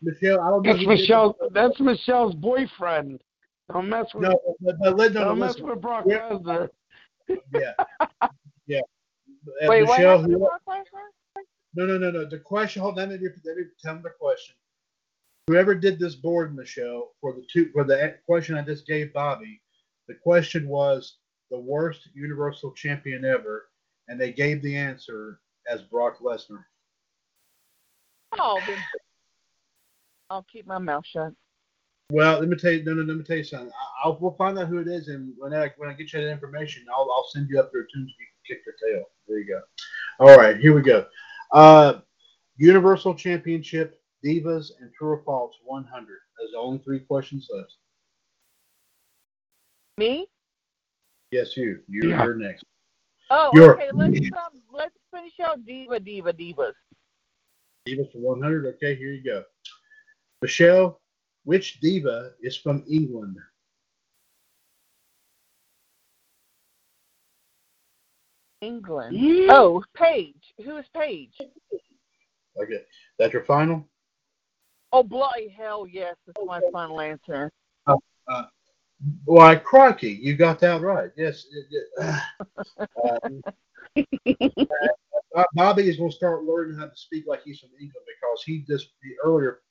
Michelle, 0.01 0.41
I 0.41 0.49
don't. 0.49 0.63
That's 0.65 0.85
Michelle. 0.85 1.37
That's 1.53 1.79
Michelle's 1.79 2.35
boyfriend. 2.35 3.21
Don't 3.71 3.89
mess 3.89 4.13
with. 4.13 4.23
No, 4.23 4.39
but, 4.59 4.75
but 4.79 4.97
let 4.97 5.13
no, 5.13 5.25
don't 5.25 5.39
mess 5.39 5.53
listen. 5.53 5.67
with 5.67 5.81
Brock. 5.81 6.05
Lesnar. 6.05 6.69
Yeah, 7.27 7.73
yeah. 8.67 8.79
Uh, 8.79 9.67
Wait, 9.67 9.83
what 9.83 9.99
Michelle, 9.99 10.21
to 10.21 10.27
who? 10.27 10.49
No, 11.75 11.85
no, 11.85 11.97
no, 11.97 12.11
no. 12.11 12.25
The 12.25 12.39
question. 12.39 12.81
Hold 12.81 12.99
on. 12.99 13.09
Let 13.09 13.21
me, 13.21 13.27
let 13.45 13.57
me 13.57 13.63
tell 13.81 13.93
them 13.93 14.03
the 14.03 14.09
question. 14.09 14.55
Whoever 15.47 15.73
did 15.73 15.99
this 15.99 16.15
board, 16.15 16.55
Michelle, 16.55 17.11
for 17.21 17.33
the 17.33 17.45
two 17.51 17.69
for 17.73 17.83
the 17.83 18.15
question 18.25 18.55
I 18.57 18.61
just 18.61 18.85
gave 18.85 19.13
Bobby, 19.13 19.61
the 20.07 20.15
question 20.15 20.67
was 20.67 21.17
the 21.49 21.59
worst 21.59 22.09
Universal 22.13 22.73
Champion 22.73 23.25
ever, 23.25 23.69
and 24.07 24.19
they 24.19 24.31
gave 24.31 24.61
the 24.61 24.75
answer 24.75 25.39
as 25.69 25.81
Brock 25.81 26.19
Lesnar. 26.19 26.65
Oh, 28.39 28.59
I'll 30.29 30.43
keep 30.43 30.65
my 30.65 30.77
mouth 30.77 31.05
shut. 31.05 31.33
Well, 32.11 32.39
let 32.39 32.49
me 32.49 32.57
tell 32.57 32.71
you. 32.71 32.83
No, 32.83 32.93
no, 32.93 33.03
let 33.03 33.15
me 33.17 33.23
tell 33.23 33.37
you 33.37 33.43
something. 33.45 33.69
I, 33.69 34.07
I'll 34.07 34.17
we'll 34.19 34.33
find 34.33 34.59
out 34.59 34.67
who 34.67 34.79
it 34.79 34.87
is, 34.87 35.07
and 35.07 35.33
when 35.37 35.53
I 35.53 35.71
when 35.77 35.89
I 35.89 35.93
get 35.93 36.11
you 36.11 36.19
that 36.19 36.29
information, 36.29 36.85
I'll 36.93 37.09
I'll 37.09 37.27
send 37.31 37.47
you 37.49 37.57
up 37.57 37.71
there 37.71 37.83
too, 37.83 37.89
so 37.93 37.99
you 37.99 38.05
can 38.05 38.55
kick 38.55 38.65
their 38.65 38.75
tail. 38.93 39.05
There 39.29 39.39
you 39.39 39.47
go. 39.47 39.61
All 40.19 40.37
right, 40.37 40.57
here 40.57 40.75
we 40.75 40.81
go. 40.81 41.05
Uh, 41.53 41.99
Universal 42.57 43.15
Championship, 43.15 44.01
Divas, 44.25 44.71
and 44.81 44.91
True 44.93 45.11
or 45.11 45.23
False 45.23 45.55
100. 45.63 46.07
There's 46.37 46.51
only 46.57 46.79
three 46.79 46.99
questions 46.99 47.47
left. 47.49 47.75
Me? 49.97 50.27
Yes, 51.31 51.55
you. 51.55 51.79
You 51.87 52.09
Yeah. 52.09 52.23
you're 52.23 52.35
next. 52.35 52.65
Oh, 53.29 53.51
You're- 53.53 53.75
okay. 53.75 53.89
Let's 53.93 54.19
um, 54.37 54.61
let's 54.71 54.95
finish 55.15 55.39
out 55.39 55.65
Diva, 55.65 55.99
Diva, 55.99 56.33
Divas. 56.33 56.73
Divas 57.87 58.11
for 58.11 58.19
100. 58.19 58.65
Okay, 58.75 58.95
here 58.95 59.11
you 59.11 59.23
go. 59.23 59.43
Michelle, 60.41 61.00
which 61.43 61.79
diva 61.79 62.31
is 62.41 62.57
from 62.57 62.83
England? 62.89 63.37
England. 68.61 69.17
Mm. 69.17 69.47
Oh, 69.49 69.83
Paige. 69.95 70.53
Who 70.63 70.77
is 70.77 70.85
Paige? 70.93 71.35
Okay, 72.61 72.81
that's 73.17 73.33
your 73.33 73.43
final. 73.43 73.87
Oh, 74.93 75.03
bloody 75.03 75.47
hell, 75.47 75.87
yes. 75.87 76.15
That's 76.27 76.45
my 76.45 76.61
final 76.71 76.99
answer. 76.99 77.51
Why, 79.25 79.55
crikey, 79.55 80.11
you 80.21 80.35
got 80.35 80.59
that 80.59 80.81
right. 80.81 81.09
Yes. 81.17 81.45
it- 81.51 81.65
it- 81.97 82.21
um, 83.03 83.41
uh, 85.35 85.43
Bobby 85.55 85.89
is 85.89 85.97
going 85.97 86.11
to 86.11 86.15
start 86.15 86.43
learning 86.43 86.77
how 86.77 86.85
to 86.85 86.95
speak 86.95 87.25
like 87.27 87.41
he's 87.43 87.59
from 87.59 87.71
England 87.79 88.05
because 88.05 88.43
he 88.45 88.63
just 88.67 88.89
he 89.01 89.15
earlier 89.23 89.61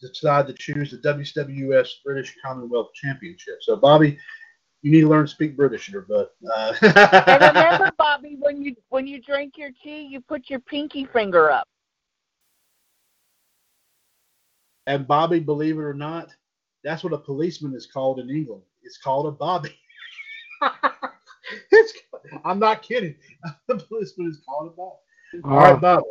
decided 0.00 0.54
to 0.54 0.62
choose 0.62 0.90
the 0.90 0.98
WWS 0.98 1.88
British 2.04 2.36
Commonwealth 2.44 2.88
Championship. 2.94 3.58
So, 3.62 3.76
Bobby, 3.76 4.18
you 4.82 4.90
need 4.92 5.02
to 5.02 5.08
learn 5.08 5.26
to 5.26 5.30
speak 5.30 5.56
British 5.56 5.86
here, 5.86 6.06
bud. 6.08 6.26
Uh, 6.54 6.74
And 7.26 7.56
remember, 7.56 7.90
Bobby, 7.98 8.36
when 8.38 8.62
you 8.62 8.76
when 8.90 9.06
you 9.06 9.20
drink 9.20 9.54
your 9.56 9.70
tea, 9.82 10.02
you 10.02 10.20
put 10.20 10.48
your 10.48 10.60
pinky 10.60 11.04
finger 11.04 11.50
up. 11.50 11.66
and 14.88 15.06
Bobby, 15.06 15.38
believe 15.38 15.76
it 15.76 15.82
or 15.82 15.92
not, 15.92 16.30
that's 16.82 17.04
what 17.04 17.12
a 17.12 17.18
policeman 17.18 17.74
is 17.74 17.86
called 17.86 18.18
in 18.20 18.30
England. 18.30 18.62
It's 18.82 18.96
called 18.96 19.26
a 19.26 19.30
Bobby. 19.30 19.78
it's, 21.70 21.92
I'm 22.44 22.58
not 22.58 22.82
kidding. 22.82 23.14
The 23.68 23.76
policeman 23.76 24.30
is 24.30 24.40
called 24.46 24.68
a 24.68 24.70
Bobby. 24.70 25.42
All 25.44 25.72
right, 25.72 25.80
Bobby. 25.80 26.04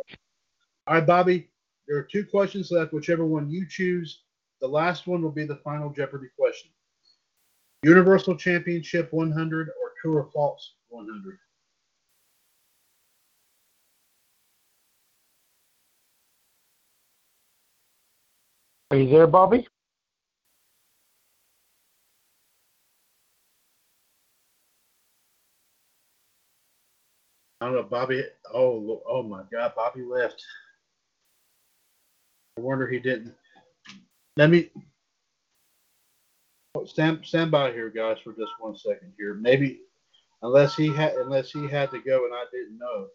All 0.86 0.94
right, 0.94 1.06
Bobby. 1.06 1.50
There 1.88 1.96
are 1.96 2.02
two 2.02 2.24
questions 2.24 2.70
left. 2.70 2.92
Whichever 2.92 3.24
one 3.24 3.48
you 3.48 3.66
choose, 3.66 4.20
the 4.60 4.68
last 4.68 5.06
one 5.06 5.22
will 5.22 5.30
be 5.30 5.46
the 5.46 5.56
final 5.56 5.88
Jeopardy 5.88 6.28
question. 6.38 6.70
Universal 7.82 8.36
Championship 8.36 9.10
100 9.12 9.68
or 9.68 9.92
True 10.02 10.16
or 10.16 10.28
False 10.34 10.74
100? 10.90 11.38
Are 18.90 18.96
you 18.98 19.08
there, 19.08 19.26
Bobby? 19.26 19.66
I 27.60 27.66
don't 27.66 27.74
know, 27.74 27.82
Bobby. 27.82 28.24
Oh, 28.52 29.02
oh 29.08 29.22
my 29.22 29.42
God, 29.50 29.72
Bobby 29.74 30.02
left. 30.02 30.42
I 32.58 32.60
wonder 32.60 32.88
he 32.88 32.98
didn't. 32.98 33.32
Let 34.36 34.50
me 34.50 34.70
stand 36.86 37.20
stand 37.24 37.52
by 37.52 37.70
here, 37.70 37.88
guys, 37.88 38.16
for 38.24 38.32
just 38.32 38.50
one 38.58 38.76
second 38.76 39.12
here. 39.16 39.34
Maybe 39.34 39.82
unless 40.42 40.74
he 40.74 40.92
had 40.92 41.12
unless 41.14 41.52
he 41.52 41.68
had 41.68 41.92
to 41.92 42.00
go 42.00 42.24
and 42.24 42.34
I 42.34 42.44
didn't 42.52 42.76
know. 42.76 43.06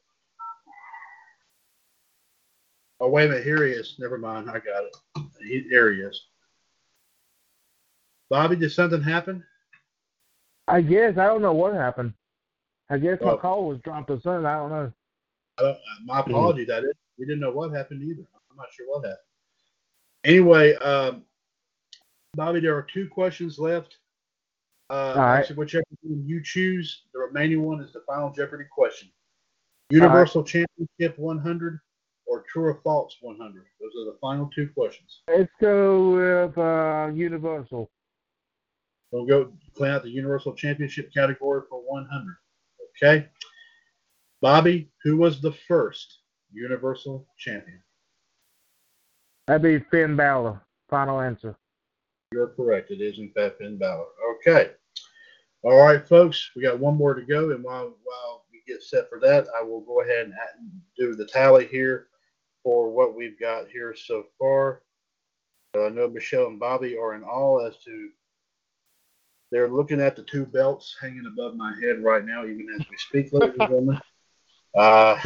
Oh 3.02 3.10
wait 3.10 3.26
a 3.26 3.30
minute, 3.30 3.44
here 3.44 3.66
he 3.66 3.74
is. 3.74 3.96
Never 4.00 4.18
mind, 4.18 4.50
I 4.50 4.54
got 4.60 4.86
it. 4.86 4.96
He, 5.46 5.68
there 5.70 5.92
he 5.92 6.00
is. 6.00 6.28
Bobby, 8.30 8.56
did 8.56 8.72
something 8.72 9.02
happen? 9.02 9.44
I 10.70 10.80
guess 10.80 11.18
I 11.18 11.26
don't 11.26 11.42
know 11.42 11.52
what 11.54 11.74
happened. 11.74 12.14
I 12.90 12.98
guess 12.98 13.20
my 13.20 13.32
Oh. 13.32 13.38
call 13.38 13.68
was 13.68 13.80
dropped 13.80 14.10
or 14.10 14.22
something. 14.22 14.46
I 14.46 14.56
don't 14.56 14.70
know. 14.70 14.94
I 15.60 15.62
don't, 15.64 15.78
my 16.06 16.22
apologies. 16.22 16.70
I 16.70 16.80
didn't. 16.80 16.96
We 17.20 17.26
didn't 17.26 17.42
know 17.42 17.52
what 17.52 17.74
happened 17.74 18.04
either. 18.04 18.22
I'm 18.50 18.58
not 18.58 18.68
sure 18.72 18.88
what 18.88 19.04
happened. 19.04 19.20
Anyway, 20.24 20.76
um, 20.76 21.24
Bobby, 22.36 22.60
there 22.60 22.76
are 22.76 22.88
two 22.94 23.08
questions 23.08 23.60
left. 23.60 23.98
Uh, 24.90 25.14
right. 25.16 25.40
Actually, 25.40 25.56
whichever 25.58 25.84
one 26.02 26.24
you 26.26 26.42
choose, 26.44 27.04
the 27.14 27.20
remaining 27.20 27.64
one 27.64 27.82
is 27.82 27.94
the 27.94 28.02
final 28.08 28.32
Jeopardy 28.32 28.66
question. 28.72 29.10
Universal 29.90 30.44
Championship 30.44 31.18
100 31.18 31.80
or 32.26 32.44
True 32.52 32.66
or 32.66 32.80
False 32.84 33.16
100? 33.22 33.64
Those 33.80 33.92
are 34.02 34.12
the 34.12 34.18
final 34.20 34.50
two 34.56 34.70
questions. 34.76 35.22
Let's 35.28 35.52
go 35.60 36.12
with 36.12 36.58
uh, 36.58 37.12
Universal. 37.14 37.90
We'll 39.12 39.26
go 39.26 39.52
clean 39.76 39.92
out 39.92 40.04
the 40.04 40.10
Universal 40.10 40.56
Championship 40.56 41.14
category 41.14 41.62
for 41.70 41.80
100. 41.80 42.36
Okay. 42.98 43.28
Bobby, 44.42 44.92
who 45.04 45.18
was 45.18 45.42
the 45.42 45.54
first 45.68 46.20
Universal 46.52 47.28
Champion? 47.38 47.82
That'd 49.48 49.62
be 49.62 49.86
Finn 49.92 50.16
Balor. 50.16 50.62
Final 50.90 51.20
answer. 51.20 51.56
You're 52.32 52.48
correct. 52.48 52.92
It 52.92 53.02
is 53.02 53.20
in 53.20 53.30
fact 53.32 53.60
Finn 53.60 53.78
Balor. 53.78 54.06
Okay. 54.36 54.72
All 55.64 55.78
right, 55.78 56.08
folks. 56.08 56.52
We 56.56 56.62
got 56.62 56.80
one 56.80 56.98
more 56.98 57.14
to 57.14 57.22
go, 57.22 57.52
and 57.52 57.64
while 57.64 57.96
while 58.04 58.46
we 58.52 58.62
get 58.68 58.84
set 58.84 59.10
for 59.10 59.20
that, 59.20 59.48
I 59.58 59.64
will 59.64 59.82
go 59.82 60.02
ahead 60.02 60.26
and 60.26 60.36
do 60.98 61.16
the 61.16 61.26
tally 61.26 61.68
here 61.68 62.08
for 62.64 62.92
what 62.92 63.16
we've 63.16 63.40
got 63.40 63.68
here 63.70 63.96
so 63.96 64.26
far. 64.40 64.82
Uh, 65.76 65.86
I 65.86 65.90
know 65.90 66.08
Michelle 66.08 66.48
and 66.48 66.60
Bobby 66.60 66.98
are 66.98 67.16
in 67.16 67.24
all 67.24 67.66
as 67.66 67.78
to 67.84 68.10
they're 69.52 69.70
looking 69.70 70.02
at 70.02 70.16
the 70.16 70.24
two 70.24 70.46
belts 70.46 70.96
hanging 71.00 71.26
above 71.28 71.56
my 71.56 71.74
head 71.82 72.04
right 72.04 72.26
now, 72.26 72.44
even 72.46 72.68
as 72.80 72.86
we 72.90 72.98
speak, 72.98 73.32
ladies 73.34 73.56
and 73.60 73.70
gentlemen. 73.70 74.00
Uh, 74.76 75.20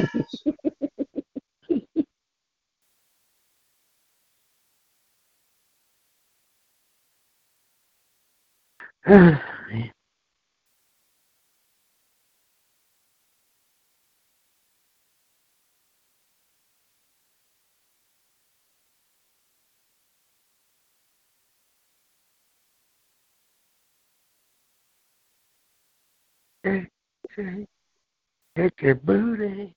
Hit 28.55 28.73
your 28.81 28.95
booty. 28.95 29.73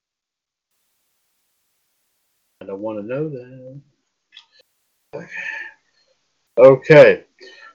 I 2.61 2.67
don't 2.67 2.81
want 2.81 2.99
to 2.99 3.07
know 3.07 3.29
that. 3.29 3.81
Okay. 6.59 7.25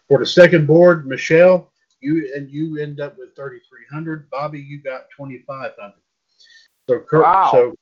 For 0.07 0.19
the 0.19 0.25
second 0.25 0.67
board, 0.67 1.07
Michelle, 1.07 1.71
you 1.99 2.31
and 2.35 2.49
you 2.49 2.77
end 2.77 2.99
up 2.99 3.17
with 3.17 3.35
3,300. 3.35 4.29
Bobby, 4.29 4.59
you 4.59 4.81
got 4.81 5.05
2,500. 5.17 5.93
So, 6.87 6.99
cur- 6.99 7.23
Wow. 7.23 7.49
so, 7.51 7.75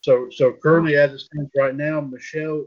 so, 0.00 0.28
so 0.30 0.52
currently, 0.52 0.96
as 0.96 1.12
it 1.12 1.20
stands 1.20 1.50
right 1.56 1.74
now, 1.76 2.00
Michelle, 2.00 2.66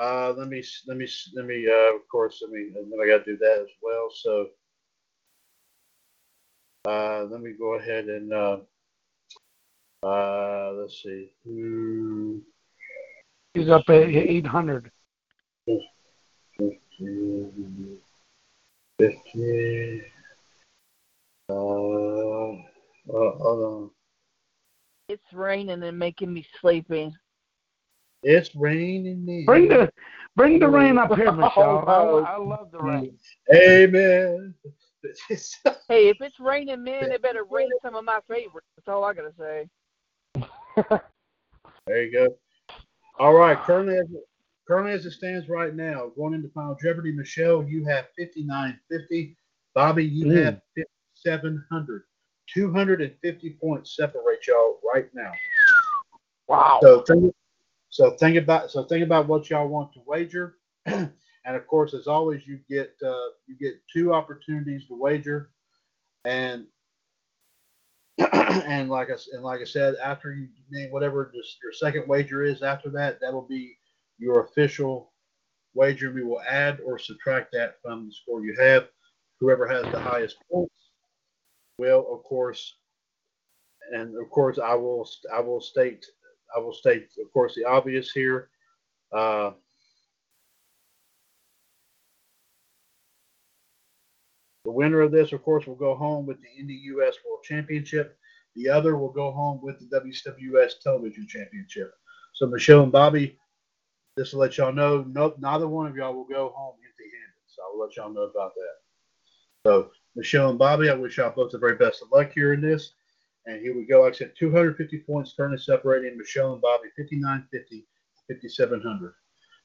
uh, 0.00 0.32
let 0.36 0.48
me, 0.48 0.62
let 0.86 0.96
me, 0.96 1.08
let 1.34 1.46
me, 1.46 1.66
uh, 1.68 1.96
of 1.96 2.06
course, 2.08 2.40
let 2.42 2.52
me, 2.52 2.70
and 2.76 2.92
then 2.92 3.00
I 3.02 3.06
got 3.08 3.24
to 3.24 3.32
do 3.32 3.38
that 3.38 3.60
as 3.62 3.70
well. 3.82 4.08
So, 4.12 4.48
uh, 6.84 7.24
let 7.24 7.40
me 7.40 7.54
go 7.58 7.74
ahead 7.74 8.04
and, 8.04 8.32
uh, 8.32 8.58
uh, 10.04 10.72
let's 10.74 11.02
see. 11.02 11.32
Hmm. 11.44 12.38
He's 13.54 13.68
up 13.68 13.82
at 13.88 14.08
800. 14.08 14.92
50, 16.98 17.98
50, 18.98 20.02
uh, 21.48 21.52
uh, 21.54 22.56
hold 23.06 23.64
on. 23.64 23.90
It's 25.08 25.22
raining 25.32 25.82
and 25.84 25.98
making 25.98 26.32
me 26.32 26.44
sleepy. 26.60 27.14
It's 28.24 28.54
raining. 28.56 29.24
men. 29.24 29.44
Bring 29.44 29.68
the 29.68 29.90
bring 30.34 30.58
the 30.58 30.68
rain 30.68 30.98
up 30.98 31.14
here, 31.14 31.30
Michelle. 31.36 31.84
Oh, 31.86 32.24
I, 32.24 32.32
I 32.32 32.36
love 32.36 32.70
the 32.72 32.80
rain. 32.80 33.16
Amen. 33.54 34.54
Hey, 35.88 36.08
if 36.08 36.16
it's 36.20 36.38
raining 36.40 36.82
men, 36.82 37.12
it 37.12 37.22
better 37.22 37.44
rain 37.48 37.70
some 37.82 37.94
of 37.94 38.04
my 38.04 38.18
favorites. 38.28 38.66
That's 38.76 38.88
all 38.88 39.04
I 39.04 39.14
gotta 39.14 39.32
say. 39.38 39.68
there 41.86 42.02
you 42.02 42.12
go. 42.12 42.36
All 43.18 43.34
right, 43.34 43.58
currently 43.62 43.96
as, 43.96 44.06
currently 44.68 44.92
as 44.92 45.06
it 45.06 45.12
stands 45.12 45.48
right 45.48 45.74
now, 45.74 46.12
going 46.14 46.34
into 46.34 46.48
Final 46.50 46.76
Jeopardy, 46.80 47.10
Michelle, 47.10 47.64
you 47.64 47.84
have 47.86 48.06
5950. 48.18 49.34
Bobby, 49.74 50.04
you 50.04 50.26
Mm. 50.26 50.44
have 50.44 50.60
5700. 50.76 52.04
250 52.54 53.50
points 53.60 53.96
separate 53.96 54.46
y'all 54.46 54.78
right 54.94 55.08
now. 55.14 55.32
Wow. 56.48 56.78
So 56.82 57.02
think, 57.02 57.34
so 57.90 58.10
think 58.12 58.36
about 58.36 58.70
so 58.70 58.84
think 58.84 59.04
about 59.04 59.26
what 59.26 59.48
y'all 59.50 59.68
want 59.68 59.92
to 59.94 60.00
wager, 60.06 60.56
and 60.86 61.10
of 61.46 61.66
course, 61.66 61.92
as 61.94 62.06
always, 62.06 62.46
you 62.46 62.58
get 62.68 62.94
uh, 63.04 63.28
you 63.46 63.56
get 63.58 63.80
two 63.92 64.14
opportunities 64.14 64.86
to 64.88 64.94
wager, 64.94 65.50
and 66.24 66.66
and 68.32 68.88
like 68.88 69.10
I 69.10 69.14
s- 69.14 69.28
and 69.32 69.42
like 69.42 69.60
I 69.60 69.64
said, 69.64 69.96
after 70.02 70.32
you 70.32 70.48
name 70.70 70.90
whatever 70.90 71.30
this, 71.34 71.58
your 71.62 71.72
second 71.72 72.08
wager 72.08 72.42
is, 72.44 72.62
after 72.62 72.88
that, 72.90 73.20
that 73.20 73.32
will 73.32 73.46
be 73.46 73.76
your 74.18 74.44
official 74.44 75.12
wager. 75.74 76.12
We 76.12 76.24
will 76.24 76.40
add 76.48 76.80
or 76.84 76.98
subtract 76.98 77.52
that 77.52 77.76
from 77.82 78.06
the 78.06 78.12
score 78.12 78.44
you 78.44 78.56
have. 78.58 78.88
Whoever 79.40 79.68
has 79.68 79.84
the 79.92 80.00
highest 80.00 80.36
points 80.50 80.74
will, 81.78 82.06
of 82.12 82.24
course, 82.24 82.74
and 83.92 84.16
of 84.20 84.28
course, 84.30 84.58
I 84.58 84.74
will 84.74 85.08
I 85.32 85.40
will 85.40 85.60
state 85.60 86.04
I 86.54 86.58
will 86.58 86.72
state, 86.72 87.08
of 87.22 87.32
course, 87.32 87.54
the 87.54 87.64
obvious 87.64 88.10
here. 88.10 88.50
Uh, 89.12 89.52
the 94.64 94.72
winner 94.72 95.00
of 95.00 95.12
this, 95.12 95.32
of 95.32 95.42
course, 95.42 95.66
will 95.66 95.76
go 95.76 95.94
home 95.94 96.26
with 96.26 96.38
the 96.40 96.62
Indie 96.62 96.82
US 96.96 97.16
World 97.24 97.42
Championship. 97.44 98.18
The 98.56 98.68
other 98.68 98.96
will 98.96 99.12
go 99.12 99.30
home 99.30 99.60
with 99.62 99.78
the 99.78 100.00
WWS 100.00 100.80
Television 100.82 101.26
Championship. 101.28 101.92
So, 102.34 102.46
Michelle 102.46 102.82
and 102.82 102.92
Bobby, 102.92 103.38
just 104.18 104.32
to 104.32 104.38
let 104.38 104.58
y'all 104.58 104.72
know, 104.72 105.04
no, 105.08 105.34
neither 105.38 105.68
one 105.68 105.86
of 105.86 105.96
y'all 105.96 106.14
will 106.14 106.24
go 106.24 106.52
home 106.54 106.74
empty-handed. 106.74 107.46
So, 107.46 107.62
I'll 107.62 107.80
let 107.80 107.96
y'all 107.96 108.12
know 108.12 108.22
about 108.22 108.52
that. 108.54 109.68
So, 109.68 109.90
Michelle 110.16 110.50
and 110.50 110.58
Bobby, 110.58 110.90
I 110.90 110.94
wish 110.94 111.16
y'all 111.16 111.32
both 111.34 111.52
the 111.52 111.58
very 111.58 111.76
best 111.76 112.02
of 112.02 112.08
luck 112.12 112.32
here 112.34 112.52
in 112.52 112.60
this. 112.60 112.92
And 113.46 113.62
here 113.62 113.74
we 113.74 113.86
go. 113.86 114.02
Like 114.02 114.14
I 114.14 114.16
said, 114.16 114.32
250 114.38 114.98
points 114.98 115.32
currently 115.34 115.58
separating 115.58 116.18
Michelle 116.18 116.52
and 116.52 116.60
Bobby, 116.60 116.88
5950, 116.96 117.86
5700. 118.28 119.14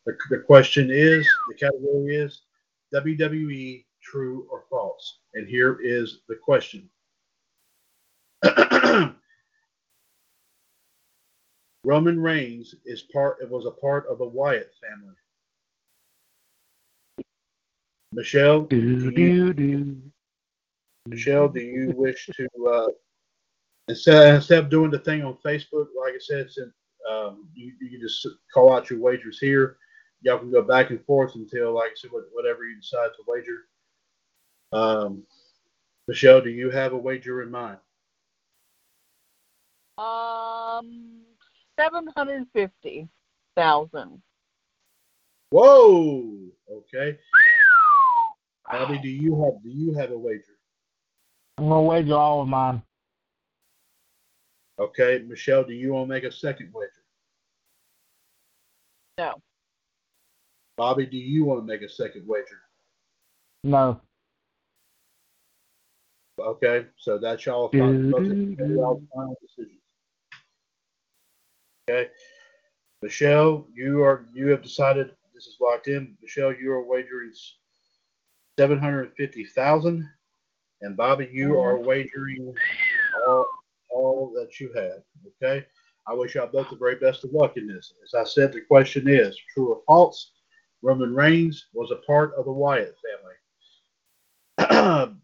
The, 0.05 0.17
the 0.29 0.39
question 0.39 0.89
is, 0.89 1.27
the 1.49 1.55
category 1.55 2.15
is 2.15 2.43
WWE 2.93 3.83
true 4.01 4.47
or 4.51 4.63
false. 4.69 5.19
And 5.33 5.47
here 5.47 5.79
is 5.81 6.19
the 6.29 6.35
question. 6.35 6.89
Roman 11.83 12.19
Reigns 12.19 12.75
is 12.85 13.01
part 13.01 13.37
was 13.49 13.65
a 13.65 13.71
part 13.71 14.07
of 14.07 14.17
the 14.17 14.25
Wyatt 14.25 14.71
family. 14.81 15.15
Michelle, 18.13 18.61
Do, 18.61 18.79
do 18.79 19.21
you, 19.21 19.53
do, 19.53 19.53
do. 19.53 20.01
Michelle, 21.07 21.49
do 21.49 21.59
you 21.59 21.91
wish 21.95 22.29
to 22.37 22.67
uh, 22.67 22.87
instead 23.87 24.35
instead 24.35 24.59
of 24.59 24.69
doing 24.69 24.91
the 24.91 24.99
thing 24.99 25.23
on 25.23 25.37
Facebook, 25.45 25.87
like 25.99 26.13
I 26.13 26.19
said, 26.19 26.49
since 26.49 26.71
um, 27.09 27.47
you, 27.53 27.73
you 27.81 27.89
can 27.89 28.01
just 28.01 28.25
call 28.53 28.73
out 28.73 28.89
your 28.89 28.99
wagers 28.99 29.39
here. 29.39 29.77
Y'all 30.21 30.39
can 30.39 30.51
go 30.51 30.61
back 30.61 30.89
and 30.89 31.03
forth 31.05 31.35
until, 31.35 31.73
like 31.73 31.91
I 31.91 31.95
said, 31.95 32.11
whatever 32.31 32.63
you 32.65 32.79
decide 32.79 33.09
to 33.17 33.23
wager. 33.27 33.65
Um, 34.71 35.23
Michelle, 36.07 36.39
do 36.39 36.49
you 36.49 36.69
have 36.69 36.93
a 36.93 36.97
wager 36.97 37.41
in 37.41 37.51
mind? 37.51 37.77
Um, 39.97 41.21
seven 41.79 42.07
hundred 42.15 42.45
fifty 42.53 43.07
thousand. 43.55 44.21
Whoa. 45.49 46.37
Okay. 46.71 47.17
Abby, 48.71 48.97
do 48.99 49.09
you 49.09 49.43
have 49.43 49.63
do 49.63 49.69
you 49.69 49.93
have 49.93 50.11
a 50.11 50.17
wager? 50.17 50.57
I'm 51.57 51.69
gonna 51.69 51.81
wager 51.83 52.15
all 52.15 52.41
of 52.41 52.47
mine. 52.47 52.81
Okay, 54.79 55.23
Michelle, 55.27 55.63
do 55.63 55.73
you 55.73 55.93
want 55.93 56.09
to 56.09 56.13
make 56.13 56.23
a 56.23 56.31
second 56.31 56.71
wager? 56.73 56.89
No. 59.19 59.35
Bobby, 60.75 61.05
do 61.05 61.17
you 61.17 61.45
want 61.45 61.59
to 61.61 61.65
make 61.65 61.83
a 61.83 61.89
second 61.89 62.23
wager? 62.27 62.61
No. 63.63 64.01
Okay, 66.39 66.87
so 66.97 67.19
that's 67.19 67.45
y'all 67.45 67.69
final, 67.69 68.11
both 68.11 68.23
do, 68.23 68.55
of 68.59 68.69
y'all's 68.71 69.03
final 69.13 69.37
decisions. 69.39 69.82
Okay, 71.89 72.09
Michelle, 73.01 73.67
you 73.73 74.01
are 74.03 74.25
you 74.33 74.47
have 74.47 74.61
decided 74.61 75.11
this 75.33 75.47
is 75.47 75.57
locked 75.59 75.87
in. 75.87 76.15
Michelle, 76.21 76.53
you 76.53 76.71
are 76.71 76.87
wagering 76.87 77.31
seven 78.57 78.79
hundred 78.79 79.11
fifty 79.17 79.43
thousand, 79.43 80.09
and 80.81 80.95
Bobby, 80.95 81.29
you 81.31 81.59
are 81.59 81.77
wagering 81.77 82.53
all 83.27 83.45
all 83.89 84.31
that 84.35 84.59
you 84.59 84.71
have. 84.73 85.03
Okay. 85.41 85.65
I 86.05 86.13
wish 86.13 86.35
y'all 86.35 86.47
both 86.47 86.69
the 86.69 86.75
very 86.75 86.95
best 86.95 87.23
of 87.23 87.31
luck 87.31 87.55
in 87.55 87.67
this. 87.67 87.93
As 88.03 88.13
I 88.13 88.23
said, 88.25 88.51
the 88.51 88.61
question 88.61 89.07
is 89.07 89.37
true 89.53 89.69
or 89.69 89.81
false? 89.87 90.31
Roman 90.81 91.15
Reigns 91.15 91.67
was 91.73 91.91
a 91.91 92.05
part 92.05 92.33
of 92.35 92.43
the 92.45 92.51
Wyatt 92.51 92.95
family. 94.57 95.15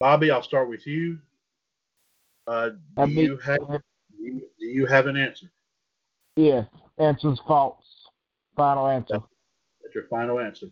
Bobby, 0.00 0.30
I'll 0.32 0.42
start 0.42 0.68
with 0.68 0.86
you. 0.88 1.18
Uh, 2.48 2.70
do 2.70 2.78
I 2.96 3.04
you 3.04 3.36
have 3.38 3.58
do 3.58 3.78
you, 4.72 4.86
have 4.86 5.06
an 5.06 5.16
answer? 5.16 5.46
Yeah, 6.36 6.64
answer's 6.98 7.40
false. 7.46 7.84
Final 8.56 8.86
answer. 8.86 9.20
That's 9.82 9.94
your 9.94 10.06
final 10.08 10.40
answer. 10.40 10.66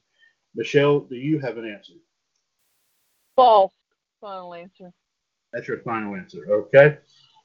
Michelle, 0.54 1.00
do 1.00 1.16
you 1.16 1.38
have 1.38 1.58
an 1.58 1.66
answer? 1.70 1.94
False. 3.36 3.72
Final 4.20 4.54
answer. 4.54 4.92
That's 5.52 5.68
your 5.68 5.80
final 5.80 6.14
answer. 6.14 6.44
Okay. 6.50 6.98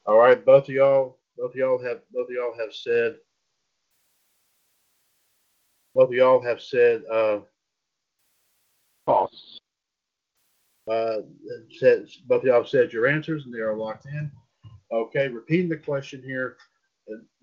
All 0.06 0.18
right. 0.18 0.44
Both 0.44 0.64
of 0.64 0.74
y'all, 0.74 1.18
both 1.36 1.50
of 1.50 1.56
y'all 1.56 1.82
have, 1.82 2.00
both 2.12 2.28
of 2.28 2.34
y'all 2.34 2.54
have 2.58 2.74
said, 2.74 3.16
both 5.94 6.08
of 6.08 6.14
y'all 6.14 6.42
have 6.42 6.60
said, 6.60 7.02
uh, 7.10 7.40
False. 9.06 9.60
uh, 10.90 11.18
said, 11.70 12.06
both 12.26 12.42
of 12.42 12.46
y'all 12.46 12.62
have 12.62 12.68
said 12.68 12.92
your 12.92 13.06
answers 13.06 13.44
and 13.44 13.54
they 13.54 13.60
are 13.60 13.76
locked 13.76 14.06
in. 14.06 14.30
Okay. 14.92 15.28
Repeating 15.28 15.68
the 15.68 15.76
question 15.76 16.22
here, 16.22 16.56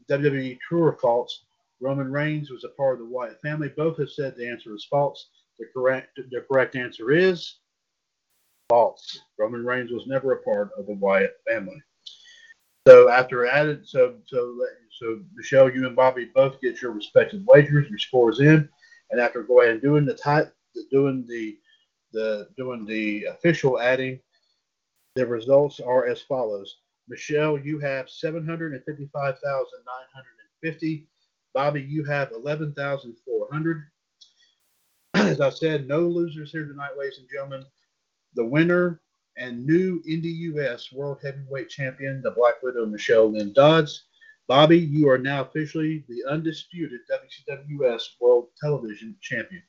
WWE 0.09 0.59
true 0.59 0.83
or 0.83 0.97
false? 0.97 1.43
Roman 1.81 2.11
Reigns 2.11 2.49
was 2.49 2.63
a 2.63 2.69
part 2.69 2.93
of 2.93 2.99
the 2.99 3.13
Wyatt 3.13 3.41
family. 3.41 3.69
Both 3.69 3.97
have 3.97 4.09
said 4.09 4.35
the 4.35 4.47
answer 4.47 4.73
is 4.73 4.85
false. 4.85 5.29
The 5.59 5.65
correct, 5.73 6.15
the 6.15 6.41
correct 6.49 6.75
answer 6.75 7.11
is 7.11 7.57
false. 8.69 9.19
Roman 9.37 9.65
Reigns 9.65 9.91
was 9.91 10.07
never 10.07 10.31
a 10.31 10.41
part 10.41 10.71
of 10.77 10.87
the 10.87 10.93
Wyatt 10.93 11.35
family. 11.47 11.81
So 12.87 13.09
after 13.09 13.45
added, 13.45 13.87
so 13.87 14.15
so 14.25 14.57
so 14.91 15.19
Michelle, 15.35 15.69
you 15.69 15.85
and 15.87 15.95
Bobby 15.95 16.29
both 16.33 16.59
get 16.61 16.81
your 16.81 16.91
respective 16.91 17.41
wagers, 17.45 17.89
your 17.89 17.99
scores 17.99 18.39
in, 18.39 18.67
and 19.11 19.21
after 19.21 19.43
go 19.43 19.61
ahead 19.61 19.73
and 19.73 19.81
doing 19.81 20.05
the 20.05 20.13
type, 20.13 20.53
doing 20.91 21.25
the 21.27 21.57
the 22.11 22.47
doing 22.57 22.85
the 22.85 23.25
official 23.25 23.79
adding, 23.79 24.19
the 25.15 25.25
results 25.25 25.79
are 25.79 26.07
as 26.07 26.21
follows. 26.21 26.77
Michelle, 27.07 27.57
you 27.57 27.79
have 27.79 28.09
seven 28.09 28.45
hundred 28.45 28.73
and 28.73 28.83
fifty-five 28.85 29.39
thousand 29.39 29.79
nine 29.85 30.07
hundred 30.13 30.35
and 30.39 30.73
fifty. 30.73 31.07
Bobby, 31.53 31.81
you 31.81 32.03
have 32.05 32.31
eleven 32.31 32.73
thousand 32.73 33.15
four 33.25 33.47
hundred. 33.51 33.83
As 35.13 35.41
I 35.41 35.49
said, 35.49 35.87
no 35.87 36.01
losers 36.01 36.51
here 36.51 36.65
tonight, 36.65 36.97
ladies 36.97 37.19
and 37.19 37.27
gentlemen. 37.31 37.65
The 38.35 38.45
winner 38.45 39.01
and 39.37 39.65
new 39.65 40.01
Indie 40.03 40.37
US 40.55 40.91
World 40.91 41.19
Heavyweight 41.23 41.69
Champion, 41.69 42.21
the 42.21 42.31
Black 42.31 42.61
Widow 42.63 42.85
Michelle 42.85 43.31
Lynn 43.31 43.53
Dodds. 43.53 44.05
Bobby, 44.47 44.77
you 44.77 45.09
are 45.09 45.17
now 45.17 45.41
officially 45.41 46.03
the 46.09 46.23
undisputed 46.29 46.99
WCWUS 47.09 48.01
World 48.19 48.47
Television 48.61 49.15
Champion. 49.21 49.63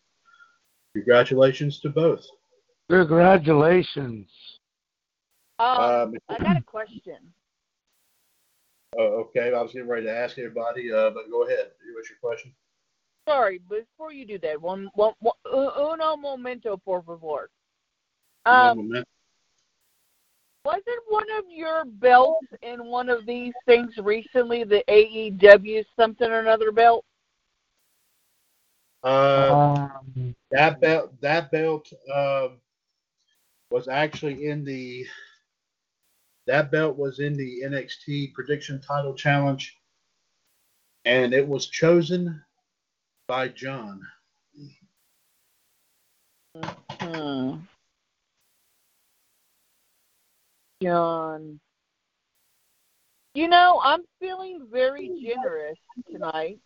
Congratulations 0.94 1.80
to 1.80 1.90
both. 1.90 2.26
Congratulations. 2.90 4.28
Um, 5.58 5.78
Um, 5.78 6.14
I 6.28 6.38
got 6.38 6.56
a 6.56 6.62
question. 6.62 7.18
Oh, 8.96 9.26
okay, 9.26 9.52
I 9.52 9.60
was 9.60 9.72
getting 9.72 9.88
ready 9.88 10.06
to 10.06 10.16
ask 10.16 10.38
everybody, 10.38 10.92
uh, 10.92 11.10
but 11.10 11.28
go 11.28 11.42
ahead. 11.42 11.72
What's 11.96 12.10
your 12.10 12.18
question? 12.22 12.54
Sorry, 13.28 13.60
but 13.68 13.80
before 13.80 14.12
you 14.12 14.24
do 14.24 14.38
that, 14.38 14.62
one, 14.62 14.88
one, 14.94 15.14
one 15.18 15.34
uno 15.52 16.16
momento, 16.16 16.76
por 16.76 17.02
favor. 17.02 17.50
Um, 18.46 18.76
moment. 18.76 19.08
wasn't 20.64 20.84
one 21.08 21.26
of 21.38 21.44
your 21.48 21.84
belts 21.84 22.46
in 22.62 22.86
one 22.86 23.08
of 23.08 23.26
these 23.26 23.52
things 23.66 23.96
recently 23.96 24.62
the 24.62 24.84
AEW 24.88 25.84
something 25.98 26.30
or 26.30 26.38
another 26.38 26.70
belt? 26.70 27.04
Uh, 29.02 29.54
Um, 29.54 30.34
that 30.52 30.80
belt, 30.80 31.20
that 31.20 31.50
belt 31.50 31.92
um, 32.14 32.60
was 33.70 33.88
actually 33.88 34.46
in 34.46 34.64
the. 34.64 35.04
That 36.46 36.70
belt 36.70 36.96
was 36.96 37.20
in 37.20 37.34
the 37.34 37.62
NXT 37.64 38.34
Prediction 38.34 38.80
Title 38.80 39.14
Challenge, 39.14 39.76
and 41.04 41.32
it 41.32 41.46
was 41.46 41.68
chosen 41.68 42.42
by 43.26 43.48
John. 43.48 44.02
Hmm. 47.00 47.54
John. 50.82 51.60
You 53.34 53.48
know, 53.48 53.80
I'm 53.82 54.02
feeling 54.20 54.66
very 54.70 55.10
generous 55.20 55.78
tonight. 56.10 56.60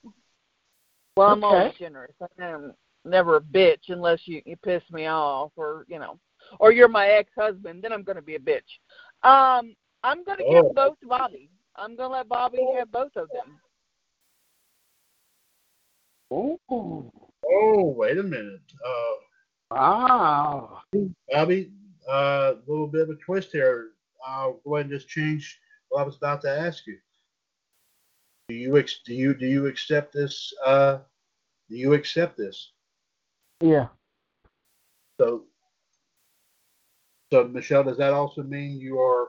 Well, 1.17 1.29
I'm 1.29 1.45
always 1.45 1.75
generous. 1.79 2.15
I'm 2.41 2.75
never 3.05 3.37
a 3.37 3.41
bitch 3.41 3.89
unless 3.89 4.27
you, 4.27 4.43
you 4.45 4.57
piss 4.57 4.83
me 4.91 5.07
off 5.07 5.53
or, 5.57 5.87
you 5.89 5.99
know, 5.99 6.19
or 6.61 6.73
you're 6.73 6.89
my 6.89 7.09
ex-husband, 7.09 7.83
then 7.83 7.93
I'm 7.93 8.03
going 8.03 8.17
to 8.17 8.23
be 8.23 8.35
a 8.35 8.41
bitch. 8.41 8.79
Um, 9.23 9.75
I'm 10.03 10.25
going 10.25 10.39
to 10.39 10.45
Oh. 10.45 10.63
give 10.63 10.75
both 10.75 11.01
to 11.01 11.07
Bobby. 11.07 11.51
I'm 11.77 11.97
going 11.97 12.11
to 12.11 12.17
let 12.17 12.29
Bobby 12.29 12.65
have 12.77 12.91
both 12.91 13.17
of 13.17 13.29
them. 13.31 13.61
Oh, 16.31 16.59
Oh, 17.51 17.85
wait 17.97 18.19
a 18.19 18.23
minute, 18.23 18.61
uh, 18.85 19.75
wow. 19.75 20.83
Bobby. 21.31 21.71
A 22.09 22.13
uh, 22.13 22.55
little 22.67 22.87
bit 22.87 23.03
of 23.03 23.11
a 23.11 23.15
twist 23.17 23.53
here. 23.53 23.91
I'll 24.27 24.61
go 24.65 24.77
ahead 24.77 24.91
and 24.91 24.95
just 24.99 25.09
change 25.09 25.59
what 25.89 26.03
I 26.03 26.05
was 26.05 26.17
about 26.17 26.41
to 26.43 26.51
ask 26.51 26.87
you. 26.87 26.99
Do 28.49 28.55
you 28.55 28.79
ex- 28.79 29.01
do 29.05 29.15
you 29.15 29.35
do 29.35 29.47
you 29.47 29.67
accept 29.67 30.13
this? 30.13 30.53
Uh, 30.65 30.99
do 31.69 31.77
you 31.77 31.93
accept 31.95 32.37
this? 32.37 32.73
yeah. 33.61 33.89
So, 35.21 35.45
so 37.33 37.45
Michelle, 37.49 37.85
does 37.85 37.99
that 37.99 38.13
also 38.13 38.43
mean 38.43 38.81
you 38.81 38.99
are, 38.99 39.29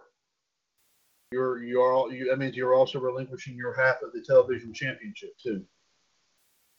you're 1.31 1.63
you 1.63 1.81
are 1.81 1.93
all- 1.93 2.11
you? 2.11 2.29
That 2.29 2.39
means 2.39 2.55
you're 2.55 2.73
also 2.73 2.99
relinquishing 2.99 3.55
your 3.55 3.73
half 3.73 4.01
of 4.01 4.13
the 4.13 4.21
television 4.21 4.73
championship 4.73 5.37
too. 5.37 5.65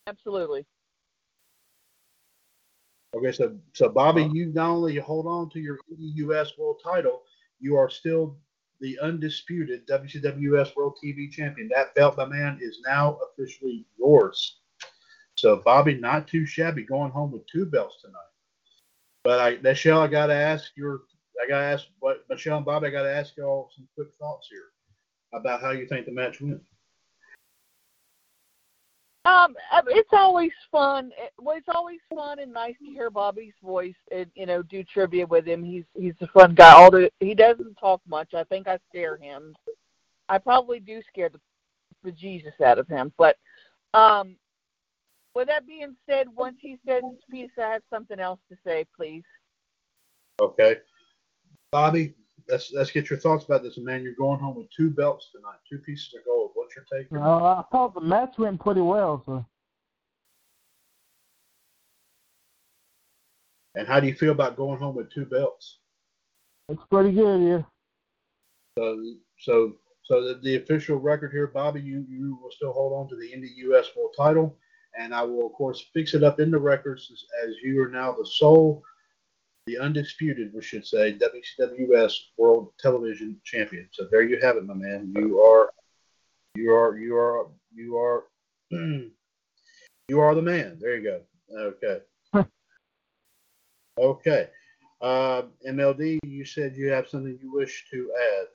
Absolutely. 0.07 0.67
Okay, 3.15 3.33
so 3.33 3.59
so 3.73 3.89
Bobby, 3.89 4.29
you 4.33 4.47
not 4.47 4.71
only 4.71 4.97
hold 4.97 5.27
on 5.27 5.51
to 5.51 5.61
your 5.61 5.79
U.S. 5.99 6.57
World 6.57 6.81
Title, 6.83 7.23
you 7.59 7.77
are 7.77 7.91
still 7.91 8.37
the 8.81 8.99
undisputed 9.01 9.87
WCWUS 9.89 10.75
World 10.75 10.97
TV 11.03 11.31
Champion. 11.31 11.69
That 11.75 11.95
belt, 11.95 12.17
my 12.17 12.25
man, 12.25 12.59
is 12.63 12.81
now 12.87 13.19
officially 13.31 13.85
yours. 13.99 14.61
So 15.35 15.61
Bobby, 15.65 15.95
not 15.95 16.29
too 16.29 16.47
shabby, 16.47 16.85
going 16.85 17.11
home 17.11 17.33
with 17.33 17.47
two 17.47 17.67
belts 17.67 18.01
tonight. 18.01 18.30
But 19.25 19.41
I, 19.41 19.59
Michelle, 19.63 20.01
I 20.01 20.07
gotta 20.07 20.35
ask 20.35 20.71
your, 20.77 21.01
I 21.43 21.49
gotta 21.49 21.65
ask 21.65 21.87
what 22.01 22.25
Michelle 22.31 22.57
and 22.57 22.67
Bobby, 22.67 22.87
I 22.89 22.91
gotta 22.91 23.13
ask 23.13 23.37
y'all 23.37 23.71
some 23.77 23.87
quick 23.95 24.09
thoughts 24.19 24.49
here 24.51 24.69
about 25.39 25.61
how 25.61 25.71
you 25.71 25.87
think 25.87 26.07
the 26.07 26.13
match 26.13 26.41
went. 26.41 26.61
Um, 29.27 29.55
uh, 29.71 29.83
it's 29.89 30.09
always 30.13 30.53
fun. 30.73 31.13
It- 31.19 31.33
Well, 31.39 31.57
it's 31.57 31.69
always 31.69 32.01
fun 32.15 32.39
and 32.39 32.53
nice 32.53 32.75
to 32.79 32.87
hear 32.87 33.11
Bobby's 33.11 33.53
voice 33.63 33.95
and 34.11 34.31
you 34.35 34.47
know 34.47 34.63
do 34.63 34.83
trivia 34.83 35.27
with 35.27 35.47
him. 35.47 35.63
He's 35.63 35.85
he's 35.95 36.15
a 36.23 36.27
fun 36.29 36.55
guy. 36.55 36.73
Although 36.75 37.09
he 37.21 37.35
doesn't 37.35 37.75
talk 37.77 38.01
much, 38.09 38.33
I 38.35 38.45
think 38.45 38.67
I 38.67 38.79
scare 38.89 39.19
him. 39.19 39.55
I 40.31 40.39
probably 40.39 40.81
do 40.81 41.03
scare 41.09 41.29
the 41.29 41.41
bejesus 42.05 42.61
out 42.65 42.79
of 42.79 42.89
him. 42.89 43.13
But 43.19 43.37
um, 43.93 44.37
with 45.35 45.49
that 45.49 45.67
being 45.67 45.97
said, 46.09 46.27
once 46.35 46.57
he 46.61 46.79
says 46.87 47.03
his 47.11 47.21
piece, 47.31 47.51
I 47.59 47.73
have 47.73 47.83
something 47.91 48.19
else 48.19 48.41
to 48.51 48.57
say, 48.67 48.87
please. 48.97 49.25
Okay, 50.41 50.77
Bobby, 51.71 52.15
let's 52.49 52.73
let's 52.73 52.91
get 52.91 53.11
your 53.11 53.19
thoughts 53.19 53.45
about 53.45 53.63
this, 53.63 53.79
man. 53.79 54.03
You're 54.03 54.15
going 54.15 54.41
home 54.41 54.57
with 54.57 54.69
two 54.75 54.91
belts 54.91 55.29
tonight, 55.33 55.59
two 55.71 55.79
pieces 55.79 56.15
of 56.17 56.25
gold. 56.25 56.53
What's 56.55 56.75
your 56.75 56.85
take? 56.93 57.13
Uh, 57.13 57.19
I 57.21 57.65
thought 57.71 57.95
the 57.95 58.01
match 58.01 58.35
went 58.39 58.61
pretty 58.61 58.81
well, 58.81 59.23
so 59.27 59.45
And 63.75 63.87
how 63.87 64.01
do 64.01 64.07
you 64.07 64.15
feel 64.15 64.33
about 64.33 64.57
going 64.57 64.79
home 64.79 64.97
with 64.97 65.13
two 65.13 65.27
belts? 65.27 65.79
it's 66.69 66.83
pretty 66.91 67.13
good, 67.13 67.41
yeah. 67.41 67.63
So, 68.79 69.03
so, 69.41 69.73
so 70.05 70.25
the, 70.25 70.41
the 70.43 70.57
official 70.57 70.97
record 70.97 71.33
here, 71.33 71.49
Bobby, 71.49 71.81
you 71.81 72.05
you 72.09 72.39
will 72.41 72.51
still 72.51 72.73
hold 72.73 72.93
on 72.93 73.09
to 73.09 73.17
the 73.17 73.33
Indie 73.33 73.57
US 73.71 73.89
World 73.97 74.15
Title, 74.17 74.57
and 75.01 75.15
I 75.15 75.23
will 75.23 75.47
of 75.47 75.53
course 75.55 75.87
fix 75.95 76.15
it 76.15 76.23
up 76.23 76.41
in 76.41 76.51
the 76.51 76.59
records 76.59 77.11
as, 77.11 77.25
as 77.49 77.57
you 77.63 77.83
are 77.83 77.89
now 77.89 78.13
the 78.13 78.27
sole, 78.27 78.83
the 79.67 79.79
undisputed, 79.79 80.53
we 80.55 80.63
should 80.63 80.87
say, 80.87 81.17
WCWUS 81.17 82.13
World 82.37 82.73
Television 82.79 83.41
Champion. 83.45 83.89
So 83.93 84.07
there 84.11 84.23
you 84.23 84.39
have 84.43 84.57
it, 84.57 84.67
my 84.67 84.75
man. 84.75 85.13
You 85.17 85.41
are, 85.41 85.71
you 86.55 86.73
are, 86.73 86.99
you 86.99 87.17
are, 87.17 87.47
you 87.75 87.97
are, 87.97 88.25
you 88.71 90.21
are 90.21 90.35
the 90.35 90.43
man. 90.43 90.79
There 90.81 90.97
you 90.97 91.03
go. 91.03 91.21
Okay. 91.59 92.01
okay. 93.99 94.49
Uh, 95.01 95.43
MLD, 95.67 96.19
you 96.27 96.45
said 96.45 96.77
you 96.77 96.91
have 96.91 97.09
something 97.09 97.39
you 97.43 97.53
wish 97.53 97.87
to 97.91 98.13
add. 98.39 98.47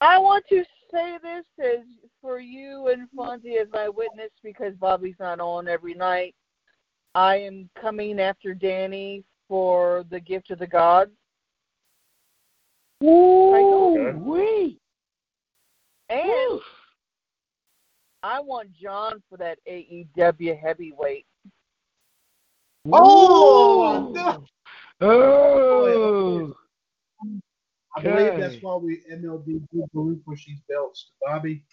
I 0.00 0.18
want 0.18 0.44
to 0.48 0.64
say 0.92 1.18
this 1.22 1.44
as 1.64 1.84
for 2.20 2.40
you 2.40 2.88
and 2.88 3.08
Fonzie 3.16 3.60
as 3.60 3.68
my 3.72 3.88
witness 3.88 4.30
because 4.42 4.74
Bobby's 4.74 5.14
not 5.18 5.40
on 5.40 5.68
every 5.68 5.94
night. 5.94 6.34
I 7.14 7.36
am 7.36 7.68
coming 7.80 8.20
after 8.20 8.54
Danny 8.54 9.24
for 9.48 10.04
the 10.10 10.20
gift 10.20 10.50
of 10.50 10.58
the 10.58 10.66
gods. 10.66 11.12
Ooh, 13.02 14.12
wee. 14.18 14.78
And 16.08 16.60
I 18.22 18.40
want 18.40 18.72
John 18.72 19.22
for 19.28 19.36
that 19.38 19.58
AEW 19.68 20.60
heavyweight. 20.60 21.26
Oh, 22.92 24.12
no. 24.14 24.44
Oh. 25.00 26.54
I 27.96 28.02
believe 28.02 28.32
Okay. 28.32 28.40
that's 28.40 28.62
why 28.62 28.76
we 28.76 29.02
MLD 29.10 29.66
did 29.72 29.88
relinquish 29.94 30.46
these 30.46 30.60
belts 30.68 31.06
to 31.06 31.12
Bobby. 31.22 31.64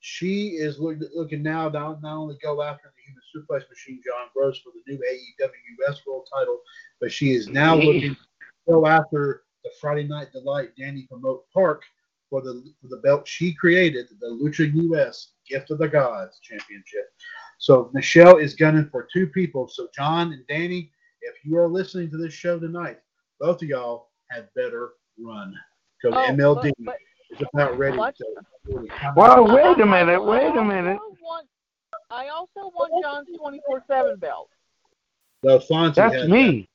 She 0.00 0.56
is 0.56 0.78
look, 0.78 0.98
looking 1.14 1.42
now 1.42 1.68
to 1.68 1.78
not, 1.78 2.02
not 2.02 2.16
only 2.16 2.36
go 2.42 2.62
after 2.62 2.92
the 2.92 3.02
human 3.02 3.22
suplex 3.34 3.68
machine, 3.68 4.00
John 4.04 4.28
Gross, 4.34 4.58
for 4.58 4.72
the 4.72 4.92
new 4.92 4.98
AEW 4.98 5.88
US 5.88 6.04
World 6.06 6.26
title, 6.34 6.60
but 7.00 7.12
she 7.12 7.32
is 7.32 7.48
now 7.48 7.76
looking 7.76 8.14
to 8.14 8.16
go 8.68 8.86
after 8.86 9.44
the 9.62 9.70
Friday 9.80 10.04
Night 10.04 10.32
Delight 10.32 10.70
Danny 10.76 11.06
Promote 11.08 11.44
Park 11.52 11.84
for 12.28 12.40
the 12.40 12.64
for 12.80 12.88
the 12.88 12.96
belt 12.98 13.28
she 13.28 13.52
created, 13.54 14.08
the 14.20 14.26
Lucha 14.26 14.72
US 14.74 15.32
Gift 15.48 15.70
of 15.70 15.78
the 15.78 15.88
Gods 15.88 16.40
Championship. 16.40 17.12
So 17.58 17.90
Michelle 17.92 18.38
is 18.38 18.54
gunning 18.54 18.88
for 18.90 19.06
two 19.12 19.26
people. 19.26 19.68
So 19.68 19.88
John 19.94 20.32
and 20.32 20.46
Danny, 20.48 20.90
if 21.20 21.44
you 21.44 21.58
are 21.58 21.68
listening 21.68 22.10
to 22.10 22.16
this 22.16 22.32
show 22.32 22.58
tonight, 22.58 22.98
both 23.38 23.62
of 23.62 23.68
y'all 23.68 24.08
had 24.30 24.48
better 24.56 24.92
run 25.24 25.54
because 26.02 26.16
Oh, 26.16 26.32
MLD 26.32 26.72
but- 26.80 26.96
is 27.30 27.46
about 27.54 27.78
ready 27.78 27.96
What? 27.96 28.16
to. 28.16 28.24
really 28.64 28.88
come 28.88 29.14
Well, 29.14 29.50
out. 29.50 29.54
wait 29.54 29.80
a 29.80 29.86
minute, 29.86 30.14
I 30.14 30.18
wait 30.18 30.42
a 30.44 30.48
also 30.48 30.62
minute. 30.64 30.98
want- 31.20 31.48
I 32.10 32.28
also 32.28 32.68
want 32.74 33.02
John's 33.02 33.28
24 33.38 33.84
7 33.86 34.16
belt. 34.18 34.50
No, 35.42 35.58
Fonzie 35.58 35.94
That's 35.94 36.14
has 36.14 36.28
me. 36.28 36.68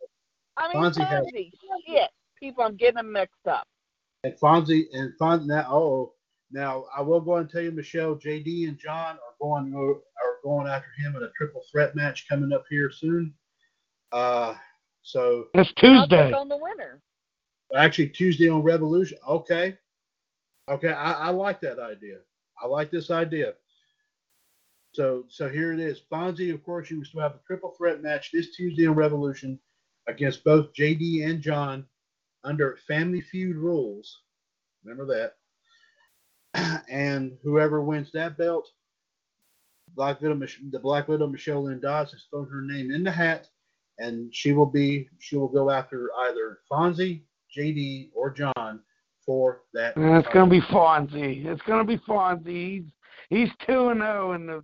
I 0.57 0.67
mean, 0.73 0.77
Fonzie 0.81 1.05
has- 1.05 1.25
Fonzie. 1.25 1.51
Shit. 1.85 2.09
People, 2.39 2.63
I'm 2.63 2.75
getting 2.75 2.95
them 2.95 3.11
mixed 3.11 3.47
up. 3.47 3.67
that. 4.23 4.29
And 4.31 4.39
Fonzie 4.39 4.85
and 4.93 5.13
Fonzie 5.19 5.45
now. 5.45 5.67
Oh, 5.69 6.13
now 6.51 6.85
I 6.95 7.01
will 7.01 7.21
go 7.21 7.35
and 7.37 7.49
tell 7.49 7.61
you, 7.61 7.71
Michelle, 7.71 8.15
JD, 8.15 8.67
and 8.67 8.77
John 8.77 9.17
are 9.17 9.35
going 9.41 9.73
are 9.75 10.37
going 10.43 10.67
after 10.67 10.89
him 10.97 11.15
in 11.15 11.23
a 11.23 11.29
triple 11.31 11.61
threat 11.71 11.95
match 11.95 12.27
coming 12.27 12.51
up 12.53 12.65
here 12.69 12.89
soon. 12.89 13.33
Uh, 14.11 14.55
so 15.03 15.49
It's 15.53 15.71
Tuesday. 15.73 16.31
on 16.31 16.47
the 16.49 16.57
winner. 16.57 17.01
Actually 17.75 18.09
Tuesday 18.09 18.49
on 18.49 18.61
Revolution. 18.61 19.17
Okay, 19.27 19.77
okay, 20.69 20.89
I, 20.89 21.27
I 21.27 21.29
like 21.29 21.61
that 21.61 21.79
idea. 21.79 22.17
I 22.61 22.67
like 22.67 22.91
this 22.91 23.11
idea. 23.11 23.53
So 24.93 25.25
so 25.27 25.49
here 25.49 25.73
it 25.73 25.79
is. 25.79 26.01
Fonzie, 26.11 26.53
of 26.53 26.63
course, 26.63 26.89
you 26.89 27.03
still 27.03 27.21
have 27.21 27.35
a 27.35 27.41
triple 27.45 27.71
threat 27.77 28.01
match 28.01 28.31
this 28.31 28.55
Tuesday 28.55 28.87
on 28.87 28.95
Revolution 28.95 29.59
against 30.07 30.43
both 30.43 30.73
JD 30.73 31.27
and 31.27 31.41
John 31.41 31.85
under 32.43 32.77
Family 32.87 33.21
Feud 33.21 33.57
rules. 33.57 34.21
Remember 34.83 35.05
that. 36.53 36.83
And 36.89 37.37
whoever 37.43 37.81
wins 37.81 38.11
that 38.13 38.37
belt, 38.37 38.69
Black 39.95 40.21
Widow, 40.21 40.39
the 40.71 40.79
Black 40.79 41.07
Widow 41.09 41.27
Michelle 41.27 41.63
Lynn 41.63 41.81
Dodds 41.81 42.13
has 42.13 42.23
thrown 42.29 42.47
her 42.47 42.61
name 42.61 42.91
in 42.91 43.03
the 43.03 43.11
hat, 43.11 43.49
and 43.97 44.33
she 44.33 44.53
will 44.53 44.65
be 44.65 45.09
she 45.19 45.35
will 45.35 45.49
go 45.49 45.69
after 45.69 46.09
either 46.19 46.59
Fonzie, 46.71 47.23
JD, 47.57 48.09
or 48.13 48.31
John 48.31 48.81
for 49.25 49.61
that. 49.73 49.95
And 49.95 50.17
it's 50.17 50.27
gonna 50.33 50.49
be 50.49 50.61
Fonzie. 50.61 51.45
It's 51.45 51.61
gonna 51.63 51.83
be 51.83 51.97
Fonzie. 51.99 52.85
He's 53.29 53.29
he's 53.29 53.49
two 53.67 53.89
and 53.89 54.01
zero 54.01 54.33
in 54.33 54.47
the 54.47 54.63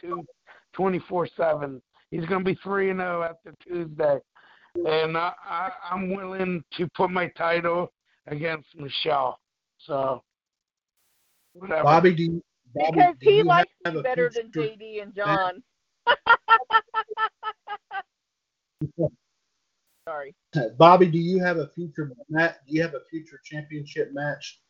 two 0.00 0.24
twenty 0.72 0.98
four 1.08 1.28
seven. 1.36 1.80
He's 2.10 2.24
gonna 2.26 2.44
be 2.44 2.58
three 2.62 2.90
and 2.90 3.00
zero 3.00 3.22
after 3.22 3.54
Tuesday, 3.66 4.18
and 4.74 5.16
I, 5.16 5.32
I 5.44 5.70
I'm 5.90 6.14
willing 6.14 6.62
to 6.76 6.88
put 6.96 7.10
my 7.10 7.28
title 7.28 7.92
against 8.26 8.68
Michelle. 8.76 9.38
So 9.86 10.22
whatever. 11.54 11.84
Bobby, 11.84 12.14
do 12.14 12.22
you, 12.22 12.42
Bobby, 12.74 12.96
Because 12.96 13.14
do 13.20 13.30
he 13.30 13.36
you 13.38 13.44
likes 13.44 13.70
have 13.84 13.94
me 13.94 14.02
better 14.02 14.30
than 14.34 14.50
JD 14.50 15.02
and 15.02 15.14
John. 15.14 15.62
Sorry. 20.08 20.34
Bobby, 20.78 21.06
do 21.06 21.18
you 21.18 21.38
have 21.42 21.58
a 21.58 21.68
future 21.68 22.10
match? 22.28 22.56
Do 22.66 22.74
you 22.74 22.82
have 22.82 22.94
a 22.94 23.00
future 23.10 23.40
championship 23.44 24.12
match 24.12 24.60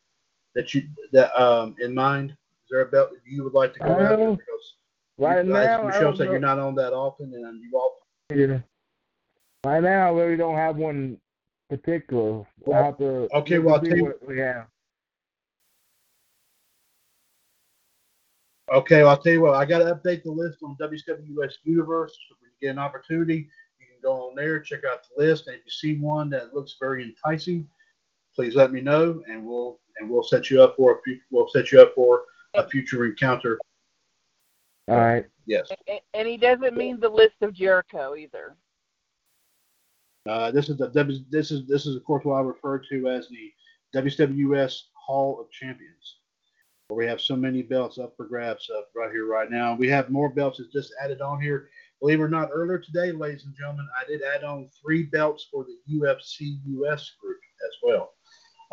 that 0.53 0.73
you 0.73 0.83
that 1.11 1.35
um 1.41 1.75
in 1.81 1.93
mind? 1.93 2.31
Is 2.31 2.37
there 2.69 2.81
a 2.81 2.85
belt 2.85 3.09
that 3.11 3.19
you 3.25 3.43
would 3.43 3.53
like 3.53 3.73
to 3.73 3.79
go 3.79 3.85
after? 3.85 4.13
Uh, 4.13 4.31
Because 4.35 4.75
Right 5.17 5.45
you, 5.45 5.51
now, 5.53 5.81
I 5.81 5.85
Michelle 5.85 6.01
don't 6.03 6.17
said, 6.17 6.27
you're 6.29 6.39
not 6.39 6.57
on 6.59 6.73
that 6.75 6.91
often, 6.93 7.33
and 7.33 7.61
you 7.61 7.71
all. 7.77 7.99
Yeah. 8.33 8.59
Right 9.63 9.81
now, 9.83 10.07
I 10.07 10.11
really 10.11 10.37
don't 10.37 10.55
have 10.55 10.75
one 10.75 11.17
particular. 11.69 12.45
I 12.71 12.77
have 12.77 12.97
to 12.97 13.27
Okay, 13.35 13.59
well, 13.59 13.75
I'll 13.75 13.81
tell 13.81 13.95
you- 13.97 14.05
what 14.05 14.27
we 14.27 14.39
have. 14.39 14.67
Okay, 18.71 19.01
well, 19.03 19.09
I'll 19.11 19.17
tell 19.21 19.33
you 19.33 19.41
what. 19.41 19.53
I 19.55 19.65
got 19.65 19.79
to 19.79 19.85
update 19.95 20.23
the 20.23 20.31
list 20.31 20.57
on 20.63 20.75
WWS 20.81 21.53
Universe. 21.63 22.17
So 22.27 22.35
when 22.41 22.49
you 22.49 22.67
get 22.67 22.71
an 22.71 22.79
opportunity, 22.79 23.35
you 23.35 23.41
can 23.43 23.51
go 24.03 24.29
on 24.29 24.35
there, 24.35 24.59
check 24.59 24.81
out 24.89 24.99
the 25.15 25.23
list, 25.25 25.47
and 25.47 25.55
if 25.55 25.61
you 25.65 25.71
see 25.71 25.95
one 25.99 26.29
that 26.29 26.53
looks 26.53 26.75
very 26.79 27.03
enticing, 27.03 27.67
please 28.35 28.55
let 28.55 28.71
me 28.71 28.81
know, 28.81 29.23
and 29.27 29.43
we'll 29.45 29.79
and 29.99 30.09
we'll 30.09 30.23
set 30.23 30.49
you 30.49 30.61
up 30.61 30.75
for 30.75 30.93
a 30.95 31.01
fu- 31.05 31.19
we'll 31.31 31.47
set 31.49 31.71
you 31.71 31.81
up 31.81 31.93
for 31.95 32.23
a 32.55 32.67
future 32.67 33.05
encounter. 33.05 33.59
All 34.89 34.97
right. 34.97 35.25
Yes. 35.45 35.71
A- 35.87 36.01
And 36.13 36.27
he 36.27 36.37
doesn't 36.37 36.75
mean 36.75 36.99
the 36.99 37.09
list 37.09 37.35
of 37.41 37.53
Jericho 37.53 38.15
either. 38.15 38.55
Uh, 40.27 40.51
this 40.51 40.69
is 40.69 40.77
the 40.77 40.87
W. 40.89 41.19
This 41.29 41.51
is 41.51 41.65
this 41.67 41.85
is 41.85 41.95
of 41.95 42.03
course 42.03 42.25
what 42.25 42.35
I 42.35 42.41
refer 42.41 42.79
to 42.79 43.07
as 43.09 43.27
the 43.29 43.51
WWS 43.95 44.83
Hall 44.93 45.39
of 45.39 45.51
Champions, 45.51 46.17
where 46.87 46.97
we 46.97 47.05
have 47.05 47.21
so 47.21 47.35
many 47.35 47.61
belts 47.61 47.97
up 47.99 48.13
for 48.17 48.25
grabs 48.25 48.69
up 48.75 48.89
right 48.95 49.11
here 49.11 49.27
right 49.27 49.51
now. 49.51 49.75
We 49.75 49.89
have 49.89 50.09
more 50.09 50.29
belts 50.29 50.57
that's 50.57 50.71
just 50.73 50.93
added 51.01 51.21
on 51.21 51.39
here. 51.41 51.69
Believe 52.03 52.19
it 52.19 52.23
or 52.23 52.27
not, 52.27 52.49
earlier 52.51 52.79
today, 52.79 53.13
ladies 53.13 53.45
and 53.45 53.55
gentlemen, 53.55 53.87
I 53.97 54.05
did 54.05 54.21
add 54.23 54.43
on 54.43 54.67
three 54.81 55.03
belts 55.03 55.47
for 55.49 55.63
the 55.63 55.77
UFC 55.89 56.57
US 56.65 57.11
group 57.11 57.39
as 57.65 57.71
well, 57.81 58.11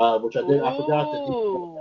uh, 0.01 0.19
which 0.19 0.37
I 0.37 0.41
did. 0.41 0.61
I 0.61 0.77
forgot 0.77 1.13
that. 1.13 1.19
Ooh. 1.19 1.81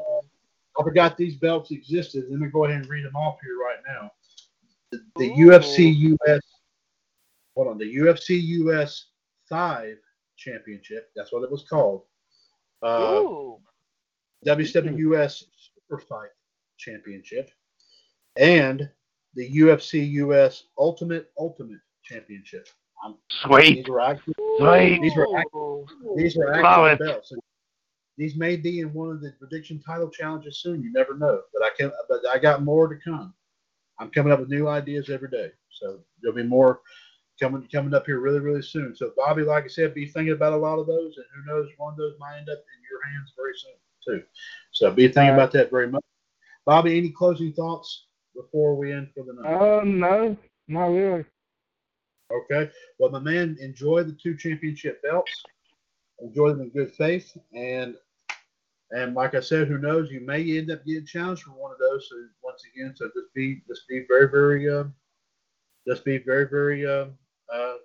I 0.80 0.84
forgot 0.84 1.18
these 1.18 1.38
belts 1.38 1.72
existed. 1.72 2.26
Let 2.30 2.40
me 2.40 2.50
go 2.50 2.66
ahead 2.66 2.82
and 2.82 2.88
read 2.88 3.04
them 3.04 3.16
off 3.16 3.40
here 3.42 3.58
right 3.58 3.80
now. 3.88 4.12
The, 4.92 5.00
the 5.16 5.30
UFC 5.32 6.20
US, 6.28 6.42
hold 7.56 7.70
on, 7.70 7.80
the 7.80 7.96
UFC 7.96 8.40
US 8.68 9.08
Five 9.50 9.98
Championship. 10.38 11.10
That's 11.16 11.34
what 11.34 11.42
it 11.42 11.50
was 11.50 11.64
called. 11.68 12.04
Uh, 12.84 13.22
Ooh. 13.24 13.58
WWS 14.46 15.46
Super 15.58 16.00
Fight 16.08 16.30
Championship, 16.78 17.50
and 18.38 18.88
the 19.40 19.50
UFC 19.62 20.12
US 20.26 20.66
Ultimate 20.78 21.32
Ultimate 21.40 21.80
Championship. 22.04 22.68
I'm, 23.02 23.16
Sweet. 23.32 23.76
these 23.76 23.88
are 23.88 24.02
actually 24.02 24.34
Sweet. 24.58 25.02
These 25.02 25.16
were 25.16 25.46
Ooh. 25.56 25.86
these 26.18 26.36
are 26.38 26.62
Love 26.62 26.66
actual 26.66 26.86
it. 26.88 27.00
belts. 27.00 27.32
These 28.18 28.36
may 28.36 28.58
be 28.58 28.82
in 28.82 28.92
one 28.92 29.12
of 29.12 29.22
the 29.22 29.32
prediction 29.40 29.82
title 29.82 30.10
challenges 30.10 30.60
soon. 30.62 30.84
You 30.84 30.92
never 30.92 31.18
know. 31.18 31.40
But 31.54 31.64
I 31.64 31.70
can. 31.78 31.90
But 32.10 32.20
I 32.30 32.38
got 32.38 32.64
more 32.64 32.90
to 32.90 33.00
come. 33.02 33.34
I'm 33.98 34.10
coming 34.10 34.34
up 34.34 34.42
with 34.42 34.50
new 34.50 34.68
ideas 34.68 35.10
every 35.10 35.30
day. 35.30 35.52
So 35.72 36.02
there'll 36.22 36.36
be 36.36 36.44
more 36.44 36.82
coming 37.40 37.66
coming 37.72 37.94
up 37.94 38.06
here 38.08 38.20
really 38.20 38.42
really 38.42 38.62
soon. 38.62 38.94
So 38.94 39.14
Bobby, 39.16 39.44
like 39.44 39.64
I 39.64 39.68
said, 39.68 39.94
be 39.94 40.06
thinking 40.06 40.34
about 40.34 40.52
a 40.52 40.58
lot 40.58 40.80
of 40.80 40.88
those, 40.88 41.16
and 41.16 41.26
who 41.34 41.50
knows, 41.50 41.70
one 41.78 41.94
of 41.94 41.98
those 41.98 42.16
might 42.20 42.40
end 42.40 42.50
up 42.50 42.58
in 42.58 42.84
your 42.92 43.06
hands 43.10 43.32
very 43.38 43.54
soon 43.56 44.20
too. 44.20 44.26
So 44.74 44.92
be 44.92 45.04
thinking 45.04 45.22
All 45.22 45.30
right. 45.30 45.34
about 45.36 45.54
that 45.54 45.72
very 45.72 45.88
much. 45.88 46.04
Bobby, 46.66 46.98
any 46.98 47.12
closing 47.12 47.54
thoughts 47.54 48.08
before 48.40 48.76
we 48.76 48.94
end 48.94 49.10
for 49.14 49.24
the 49.24 49.34
night? 49.34 49.54
Oh 49.54 49.82
no, 49.82 50.38
not 50.68 50.88
really. 50.88 51.26
Okay. 52.32 52.72
Well, 52.98 53.12
my 53.12 53.20
man, 53.20 53.58
enjoy 53.60 54.04
the 54.04 54.18
two 54.22 54.38
championship 54.38 55.02
belts. 55.02 55.32
Enjoy 56.22 56.50
them 56.50 56.62
in 56.62 56.70
good 56.70 56.94
faith, 56.94 57.36
and 57.54 57.96
and 58.92 59.14
like 59.14 59.36
I 59.36 59.40
said, 59.40 59.68
who 59.68 59.78
knows? 59.78 60.12
You 60.12 60.22
may 60.22 60.58
end 60.58 60.72
up 60.72 60.86
getting 60.86 61.06
challenged 61.06 61.44
for 61.44 61.52
one 61.52 61.72
of 61.72 61.80
those. 61.80 62.08
So 62.10 62.16
once 62.44 62.64
again, 62.74 62.94
so 62.96 63.06
just 63.08 63.34
be 63.34 63.62
just 63.68 63.88
be 63.88 64.06
very 64.08 64.30
very 64.30 64.70
uh, 64.70 64.86
just 65.88 66.06
be 66.06 66.18
very 66.18 66.48
very 66.50 66.86
uh, 66.86 67.06
uh, 67.54 67.76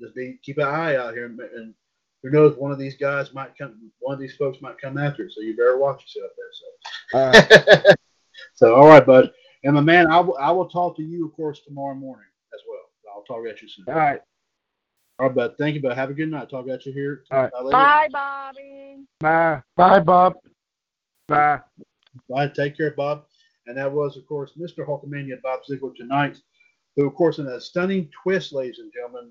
just 0.00 0.14
be 0.14 0.38
keep 0.42 0.58
an 0.58 0.64
eye 0.64 0.96
out 0.96 1.14
here, 1.14 1.26
and, 1.26 1.40
and 1.40 1.74
who 2.22 2.30
knows? 2.30 2.56
One 2.56 2.70
of 2.70 2.78
these 2.78 2.96
guys 2.96 3.34
might 3.34 3.58
come. 3.58 3.90
One 3.98 4.14
of 4.14 4.20
these 4.20 4.36
folks 4.36 4.60
might 4.60 4.80
come 4.80 4.96
after. 4.96 5.28
So 5.28 5.40
you 5.40 5.56
better 5.56 5.78
watch 5.78 6.04
yourself 6.14 6.32
there. 6.36 6.52
So. 6.52 7.18
All 7.18 7.30
right. 7.32 7.96
so 8.54 8.74
all 8.74 8.88
right, 8.88 9.04
bud. 9.04 9.32
And 9.64 9.74
my 9.74 9.80
man, 9.80 10.10
I 10.10 10.20
will 10.20 10.68
talk 10.68 10.96
to 10.96 11.02
you, 11.02 11.26
of 11.26 11.34
course, 11.34 11.60
tomorrow 11.60 11.94
morning 11.94 12.26
as 12.54 12.60
well. 12.68 13.14
I'll 13.14 13.22
talk 13.22 13.46
at 13.48 13.62
you 13.62 13.68
soon. 13.68 13.84
All 13.88 13.94
right. 13.94 14.20
All 15.18 15.26
right, 15.26 15.34
bud. 15.34 15.54
Thank 15.58 15.76
you, 15.76 15.82
bud. 15.82 15.96
Have 15.96 16.10
a 16.10 16.14
good 16.14 16.30
night. 16.30 16.50
Talk 16.50 16.68
at 16.68 16.84
you 16.84 16.92
here. 16.92 17.22
All 17.30 17.42
right. 17.42 17.52
later. 17.60 17.70
Bye, 17.70 18.08
Bobby. 18.10 18.96
Bye. 19.20 19.62
Bye, 19.76 20.00
Bob. 20.00 20.34
Bye. 21.28 21.60
Bye. 22.28 22.48
Take 22.48 22.76
care, 22.76 22.92
Bob. 22.92 23.24
And 23.66 23.76
that 23.76 23.92
was, 23.92 24.16
of 24.16 24.26
course, 24.26 24.52
Mr. 24.58 24.86
Hulkamania 24.86 25.40
Bob 25.42 25.64
Ziegler 25.64 25.92
tonight, 25.96 26.38
who, 26.96 27.06
of 27.06 27.14
course, 27.14 27.38
in 27.38 27.46
a 27.46 27.60
stunning 27.60 28.10
twist, 28.22 28.52
ladies 28.52 28.80
and 28.80 28.92
gentlemen, 28.92 29.30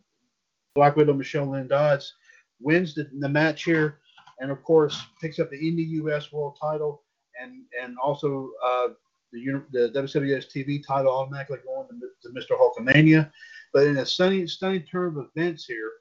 Black 0.76 0.96
Widow 0.96 1.14
Michelle 1.14 1.52
Lynn 1.52 1.68
Dodds 1.68 2.14
wins 2.62 2.96
the, 2.96 3.10
the 3.20 3.28
match 3.28 3.64
here, 3.66 4.00
and 4.40 4.52
of 4.52 4.64
course 4.64 5.02
picks 5.20 5.40
up 5.40 5.50
the 5.50 5.58
INDYUS 5.58 6.32
World 6.32 6.58
Title 6.60 7.04
and 7.42 7.64
and 7.82 7.98
also 8.02 8.50
uh, 8.66 8.88
the 9.32 9.64
the 9.72 9.90
WWS 9.90 10.52
TV 10.52 10.86
title 10.86 11.12
automatically 11.12 11.60
going 11.66 11.88
to, 11.88 12.30
to 12.30 12.34
Mr. 12.34 12.58
Hulkamania. 12.58 13.32
But 13.74 13.88
in 13.88 13.98
a 13.98 14.06
stunning 14.06 14.48
stunning 14.48 14.84
turn 14.84 15.18
of 15.18 15.28
events 15.36 15.66
here, 15.66 15.92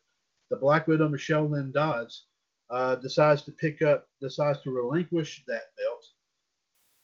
the 0.51 0.57
Black 0.57 0.87
Widow 0.89 1.09
Michelle 1.09 1.49
Lynn 1.49 1.73
Dodds 1.73 2.27
uh, 2.71 2.97
decides 2.97 3.43
to 3.43 3.53
pick 3.53 3.83
up 3.83 4.09
decides 4.21 4.61
to 4.63 4.71
relinquish 4.71 5.45
that 5.47 5.63
belt 5.77 6.07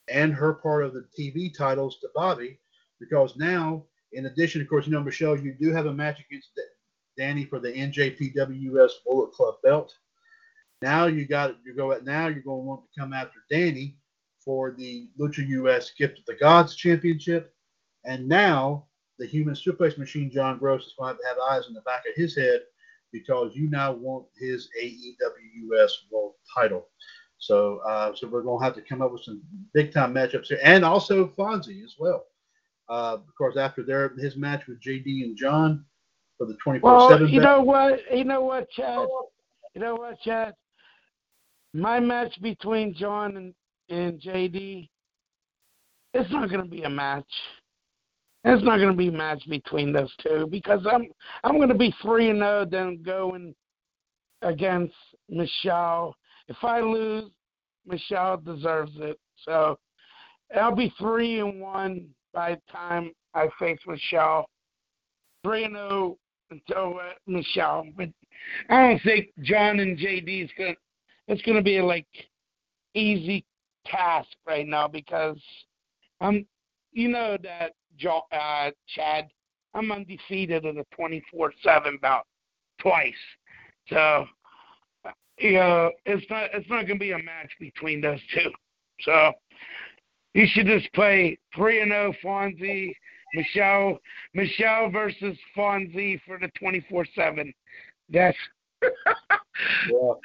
and 0.09 0.33
her 0.33 0.53
part 0.53 0.85
of 0.85 0.93
the 0.93 1.05
TV 1.17 1.55
titles 1.55 1.99
to 1.99 2.09
Bobby 2.15 2.59
because 2.99 3.35
now, 3.35 3.83
in 4.13 4.25
addition, 4.25 4.61
of 4.61 4.67
course, 4.67 4.85
you 4.85 4.93
know 4.93 5.03
Michelle, 5.03 5.37
you 5.37 5.53
do 5.59 5.73
have 5.73 5.85
a 5.85 5.93
match 5.93 6.19
against 6.19 6.49
Danny 7.17 7.45
for 7.45 7.59
the 7.59 7.71
NJPWS 7.71 8.91
Bullet 9.05 9.31
Club 9.31 9.55
belt. 9.63 9.93
Now 10.81 11.07
you 11.07 11.25
got 11.25 11.55
you 11.65 11.75
go 11.75 11.91
at 11.91 12.05
now 12.05 12.27
you're 12.27 12.43
going 12.43 12.61
to 12.61 12.67
want 12.67 12.81
to 12.83 12.99
come 12.99 13.11
after 13.11 13.39
Danny 13.49 13.97
for 14.47 14.71
the 14.71 15.09
Lucha 15.19 15.45
US 15.45 15.91
Gift 15.91 16.19
of 16.19 16.25
the 16.25 16.35
Gods 16.35 16.73
Championship, 16.73 17.53
and 18.05 18.25
now 18.25 18.85
the 19.19 19.27
Human 19.27 19.53
Suplex 19.53 19.97
Machine 19.97 20.31
John 20.31 20.57
Gross 20.57 20.85
is 20.85 20.93
going 20.97 21.17
to 21.17 21.27
have 21.27 21.37
eyes 21.51 21.67
in 21.67 21.73
the 21.73 21.81
back 21.81 22.03
of 22.07 22.15
his 22.15 22.33
head 22.33 22.61
because 23.11 23.51
you 23.53 23.69
now 23.69 23.91
want 23.91 24.25
his 24.37 24.69
AEW 24.81 25.73
US 25.73 25.93
World 26.09 26.35
Title. 26.55 26.87
So, 27.39 27.79
uh, 27.85 28.15
so 28.15 28.29
we're 28.29 28.41
going 28.41 28.59
to 28.59 28.63
have 28.63 28.75
to 28.75 28.81
come 28.81 29.01
up 29.01 29.11
with 29.11 29.23
some 29.23 29.41
big 29.73 29.91
time 29.93 30.13
matchups 30.13 30.47
here, 30.47 30.59
and 30.63 30.85
also 30.85 31.27
Fonzie 31.37 31.83
as 31.83 31.95
well. 31.99 32.23
Uh, 32.89 33.15
of 33.15 33.35
course, 33.37 33.57
after 33.57 33.83
their 33.83 34.13
his 34.17 34.37
match 34.37 34.65
with 34.65 34.81
JD 34.81 35.23
and 35.23 35.35
John, 35.35 35.83
for 36.37 36.47
the 36.47 36.55
24 36.63 36.89
Well, 36.89 37.09
7 37.09 37.27
you 37.27 37.41
know 37.41 37.61
what? 37.61 37.99
You 38.15 38.23
know 38.23 38.41
what, 38.41 38.69
Chad? 38.71 39.07
You 39.75 39.81
know 39.81 39.95
what, 39.95 40.21
Chad? 40.21 40.53
My 41.73 41.99
match 41.99 42.41
between 42.41 42.93
John 42.93 43.35
and, 43.35 43.53
and 43.89 44.19
JD, 44.19 44.89
it's 46.13 46.31
not 46.31 46.49
going 46.49 46.63
to 46.63 46.69
be 46.69 46.83
a 46.83 46.89
match. 46.89 47.25
It's 48.43 48.63
not 48.63 48.77
going 48.77 48.91
to 48.91 48.97
be 48.97 49.09
a 49.09 49.11
match 49.11 49.43
between 49.49 49.91
those 49.91 50.13
two 50.21 50.47
because 50.49 50.85
I'm 50.89 51.07
I'm 51.43 51.57
going 51.57 51.69
to 51.69 51.75
be 51.75 51.93
three 52.01 52.29
and 52.29 52.39
zero, 52.39 52.65
then 52.65 53.01
going 53.03 53.53
against 54.41 54.95
Michelle. 55.29 56.15
If 56.47 56.57
I 56.63 56.79
lose, 56.79 57.29
Michelle 57.85 58.37
deserves 58.37 58.93
it. 58.97 59.19
So 59.43 59.77
I'll 60.55 60.75
be 60.75 60.93
three 60.97 61.39
and 61.39 61.59
one 61.59 62.07
by 62.33 62.55
the 62.55 62.61
time 62.71 63.11
I 63.33 63.49
face 63.59 63.79
Michelle. 63.85 64.45
Three 65.43 65.65
and 65.65 65.75
zero 65.75 66.17
until 66.49 66.99
uh, 66.99 67.13
Michelle. 67.25 67.85
But 67.95 68.09
I 68.69 68.87
don't 68.87 69.03
think 69.03 69.27
John 69.41 69.79
and 69.79 69.97
JD 69.97 70.45
is 70.45 70.51
gonna. 70.57 70.75
It's 71.27 71.41
gonna 71.41 71.61
be 71.61 71.81
like 71.81 72.07
easy 72.93 73.43
task 73.89 74.29
right 74.45 74.67
now 74.67 74.87
because 74.87 75.39
I'm. 76.21 76.45
You 76.93 77.09
know 77.09 77.37
that 77.43 77.73
uh, 78.31 78.71
Chad. 78.87 79.27
I'm 79.73 79.91
undefeated 79.91 80.65
in 80.65 80.79
a 80.79 80.83
24/7 80.99 82.01
bout 82.01 82.25
twice. 82.81 83.13
So 83.89 84.25
you 85.39 85.53
know 85.53 85.91
it's 86.05 86.25
not 86.29 86.49
it's 86.53 86.69
not 86.69 86.87
gonna 86.87 86.99
be 86.99 87.11
a 87.11 87.17
match 87.17 87.51
between 87.59 88.01
those 88.01 88.19
two. 88.33 88.51
So 89.01 89.33
you 90.33 90.47
should 90.47 90.65
just 90.65 90.91
play 90.93 91.37
three 91.55 91.81
and 91.81 91.91
zero 91.91 92.13
Fonzie 92.23 92.93
Michelle 93.33 93.99
Michelle 94.33 94.89
versus 94.89 95.37
Fonzie 95.55 96.19
for 96.25 96.39
the 96.39 96.49
twenty 96.59 96.85
four 96.89 97.05
seven. 97.15 97.53
That's 98.09 98.37
well, 99.91 100.19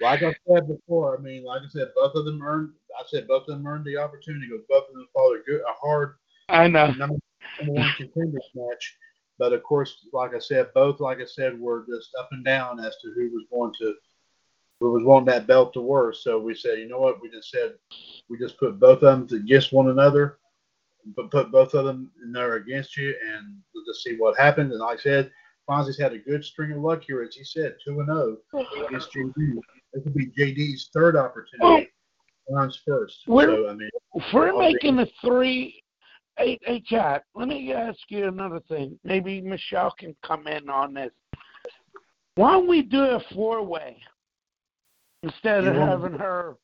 like 0.00 0.22
I 0.22 0.34
said 0.48 0.66
before, 0.66 1.18
I 1.18 1.20
mean, 1.20 1.44
like 1.44 1.62
I 1.62 1.68
said, 1.70 1.88
both 1.94 2.14
of 2.14 2.24
them 2.24 2.42
earned. 2.42 2.70
I 2.98 3.02
said 3.06 3.28
both 3.28 3.42
of 3.42 3.56
them 3.56 3.66
earned 3.66 3.84
the 3.84 3.96
opportunity 3.96 4.46
because 4.48 4.64
both 4.68 4.88
of 4.88 4.94
them 4.94 5.06
fought 5.12 5.36
a 5.36 5.42
good, 5.46 5.60
a 5.60 5.72
hard 5.80 6.14
I 6.48 6.68
know. 6.68 6.86
number, 6.92 7.16
number 7.60 7.72
one 7.72 7.92
contenders 7.96 8.50
match. 8.54 8.96
But 9.38 9.52
of 9.52 9.62
course, 9.62 10.06
like 10.12 10.34
I 10.34 10.38
said, 10.38 10.68
both, 10.74 11.00
like 11.00 11.20
I 11.20 11.24
said, 11.24 11.58
were 11.58 11.84
just 11.88 12.10
up 12.18 12.28
and 12.32 12.44
down 12.44 12.80
as 12.80 12.96
to 13.02 13.12
who 13.14 13.30
was 13.32 13.44
going 13.52 13.72
to, 13.80 13.94
who 14.80 14.92
was 14.92 15.04
wanting 15.04 15.26
that 15.26 15.46
belt 15.46 15.72
to 15.74 15.80
work. 15.80 16.16
So 16.16 16.38
we 16.38 16.54
said, 16.54 16.78
you 16.78 16.88
know 16.88 16.98
what? 16.98 17.22
We 17.22 17.30
just 17.30 17.50
said, 17.50 17.74
we 18.28 18.38
just 18.38 18.58
put 18.58 18.80
both 18.80 19.02
of 19.02 19.28
them 19.28 19.38
against 19.40 19.72
one 19.72 19.90
another, 19.90 20.38
but 21.16 21.30
put 21.30 21.52
both 21.52 21.74
of 21.74 21.84
them 21.84 22.10
in 22.24 22.32
there 22.32 22.54
against 22.54 22.96
you, 22.96 23.14
and 23.34 23.56
we'll 23.74 23.84
just 23.84 24.02
see 24.02 24.16
what 24.16 24.38
happens. 24.38 24.72
And 24.72 24.80
like 24.80 24.98
I 24.98 25.02
said, 25.02 25.30
Fonzie's 25.68 26.00
had 26.00 26.14
a 26.14 26.18
good 26.18 26.44
string 26.44 26.72
of 26.72 26.78
luck 26.78 27.04
here, 27.06 27.22
as 27.22 27.34
he 27.34 27.44
said, 27.44 27.76
two 27.84 28.00
and 28.00 28.10
oh 28.10 28.38
zero 28.52 28.86
against 28.86 29.12
JD. 29.12 29.58
This 29.92 30.04
will 30.04 30.12
be 30.12 30.26
JD's 30.26 30.90
third 30.92 31.16
opportunity. 31.16 31.62
Oh. 31.62 31.97
Ron's 32.48 32.80
first. 32.86 33.20
We're- 33.26 33.54
so 33.54 33.68
I 33.68 33.74
mean, 33.74 33.90
If 34.14 34.24
we're 34.32 34.56
making 34.58 34.98
a 34.98 35.06
three 35.24 35.82
hey 36.38 36.58
hey 36.62 36.80
chat, 36.80 37.24
let 37.34 37.48
me 37.48 37.72
ask 37.72 37.98
you 38.08 38.26
another 38.28 38.60
thing. 38.68 38.98
Maybe 39.04 39.40
Michelle 39.40 39.90
can 39.98 40.14
come 40.22 40.46
in 40.46 40.68
on 40.70 40.94
this. 40.94 41.10
Why 42.36 42.52
don't 42.52 42.68
we 42.68 42.82
do 42.82 43.02
a 43.02 43.20
four 43.34 43.62
way 43.62 44.00
instead 45.22 45.66
of 45.66 45.74
You 45.74 45.80
want- 45.80 45.90
having 45.90 46.18
her 46.18 46.56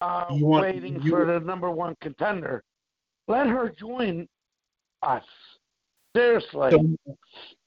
uh, 0.00 0.26
You 0.30 0.46
want- 0.46 0.62
waiting 0.62 1.02
you- 1.02 1.10
for 1.10 1.24
the 1.26 1.40
number 1.40 1.70
one 1.70 1.96
contender? 2.00 2.62
Let 3.26 3.46
her 3.48 3.68
join 3.70 4.28
us. 5.02 5.24
Seriously. 6.16 6.70
So, 6.70 7.16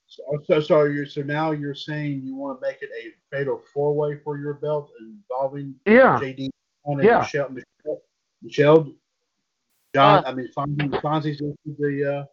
so, 0.07 0.43
so, 0.45 0.59
so 0.61 0.83
you're 0.85 1.05
so 1.05 1.21
now 1.21 1.51
you're 1.51 1.75
saying 1.75 2.21
you 2.23 2.35
want 2.35 2.59
to 2.59 2.67
make 2.67 2.81
it 2.81 2.89
a 2.89 3.13
fatal 3.35 3.61
four 3.73 3.93
way 3.93 4.17
for 4.23 4.37
your 4.37 4.55
belt 4.55 4.91
involving 4.99 5.75
yeah. 5.85 6.19
JD 6.19 6.45
and 6.45 6.51
Yeah. 6.87 7.19
Michelle, 7.19 7.49
Michelle, 7.49 8.01
Michelle, 8.41 8.93
John. 9.93 10.25
I 10.25 10.33
mean, 10.33 10.49
Fonzie, 10.57 11.01
Fonzie's 11.01 11.41
issued 11.41 11.77
the 11.77 12.19
uh, 12.19 12.25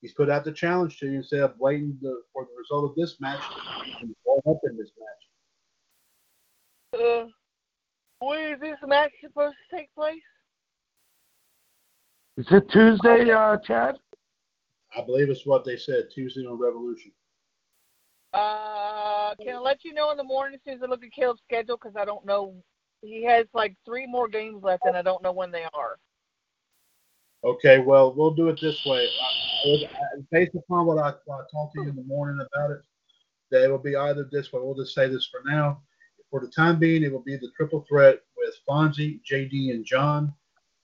he's 0.00 0.12
put 0.12 0.30
out 0.30 0.44
the 0.44 0.52
challenge 0.52 0.98
to 0.98 1.06
you 1.06 1.18
instead 1.18 1.40
of 1.40 1.54
waiting 1.58 1.96
the, 2.02 2.22
for 2.32 2.44
the 2.44 2.50
result 2.58 2.90
of 2.90 2.96
this 2.96 3.16
match 3.20 3.40
and 4.00 4.14
going 4.24 4.42
up 4.48 4.60
in 4.68 4.76
this 4.76 4.90
match. 6.92 7.00
Uh, 7.00 7.26
where 8.20 8.54
is 8.54 8.60
this 8.60 8.78
match 8.86 9.10
supposed 9.22 9.56
to 9.70 9.76
take 9.76 9.94
place? 9.94 10.22
Is 12.36 12.46
it 12.50 12.68
Tuesday, 12.70 13.30
uh, 13.30 13.56
Chad? 13.64 13.96
I 14.96 15.02
believe 15.04 15.30
it's 15.30 15.46
what 15.46 15.64
they 15.64 15.76
said 15.76 16.08
Tuesday 16.14 16.46
on 16.46 16.58
Revolution. 16.58 17.12
Uh, 18.32 19.34
can 19.36 19.56
I 19.56 19.58
let 19.58 19.84
you 19.84 19.94
know 19.94 20.10
in 20.10 20.16
the 20.16 20.24
morning 20.24 20.56
as 20.56 20.60
soon 20.64 20.74
as 20.74 20.82
I 20.82 20.86
look 20.86 21.04
at 21.04 21.12
Caleb's 21.12 21.40
schedule? 21.44 21.76
Because 21.76 21.96
I 21.96 22.04
don't 22.04 22.26
know. 22.26 22.54
He 23.04 23.22
has 23.24 23.46
like 23.52 23.76
three 23.84 24.06
more 24.06 24.28
games 24.28 24.62
left, 24.62 24.84
and 24.86 24.96
I 24.96 25.02
don't 25.02 25.22
know 25.22 25.32
when 25.32 25.50
they 25.50 25.64
are. 25.74 25.98
Okay, 27.44 27.78
well, 27.78 28.14
we'll 28.14 28.34
do 28.34 28.48
it 28.48 28.58
this 28.60 28.84
way. 28.86 29.06
I, 29.06 29.68
I- 29.68 30.20
based 30.30 30.54
upon 30.54 30.86
what 30.86 30.98
I, 30.98 31.12
what 31.26 31.40
I 31.40 31.44
talked 31.52 31.74
to 31.74 31.82
you 31.82 31.88
in 31.90 31.96
the 31.96 32.02
morning 32.04 32.44
about 32.54 32.70
it, 32.70 32.80
that 33.50 33.64
it 33.64 33.70
will 33.70 33.78
be 33.78 33.96
either 33.96 34.28
this 34.32 34.52
way. 34.52 34.60
We'll 34.62 34.74
just 34.74 34.94
say 34.94 35.08
this 35.08 35.28
for 35.30 35.40
now. 35.48 35.82
For 36.30 36.40
the 36.40 36.48
time 36.48 36.78
being, 36.78 37.02
it 37.02 37.12
will 37.12 37.22
be 37.22 37.36
the 37.36 37.50
triple 37.56 37.84
threat 37.88 38.20
with 38.36 38.54
Fonzie, 38.68 39.20
JD, 39.30 39.70
and 39.70 39.84
John 39.84 40.32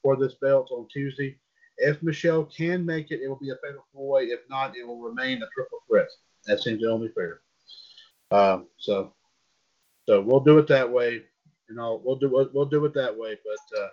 for 0.03 0.17
this 0.17 0.35
belt 0.35 0.69
on 0.71 0.87
Tuesday. 0.93 1.37
If 1.79 2.03
Michelle 2.03 2.45
can 2.45 2.85
make 2.85 3.11
it, 3.11 3.21
it 3.23 3.29
will 3.29 3.39
be 3.39 3.51
a 3.51 3.57
fatal 3.65 3.85
four 3.93 4.09
way. 4.11 4.25
If 4.25 4.41
not, 4.51 4.77
it 4.77 4.87
will 4.87 5.01
remain 5.01 5.43
a 5.43 5.49
triple 5.55 5.79
threat. 5.89 6.09
That 6.47 6.61
seems 6.61 6.85
only 6.85 7.09
fair. 7.09 7.41
Um, 8.31 8.67
so, 8.79 9.13
so 10.07 10.21
we'll 10.21 10.41
do 10.41 10.59
it 10.59 10.67
that 10.69 10.91
way. 10.91 11.23
You 11.71 11.77
know, 11.77 12.01
we'll 12.05 12.17
do 12.17 12.29
we'll, 12.31 12.51
we'll 12.53 12.67
do 12.67 12.85
it 12.85 12.95
that 12.95 13.17
way. 13.17 13.37
But 13.45 13.81
uh, 13.81 13.89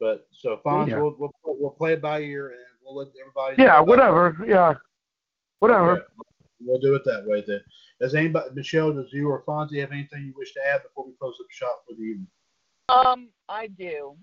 but 0.00 0.26
so 0.32 0.60
Fonz, 0.66 0.88
Yeah. 0.88 1.00
we'll, 1.00 1.14
we'll 1.18 1.32
we'll 1.44 1.70
play 1.70 1.92
it 1.92 2.02
by 2.02 2.20
ear 2.20 2.48
and 2.48 2.58
we'll 2.84 2.96
let 2.96 3.08
everybody. 3.20 3.54
Yeah, 3.62 3.68
know 3.68 3.72
about- 3.78 3.86
whatever. 3.88 4.36
Yeah. 4.46 4.74
Whatever. 5.60 5.94
Yeah, 5.96 6.24
we'll 6.66 6.80
do 6.80 6.94
it 6.94 7.02
that 7.06 7.24
way 7.26 7.42
then. 7.46 7.60
Does 8.00 8.14
anybody, 8.14 8.50
Michelle, 8.54 8.92
does 8.92 9.12
you 9.12 9.30
or 9.30 9.42
Fonzie 9.44 9.80
have 9.80 9.92
anything 9.92 10.24
you 10.26 10.34
wish 10.36 10.52
to 10.54 10.60
add 10.66 10.82
before 10.82 11.06
we 11.06 11.12
close 11.18 11.36
up 11.40 11.46
shop 11.50 11.84
for 11.88 11.94
the 11.94 12.02
evening? 12.02 12.26
Um, 12.88 13.28
I 13.48 13.68
do. 13.68 14.16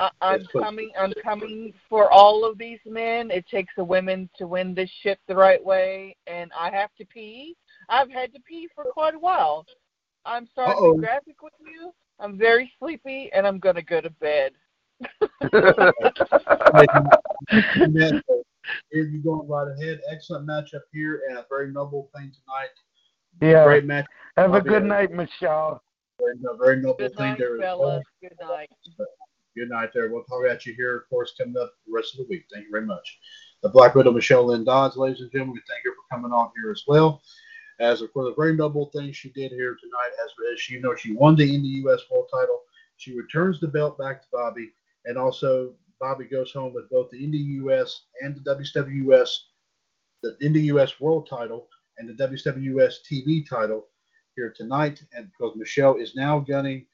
I, 0.00 0.10
I'm 0.20 0.40
Yes, 0.40 0.48
coming. 0.52 0.90
I'm 0.98 1.12
coming 1.22 1.72
for 1.88 2.10
all 2.10 2.44
of 2.44 2.58
these 2.58 2.80
men. 2.86 3.30
It 3.30 3.46
takes 3.48 3.72
the 3.76 3.84
women 3.84 4.28
to 4.38 4.46
win 4.48 4.74
this 4.74 4.90
ship 5.02 5.18
the 5.28 5.36
right 5.36 5.62
way, 5.64 6.16
and 6.26 6.50
I 6.58 6.70
have 6.70 6.90
to 6.98 7.04
pee. 7.06 7.54
I've 7.88 8.10
had 8.10 8.32
to 8.32 8.40
pee 8.40 8.68
for 8.74 8.84
quite 8.84 9.14
a 9.14 9.18
while. 9.18 9.64
I'm 10.24 10.48
sorry 10.54 10.70
to 10.72 10.76
Uh-oh. 10.78 10.94
be 10.94 11.00
graphic 11.00 11.40
with 11.42 11.52
you. 11.60 11.92
I'm 12.20 12.38
very 12.38 12.72
sleepy, 12.78 13.30
and 13.32 13.46
I'm 13.46 13.58
gonna 13.58 13.82
go 13.82 14.00
to 14.00 14.10
bed. 14.10 14.52
And 17.76 17.94
then, 17.94 18.22
Here 18.90 19.04
you 19.04 19.18
going 19.18 19.46
right 19.48 19.68
ahead. 19.68 20.00
Excellent 20.10 20.46
matchup 20.46 20.80
here 20.92 21.22
and 21.28 21.38
a 21.38 21.44
very 21.48 21.70
noble 21.70 22.10
thing 22.14 22.32
tonight. 22.32 22.70
yeah. 23.40 23.64
Great 23.64 23.84
match. 23.84 24.06
Have 24.36 24.54
a 24.54 24.60
good 24.60 24.82
uh, 24.82 24.86
night, 24.86 25.12
Michelle. 25.12 25.82
Very, 26.18 26.36
very 26.58 26.76
noble 26.76 26.96
Good 26.98 27.16
thing 27.16 27.30
night, 27.30 27.38
there 27.38 27.58
fellas. 27.58 28.02
Good 28.22 28.32
night. 28.40 28.70
Good 28.96 29.06
good 29.56 29.68
night 29.70 29.90
there. 29.94 30.10
We'll 30.10 30.24
talk 30.24 30.44
at 30.46 30.66
you 30.66 30.74
here, 30.74 30.96
of 30.96 31.08
course, 31.08 31.34
coming 31.38 31.56
up 31.60 31.72
the 31.86 31.92
rest 31.92 32.14
of 32.14 32.18
the 32.18 32.26
week. 32.28 32.44
Thank 32.52 32.66
you 32.66 32.70
very 32.70 32.86
much. 32.86 33.18
The 33.62 33.68
Black 33.68 33.94
Widow, 33.94 34.12
Michelle 34.12 34.46
Lynn 34.46 34.64
Dodds, 34.64 34.96
ladies 34.96 35.20
and 35.20 35.30
gentlemen, 35.30 35.54
we 35.54 35.62
thank 35.68 35.84
you 35.84 35.94
for 35.94 36.16
coming 36.16 36.32
on 36.32 36.50
here 36.60 36.70
as 36.70 36.82
well. 36.86 37.22
As 37.80 38.02
for 38.12 38.24
the 38.24 38.34
very 38.34 38.54
noble 38.54 38.86
thing 38.86 39.12
she 39.12 39.30
did 39.30 39.50
here 39.50 39.76
tonight, 39.80 40.10
as, 40.24 40.30
as 40.52 40.70
you 40.70 40.80
know, 40.80 40.94
she 40.94 41.12
won 41.12 41.34
the 41.34 41.54
INDYUS 41.54 42.02
World 42.10 42.28
title. 42.32 42.62
She 42.96 43.16
returns 43.16 43.58
the 43.58 43.68
belt 43.68 43.98
back 43.98 44.22
to 44.22 44.28
Bobby, 44.32 44.70
and 45.04 45.18
also 45.18 45.74
Bobby 46.00 46.24
goes 46.26 46.52
home 46.52 46.72
with 46.72 46.88
both 46.90 47.10
the 47.10 47.24
INDYUS 47.24 48.00
and 48.22 48.36
the 48.36 48.54
WWS, 48.54 49.30
the 50.22 50.36
INDYUS 50.40 51.00
World 51.00 51.28
title 51.28 51.68
and 51.98 52.08
the 52.08 52.14
WWS 52.14 52.96
TV 53.10 53.48
title 53.48 53.86
here 54.36 54.52
tonight. 54.54 55.02
And 55.12 55.30
because 55.30 55.56
Michelle 55.56 55.96
is 55.96 56.14
now 56.14 56.40
gunning, 56.40 56.86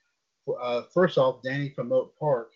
uh, 0.61 0.83
first 0.93 1.19
off, 1.19 1.43
Danny 1.43 1.71
from 1.71 1.93
Oak 1.93 2.15
Park 2.19 2.53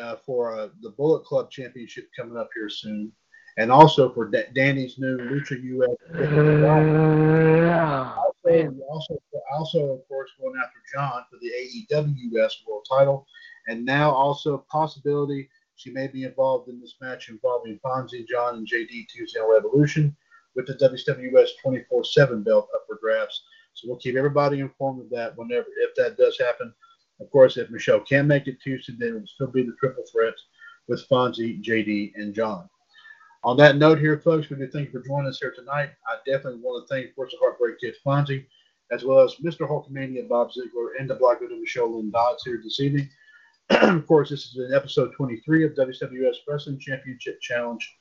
uh, 0.00 0.16
for 0.16 0.58
uh, 0.58 0.68
the 0.80 0.90
Bullet 0.90 1.24
Club 1.24 1.50
Championship 1.50 2.08
coming 2.16 2.36
up 2.36 2.50
here 2.54 2.68
soon, 2.68 3.12
and 3.58 3.70
also 3.70 4.12
for 4.12 4.28
D- 4.28 4.44
Danny's 4.54 4.98
new 4.98 5.18
Lucha 5.18 5.62
US. 5.62 5.96
Uh, 7.64 8.14
oh, 8.46 8.84
also, 8.90 9.22
also, 9.30 9.42
also, 9.52 9.92
of 9.92 10.08
course, 10.08 10.30
going 10.40 10.54
after 10.56 10.78
John 10.94 11.24
for 11.30 11.38
the 11.40 11.50
AEW 11.50 12.14
US 12.38 12.62
World 12.66 12.86
Title, 12.88 13.26
and 13.68 13.84
now 13.84 14.10
also 14.10 14.64
possibility 14.70 15.48
she 15.76 15.90
may 15.90 16.06
be 16.06 16.24
involved 16.24 16.68
in 16.68 16.80
this 16.80 16.96
match 17.00 17.28
involving 17.28 17.78
Fonzie, 17.84 18.26
John, 18.26 18.56
and 18.56 18.66
JD 18.66 19.08
Tuesday 19.08 19.40
on 19.40 19.50
Revolution 19.50 20.16
with 20.54 20.66
the 20.66 20.74
WWS 20.74 21.50
24/7 21.64 22.44
belt 22.44 22.68
up 22.74 22.84
for 22.86 22.96
grabs. 22.96 23.44
So 23.74 23.88
we'll 23.88 23.98
keep 23.98 24.16
everybody 24.16 24.60
informed 24.60 25.00
of 25.00 25.10
that 25.10 25.36
whenever 25.36 25.66
if 25.78 25.94
that 25.96 26.16
does 26.16 26.38
happen. 26.38 26.74
Of 27.20 27.30
course, 27.30 27.56
if 27.56 27.70
Michelle 27.70 28.00
can 28.00 28.26
make 28.26 28.48
it 28.48 28.60
Tuesday, 28.60 28.94
then 28.98 29.08
it 29.08 29.20
will 29.20 29.26
still 29.26 29.46
be 29.46 29.62
the 29.62 29.76
triple 29.78 30.04
threat 30.10 30.34
with 30.88 31.08
Fonzie, 31.08 31.62
JD, 31.62 32.12
and 32.16 32.34
John. 32.34 32.68
On 33.44 33.56
that 33.56 33.76
note 33.76 33.98
here, 33.98 34.18
folks, 34.18 34.48
we 34.48 34.56
do 34.56 34.68
thank 34.68 34.92
you 34.92 34.92
for 34.92 35.06
joining 35.06 35.26
us 35.26 35.40
here 35.40 35.52
tonight. 35.52 35.90
I 36.06 36.16
definitely 36.24 36.60
want 36.60 36.86
to 36.86 36.94
thank, 36.94 37.08
of 37.08 37.16
course, 37.16 37.32
the 37.32 37.38
Heartbreak 37.40 37.80
Kid 37.80 37.96
Fonzie, 38.06 38.46
as 38.92 39.02
well 39.04 39.18
as 39.18 39.34
Mr. 39.42 39.68
Hulkamania 39.68 40.28
Bob 40.28 40.52
Ziegler 40.52 40.92
and 41.00 41.10
the 41.10 41.16
Black 41.16 41.40
Widow 41.40 41.56
Michelle 41.56 41.96
Lynn 41.96 42.12
Dodds 42.12 42.44
here 42.44 42.60
this 42.62 42.78
evening. 42.78 43.08
of 43.70 44.06
course, 44.06 44.30
this 44.30 44.46
is 44.46 44.56
an 44.58 44.72
episode 44.72 45.12
23 45.16 45.64
of 45.64 45.72
WWS 45.72 46.36
Wrestling 46.46 46.78
Championship 46.78 47.40
Challenge 47.40 47.96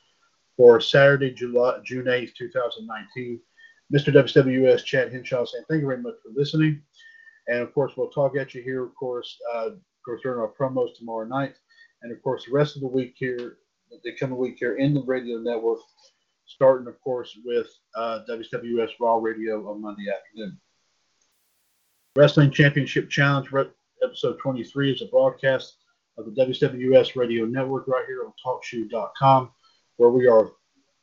for 0.58 0.80
Saturday, 0.80 1.32
July, 1.32 1.80
June 1.84 2.06
8th, 2.06 2.36
2019. 2.36 3.40
Mr. 3.92 4.14
WWS 4.14 4.86
Chad 4.86 5.12
Henshaw 5.12 5.44
saying 5.46 5.66
thank 5.68 5.82
you 5.82 5.88
very 5.88 6.04
much 6.04 6.16
for 6.24 6.30
listening. 6.36 6.84
And 7.48 7.62
of 7.62 7.74
course, 7.74 7.94
we'll 7.98 8.12
talk 8.12 8.38
at 8.38 8.54
you 8.54 8.62
here, 8.62 8.84
of 8.84 8.94
course, 8.94 9.40
uh, 9.56 9.70
of 9.70 9.80
course, 10.06 10.22
during 10.22 10.40
our 10.40 10.54
promos 10.54 10.96
tomorrow 10.96 11.26
night. 11.26 11.56
And 12.04 12.12
of 12.12 12.22
course, 12.22 12.46
the 12.46 12.54
rest 12.54 12.76
of 12.76 12.84
the 12.84 12.88
week 12.88 13.16
here, 13.18 13.58
the 14.04 14.16
coming 14.16 14.38
week 14.38 14.58
here 14.60 14.76
in 14.76 14.94
the 14.94 15.04
radio 15.04 15.38
network, 15.38 15.80
starting, 16.46 16.88
of 16.88 17.00
course, 17.02 17.38
with 17.46 17.68
uh, 17.96 18.20
WWS 18.30 18.92
Raw 19.00 19.16
Radio 19.18 19.70
on 19.70 19.82
Monday 19.82 20.06
afternoon. 20.10 20.58
Wrestling 22.16 22.52
Championship 22.52 23.10
Challenge, 23.10 23.48
episode 24.04 24.38
23, 24.40 24.92
is 24.92 25.02
a 25.02 25.06
broadcast 25.06 25.78
of 26.18 26.26
the 26.26 26.32
WWS 26.32 27.16
Radio 27.16 27.46
Network 27.46 27.88
right 27.88 28.06
here 28.06 28.26
on 28.26 28.34
TalkShoe.com 28.46 29.52
where 30.02 30.10
we 30.10 30.28
are 30.28 30.52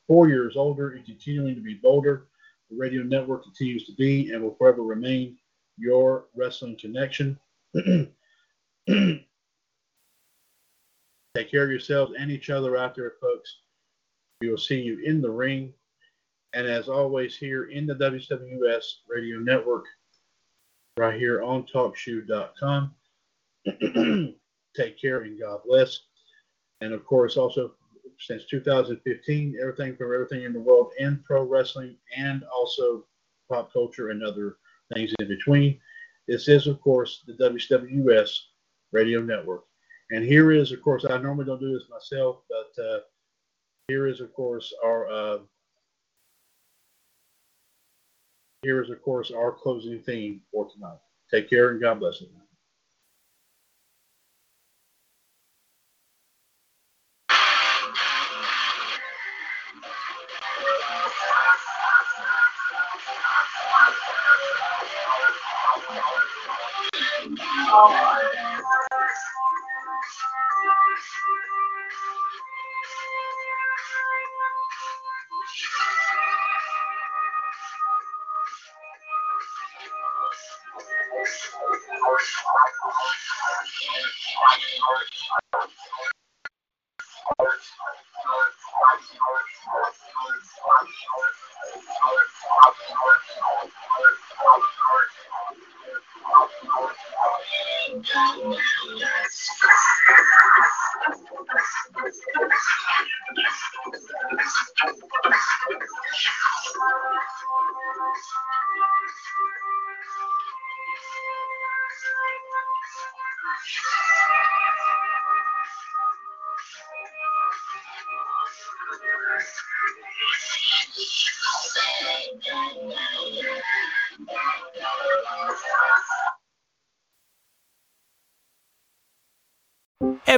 four 0.09 0.29
years 0.29 0.57
older 0.57 0.91
and 0.91 1.07
continuing 1.07 1.55
to 1.55 1.61
be 1.61 1.75
bolder. 1.75 2.27
The 2.69 2.77
radio 2.77 3.03
network 3.03 3.45
continues 3.45 3.87
to 3.87 3.93
be 3.93 4.33
and 4.33 4.43
will 4.43 4.57
forever 4.57 4.83
remain 4.83 5.39
your 5.77 6.27
wrestling 6.35 6.77
connection. 6.79 7.39
Take 11.39 11.53
care 11.53 11.63
of 11.63 11.71
yourselves 11.71 12.15
and 12.19 12.33
each 12.33 12.51
other 12.51 12.77
out 12.77 12.97
there, 12.97 13.13
folks. 13.21 13.59
We 14.41 14.51
will 14.51 14.59
see 14.59 14.81
you 14.81 14.99
in 15.05 15.21
the 15.23 15.31
ring. 15.31 15.73
And 16.53 16.67
as 16.67 16.89
always, 16.89 17.37
here 17.37 17.67
in 17.67 17.87
the 17.87 17.95
WWS 17.95 18.83
Radio 19.09 19.39
Network, 19.39 19.85
right 20.97 21.17
here 21.17 21.45
on 21.45 21.65
TalkShoe.com. 21.73 22.93
Take 24.77 25.01
care 25.01 25.21
and 25.21 25.39
God 25.39 25.61
bless. 25.65 26.01
And 26.81 26.93
of 26.93 27.07
course, 27.07 27.37
also 27.37 27.71
since 28.19 28.47
2015, 28.47 29.59
everything 29.61 29.95
from 29.95 30.13
everything 30.13 30.43
in 30.43 30.53
the 30.53 30.59
world 30.59 30.91
in 30.99 31.23
pro 31.25 31.45
wrestling 31.45 31.99
and 32.17 32.43
also 32.53 33.05
pop 33.49 33.73
culture 33.73 34.11
and 34.11 34.25
other 34.25 34.57
things 34.93 35.15
in 35.21 35.29
between. 35.29 35.79
This 36.27 36.49
is, 36.49 36.67
of 36.67 36.81
course, 36.81 37.23
the 37.29 37.35
WWS 37.35 38.41
Radio 38.91 39.21
Network. 39.21 39.68
And 40.11 40.25
here 40.25 40.53
is, 40.53 40.73
of 40.73 40.83
course, 40.83 41.05
I 41.09 41.19
normally 41.19 41.45
don't 41.45 41.61
do 41.61 41.73
this 41.73 41.89
myself, 41.91 42.39
but 42.49 42.83
uh, 42.83 43.01
here 43.89 44.07
is, 44.07 44.21
of 44.21 44.33
course, 44.33 44.73
our 44.85 45.09
uh, 45.11 45.39
here 48.63 48.83
is, 48.83 48.91
of 48.91 49.03
course, 49.03 49.31
our 49.31 49.53
closing 49.53 50.01
theme 50.01 50.41
for 50.53 50.69
tonight. 50.71 50.99
Take 51.31 51.51
care 51.51 51.71
and 51.71 51.81
God 51.81 52.01
bless 52.01 52.21
you. 52.21 52.29